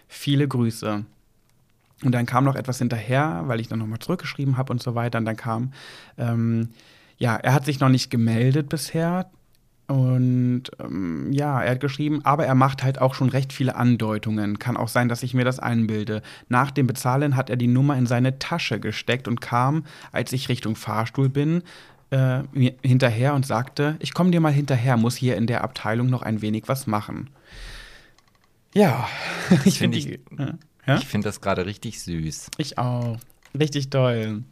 Viele 0.08 0.48
Grüße. 0.48 1.04
Und 2.02 2.12
dann 2.12 2.26
kam 2.26 2.44
noch 2.44 2.56
etwas 2.56 2.78
hinterher, 2.78 3.44
weil 3.46 3.60
ich 3.60 3.68
dann 3.68 3.78
nochmal 3.78 3.98
zurückgeschrieben 3.98 4.56
habe 4.56 4.72
und 4.72 4.82
so 4.82 4.94
weiter. 4.94 5.18
Und 5.18 5.24
dann 5.24 5.36
kam, 5.36 5.72
ähm, 6.18 6.70
ja, 7.18 7.36
er 7.36 7.54
hat 7.54 7.64
sich 7.64 7.80
noch 7.80 7.88
nicht 7.88 8.10
gemeldet 8.10 8.68
bisher. 8.68 9.30
Und 9.86 10.64
ähm, 10.80 11.30
ja, 11.30 11.62
er 11.62 11.72
hat 11.72 11.80
geschrieben, 11.80 12.20
aber 12.24 12.46
er 12.46 12.54
macht 12.54 12.82
halt 12.82 13.00
auch 13.00 13.14
schon 13.14 13.28
recht 13.28 13.52
viele 13.52 13.76
Andeutungen. 13.76 14.58
Kann 14.58 14.78
auch 14.78 14.88
sein, 14.88 15.10
dass 15.10 15.22
ich 15.22 15.34
mir 15.34 15.44
das 15.44 15.58
einbilde. 15.58 16.22
Nach 16.48 16.70
dem 16.70 16.86
Bezahlen 16.86 17.36
hat 17.36 17.50
er 17.50 17.56
die 17.56 17.66
Nummer 17.66 17.96
in 17.96 18.06
seine 18.06 18.38
Tasche 18.38 18.80
gesteckt 18.80 19.28
und 19.28 19.42
kam, 19.42 19.84
als 20.10 20.32
ich 20.32 20.48
Richtung 20.48 20.74
Fahrstuhl 20.74 21.28
bin, 21.28 21.62
äh, 22.10 22.42
mir 22.52 22.74
hinterher 22.82 23.34
und 23.34 23.44
sagte, 23.44 23.96
ich 23.98 24.14
komme 24.14 24.30
dir 24.30 24.40
mal 24.40 24.52
hinterher, 24.52 24.96
muss 24.96 25.16
hier 25.16 25.36
in 25.36 25.46
der 25.46 25.62
Abteilung 25.62 26.08
noch 26.08 26.22
ein 26.22 26.40
wenig 26.40 26.64
was 26.66 26.86
machen. 26.86 27.28
Ja, 28.74 29.06
ich 29.64 29.78
finde 29.78 30.00
find 30.00 30.30
die. 30.30 30.38
Ja? 30.38 30.54
Ja? 30.86 30.96
Ich 30.96 31.06
finde 31.06 31.28
das 31.28 31.40
gerade 31.40 31.66
richtig 31.66 32.00
süß. 32.02 32.50
Ich 32.56 32.78
auch. 32.78 33.18
Richtig 33.58 33.90
toll. 33.90 34.44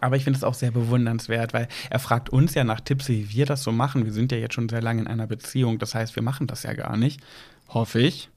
Aber 0.00 0.16
ich 0.16 0.24
finde 0.24 0.38
es 0.38 0.44
auch 0.44 0.54
sehr 0.54 0.70
bewundernswert, 0.70 1.52
weil 1.52 1.68
er 1.90 1.98
fragt 1.98 2.30
uns 2.30 2.54
ja 2.54 2.64
nach 2.64 2.80
Tipps, 2.80 3.08
wie 3.08 3.30
wir 3.30 3.46
das 3.46 3.62
so 3.62 3.72
machen. 3.72 4.04
Wir 4.04 4.12
sind 4.12 4.32
ja 4.32 4.38
jetzt 4.38 4.54
schon 4.54 4.68
sehr 4.68 4.82
lange 4.82 5.02
in 5.02 5.06
einer 5.06 5.26
Beziehung. 5.26 5.78
Das 5.78 5.94
heißt, 5.94 6.16
wir 6.16 6.22
machen 6.22 6.46
das 6.46 6.62
ja 6.64 6.72
gar 6.72 6.96
nicht. 6.96 7.20
Hoffe 7.68 8.00
ich, 8.00 8.28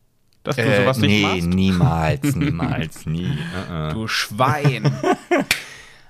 dass 0.44 0.58
du 0.58 0.62
Äh, 0.64 0.82
sowas 0.82 0.98
nee, 0.98 1.08
nicht 1.08 1.22
machst. 1.24 1.48
niemals, 1.48 2.36
niemals, 2.36 3.06
nie. 3.06 3.38
Äh. 3.72 3.94
Du 3.94 4.08
Schwein. 4.08 4.84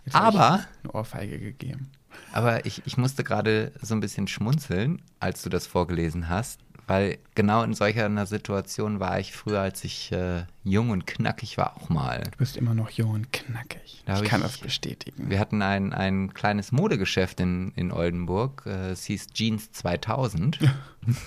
Jetzt 0.05 0.15
Aber, 0.15 0.65
eine 0.83 0.91
Ohrfeige 0.93 1.39
gegeben. 1.39 1.89
aber 2.31 2.65
ich, 2.65 2.81
ich 2.85 2.97
musste 2.97 3.23
gerade 3.23 3.71
so 3.81 3.95
ein 3.95 4.01
bisschen 4.01 4.27
schmunzeln, 4.27 5.01
als 5.19 5.41
du 5.41 5.49
das 5.49 5.65
vorgelesen 5.65 6.29
hast, 6.29 6.59
weil 6.87 7.17
genau 7.33 7.63
in 7.63 7.73
solcher 7.73 8.05
einer 8.05 8.25
Situation 8.25 8.99
war 8.99 9.19
ich 9.19 9.33
früher, 9.33 9.59
als 9.61 9.83
ich 9.83 10.11
äh, 10.11 10.43
jung 10.63 10.91
und 10.91 11.07
knackig 11.07 11.57
war, 11.57 11.75
auch 11.77 11.89
mal. 11.89 12.23
Du 12.31 12.37
bist 12.37 12.57
immer 12.57 12.73
noch 12.73 12.89
jung 12.91 13.11
und 13.11 13.33
knackig. 13.33 14.03
Da 14.05 14.21
ich 14.21 14.29
kann 14.29 14.41
ich- 14.41 14.47
das 14.47 14.57
bestätigen. 14.59 15.29
Wir 15.29 15.39
hatten 15.39 15.61
ein, 15.61 15.93
ein 15.93 16.33
kleines 16.33 16.71
Modegeschäft 16.71 17.39
in, 17.39 17.71
in 17.75 17.91
Oldenburg, 17.91 18.63
äh, 18.65 18.91
es 18.91 19.05
hieß 19.05 19.27
Jeans 19.33 19.71
2000. 19.71 20.59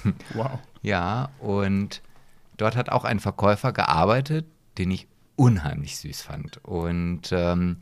Wow. 0.35 0.59
Ja, 0.83 1.31
und 1.41 2.03
dort 2.57 2.77
hat 2.77 2.89
auch 2.91 3.05
ein 3.05 3.21
Verkäufer 3.21 3.73
gearbeitet, 3.73 4.47
den 4.79 4.91
ich 4.91 5.07
unheimlich 5.37 5.97
süß 5.99 6.23
fand. 6.23 6.59
Und 6.65 7.31
ähm, 7.33 7.77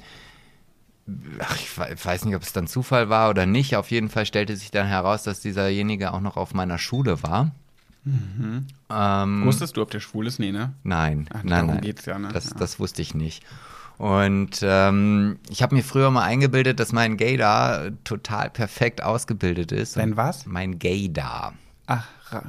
ach, 1.38 1.56
ich 1.56 1.78
we- 1.78 1.94
weiß 2.02 2.24
nicht, 2.24 2.34
ob 2.36 2.42
es 2.42 2.52
dann 2.52 2.66
Zufall 2.66 3.08
war 3.08 3.30
oder 3.30 3.46
nicht. 3.46 3.76
Auf 3.76 3.90
jeden 3.90 4.08
Fall 4.08 4.26
stellte 4.26 4.56
sich 4.56 4.70
dann 4.70 4.86
heraus, 4.86 5.22
dass 5.22 5.40
dieserjenige 5.40 6.12
auch 6.12 6.20
noch 6.20 6.36
auf 6.36 6.54
meiner 6.54 6.78
Schule 6.78 7.22
war. 7.22 7.52
Ähm, 8.88 9.44
Wusstest 9.44 9.76
du, 9.76 9.82
ob 9.82 9.90
der 9.90 10.00
schwul 10.00 10.26
ist? 10.26 10.38
Nee, 10.38 10.52
ne? 10.52 10.72
Nein, 10.84 11.26
Ach, 11.30 11.42
nein, 11.42 11.48
darum 11.48 11.66
nein. 11.74 11.80
geht's 11.80 12.04
ja, 12.06 12.18
ne? 12.18 12.28
Das, 12.32 12.50
Ja. 12.50 12.56
das 12.58 12.78
wusste 12.78 13.02
ich 13.02 13.14
nicht. 13.14 13.44
Und 13.98 14.60
ähm, 14.62 15.38
ich 15.48 15.62
habe 15.62 15.74
mir 15.74 15.82
früher 15.82 16.10
mal 16.10 16.22
eingebildet, 16.22 16.78
dass 16.80 16.92
mein 16.92 17.16
Gaydar 17.16 17.90
total 18.04 18.50
perfekt 18.50 19.02
ausgebildet 19.02 19.72
ist. 19.72 19.96
Dein 19.96 20.16
was? 20.16 20.46
Mein 20.46 20.78
Gaydar, 20.78 21.54
Ach, 21.86 22.06
Ra 22.30 22.42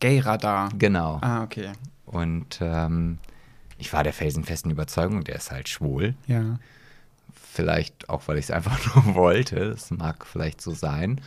Gay-Radar. 0.00 0.70
genau. 0.78 1.18
Ah, 1.22 1.42
okay. 1.42 1.70
Und 2.06 2.58
ähm, 2.60 3.18
ich 3.78 3.92
war 3.92 4.02
der 4.02 4.12
felsenfesten 4.12 4.70
Überzeugung, 4.70 5.24
der 5.24 5.36
ist 5.36 5.50
halt 5.50 5.68
schwul. 5.68 6.14
Ja. 6.26 6.58
Vielleicht 7.52 8.08
auch, 8.08 8.22
weil 8.26 8.38
ich 8.38 8.46
es 8.46 8.50
einfach 8.50 8.78
nur 9.04 9.14
wollte. 9.14 9.70
Das 9.70 9.90
mag 9.90 10.26
vielleicht 10.26 10.60
so 10.60 10.72
sein. 10.72 11.20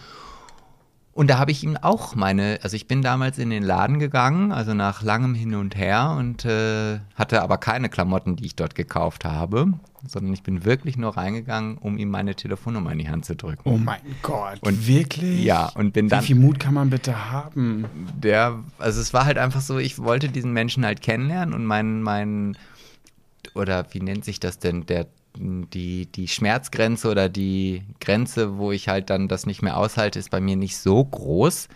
Und 1.18 1.32
da 1.32 1.40
habe 1.40 1.50
ich 1.50 1.64
ihm 1.64 1.76
auch 1.78 2.14
meine, 2.14 2.60
also 2.62 2.76
ich 2.76 2.88
bin 2.88 3.02
damals 3.02 3.40
in 3.40 3.50
den 3.50 3.64
Laden 3.64 3.98
gegangen, 3.98 4.52
also 4.52 4.76
nach 4.76 5.02
langem 5.02 5.34
Hin 5.34 5.56
und 5.56 5.76
Her 5.76 6.16
und 6.16 6.46
äh, 6.46 7.00
hatte 7.16 7.42
aber 7.42 7.58
keine 7.58 7.90
Klamotten, 7.90 8.36
die 8.36 8.46
ich 8.46 8.56
dort 8.56 8.76
gekauft 8.76 9.26
habe, 9.26 9.74
sondern 10.08 10.32
ich 10.32 10.44
bin 10.44 10.64
wirklich 10.64 10.96
nur 10.96 11.18
reingegangen, 11.18 11.80
um 11.80 11.98
ihm 11.98 12.12
meine 12.12 12.36
Telefonnummer 12.36 12.92
in 12.92 13.00
die 13.00 13.10
Hand 13.10 13.26
zu 13.26 13.36
drücken. 13.36 13.64
Oh 13.64 13.78
mein 13.80 14.00
Gott. 14.22 14.60
Und- 14.62 14.86
wirklich? 14.86 15.44
Ja, 15.44 15.70
und 15.74 15.94
bin 15.94 16.06
Wie 16.06 16.10
dann 16.10 16.24
viel 16.24 16.36
Mut 16.36 16.60
kann 16.60 16.76
man 16.76 16.92
bitte 16.92 17.32
haben? 17.32 17.86
der, 18.16 18.60
also 18.78 19.02
es 19.02 19.12
war 19.12 19.26
halt 19.26 19.40
einfach 19.40 19.62
so, 19.62 19.80
ich 19.80 19.98
wollte 19.98 20.30
diesen 20.30 20.54
Menschen 20.54 20.86
halt 20.86 21.02
kennenlernen 21.02 21.56
und 21.56 21.66
mein, 21.66 22.04
mein, 22.04 22.56
oder 23.56 23.88
wie 23.90 24.02
nennt 24.02 24.24
sich 24.24 24.40
das 24.40 24.60
denn, 24.60 24.86
der, 24.86 25.08
die, 25.40 26.06
die 26.08 26.28
Schmerzgrenze 26.28 27.10
oder 27.10 27.30
die 27.30 27.84
Grenze, 28.00 28.58
wo 28.58 28.72
ich 28.72 28.88
halt 28.90 29.10
dann 29.10 29.28
das 29.28 29.46
nicht 29.46 29.62
mehr 29.62 29.78
aushalte, 29.78 30.20
ist 30.20 30.30
bei 30.32 30.42
mir 30.42 30.56
nicht 30.56 30.78
so 30.78 31.04
groß. 31.04 31.68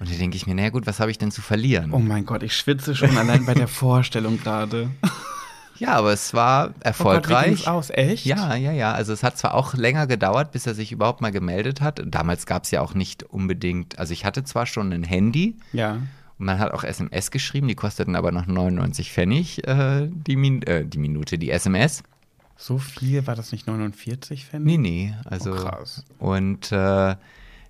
Und 0.00 0.10
da 0.10 0.14
denke 0.14 0.36
ich 0.36 0.46
mir, 0.46 0.54
naja 0.54 0.70
gut, 0.70 0.86
was 0.86 1.00
habe 1.00 1.10
ich 1.10 1.18
denn 1.18 1.30
zu 1.32 1.42
verlieren? 1.42 1.92
Oh 1.92 1.98
mein 1.98 2.24
Gott, 2.24 2.42
ich 2.42 2.56
schwitze 2.56 2.94
schon 2.94 3.16
allein 3.18 3.44
bei 3.46 3.54
der 3.54 3.66
Vorstellung 3.68 4.38
gerade. 4.40 4.90
Ja, 5.78 5.92
aber 5.94 6.12
es 6.12 6.34
war 6.34 6.68
Oh 6.68 6.70
Gott, 6.72 6.84
erfolgreich. 6.84 7.68
aus? 7.68 7.90
Echt? 7.90 8.24
Ja, 8.24 8.54
ja, 8.56 8.72
ja. 8.72 8.92
Also 8.92 9.12
es 9.12 9.22
hat 9.22 9.38
zwar 9.38 9.54
auch 9.54 9.74
länger 9.74 10.06
gedauert, 10.06 10.52
bis 10.52 10.66
er 10.66 10.74
sich 10.74 10.92
überhaupt 10.92 11.20
mal 11.20 11.30
gemeldet 11.32 11.80
hat. 11.80 12.02
Damals 12.04 12.46
gab 12.46 12.64
es 12.64 12.70
ja 12.70 12.80
auch 12.80 12.94
nicht 12.94 13.22
unbedingt, 13.24 13.98
also 13.98 14.12
ich 14.12 14.24
hatte 14.24 14.44
zwar 14.44 14.66
schon 14.66 14.92
ein 14.92 15.04
Handy 15.04 15.56
Ja. 15.72 15.98
Und 16.38 16.46
man 16.46 16.60
hat 16.60 16.72
auch 16.72 16.84
SMS 16.84 17.32
geschrieben, 17.32 17.66
die 17.66 17.74
kosteten 17.74 18.14
aber 18.14 18.30
noch 18.30 18.46
99 18.46 19.12
Pfennig 19.12 19.66
äh, 19.66 20.08
die, 20.08 20.36
Min 20.36 20.62
äh, 20.62 20.84
die 20.86 20.98
Minute, 20.98 21.36
die 21.38 21.50
SMS. 21.50 22.04
So 22.60 22.78
viel 22.78 23.26
war 23.28 23.36
das 23.36 23.52
nicht 23.52 23.68
49 23.68 24.44
Pfennig? 24.46 24.66
Nee, 24.66 24.78
nee. 24.78 25.14
Also, 25.24 25.52
Oh, 25.52 25.56
krass. 25.56 26.04
Und 26.18 26.72
äh, 26.72 27.14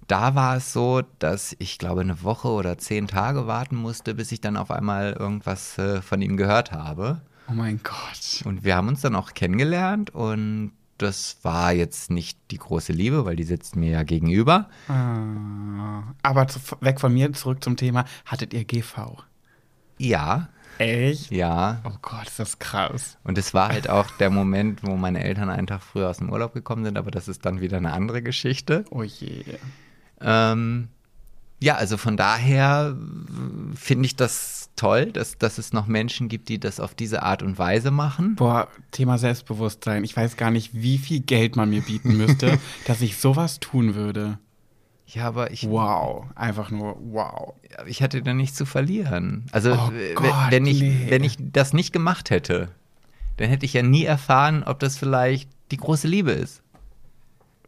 da 0.07 0.35
war 0.35 0.57
es 0.57 0.73
so, 0.73 1.03
dass 1.19 1.55
ich 1.59 1.79
glaube 1.79 2.01
eine 2.01 2.23
Woche 2.23 2.49
oder 2.49 2.79
zehn 2.79 3.07
Tage 3.07 3.47
warten 3.47 3.77
musste, 3.77 4.15
bis 4.15 4.33
ich 4.33 4.41
dann 4.41 4.57
auf 4.57 4.71
einmal 4.71 5.13
irgendwas 5.13 5.77
äh, 5.77 6.01
von 6.01 6.23
ihm 6.23 6.39
gehört 6.39 6.73
habe. 6.73 7.21
Oh 7.51 7.53
mein 7.53 7.81
Gott. 7.83 8.43
Und 8.47 8.65
wir 8.65 8.77
haben 8.77 8.89
uns 8.89 9.03
dann 9.03 9.15
auch 9.15 9.35
kennengelernt 9.35 10.11
und 10.15 10.73
das 10.97 11.37
war 11.43 11.73
jetzt 11.73 12.11
nicht 12.11 12.39
die 12.51 12.59
große 12.59 12.93
Liebe, 12.93 13.27
weil 13.27 13.37
die 13.37 13.45
sitzt 13.45 13.77
mir 13.77 13.91
ja 13.91 14.03
gegenüber. 14.03 14.71
Ah. 14.89 16.03
Aber 16.23 16.49
zu, 16.49 16.61
weg 16.81 16.99
von 16.99 17.13
mir, 17.13 17.33
zurück 17.35 17.63
zum 17.63 17.77
Thema. 17.77 18.05
Hattet 18.25 18.55
ihr 18.55 18.65
GV? 18.65 19.23
Ja, 19.99 20.49
Echt? 20.79 21.31
ja. 21.31 21.81
Oh 21.85 21.97
Gott, 22.03 22.27
ist 22.27 22.39
das 22.39 22.59
krass. 22.59 23.19
Und 23.25 23.39
es 23.39 23.55
war 23.55 23.69
halt 23.69 23.91
auch 23.91 24.11
der 24.13 24.31
Moment, 24.31 24.81
wo 24.83 24.97
meine 24.97 25.23
Eltern 25.23 25.51
einen 25.51 25.67
Tag 25.67 25.83
früher 25.83 26.09
aus 26.09 26.19
dem 26.19 26.31
Urlaub 26.31 26.55
gekommen 26.55 26.85
sind, 26.85 26.97
aber 26.97 27.11
das 27.11 27.29
ist 27.29 27.45
dann 27.45 27.61
wieder 27.61 27.77
eine 27.77 27.93
andere 27.93 28.23
Geschichte. 28.23 28.85
Oh 28.91 29.03
je. 29.03 29.45
Ähm, 30.21 30.89
ja, 31.61 31.75
also 31.75 31.97
von 31.97 32.17
daher 32.17 32.97
äh, 32.97 33.77
finde 33.77 34.07
ich 34.07 34.17
das 34.17 34.71
toll, 34.77 35.07
dass, 35.07 35.39
dass 35.39 35.59
es 35.59 35.73
noch 35.73 35.87
Menschen 35.87 36.29
gibt, 36.29 36.49
die 36.49 36.61
das 36.61 36.79
auf 36.79 36.95
diese 36.95 37.23
Art 37.23 37.43
und 37.43 37.59
Weise 37.59 37.91
machen. 37.91 38.37
Boah, 38.37 38.69
Thema 38.93 39.19
Selbstbewusstsein. 39.19 40.05
Ich 40.05 40.17
weiß 40.17 40.37
gar 40.37 40.51
nicht, 40.51 40.71
wie 40.73 40.99
viel 40.99 41.21
Geld 41.21 41.57
man 41.57 41.71
mir 41.71 41.83
bieten 41.83 42.17
müsste, 42.17 42.59
dass 42.87 43.01
ich 43.01 43.19
sowas 43.19 43.59
tun 43.59 43.95
würde. 43.97 44.39
Ja, 45.11 45.25
aber 45.25 45.51
ich, 45.53 45.67
Wow. 45.69 46.27
Einfach 46.35 46.71
nur 46.71 46.97
wow. 47.01 47.55
ich 47.87 48.03
hatte 48.03 48.21
da 48.23 48.35
nichts 48.35 48.57
zu 48.57 48.67
verlieren. 48.67 49.47
Also 49.53 49.73
Oh 49.73 49.91
Gott, 50.15 50.35
wenn, 50.51 50.67
ich, 50.67 50.81
nee. 50.81 51.07
wenn 51.09 51.25
ich 51.25 51.37
das 51.41 51.73
nicht 51.73 51.93
gemacht 51.93 52.31
hätte, 52.31 52.69
dann 53.39 53.49
hätte 53.49 53.65
ich 53.65 53.73
ja 53.73 53.83
nie 53.83 54.05
erfahren, 54.05 54.65
ob 54.65 54.79
das 54.81 54.99
vielleicht 54.99 55.49
die 55.71 55.77
große 55.79 56.07
Liebe 56.09 56.33
ist. 56.33 56.63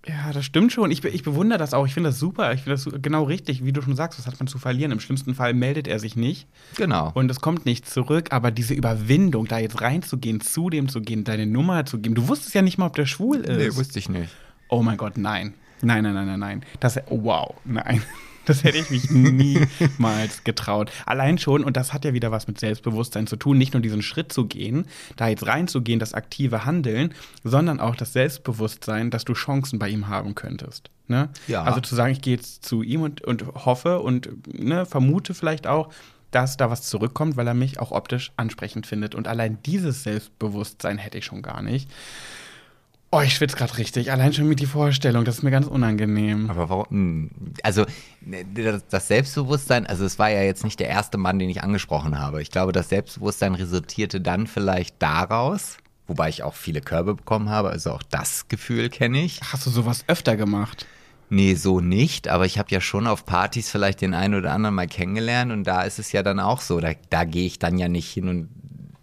Ja, 0.06 0.32
das 0.32 0.46
stimmt 0.46 0.72
schon. 0.72 0.90
Ich, 0.90 1.04
ich 1.04 1.22
bewundere 1.22 1.58
das 1.58 1.74
auch. 1.74 1.84
Ich 1.86 1.92
finde 1.92 2.08
das 2.08 2.18
super. 2.18 2.54
Ich 2.54 2.62
finde 2.62 2.76
das 2.82 3.02
genau 3.02 3.24
richtig. 3.24 3.64
Wie 3.64 3.72
du 3.72 3.82
schon 3.82 3.96
sagst, 3.96 4.18
was 4.18 4.26
hat 4.26 4.38
man 4.40 4.46
zu 4.46 4.58
verlieren? 4.58 4.92
Im 4.92 5.00
schlimmsten 5.00 5.34
Fall 5.34 5.52
meldet 5.52 5.86
er 5.88 5.98
sich 5.98 6.16
nicht 6.16 6.46
Genau. 6.76 7.10
und 7.12 7.30
es 7.30 7.40
kommt 7.40 7.66
nicht 7.66 7.86
zurück. 7.88 8.32
Aber 8.32 8.50
diese 8.50 8.72
Überwindung, 8.72 9.46
da 9.46 9.58
jetzt 9.58 9.80
reinzugehen, 9.82 10.40
zu 10.40 10.70
dem 10.70 10.88
zu 10.88 11.02
gehen, 11.02 11.24
deine 11.24 11.46
Nummer 11.46 11.84
zu 11.84 11.98
geben. 11.98 12.14
Du 12.14 12.28
wusstest 12.28 12.54
ja 12.54 12.62
nicht 12.62 12.78
mal, 12.78 12.86
ob 12.86 12.96
der 12.96 13.04
schwul 13.06 13.38
ist. 13.40 13.58
nee, 13.58 13.76
wusste 13.76 13.98
ich 13.98 14.08
nicht. 14.08 14.32
Oh 14.68 14.82
mein 14.82 14.96
Gott, 14.96 15.18
nein. 15.18 15.52
Nein, 15.82 16.04
nein, 16.04 16.14
nein, 16.14 16.26
nein, 16.26 16.40
nein. 16.40 16.64
Das, 16.80 16.98
oh, 17.08 17.20
wow, 17.22 17.54
nein. 17.64 18.02
Das 18.46 18.64
hätte 18.64 18.78
ich 18.78 18.90
mich 18.90 19.10
niemals 19.10 20.42
getraut. 20.44 20.90
Allein 21.06 21.38
schon, 21.38 21.62
und 21.62 21.76
das 21.76 21.92
hat 21.92 22.04
ja 22.04 22.14
wieder 22.14 22.32
was 22.32 22.48
mit 22.48 22.58
Selbstbewusstsein 22.58 23.26
zu 23.26 23.36
tun, 23.36 23.58
nicht 23.58 23.74
nur 23.74 23.82
diesen 23.82 24.02
Schritt 24.02 24.32
zu 24.32 24.46
gehen, 24.46 24.86
da 25.16 25.28
jetzt 25.28 25.46
reinzugehen, 25.46 26.00
das 26.00 26.14
aktive 26.14 26.64
Handeln, 26.64 27.14
sondern 27.44 27.78
auch 27.78 27.94
das 27.94 28.12
Selbstbewusstsein, 28.12 29.10
dass 29.10 29.24
du 29.24 29.34
Chancen 29.34 29.78
bei 29.78 29.88
ihm 29.88 30.08
haben 30.08 30.34
könntest. 30.34 30.90
Ne? 31.06 31.28
Ja. 31.48 31.62
Also 31.62 31.80
zu 31.80 31.94
sagen, 31.94 32.12
ich 32.12 32.22
gehe 32.22 32.34
jetzt 32.34 32.64
zu 32.64 32.82
ihm 32.82 33.02
und, 33.02 33.20
und 33.20 33.46
hoffe 33.46 34.00
und 34.00 34.30
ne, 34.52 34.86
vermute 34.86 35.34
vielleicht 35.34 35.66
auch, 35.66 35.92
dass 36.30 36.56
da 36.56 36.70
was 36.70 36.82
zurückkommt, 36.82 37.36
weil 37.36 37.46
er 37.46 37.54
mich 37.54 37.78
auch 37.78 37.90
optisch 37.90 38.32
ansprechend 38.36 38.86
findet. 38.86 39.14
Und 39.14 39.28
allein 39.28 39.58
dieses 39.64 40.02
Selbstbewusstsein 40.02 40.98
hätte 40.98 41.18
ich 41.18 41.24
schon 41.24 41.42
gar 41.42 41.62
nicht. 41.62 41.90
Oh, 43.12 43.20
ich 43.20 43.34
schwitze 43.34 43.56
gerade 43.56 43.76
richtig. 43.76 44.12
Allein 44.12 44.32
schon 44.32 44.46
mit 44.48 44.60
die 44.60 44.66
Vorstellung, 44.66 45.24
das 45.24 45.38
ist 45.38 45.42
mir 45.42 45.50
ganz 45.50 45.66
unangenehm. 45.66 46.48
Aber 46.48 46.68
warum? 46.68 46.86
hm, 46.90 47.30
Also, 47.64 47.84
ne, 48.20 48.44
das- 48.54 48.86
das 48.86 49.08
Selbstbewusstsein, 49.08 49.84
also 49.86 50.04
es 50.04 50.18
war 50.20 50.30
ja 50.30 50.42
jetzt 50.42 50.62
nicht 50.62 50.78
der 50.78 50.88
erste 50.88 51.18
Mann, 51.18 51.40
den 51.40 51.50
ich 51.50 51.62
angesprochen 51.62 52.20
habe. 52.20 52.40
Ich 52.40 52.52
glaube, 52.52 52.70
das 52.70 52.88
Selbstbewusstsein 52.88 53.56
resultierte 53.56 54.20
dann 54.20 54.46
vielleicht 54.46 54.94
daraus, 55.00 55.78
wobei 56.06 56.28
ich 56.28 56.44
auch 56.44 56.54
viele 56.54 56.80
Körbe 56.82 57.14
bekommen 57.16 57.48
habe, 57.48 57.70
also 57.70 57.90
auch 57.90 58.02
das 58.04 58.46
Gefühl 58.46 58.88
kenne 58.90 59.22
ich. 59.24 59.40
Hast 59.52 59.66
du 59.66 59.70
sowas 59.70 60.04
öfter 60.06 60.36
gemacht? 60.36 60.86
Nee, 61.30 61.54
so 61.54 61.80
nicht, 61.80 62.28
aber 62.28 62.44
ich 62.46 62.58
habe 62.58 62.70
ja 62.70 62.80
schon 62.80 63.06
auf 63.08 63.24
Partys 63.26 63.70
vielleicht 63.70 64.00
den 64.02 64.14
einen 64.14 64.34
oder 64.34 64.52
anderen 64.52 64.74
mal 64.76 64.86
kennengelernt 64.88 65.50
und 65.52 65.64
da 65.64 65.82
ist 65.82 65.98
es 65.98 66.12
ja 66.12 66.22
dann 66.22 66.38
auch 66.40 66.60
so, 66.60 66.78
da, 66.80 66.92
da 67.10 67.24
gehe 67.24 67.46
ich 67.46 67.58
dann 67.58 67.76
ja 67.78 67.88
nicht 67.88 68.08
hin 68.12 68.28
und 68.28 68.48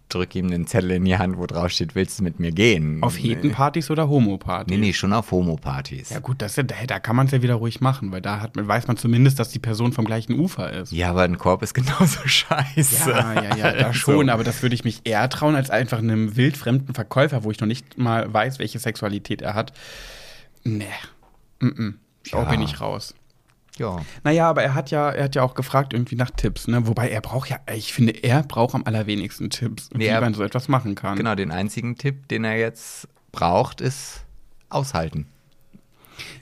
drücke 0.08 0.38
ihm 0.38 0.46
einen 0.46 0.66
Zettel 0.66 0.92
in 0.92 1.04
die 1.04 1.16
Hand, 1.18 1.36
wo 1.38 1.46
drauf 1.46 1.70
steht, 1.70 1.94
willst 1.94 2.18
du 2.18 2.24
mit 2.24 2.40
mir 2.40 2.52
gehen? 2.52 3.02
Auf 3.02 3.16
Hetenpartys 3.18 3.90
oder 3.90 4.08
Homopartys? 4.08 4.70
Nee, 4.70 4.78
nee, 4.78 4.92
schon 4.92 5.12
auf 5.12 5.30
Homo-Partys. 5.30 6.10
Ja 6.10 6.18
gut, 6.20 6.40
das, 6.42 6.54
da, 6.54 6.62
da 6.62 6.98
kann 6.98 7.16
man 7.16 7.26
es 7.26 7.32
ja 7.32 7.42
wieder 7.42 7.54
ruhig 7.54 7.80
machen, 7.80 8.10
weil 8.12 8.20
da 8.20 8.40
hat 8.40 8.52
weiß 8.54 8.86
man 8.86 8.96
zumindest, 8.96 9.38
dass 9.38 9.50
die 9.50 9.58
Person 9.58 9.92
vom 9.92 10.04
gleichen 10.04 10.38
Ufer 10.38 10.72
ist. 10.72 10.92
Ja, 10.92 11.10
aber 11.10 11.22
ein 11.22 11.38
Korb 11.38 11.62
ist 11.62 11.74
genauso 11.74 12.20
scheiße. 12.26 13.10
Ja, 13.10 13.42
ja, 13.42 13.56
ja, 13.56 13.72
da 13.72 13.92
schon, 13.92 14.28
aber 14.30 14.44
das 14.44 14.62
würde 14.62 14.74
ich 14.74 14.84
mich 14.84 15.02
eher 15.04 15.28
trauen, 15.28 15.54
als 15.54 15.70
einfach 15.70 15.98
einem 15.98 16.36
wildfremden 16.36 16.94
Verkäufer, 16.94 17.44
wo 17.44 17.50
ich 17.50 17.60
noch 17.60 17.68
nicht 17.68 17.98
mal 17.98 18.32
weiß, 18.32 18.58
welche 18.58 18.78
Sexualität 18.78 19.42
er 19.42 19.54
hat. 19.54 19.72
Nee. 20.64 20.84
Mm 21.60 21.66
-mm. 21.68 21.94
Da 22.30 22.42
Ja. 22.42 22.44
bin 22.50 22.62
ich 22.62 22.80
raus. 22.80 23.14
Ja. 23.78 23.98
Naja, 24.24 24.48
aber 24.48 24.62
er 24.62 24.74
hat 24.74 24.90
ja, 24.90 25.10
er 25.10 25.24
hat 25.24 25.34
ja 25.34 25.42
auch 25.42 25.54
gefragt 25.54 25.92
irgendwie 25.92 26.16
nach 26.16 26.30
Tipps, 26.30 26.66
ne? 26.68 26.86
Wobei 26.86 27.10
er 27.10 27.20
braucht 27.20 27.48
ja, 27.48 27.58
ich 27.74 27.92
finde, 27.92 28.12
er 28.12 28.42
braucht 28.42 28.74
am 28.74 28.84
allerwenigsten 28.84 29.50
Tipps, 29.50 29.90
Nee, 29.92 30.04
wie 30.04 30.06
er- 30.08 30.20
man 30.20 30.34
so 30.34 30.42
etwas 30.42 30.68
machen 30.68 30.94
kann. 30.94 31.16
Genau, 31.16 31.34
den 31.34 31.50
einzigen 31.52 31.96
Tipp, 31.96 32.26
den 32.28 32.44
er 32.44 32.56
jetzt 32.58 33.06
braucht, 33.32 33.80
ist 33.80 34.24
aushalten. 34.68 35.26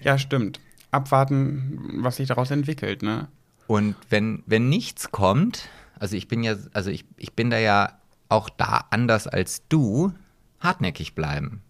Ja, 0.02 0.18
stimmt. 0.18 0.60
Abwarten, 0.90 1.98
was 2.02 2.16
sich 2.16 2.28
daraus 2.28 2.50
entwickelt, 2.50 3.02
ne? 3.02 3.28
Und 3.66 3.96
wenn, 4.10 4.42
wenn 4.46 4.68
nichts 4.68 5.10
kommt, 5.10 5.68
also 5.98 6.16
ich 6.16 6.28
bin 6.28 6.42
ja, 6.42 6.54
also 6.72 6.90
ich, 6.90 7.04
ich 7.16 7.32
bin 7.34 7.50
da 7.50 7.58
ja 7.58 7.92
auch 8.28 8.48
da 8.48 8.84
anders 8.90 9.26
als 9.26 9.62
du, 9.68 10.12
hartnäckig 10.60 11.14
bleiben. 11.14 11.62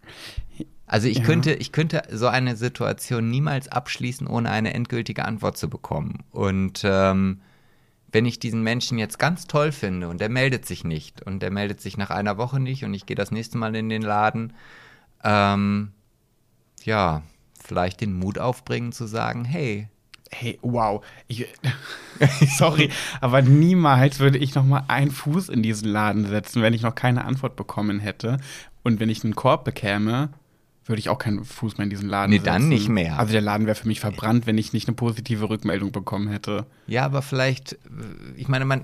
Also 0.87 1.09
ich 1.09 1.19
Ja. 1.19 1.25
könnte, 1.25 1.53
ich 1.53 1.73
könnte 1.73 2.03
so 2.13 2.29
eine 2.29 2.57
Situation 2.57 3.29
niemals 3.29 3.69
abschließen, 3.69 4.27
ohne 4.27 4.51
eine 4.51 4.73
endgültige 4.75 5.25
Antwort 5.25 5.57
zu 5.59 5.69
bekommen. 5.69 6.25
Und 6.31 6.83
ähm, 6.85 7.41
wenn 8.13 8.25
ich 8.25 8.39
diesen 8.39 8.63
Menschen 8.63 8.99
jetzt 8.99 9.19
ganz 9.19 9.47
toll 9.47 9.73
finde 9.73 10.09
und 10.09 10.21
der 10.21 10.29
meldet 10.29 10.65
sich 10.65 10.85
nicht 10.85 11.23
und 11.23 11.41
der 11.41 11.51
meldet 11.51 11.81
sich 11.81 11.97
nach 11.97 12.11
einer 12.11 12.39
Woche 12.39 12.61
nicht 12.61 12.85
und 12.85 12.95
ich 12.95 13.05
gehe 13.07 13.17
das 13.17 13.31
nächste 13.31 13.59
Mal 13.59 13.75
in 13.75 13.89
den 13.89 14.03
Laden, 14.03 14.53
ähm, 15.25 15.93
ja, 16.85 17.23
vielleicht 17.61 18.01
den 18.01 18.13
Mut 18.13 18.39
aufbringen 18.39 18.93
zu 18.93 19.07
sagen, 19.07 19.45
hey, 19.45 19.89
Hey, 20.33 20.59
wow. 20.61 21.05
Ich, 21.29 21.47
sorry, 22.59 22.91
aber 23.21 23.43
niemals 23.43 24.19
würde 24.19 24.39
ich 24.39 24.57
noch 24.57 24.65
mal 24.65 24.83
einen 24.89 25.13
Fuß 25.13 25.49
in 25.49 25.63
diesen 25.63 25.89
Laden 25.89 26.27
setzen, 26.27 26.63
wenn 26.63 26.75
ich 26.75 26.83
noch 26.83 26.97
keine 26.97 27.25
Antwort 27.25 27.55
bekommen 27.55 28.01
hätte. 28.01 28.39
Und 28.83 28.99
wenn 28.99 29.09
ich 29.09 29.23
einen 29.23 29.37
Korb 29.37 29.65
bekäme, 29.65 30.31
würde 30.89 31.01
ich 31.01 31.09
auch 31.09 31.19
keinen 31.19 31.45
Fuß 31.45 31.79
mehr 31.79 31.85
in 31.85 31.91
diesen 31.91 32.09
Laden 32.09 32.31
Nee, 32.31 32.37
setzen. 32.37 32.47
dann 32.47 32.69
nicht 32.69 32.89
mehr. 32.89 33.19
Also 33.19 33.33
der 33.33 33.41
Laden 33.41 33.67
wäre 33.67 33.75
für 33.75 33.89
mich 33.89 33.99
verbrannt, 34.01 34.47
wenn 34.47 34.57
ich 34.57 34.73
nicht 34.73 34.87
eine 34.87 34.95
positive 34.95 35.49
Rückmeldung 35.51 35.91
bekommen 35.93 36.29
hätte. 36.29 36.65
Ja, 36.87 37.05
aber 37.05 37.23
vielleicht, 37.23 37.73
äh, 37.73 37.77
ich 38.37 38.47
meine, 38.49 38.65
man, 38.65 38.83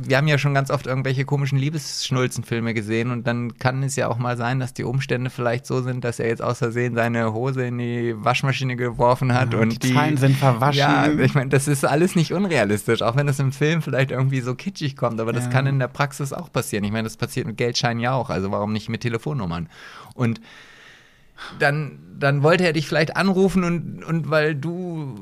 wir 0.00 0.16
haben 0.16 0.28
ja 0.28 0.38
schon 0.38 0.54
ganz 0.54 0.70
oft 0.70 0.86
irgendwelche 0.86 1.24
komischen 1.26 1.58
Liebesschnulzenfilme 1.58 2.72
gesehen 2.74 3.10
und 3.10 3.26
dann 3.26 3.58
kann 3.58 3.82
es 3.82 3.96
ja 3.96 4.08
auch 4.08 4.18
mal 4.18 4.36
sein, 4.36 4.60
dass 4.60 4.72
die 4.74 4.84
Umstände 4.84 5.30
vielleicht 5.30 5.66
so 5.66 5.82
sind, 5.82 6.04
dass 6.04 6.18
er 6.20 6.28
jetzt 6.28 6.42
aus 6.42 6.58
Versehen 6.58 6.94
seine 6.94 7.32
Hose 7.32 7.64
in 7.66 7.78
die 7.78 8.14
Waschmaschine 8.16 8.76
geworfen 8.76 9.34
hat 9.34 9.52
Ja, 9.52 9.58
und 9.60 9.82
die 9.82 9.92
Zahlen 9.94 10.16
sind 10.16 10.36
verwaschen. 10.36 10.78
Ja, 10.78 11.06
ich 11.12 11.34
meine, 11.34 11.50
das 11.50 11.68
ist 11.68 11.84
alles 11.84 12.16
nicht 12.16 12.32
unrealistisch, 12.32 13.02
auch 13.02 13.16
wenn 13.16 13.26
das 13.26 13.38
im 13.38 13.52
Film 13.52 13.82
vielleicht 13.82 14.10
irgendwie 14.10 14.40
so 14.40 14.54
kitschig 14.54 14.96
kommt, 14.96 15.20
aber 15.20 15.32
das 15.32 15.44
Ja. 15.44 15.50
kann 15.50 15.66
in 15.66 15.78
der 15.78 15.88
Praxis 15.88 16.32
auch 16.32 16.50
passieren. 16.50 16.84
Ich 16.84 16.92
meine, 16.92 17.04
das 17.04 17.16
passiert 17.16 17.46
mit 17.46 17.56
Geldscheinen 17.56 18.00
ja 18.00 18.12
auch, 18.12 18.30
also 18.30 18.50
warum 18.50 18.72
nicht 18.72 18.88
mit 18.88 19.02
Telefonnummern? 19.02 19.68
Und 20.14 20.40
dann, 21.58 21.98
dann 22.18 22.42
wollte 22.42 22.64
er 22.64 22.72
dich 22.72 22.86
vielleicht 22.86 23.16
anrufen 23.16 23.64
und, 23.64 24.04
und 24.04 24.30
weil 24.30 24.54
du 24.54 25.16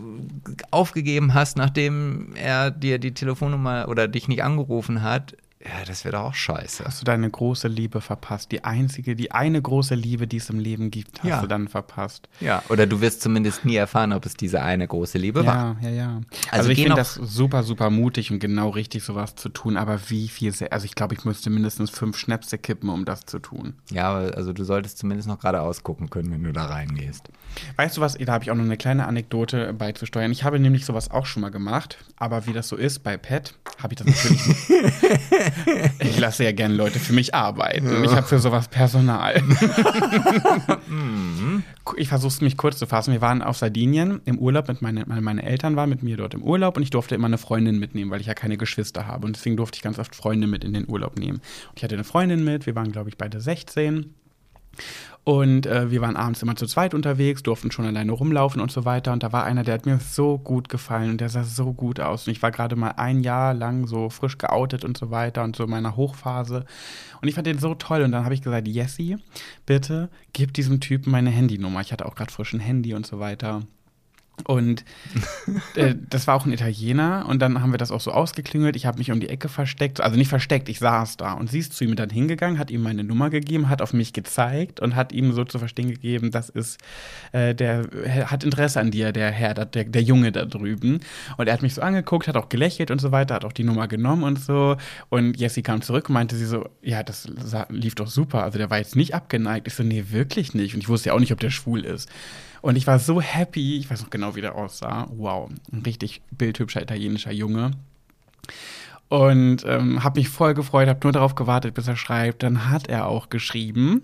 aufgegeben 0.71 1.35
hast, 1.35 1.57
nachdem 1.57 2.35
er 2.35 2.71
dir 2.71 2.99
die 2.99 3.15
Telefonnummer 3.15 3.87
oder 3.89 4.09
dich 4.09 4.29
nicht 4.29 4.43
angerufen 4.43 5.03
hat, 5.03 5.37
ja, 5.65 5.85
das 5.87 6.05
wäre 6.05 6.17
doch 6.17 6.25
auch 6.27 6.35
scheiße. 6.35 6.85
Hast 6.85 7.01
du 7.01 7.05
deine 7.05 7.29
große 7.29 7.67
Liebe 7.67 8.01
verpasst? 8.01 8.53
Die 8.53 8.63
einzige, 8.65 9.17
die 9.17 9.33
eine 9.33 9.61
große 9.61 9.95
Liebe, 9.97 10.27
die 10.29 10.37
es 10.37 10.49
im 10.51 10.59
Leben 10.61 10.91
gibt, 10.91 11.19
hast 11.23 11.29
Ja. 11.29 11.41
du 11.41 11.49
dann 11.49 11.67
verpasst. 11.69 12.29
Ja, 12.41 12.63
oder 12.69 12.87
du 12.87 13.01
wirst 13.01 13.23
zumindest 13.23 13.65
nie 13.65 13.75
erfahren, 13.77 14.13
ob 14.13 14.25
es 14.25 14.35
diese 14.35 14.63
eine 14.63 14.87
große 14.87 15.19
Liebe 15.19 15.45
war. 15.45 15.77
Ja, 15.83 15.89
ja, 15.89 15.95
ja. 15.95 16.07
Also, 16.51 16.59
Also 16.59 16.71
ich 16.71 16.81
finde 16.81 16.95
das 16.97 17.15
super, 17.15 17.65
super 17.65 17.91
mutig 17.91 18.31
und 18.31 18.39
genau 18.39 18.69
richtig, 18.71 19.03
sowas 19.03 19.35
zu 19.35 19.49
tun. 19.49 19.77
Aber 19.77 19.99
wie 20.11 20.29
viel, 20.29 20.53
also 20.71 20.85
ich 20.85 20.95
glaube, 20.95 21.15
ich 21.15 21.25
müsste 21.25 21.51
mindestens 21.51 21.91
fünf 21.91 22.17
Schnäpse 22.17 22.57
kippen, 22.59 22.89
um 22.89 23.05
das 23.05 23.27
zu 23.27 23.41
tun. 23.41 23.75
Ja, 23.91 24.13
also 24.15 24.53
du 24.53 24.63
solltest 24.65 24.99
zumindest 24.99 25.29
noch 25.29 25.41
geradeaus 25.41 25.83
gucken 25.83 26.09
können, 26.09 26.31
wenn 26.31 26.45
du 26.45 26.53
da 26.53 26.67
reingehst. 26.67 27.31
Weißt 27.77 27.97
du 27.97 28.01
was, 28.01 28.15
da 28.17 28.33
habe 28.33 28.45
ich 28.45 28.51
auch 28.53 28.55
noch 28.55 28.65
eine 28.65 28.77
kleine 28.77 29.07
Anekdote 29.07 29.73
beizusteuern. 29.73 30.31
Ich 30.31 30.45
habe 30.45 30.61
nämlich 30.61 30.85
sowas 30.85 31.11
auch 31.11 31.27
schon 31.27 31.41
mal 31.41 31.51
gemacht, 31.51 31.99
aber 32.17 32.47
wie 32.47 32.53
das 32.53 32.69
so 32.69 32.77
ist 32.77 33.01
bei 33.01 33.17
Pet, 33.17 33.55
habe 33.83 33.95
ich 33.95 33.99
das 33.99 34.07
natürlich 34.07 34.41
ich 36.01 36.19
lasse 36.19 36.45
ja 36.45 36.53
gerne 36.53 36.75
Leute 36.75 36.99
für 36.99 37.13
mich 37.13 37.35
arbeiten. 37.35 38.05
Ich 38.05 38.13
habe 38.13 38.27
für 38.27 38.39
sowas 38.39 38.69
Personal. 38.69 39.43
ich 41.97 42.09
versuche 42.09 42.33
es 42.33 42.41
mich 42.41 42.57
kurz 42.57 42.79
zu 42.79 42.87
fassen. 42.87 43.13
Wir 43.13 43.21
waren 43.21 43.43
auf 43.43 43.57
Sardinien 43.57 44.21
im 44.25 44.39
Urlaub 44.39 44.69
mit 44.69 44.83
meine, 44.83 45.05
meine 45.07 45.43
Eltern 45.43 45.77
waren 45.77 45.91
mit 45.91 46.03
mir 46.03 46.17
dort 46.17 46.35
im 46.35 46.43
Urlaub 46.43 46.77
und 46.77 46.83
ich 46.83 46.91
durfte 46.91 47.15
immer 47.15 47.27
eine 47.27 47.39
Freundin 47.39 47.79
mitnehmen, 47.79 48.11
weil 48.11 48.21
ich 48.21 48.27
ja 48.27 48.35
keine 48.35 48.57
Geschwister 48.57 49.07
habe. 49.07 49.27
Und 49.27 49.37
deswegen 49.37 49.57
durfte 49.57 49.77
ich 49.77 49.83
ganz 49.83 49.99
oft 49.99 50.15
Freunde 50.15 50.47
mit 50.47 50.65
in 50.65 50.73
den 50.73 50.89
Urlaub 50.89 51.19
nehmen. 51.19 51.39
Und 51.71 51.77
ich 51.77 51.85
hatte 51.85 51.95
eine 51.95 52.05
Freundin 52.05 52.45
mit, 52.45 52.67
wir 52.67 52.75
waren, 52.75 52.93
glaube 52.93 53.09
ich, 53.09 53.17
beide 53.17 53.41
16. 53.41 54.15
Und 55.29 55.67
äh, 55.67 55.91
wir 55.91 56.01
waren 56.01 56.17
abends 56.17 56.41
immer 56.41 56.57
zu 56.57 56.65
zweit 56.67 56.95
unterwegs, 56.95 57.43
durften 57.43 57.71
schon 57.71 57.85
alleine 57.85 58.13
rumlaufen 58.13 58.63
und 58.63 58.73
so 58.73 58.87
weiter. 58.87 59.13
Und 59.13 59.23
da 59.23 59.31
war 59.31 59.45
einer, 59.45 59.63
der 59.63 59.75
hat 59.75 59.85
mir 59.85 59.99
so 59.99 60.39
gut 60.39 60.71
gefallen 60.71 61.11
und 61.11 61.21
der 61.21 61.29
sah 61.29 61.45
so 61.45 61.75
gut 61.75 62.01
aus. 62.01 62.27
Und 62.27 62.33
ich 62.33 62.41
war 62.41 62.51
gerade 62.51 62.77
mal 62.77 62.93
ein 62.93 63.21
Jahr 63.21 63.53
lang 63.53 63.87
so 63.87 64.09
frisch 64.09 64.39
geoutet 64.39 64.87
und 64.87 64.97
so 64.97 65.11
weiter 65.11 65.45
und 65.45 65.55
so 65.55 65.65
in 65.65 65.71
meiner 65.71 65.97
Hochphase. 65.97 66.65
Und 67.21 67.29
ich 67.29 67.35
fand 67.35 67.47
den 67.47 67.59
so 67.59 67.75
toll. 67.75 68.05
Und 68.05 68.13
dann 68.13 68.25
habe 68.25 68.33
ich 68.33 68.41
gesagt, 68.41 68.67
Jessie, 68.69 69.19
bitte 69.67 70.09
gib 70.33 70.55
diesem 70.55 70.81
Typen 70.81 71.11
meine 71.11 71.29
Handynummer. 71.29 71.83
Ich 71.83 71.93
hatte 71.93 72.07
auch 72.07 72.15
gerade 72.15 72.33
frisch 72.33 72.55
ein 72.55 72.61
Handy 72.61 72.95
und 72.95 73.07
so 73.07 73.21
weiter. 73.21 73.65
Und 74.45 74.85
äh, 75.75 75.95
das 76.09 76.27
war 76.27 76.35
auch 76.35 76.47
ein 76.47 76.53
Italiener 76.53 77.27
und 77.29 77.41
dann 77.41 77.61
haben 77.61 77.73
wir 77.73 77.79
das 77.79 77.91
auch 77.91 78.01
so 78.01 78.13
ausgeklingelt. 78.13 78.77
Ich 78.77 78.87
habe 78.87 78.99
mich 78.99 79.11
um 79.11 79.21
die 79.21 79.29
Ecke 79.29 79.49
versteckt, 79.49 80.01
also 80.01 80.17
nicht 80.17 80.29
versteckt, 80.29 80.69
ich 80.69 80.79
saß 80.79 81.17
da 81.17 81.33
und 81.33 81.51
sie 81.51 81.59
ist 81.59 81.73
zu 81.73 81.85
ihm 81.85 81.97
dann 81.97 82.11
hingegangen, 82.11 82.59
hat 82.59 82.71
ihm 82.71 82.83
meine 82.83 83.05
Nummer 83.05 83.31
gegeben, 83.31 83.69
hat 83.69 83.83
auf 83.83 83.93
mich 83.93 84.13
gezeigt 84.13 84.81
und 84.81 84.97
hat 84.97 85.13
ihm 85.13 85.33
so 85.33 85.45
zu 85.45 85.59
verstehen 85.59 85.89
gegeben, 85.89 86.31
das 86.31 86.49
ist, 86.49 86.79
äh, 87.33 87.55
der 87.55 87.89
hat 88.27 88.45
Interesse 88.45 88.81
an 88.81 88.91
dir, 88.91 89.13
der 89.13 89.31
Herr, 89.31 89.55
der, 89.55 89.85
der 89.85 90.03
Junge 90.03 90.33
da 90.33 90.45
drüben. 90.45 91.01
Und 91.37 91.47
er 91.47 91.53
hat 91.53 91.63
mich 91.63 91.75
so 91.75 91.83
angeguckt, 91.83 92.29
hat 92.29 92.37
auch 92.37 92.49
gelächelt 92.49 92.91
und 92.91 93.01
so 93.01 93.13
weiter, 93.13 93.35
hat 93.35 93.45
auch 93.45 93.53
die 93.53 93.65
Nummer 93.65 93.89
genommen 93.89 94.23
und 94.23 94.41
so. 94.41 94.77
Und 95.09 95.39
Jessie 95.39 95.63
kam 95.63 95.83
zurück 95.83 96.09
und 96.09 96.15
meinte 96.15 96.37
sie 96.37 96.47
so, 96.47 96.69
ja, 96.83 97.03
das 97.03 97.29
lief 97.69 97.95
doch 97.95 98.09
super. 98.09 98.43
Also 98.43 98.59
der 98.59 98.71
war 98.71 98.79
jetzt 98.79 98.97
nicht 98.97 99.15
abgeneigt. 99.15 99.67
Ich 99.67 99.75
so, 99.75 99.83
nee, 99.83 100.07
wirklich 100.11 100.55
nicht. 100.55 100.75
Und 100.75 100.81
ich 100.81 100.89
wusste 100.89 101.11
ja 101.11 101.15
auch 101.15 101.21
nicht, 101.21 101.33
ob 101.33 101.41
der 101.41 101.51
schwul 101.51 101.85
ist. 101.85 102.09
Und 102.63 102.77
ich 102.77 102.87
war 102.87 102.99
so 102.99 103.21
happy, 103.21 103.79
ich 103.79 103.91
weiß 103.91 104.03
noch 104.03 104.11
genau, 104.11 104.35
wie 104.35 104.41
der 104.41 104.55
aussah. 104.55 105.07
Wow, 105.11 105.51
ein 105.73 105.83
richtig 105.83 106.23
bildhübscher 106.31 106.83
italienischer 106.83 107.33
Junge. 107.33 107.73
Und 109.09 109.65
ähm, 109.67 110.05
habe 110.05 110.21
mich 110.21 110.29
voll 110.29 110.55
gefreut, 110.55 110.89
habe 110.89 111.01
nur 111.03 111.13
darauf 111.13 111.35
gewartet, 111.35 111.75
bis 111.75 111.89
er 111.89 111.97
schreibt. 111.97 112.43
Dann 112.43 112.69
hat 112.69 112.89
er 112.89 113.07
auch 113.07 113.31
geschrieben. 113.31 114.03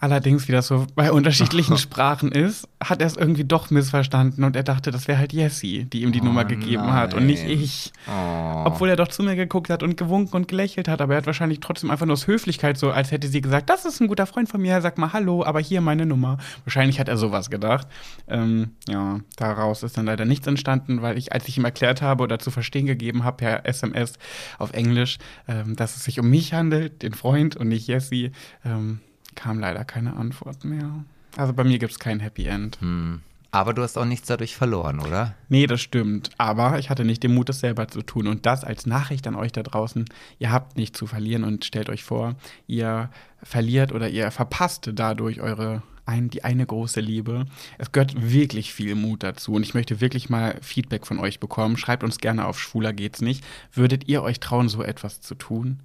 Allerdings, 0.00 0.46
wie 0.46 0.52
das 0.52 0.68
so 0.68 0.86
bei 0.94 1.10
unterschiedlichen 1.10 1.76
Sprachen 1.78 2.30
ist, 2.30 2.68
hat 2.82 3.00
er 3.00 3.08
es 3.08 3.16
irgendwie 3.16 3.42
doch 3.42 3.70
missverstanden 3.70 4.44
und 4.44 4.54
er 4.54 4.62
dachte, 4.62 4.92
das 4.92 5.08
wäre 5.08 5.18
halt 5.18 5.32
Jessie, 5.32 5.86
die 5.86 6.02
ihm 6.02 6.12
die 6.12 6.20
oh, 6.20 6.24
Nummer 6.24 6.44
gegeben 6.44 6.84
nein. 6.84 6.94
hat 6.94 7.14
und 7.14 7.26
nicht 7.26 7.44
ich. 7.44 7.92
Oh. 8.06 8.62
Obwohl 8.66 8.90
er 8.90 8.96
doch 8.96 9.08
zu 9.08 9.24
mir 9.24 9.34
geguckt 9.34 9.70
hat 9.70 9.82
und 9.82 9.96
gewunken 9.96 10.36
und 10.36 10.46
gelächelt 10.46 10.86
hat, 10.86 11.00
aber 11.00 11.14
er 11.14 11.18
hat 11.18 11.26
wahrscheinlich 11.26 11.58
trotzdem 11.58 11.90
einfach 11.90 12.06
nur 12.06 12.12
aus 12.12 12.28
Höflichkeit 12.28 12.78
so, 12.78 12.92
als 12.92 13.10
hätte 13.10 13.26
sie 13.26 13.40
gesagt, 13.40 13.68
das 13.70 13.84
ist 13.84 14.00
ein 14.00 14.06
guter 14.06 14.26
Freund 14.26 14.48
von 14.48 14.60
mir, 14.60 14.80
sag 14.80 14.98
mal 14.98 15.12
Hallo, 15.12 15.44
aber 15.44 15.58
hier 15.58 15.80
meine 15.80 16.06
Nummer. 16.06 16.38
Wahrscheinlich 16.64 17.00
hat 17.00 17.08
er 17.08 17.16
sowas 17.16 17.50
gedacht. 17.50 17.88
Ähm, 18.28 18.70
ja, 18.88 19.18
daraus 19.34 19.82
ist 19.82 19.96
dann 19.96 20.06
leider 20.06 20.24
nichts 20.24 20.46
entstanden, 20.46 21.02
weil 21.02 21.18
ich, 21.18 21.32
als 21.32 21.48
ich 21.48 21.58
ihm 21.58 21.64
erklärt 21.64 22.02
habe 22.02 22.22
oder 22.22 22.38
zu 22.38 22.52
verstehen 22.52 22.86
gegeben 22.86 23.24
habe 23.24 23.38
per 23.38 23.66
SMS 23.66 24.12
auf 24.58 24.72
Englisch, 24.74 25.18
ähm, 25.48 25.74
dass 25.74 25.96
es 25.96 26.04
sich 26.04 26.20
um 26.20 26.30
mich 26.30 26.54
handelt, 26.54 27.02
den 27.02 27.14
Freund 27.14 27.56
und 27.56 27.66
nicht 27.66 27.88
Jessie, 27.88 28.30
ähm, 28.64 29.00
kam 29.38 29.60
leider 29.60 29.84
keine 29.84 30.16
Antwort 30.16 30.64
mehr. 30.64 31.04
Also 31.36 31.52
bei 31.52 31.62
mir 31.62 31.78
gibt 31.78 31.92
es 31.92 31.98
kein 32.00 32.18
Happy 32.18 32.46
End. 32.46 32.80
Hm. 32.80 33.20
Aber 33.50 33.72
du 33.72 33.82
hast 33.82 33.96
auch 33.96 34.04
nichts 34.04 34.26
dadurch 34.26 34.56
verloren, 34.56 35.00
oder? 35.00 35.34
Nee, 35.48 35.66
das 35.66 35.80
stimmt. 35.80 36.30
Aber 36.36 36.78
ich 36.78 36.90
hatte 36.90 37.04
nicht 37.04 37.22
den 37.22 37.34
Mut, 37.34 37.48
das 37.48 37.60
selber 37.60 37.88
zu 37.88 38.02
tun. 38.02 38.26
Und 38.26 38.44
das 38.44 38.64
als 38.64 38.84
Nachricht 38.84 39.26
an 39.26 39.36
euch 39.36 39.52
da 39.52 39.62
draußen. 39.62 40.04
Ihr 40.38 40.52
habt 40.52 40.76
nichts 40.76 40.98
zu 40.98 41.06
verlieren 41.06 41.44
und 41.44 41.64
stellt 41.64 41.88
euch 41.88 42.04
vor, 42.04 42.34
ihr 42.66 43.10
verliert 43.42 43.92
oder 43.92 44.10
ihr 44.10 44.30
verpasst 44.30 44.90
dadurch 44.92 45.40
eure 45.40 45.82
ein, 46.04 46.30
die 46.30 46.42
eine 46.42 46.66
große 46.66 47.00
Liebe. 47.00 47.46
Es 47.78 47.92
gehört 47.92 48.30
wirklich 48.30 48.72
viel 48.72 48.94
Mut 48.96 49.22
dazu 49.22 49.52
und 49.52 49.62
ich 49.62 49.74
möchte 49.74 50.00
wirklich 50.00 50.28
mal 50.28 50.58
Feedback 50.60 51.06
von 51.06 51.20
euch 51.20 51.38
bekommen. 51.38 51.76
Schreibt 51.76 52.02
uns 52.02 52.18
gerne 52.18 52.46
auf 52.46 52.58
Schwuler 52.60 52.92
geht's 52.92 53.20
nicht. 53.20 53.44
Würdet 53.72 54.08
ihr 54.08 54.22
euch 54.22 54.40
trauen, 54.40 54.68
so 54.68 54.82
etwas 54.82 55.20
zu 55.20 55.34
tun? 55.34 55.80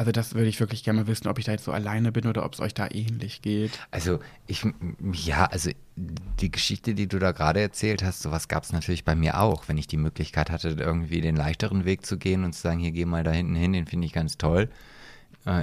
Also 0.00 0.12
das 0.12 0.34
würde 0.34 0.48
ich 0.48 0.58
wirklich 0.60 0.82
gerne 0.82 1.00
mal 1.00 1.06
wissen, 1.08 1.28
ob 1.28 1.38
ich 1.38 1.44
da 1.44 1.52
jetzt 1.52 1.64
so 1.64 1.72
alleine 1.72 2.10
bin 2.10 2.26
oder 2.26 2.46
ob 2.46 2.54
es 2.54 2.60
euch 2.60 2.72
da 2.72 2.88
ähnlich 2.90 3.42
geht. 3.42 3.78
Also 3.90 4.18
ich, 4.46 4.66
ja, 5.12 5.44
also 5.44 5.72
die 5.94 6.50
Geschichte, 6.50 6.94
die 6.94 7.06
du 7.06 7.18
da 7.18 7.32
gerade 7.32 7.60
erzählt 7.60 8.02
hast, 8.02 8.22
sowas 8.22 8.48
gab 8.48 8.62
es 8.62 8.72
natürlich 8.72 9.04
bei 9.04 9.14
mir 9.14 9.38
auch. 9.38 9.68
Wenn 9.68 9.76
ich 9.76 9.88
die 9.88 9.98
Möglichkeit 9.98 10.48
hatte, 10.48 10.70
irgendwie 10.70 11.20
den 11.20 11.36
leichteren 11.36 11.84
Weg 11.84 12.06
zu 12.06 12.16
gehen 12.16 12.44
und 12.44 12.54
zu 12.54 12.62
sagen, 12.62 12.80
hier 12.80 12.92
geh 12.92 13.04
mal 13.04 13.24
da 13.24 13.30
hinten 13.30 13.54
hin, 13.54 13.74
den 13.74 13.86
finde 13.86 14.06
ich 14.06 14.14
ganz 14.14 14.38
toll, 14.38 14.70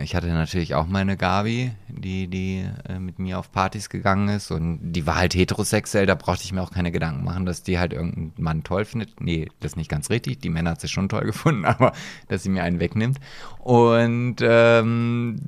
ich 0.02 0.16
hatte 0.16 0.28
natürlich 0.28 0.74
auch 0.74 0.88
meine 0.88 1.18
Gabi, 1.18 1.72
die, 1.88 2.28
die 2.28 2.66
äh, 2.90 2.98
mit 2.98 3.20
mir 3.20 3.38
auf 3.38 3.52
Partys 3.52 3.90
gegangen 3.90 4.28
ist 4.30 4.50
und 4.50 4.80
die 4.82 5.06
war 5.06 5.18
halt 5.18 5.36
heterosexuell, 5.36 6.08
da 6.08 6.16
brauchte 6.16 6.46
ich 6.46 6.52
mir 6.52 6.64
auch 6.64 6.72
keine 6.72 6.92
Gedanken 6.92 7.24
machen, 7.24 7.46
dass 7.46 7.62
die 7.62 7.78
halt 7.78 7.94
irgendeinen 7.94 8.34
Mann 8.38 8.64
toll 8.64 8.86
findet. 8.86 9.22
Nee, 9.22 9.50
das 9.60 9.74
ist 9.74 9.76
nicht 9.78 9.90
ganz 9.90 10.10
richtig, 10.10 10.40
die 10.40 10.50
Männer 10.50 10.72
hat 10.72 10.82
sie 10.82 10.88
schon 10.88 11.10
toll 11.10 11.22
gefunden, 11.26 11.64
aber 11.66 11.94
dass 12.28 12.42
sie 12.42 12.50
mir 12.50 12.64
einen 12.64 12.80
wegnimmt. 12.80 13.20
Und 13.60 14.38
ähm, 14.42 15.40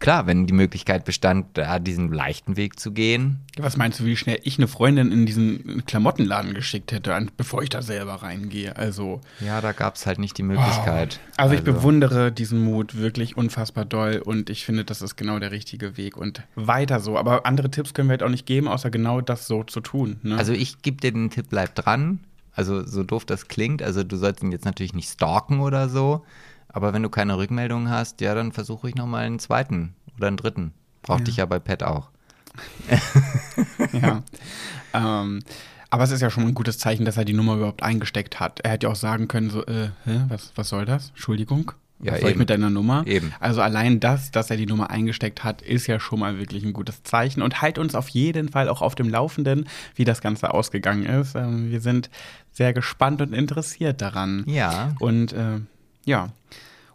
klar, 0.00 0.26
wenn 0.26 0.46
die 0.46 0.52
Möglichkeit 0.52 1.04
bestand, 1.04 1.46
da 1.54 1.78
diesen 1.78 2.12
leichten 2.12 2.56
Weg 2.56 2.80
zu 2.80 2.90
gehen. 2.90 3.40
Was 3.58 3.76
meinst 3.76 4.00
du, 4.00 4.04
wie 4.04 4.16
schnell 4.16 4.40
ich 4.42 4.58
eine 4.58 4.66
Freundin 4.66 5.12
in 5.12 5.26
diesen 5.26 5.84
Klamottenladen 5.86 6.54
geschickt 6.54 6.90
hätte, 6.90 7.26
bevor 7.36 7.62
ich 7.62 7.68
da 7.68 7.82
selber 7.82 8.14
reingehe? 8.14 8.76
Also. 8.76 9.20
Ja, 9.40 9.60
da 9.60 9.72
gab 9.72 9.94
es 9.94 10.06
halt 10.06 10.18
nicht 10.18 10.36
die 10.38 10.42
Möglichkeit. 10.42 11.20
Wow. 11.20 11.34
Also, 11.36 11.54
ich 11.54 11.60
also. 11.60 11.72
bewundere 11.72 12.32
diesen 12.32 12.64
Mut 12.64 12.96
wirklich 12.96 13.36
unfassbar 13.36 13.84
doll 13.84 14.22
und 14.24 14.50
ich 14.50 14.64
finde, 14.64 14.84
das 14.84 15.02
ist 15.02 15.16
genau 15.16 15.38
der 15.38 15.52
richtige 15.52 15.96
Weg 15.96 16.16
und 16.16 16.42
weiter 16.54 17.00
so. 17.00 17.18
Aber 17.18 17.46
andere 17.46 17.70
Tipps 17.70 17.94
können 17.94 18.08
wir 18.08 18.12
halt 18.14 18.22
auch 18.22 18.30
nicht 18.30 18.46
geben, 18.46 18.66
außer 18.66 18.90
genau 18.90 19.20
das 19.20 19.46
so 19.46 19.62
zu 19.62 19.80
tun. 19.80 20.18
Ne? 20.22 20.36
Also, 20.36 20.52
ich 20.52 20.82
gebe 20.82 20.96
dir 20.96 21.12
den 21.12 21.30
Tipp, 21.30 21.46
bleib 21.50 21.74
dran. 21.74 22.20
Also, 22.52 22.84
so 22.86 23.04
doof 23.04 23.26
das 23.26 23.48
klingt. 23.48 23.82
Also, 23.82 24.02
du 24.02 24.16
sollst 24.16 24.42
ihn 24.42 24.50
jetzt 24.50 24.64
natürlich 24.64 24.94
nicht 24.94 25.10
stalken 25.10 25.60
oder 25.60 25.88
so. 25.88 26.24
Aber 26.72 26.92
wenn 26.92 27.02
du 27.02 27.08
keine 27.08 27.36
Rückmeldung 27.36 27.88
hast, 27.88 28.20
ja, 28.20 28.34
dann 28.34 28.52
versuche 28.52 28.88
ich 28.88 28.94
nochmal 28.94 29.24
einen 29.24 29.38
zweiten 29.38 29.94
oder 30.16 30.28
einen 30.28 30.36
dritten. 30.36 30.72
Brauchte 31.02 31.24
ja. 31.24 31.28
ich 31.30 31.36
ja 31.36 31.46
bei 31.46 31.58
Pet 31.58 31.82
auch. 31.82 32.10
ja. 33.92 34.22
ähm, 34.92 35.40
aber 35.90 36.04
es 36.04 36.10
ist 36.10 36.20
ja 36.20 36.30
schon 36.30 36.44
ein 36.44 36.54
gutes 36.54 36.78
Zeichen, 36.78 37.04
dass 37.04 37.16
er 37.16 37.24
die 37.24 37.32
Nummer 37.32 37.56
überhaupt 37.56 37.82
eingesteckt 37.82 38.38
hat. 38.38 38.60
Er 38.60 38.72
hätte 38.72 38.86
ja 38.86 38.92
auch 38.92 38.96
sagen 38.96 39.28
können, 39.28 39.50
so, 39.50 39.64
äh, 39.66 39.90
hä, 40.04 40.20
was, 40.28 40.52
was 40.54 40.68
soll 40.68 40.84
das? 40.84 41.08
Entschuldigung? 41.10 41.72
Ja, 42.02 42.12
was 42.12 42.20
soll 42.20 42.30
ich 42.30 42.36
mit 42.36 42.48
deiner 42.48 42.70
Nummer? 42.70 43.06
Eben. 43.06 43.32
Also 43.40 43.60
allein 43.60 44.00
das, 44.00 44.30
dass 44.30 44.50
er 44.50 44.56
die 44.56 44.66
Nummer 44.66 44.90
eingesteckt 44.90 45.44
hat, 45.44 45.60
ist 45.60 45.86
ja 45.86 46.00
schon 46.00 46.20
mal 46.20 46.38
wirklich 46.38 46.64
ein 46.64 46.72
gutes 46.72 47.02
Zeichen 47.02 47.42
und 47.42 47.60
halt 47.60 47.78
uns 47.78 47.94
auf 47.94 48.08
jeden 48.08 48.48
Fall 48.48 48.68
auch 48.68 48.80
auf 48.80 48.94
dem 48.94 49.10
Laufenden, 49.10 49.68
wie 49.96 50.04
das 50.04 50.20
Ganze 50.20 50.54
ausgegangen 50.54 51.04
ist. 51.04 51.34
Ähm, 51.34 51.70
wir 51.70 51.80
sind 51.80 52.08
sehr 52.52 52.72
gespannt 52.72 53.20
und 53.20 53.34
interessiert 53.34 54.00
daran. 54.00 54.44
Ja. 54.46 54.94
Und 54.98 55.32
äh, 55.34 55.60
ja. 56.04 56.28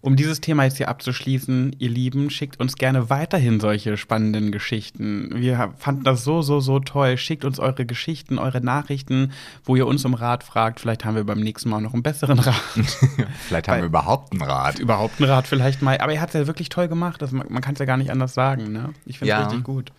Um 0.05 0.15
dieses 0.15 0.39
Thema 0.39 0.65
jetzt 0.65 0.77
hier 0.77 0.87
abzuschließen, 0.87 1.77
ihr 1.79 1.89
Lieben, 1.89 2.29
schickt 2.29 2.59
uns 2.59 2.75
gerne 2.75 3.09
weiterhin 3.09 3.59
solche 3.59 3.97
spannenden 3.97 4.51
Geschichten. 4.51 5.31
Wir 5.33 5.73
fanden 5.79 6.03
das 6.03 6.23
so, 6.23 6.43
so, 6.43 6.59
so 6.59 6.79
toll. 6.79 7.17
Schickt 7.17 7.43
uns 7.43 7.57
eure 7.57 7.87
Geschichten, 7.87 8.37
eure 8.37 8.61
Nachrichten, 8.61 9.31
wo 9.63 9.75
ihr 9.75 9.87
uns 9.87 10.05
um 10.05 10.13
Rat 10.13 10.43
fragt. 10.43 10.79
Vielleicht 10.79 11.05
haben 11.05 11.15
wir 11.15 11.23
beim 11.23 11.39
nächsten 11.39 11.69
Mal 11.69 11.81
noch 11.81 11.93
einen 11.93 12.03
besseren 12.03 12.37
Rat. 12.37 12.53
vielleicht 13.47 13.67
haben 13.67 13.77
Weil, 13.77 13.81
wir 13.81 13.87
überhaupt 13.87 14.31
einen 14.31 14.43
Rat. 14.43 14.77
Überhaupt 14.77 15.19
einen 15.19 15.27
Rat 15.27 15.47
vielleicht 15.47 15.81
mal. 15.81 15.97
Aber 15.97 16.13
er 16.13 16.21
hat 16.21 16.29
es 16.29 16.35
ja 16.35 16.45
wirklich 16.45 16.69
toll 16.69 16.87
gemacht. 16.87 17.23
Das, 17.23 17.31
man, 17.31 17.47
man 17.49 17.63
kann 17.63 17.73
es 17.73 17.79
ja 17.79 17.85
gar 17.85 17.97
nicht 17.97 18.11
anders 18.11 18.35
sagen. 18.35 18.71
Ne? 18.71 18.93
Ich 19.07 19.17
finde 19.17 19.33
es 19.33 19.39
ja. 19.39 19.43
richtig 19.45 19.63
gut. 19.63 19.91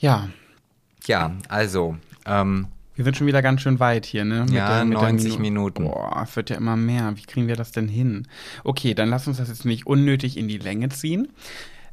Ja. 0.00 0.30
Ja, 1.06 1.30
also. 1.48 1.96
Ähm 2.26 2.66
wir 2.94 3.04
sind 3.04 3.16
schon 3.16 3.26
wieder 3.26 3.42
ganz 3.42 3.62
schön 3.62 3.80
weit 3.80 4.04
hier, 4.04 4.24
ne? 4.24 4.42
Mit 4.42 4.52
ja, 4.52 4.84
der, 4.84 4.84
90 4.84 5.38
Minuten. 5.38 5.84
Boah, 5.84 6.26
wird 6.34 6.50
ja 6.50 6.56
immer 6.56 6.76
mehr. 6.76 7.12
Wie 7.16 7.22
kriegen 7.22 7.48
wir 7.48 7.56
das 7.56 7.72
denn 7.72 7.88
hin? 7.88 8.26
Okay, 8.64 8.94
dann 8.94 9.08
lass 9.08 9.26
uns 9.26 9.38
das 9.38 9.48
jetzt 9.48 9.64
nicht 9.64 9.86
unnötig 9.86 10.36
in 10.36 10.48
die 10.48 10.58
Länge 10.58 10.88
ziehen. 10.90 11.28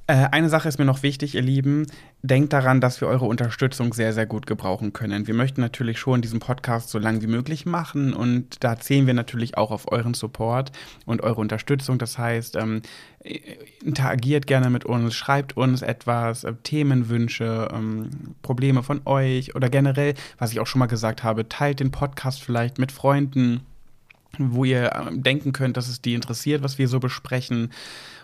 Äh, 0.10 0.30
eine 0.32 0.50
Sache 0.50 0.68
ist 0.68 0.80
mir 0.80 0.86
noch 0.86 1.04
wichtig, 1.04 1.36
ihr 1.36 1.44
Lieben. 1.44 1.86
Denkt 2.24 2.52
daran, 2.52 2.82
dass 2.82 3.00
wir 3.00 3.08
eure 3.08 3.26
Unterstützung 3.26 3.94
sehr, 3.94 4.12
sehr 4.12 4.26
gut 4.26 4.48
gebrauchen 4.48 4.92
können. 4.92 5.28
Wir 5.28 5.36
möchten 5.36 5.62
natürlich 5.62 6.00
schon 6.00 6.24
diesen 6.24 6.40
Podcast 6.40 6.90
so 6.90 6.98
lang 6.98 7.22
wie 7.22 7.28
möglich 7.28 7.68
machen 7.68 8.16
und 8.16 8.64
da 8.64 8.80
zählen 8.80 9.06
wir 9.06 9.14
natürlich 9.14 9.56
auch 9.56 9.70
auf 9.70 9.92
euren 9.92 10.16
Support 10.16 10.72
und 11.06 11.22
eure 11.22 11.40
Unterstützung. 11.40 12.00
Das 12.00 12.18
heißt, 12.18 12.56
ähm, 12.56 12.82
interagiert 13.84 14.48
gerne 14.48 14.72
mit 14.72 14.84
uns, 14.84 15.14
schreibt 15.14 15.56
uns 15.56 15.84
etwas, 15.84 16.44
äh, 16.44 16.54
Themenwünsche, 16.64 17.68
ähm, 17.72 18.10
Probleme 18.42 18.82
von 18.82 19.02
euch 19.06 19.54
oder 19.54 19.70
generell, 19.70 20.16
was 20.40 20.52
ich 20.52 20.60
auch 20.60 20.66
schon 20.66 20.80
mal 20.80 20.88
gesagt 20.88 21.24
habe, 21.24 21.48
teilt 21.48 21.82
den 21.82 21.92
Podcast 21.92 22.42
vielleicht 22.42 22.80
mit 22.80 22.92
Freunden, 22.92 23.62
wo 24.40 24.66
ihr 24.66 24.86
äh, 24.86 25.12
denken 25.12 25.54
könnt, 25.54 25.78
dass 25.78 25.88
es 25.88 26.02
die 26.02 26.16
interessiert, 26.16 26.64
was 26.64 26.80
wir 26.80 26.88
so 26.88 27.00
besprechen. 27.00 27.70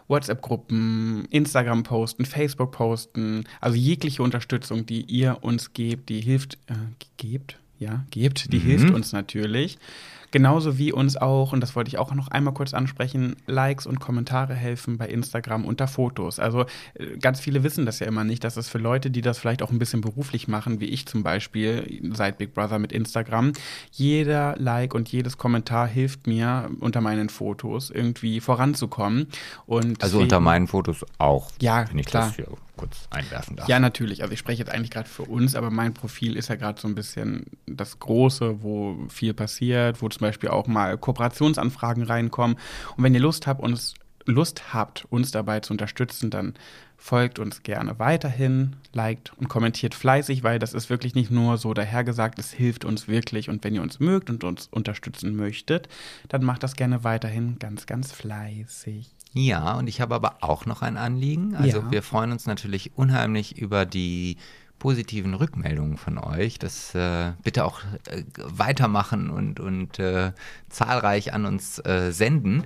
WhatsApp-Gruppen, 0.08 1.26
Instagram 1.32 1.84
posten, 1.84 2.26
Facebook 2.26 2.72
posten, 2.72 3.46
also 3.60 3.76
jegliche 3.76 4.22
Unterstützung, 4.24 4.86
die 4.86 5.02
ihr 5.02 5.40
uns 5.42 5.74
gebt, 5.74 6.10
die 6.10 6.22
hilft, 6.22 6.58
äh, 6.68 6.74
gebt, 7.18 7.58
ja, 7.80 8.06
gebt, 8.12 8.52
die 8.54 8.60
mhm. 8.60 8.64
hilft 8.64 8.90
uns 8.92 9.12
natürlich. 9.12 9.78
Genauso 10.36 10.78
wie 10.78 10.92
uns 10.92 11.16
auch, 11.16 11.54
und 11.54 11.62
das 11.62 11.78
wollte 11.78 11.88
ich 11.88 11.98
auch 11.98 12.14
noch 12.14 12.28
einmal 12.28 12.54
kurz 12.54 12.74
ansprechen, 12.74 13.38
Likes 13.48 13.86
und 13.86 14.02
Kommentare 14.02 14.54
helfen 14.54 14.98
bei 14.98 15.08
Instagram 15.08 15.64
unter 15.64 15.88
Fotos. 15.88 16.40
Also 16.40 16.66
äh, 16.96 17.18
ganz 17.22 17.40
viele 17.40 17.64
wissen 17.64 17.86
das 17.86 18.00
ja 18.00 18.08
immer 18.08 18.26
nicht, 18.26 18.44
dass 18.44 18.58
es 18.58 18.68
für 18.68 18.78
Leute, 18.78 19.10
die 19.10 19.22
das 19.22 19.38
vielleicht 19.38 19.64
auch 19.64 19.72
ein 19.72 19.80
bisschen 19.80 20.02
beruflich 20.02 20.50
machen, 20.50 20.82
wie 20.82 20.88
ich 20.88 21.06
zum 21.06 21.24
Beispiel, 21.24 22.02
seit 22.12 22.38
Big 22.38 22.54
Brother 22.54 22.80
mit 22.80 22.92
Instagram, 22.92 23.54
jeder 23.92 24.58
Like 24.58 24.94
und 24.94 25.08
jedes 25.08 25.38
Kommentar 25.38 25.88
hilft 25.88 26.28
mir 26.28 26.70
unter 26.82 27.00
meinen 27.00 27.30
Fotos 27.30 27.90
irgendwie 27.90 28.42
voranzukommen. 28.42 29.28
Und 29.66 30.04
Also 30.04 30.20
unter 30.20 30.42
meinen 30.42 30.68
Fotos 30.68 31.06
auch. 31.18 31.50
Ja, 31.62 31.86
klar. 31.86 32.26
das 32.26 32.36
hier 32.36 32.48
kurz 32.76 33.08
einwerfen 33.10 33.56
darf. 33.56 33.68
Ja, 33.68 33.80
natürlich. 33.80 34.22
Also 34.22 34.34
ich 34.34 34.40
spreche 34.40 34.60
jetzt 34.60 34.72
eigentlich 34.72 34.92
gerade 34.92 35.10
für 35.10 35.24
uns, 35.24 35.56
aber 35.56 35.70
mein 35.70 35.94
Profil 35.94 36.36
ist 36.36 36.50
ja 36.50 36.56
gerade 36.56 36.80
so 36.80 36.88
ein 36.88 36.96
bisschen 36.96 37.46
das 37.66 38.00
Große, 38.00 38.62
wo 38.62 38.98
viel 39.10 39.34
passiert, 39.34 40.02
wo 40.02 40.10
zum 40.10 40.22
Beispiel 40.22 40.50
auch 40.50 40.68
mal 40.68 40.98
Kooperationsanfragen 40.98 42.04
reinkommen. 42.04 42.58
Und 42.98 43.04
wenn 43.04 43.14
ihr 43.14 43.22
Lust 43.22 43.48
habt, 43.48 43.62
uns 43.62 43.96
Lust 44.26 44.74
habt, 44.74 45.06
uns 45.10 45.32
dabei 45.32 45.60
zu 45.60 45.74
unterstützen, 45.74 46.30
dann 46.30 46.56
folgt 47.06 47.38
uns 47.38 47.62
gerne 47.62 48.00
weiterhin, 48.00 48.78
liked 48.92 49.32
und 49.38 49.48
kommentiert 49.48 49.94
fleißig, 49.94 50.42
weil 50.42 50.58
das 50.58 50.74
ist 50.74 50.90
wirklich 50.90 51.14
nicht 51.14 51.30
nur 51.30 51.60
so 51.60 51.76
dahergesagt, 51.76 52.40
es 52.40 52.52
hilft 52.52 52.84
uns 52.84 53.08
wirklich. 53.08 53.48
Und 53.48 53.64
wenn 53.64 53.76
ihr 53.76 53.84
uns 53.84 54.00
mögt 54.00 54.32
und 54.32 54.44
uns 54.44 54.70
unterstützen 54.72 55.36
möchtet, 55.36 55.88
dann 56.30 56.44
macht 56.44 56.64
das 56.64 56.76
gerne 56.76 57.04
weiterhin 57.04 57.60
ganz, 57.60 57.86
ganz 57.86 58.12
fleißig. 58.12 59.12
Ja, 59.34 59.74
und 59.74 59.86
ich 59.88 60.02
habe 60.02 60.16
aber 60.16 60.38
auch 60.42 60.66
noch 60.66 60.82
ein 60.82 60.98
Anliegen. 60.98 61.56
Also 61.56 61.82
Ja. 61.82 61.92
wir 61.92 62.02
freuen 62.02 62.32
uns 62.32 62.48
natürlich 62.48 62.98
unheimlich 62.98 63.56
über 63.56 63.86
die 63.86 64.38
positiven 64.80 65.36
Rückmeldungen 65.36 65.98
von 65.98 66.18
euch. 66.18 66.58
Das 66.58 66.96
äh, 66.96 67.34
bitte 67.44 67.66
auch 67.66 67.82
äh, 68.10 68.24
weitermachen 68.36 69.30
und, 69.30 69.60
und 69.60 70.00
äh, 70.00 70.32
zahlreich 70.70 71.34
an 71.36 71.46
uns 71.46 71.78
äh, 71.86 72.12
senden. 72.12 72.64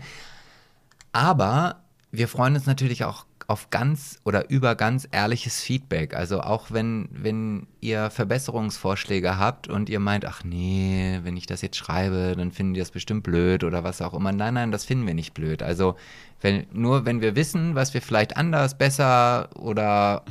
Aber 1.11 1.81
wir 2.11 2.29
freuen 2.29 2.55
uns 2.55 2.65
natürlich 2.67 3.03
auch 3.03 3.25
auf 3.49 3.71
ganz 3.71 4.19
oder 4.25 4.51
über 4.51 4.75
ganz 4.75 5.07
ehrliches 5.11 5.59
Feedback. 5.59 6.13
Also 6.15 6.41
auch 6.41 6.67
wenn, 6.69 7.09
wenn 7.11 7.65
ihr 7.81 8.11
Verbesserungsvorschläge 8.11 9.39
habt 9.39 9.67
und 9.67 9.89
ihr 9.89 9.99
meint, 9.99 10.25
ach 10.25 10.43
nee, 10.43 11.19
wenn 11.23 11.35
ich 11.35 11.47
das 11.47 11.63
jetzt 11.63 11.77
schreibe, 11.77 12.35
dann 12.37 12.51
finden 12.51 12.75
die 12.75 12.79
das 12.79 12.91
bestimmt 12.91 13.23
blöd 13.23 13.63
oder 13.63 13.83
was 13.83 14.03
auch 14.03 14.13
immer. 14.13 14.31
Nein, 14.31 14.53
nein, 14.53 14.71
das 14.71 14.85
finden 14.85 15.07
wir 15.07 15.15
nicht 15.15 15.33
blöd. 15.33 15.63
Also 15.63 15.95
wenn, 16.41 16.67
nur 16.71 17.05
wenn 17.05 17.21
wir 17.21 17.35
wissen, 17.35 17.73
was 17.73 17.91
wir 17.95 18.03
vielleicht 18.03 18.37
anders, 18.37 18.77
besser 18.77 19.49
oder 19.55 20.23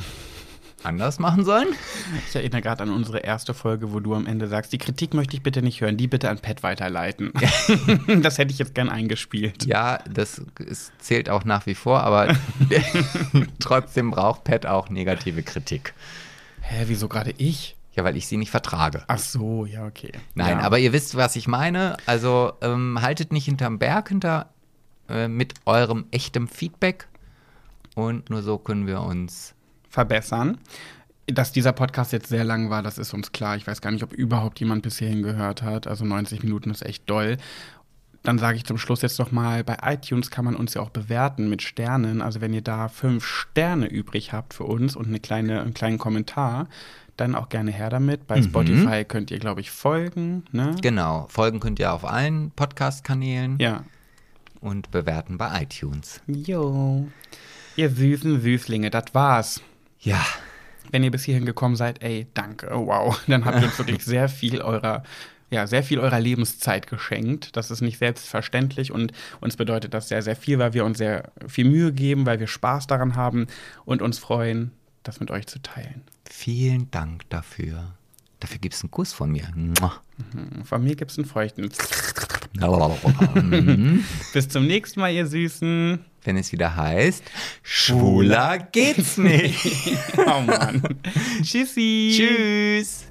anders 0.84 1.18
machen 1.18 1.44
sollen. 1.44 1.68
Ich 2.28 2.36
erinnere 2.36 2.62
gerade 2.62 2.82
an 2.82 2.90
unsere 2.90 3.18
erste 3.18 3.54
Folge, 3.54 3.92
wo 3.92 4.00
du 4.00 4.14
am 4.14 4.26
Ende 4.26 4.48
sagst, 4.48 4.72
die 4.72 4.78
Kritik 4.78 5.14
möchte 5.14 5.36
ich 5.36 5.42
bitte 5.42 5.62
nicht 5.62 5.80
hören, 5.80 5.96
die 5.96 6.06
bitte 6.06 6.30
an 6.30 6.38
Pat 6.38 6.62
weiterleiten. 6.62 7.32
das 8.22 8.38
hätte 8.38 8.52
ich 8.52 8.58
jetzt 8.58 8.74
gern 8.74 8.88
eingespielt. 8.88 9.66
Ja, 9.66 9.98
das 10.08 10.42
ist, 10.58 10.92
zählt 10.98 11.30
auch 11.30 11.44
nach 11.44 11.66
wie 11.66 11.74
vor, 11.74 12.02
aber 12.02 12.34
trotzdem 13.60 14.10
braucht 14.10 14.44
Pat 14.44 14.66
auch 14.66 14.88
negative 14.88 15.42
Kritik. 15.42 15.94
Hä, 16.60 16.84
wieso 16.86 17.08
gerade 17.08 17.32
ich? 17.38 17.76
Ja, 17.94 18.04
weil 18.04 18.16
ich 18.16 18.28
sie 18.28 18.36
nicht 18.36 18.50
vertrage. 18.50 19.02
Ach 19.08 19.18
so, 19.18 19.66
ja, 19.66 19.84
okay. 19.84 20.12
Nein, 20.34 20.58
ja. 20.58 20.64
aber 20.64 20.78
ihr 20.78 20.92
wisst, 20.92 21.16
was 21.16 21.34
ich 21.34 21.48
meine. 21.48 21.96
Also 22.06 22.52
ähm, 22.60 23.02
haltet 23.02 23.32
nicht 23.32 23.46
hinterm 23.46 23.80
Berg 23.80 24.10
hinter 24.10 24.50
äh, 25.08 25.26
mit 25.26 25.54
eurem 25.64 26.06
echtem 26.12 26.46
Feedback. 26.46 27.08
Und 27.96 28.30
nur 28.30 28.42
so 28.42 28.58
können 28.58 28.86
wir 28.86 29.00
uns. 29.00 29.54
Verbessern. 29.88 30.58
Dass 31.26 31.52
dieser 31.52 31.72
Podcast 31.72 32.12
jetzt 32.12 32.28
sehr 32.28 32.44
lang 32.44 32.70
war, 32.70 32.82
das 32.82 32.96
ist 32.96 33.12
uns 33.12 33.32
klar. 33.32 33.56
Ich 33.56 33.66
weiß 33.66 33.80
gar 33.82 33.90
nicht, 33.90 34.02
ob 34.02 34.12
überhaupt 34.14 34.60
jemand 34.60 34.82
bis 34.82 34.98
hierhin 34.98 35.22
gehört 35.22 35.62
hat. 35.62 35.86
Also 35.86 36.04
90 36.06 36.42
Minuten 36.42 36.70
ist 36.70 36.82
echt 36.82 37.08
doll. 37.10 37.36
Dann 38.22 38.38
sage 38.38 38.56
ich 38.56 38.64
zum 38.64 38.78
Schluss 38.78 39.02
jetzt 39.02 39.18
noch 39.18 39.30
mal, 39.30 39.62
bei 39.62 39.76
iTunes 39.82 40.30
kann 40.30 40.44
man 40.44 40.56
uns 40.56 40.74
ja 40.74 40.80
auch 40.82 40.90
bewerten 40.90 41.48
mit 41.50 41.62
Sternen. 41.62 42.22
Also 42.22 42.40
wenn 42.40 42.52
ihr 42.54 42.62
da 42.62 42.88
fünf 42.88 43.24
Sterne 43.26 43.86
übrig 43.86 44.32
habt 44.32 44.54
für 44.54 44.64
uns 44.64 44.96
und 44.96 45.06
eine 45.06 45.20
kleine, 45.20 45.60
einen 45.60 45.74
kleinen 45.74 45.98
Kommentar, 45.98 46.66
dann 47.16 47.34
auch 47.34 47.48
gerne 47.48 47.70
her 47.72 47.90
damit. 47.90 48.26
Bei 48.26 48.38
Mhm. 48.38 48.44
Spotify 48.44 49.04
könnt 49.04 49.30
ihr, 49.30 49.38
glaube 49.38 49.60
ich, 49.60 49.70
folgen. 49.70 50.44
Ne? 50.50 50.76
Genau, 50.80 51.26
folgen 51.28 51.60
könnt 51.60 51.78
ihr 51.78 51.92
auf 51.92 52.04
allen 52.04 52.50
Podcast-Kanälen 52.52 53.58
Ja. 53.60 53.84
und 54.60 54.90
bewerten 54.90 55.36
bei 55.36 55.62
iTunes. 55.62 56.20
Jo. 56.26 57.06
Ihr 57.76 57.90
süßen 57.90 58.40
Süßlinge, 58.40 58.90
das 58.90 59.04
war's. 59.12 59.60
Ja, 60.00 60.24
Wenn 60.90 61.02
ihr 61.02 61.10
bis 61.10 61.24
hierhin 61.24 61.44
gekommen 61.44 61.76
seid, 61.76 62.02
ey, 62.02 62.26
danke, 62.34 62.70
oh, 62.72 62.86
wow. 62.86 63.20
Dann 63.26 63.44
habt 63.44 63.58
ihr 63.60 63.64
uns 63.66 63.78
wirklich 63.78 64.04
sehr 64.04 64.28
viel 64.28 64.60
eurer, 64.62 65.02
ja, 65.50 65.66
sehr 65.66 65.82
viel 65.82 65.98
eurer 65.98 66.20
Lebenszeit 66.20 66.86
geschenkt. 66.86 67.56
Das 67.56 67.70
ist 67.70 67.80
nicht 67.80 67.98
selbstverständlich 67.98 68.90
und 68.92 69.12
uns 69.40 69.56
bedeutet 69.56 69.92
das 69.94 70.08
sehr, 70.08 70.22
sehr 70.22 70.36
viel, 70.36 70.58
weil 70.58 70.72
wir 70.74 70.84
uns 70.84 70.98
sehr 70.98 71.30
viel 71.46 71.64
Mühe 71.68 71.92
geben, 71.92 72.26
weil 72.26 72.40
wir 72.40 72.46
Spaß 72.46 72.86
daran 72.86 73.16
haben 73.16 73.46
und 73.84 74.00
uns 74.02 74.18
freuen, 74.18 74.70
das 75.02 75.20
mit 75.20 75.30
euch 75.30 75.46
zu 75.46 75.60
teilen. 75.60 76.02
vielen 76.28 76.90
Dank 76.90 77.28
dafür. 77.30 77.94
Dafür 78.40 78.58
gibt 78.58 78.74
es 78.74 78.82
einen 78.82 78.90
Kuss 78.90 79.12
von 79.12 79.32
mir. 79.32 79.48
Mua. 79.54 79.94
Von 80.64 80.84
mir 80.84 80.94
gibt's 80.96 81.18
einen 81.18 81.26
feuchten. 81.26 81.70
Mhm. 83.34 84.04
Bis 84.32 84.48
zum 84.48 84.66
nächsten 84.66 85.00
Mal, 85.00 85.10
ihr 85.12 85.26
Süßen. 85.26 85.98
Wenn 86.28 86.36
es 86.36 86.52
wieder 86.52 86.76
heißt, 86.76 87.22
schwuler 87.62 88.58
geht's 88.58 89.16
nicht. 89.16 89.66
Oh 90.18 90.42
Mann. 90.42 90.82
Tschüssi. 91.42 92.12
Tschüss. 92.14 93.06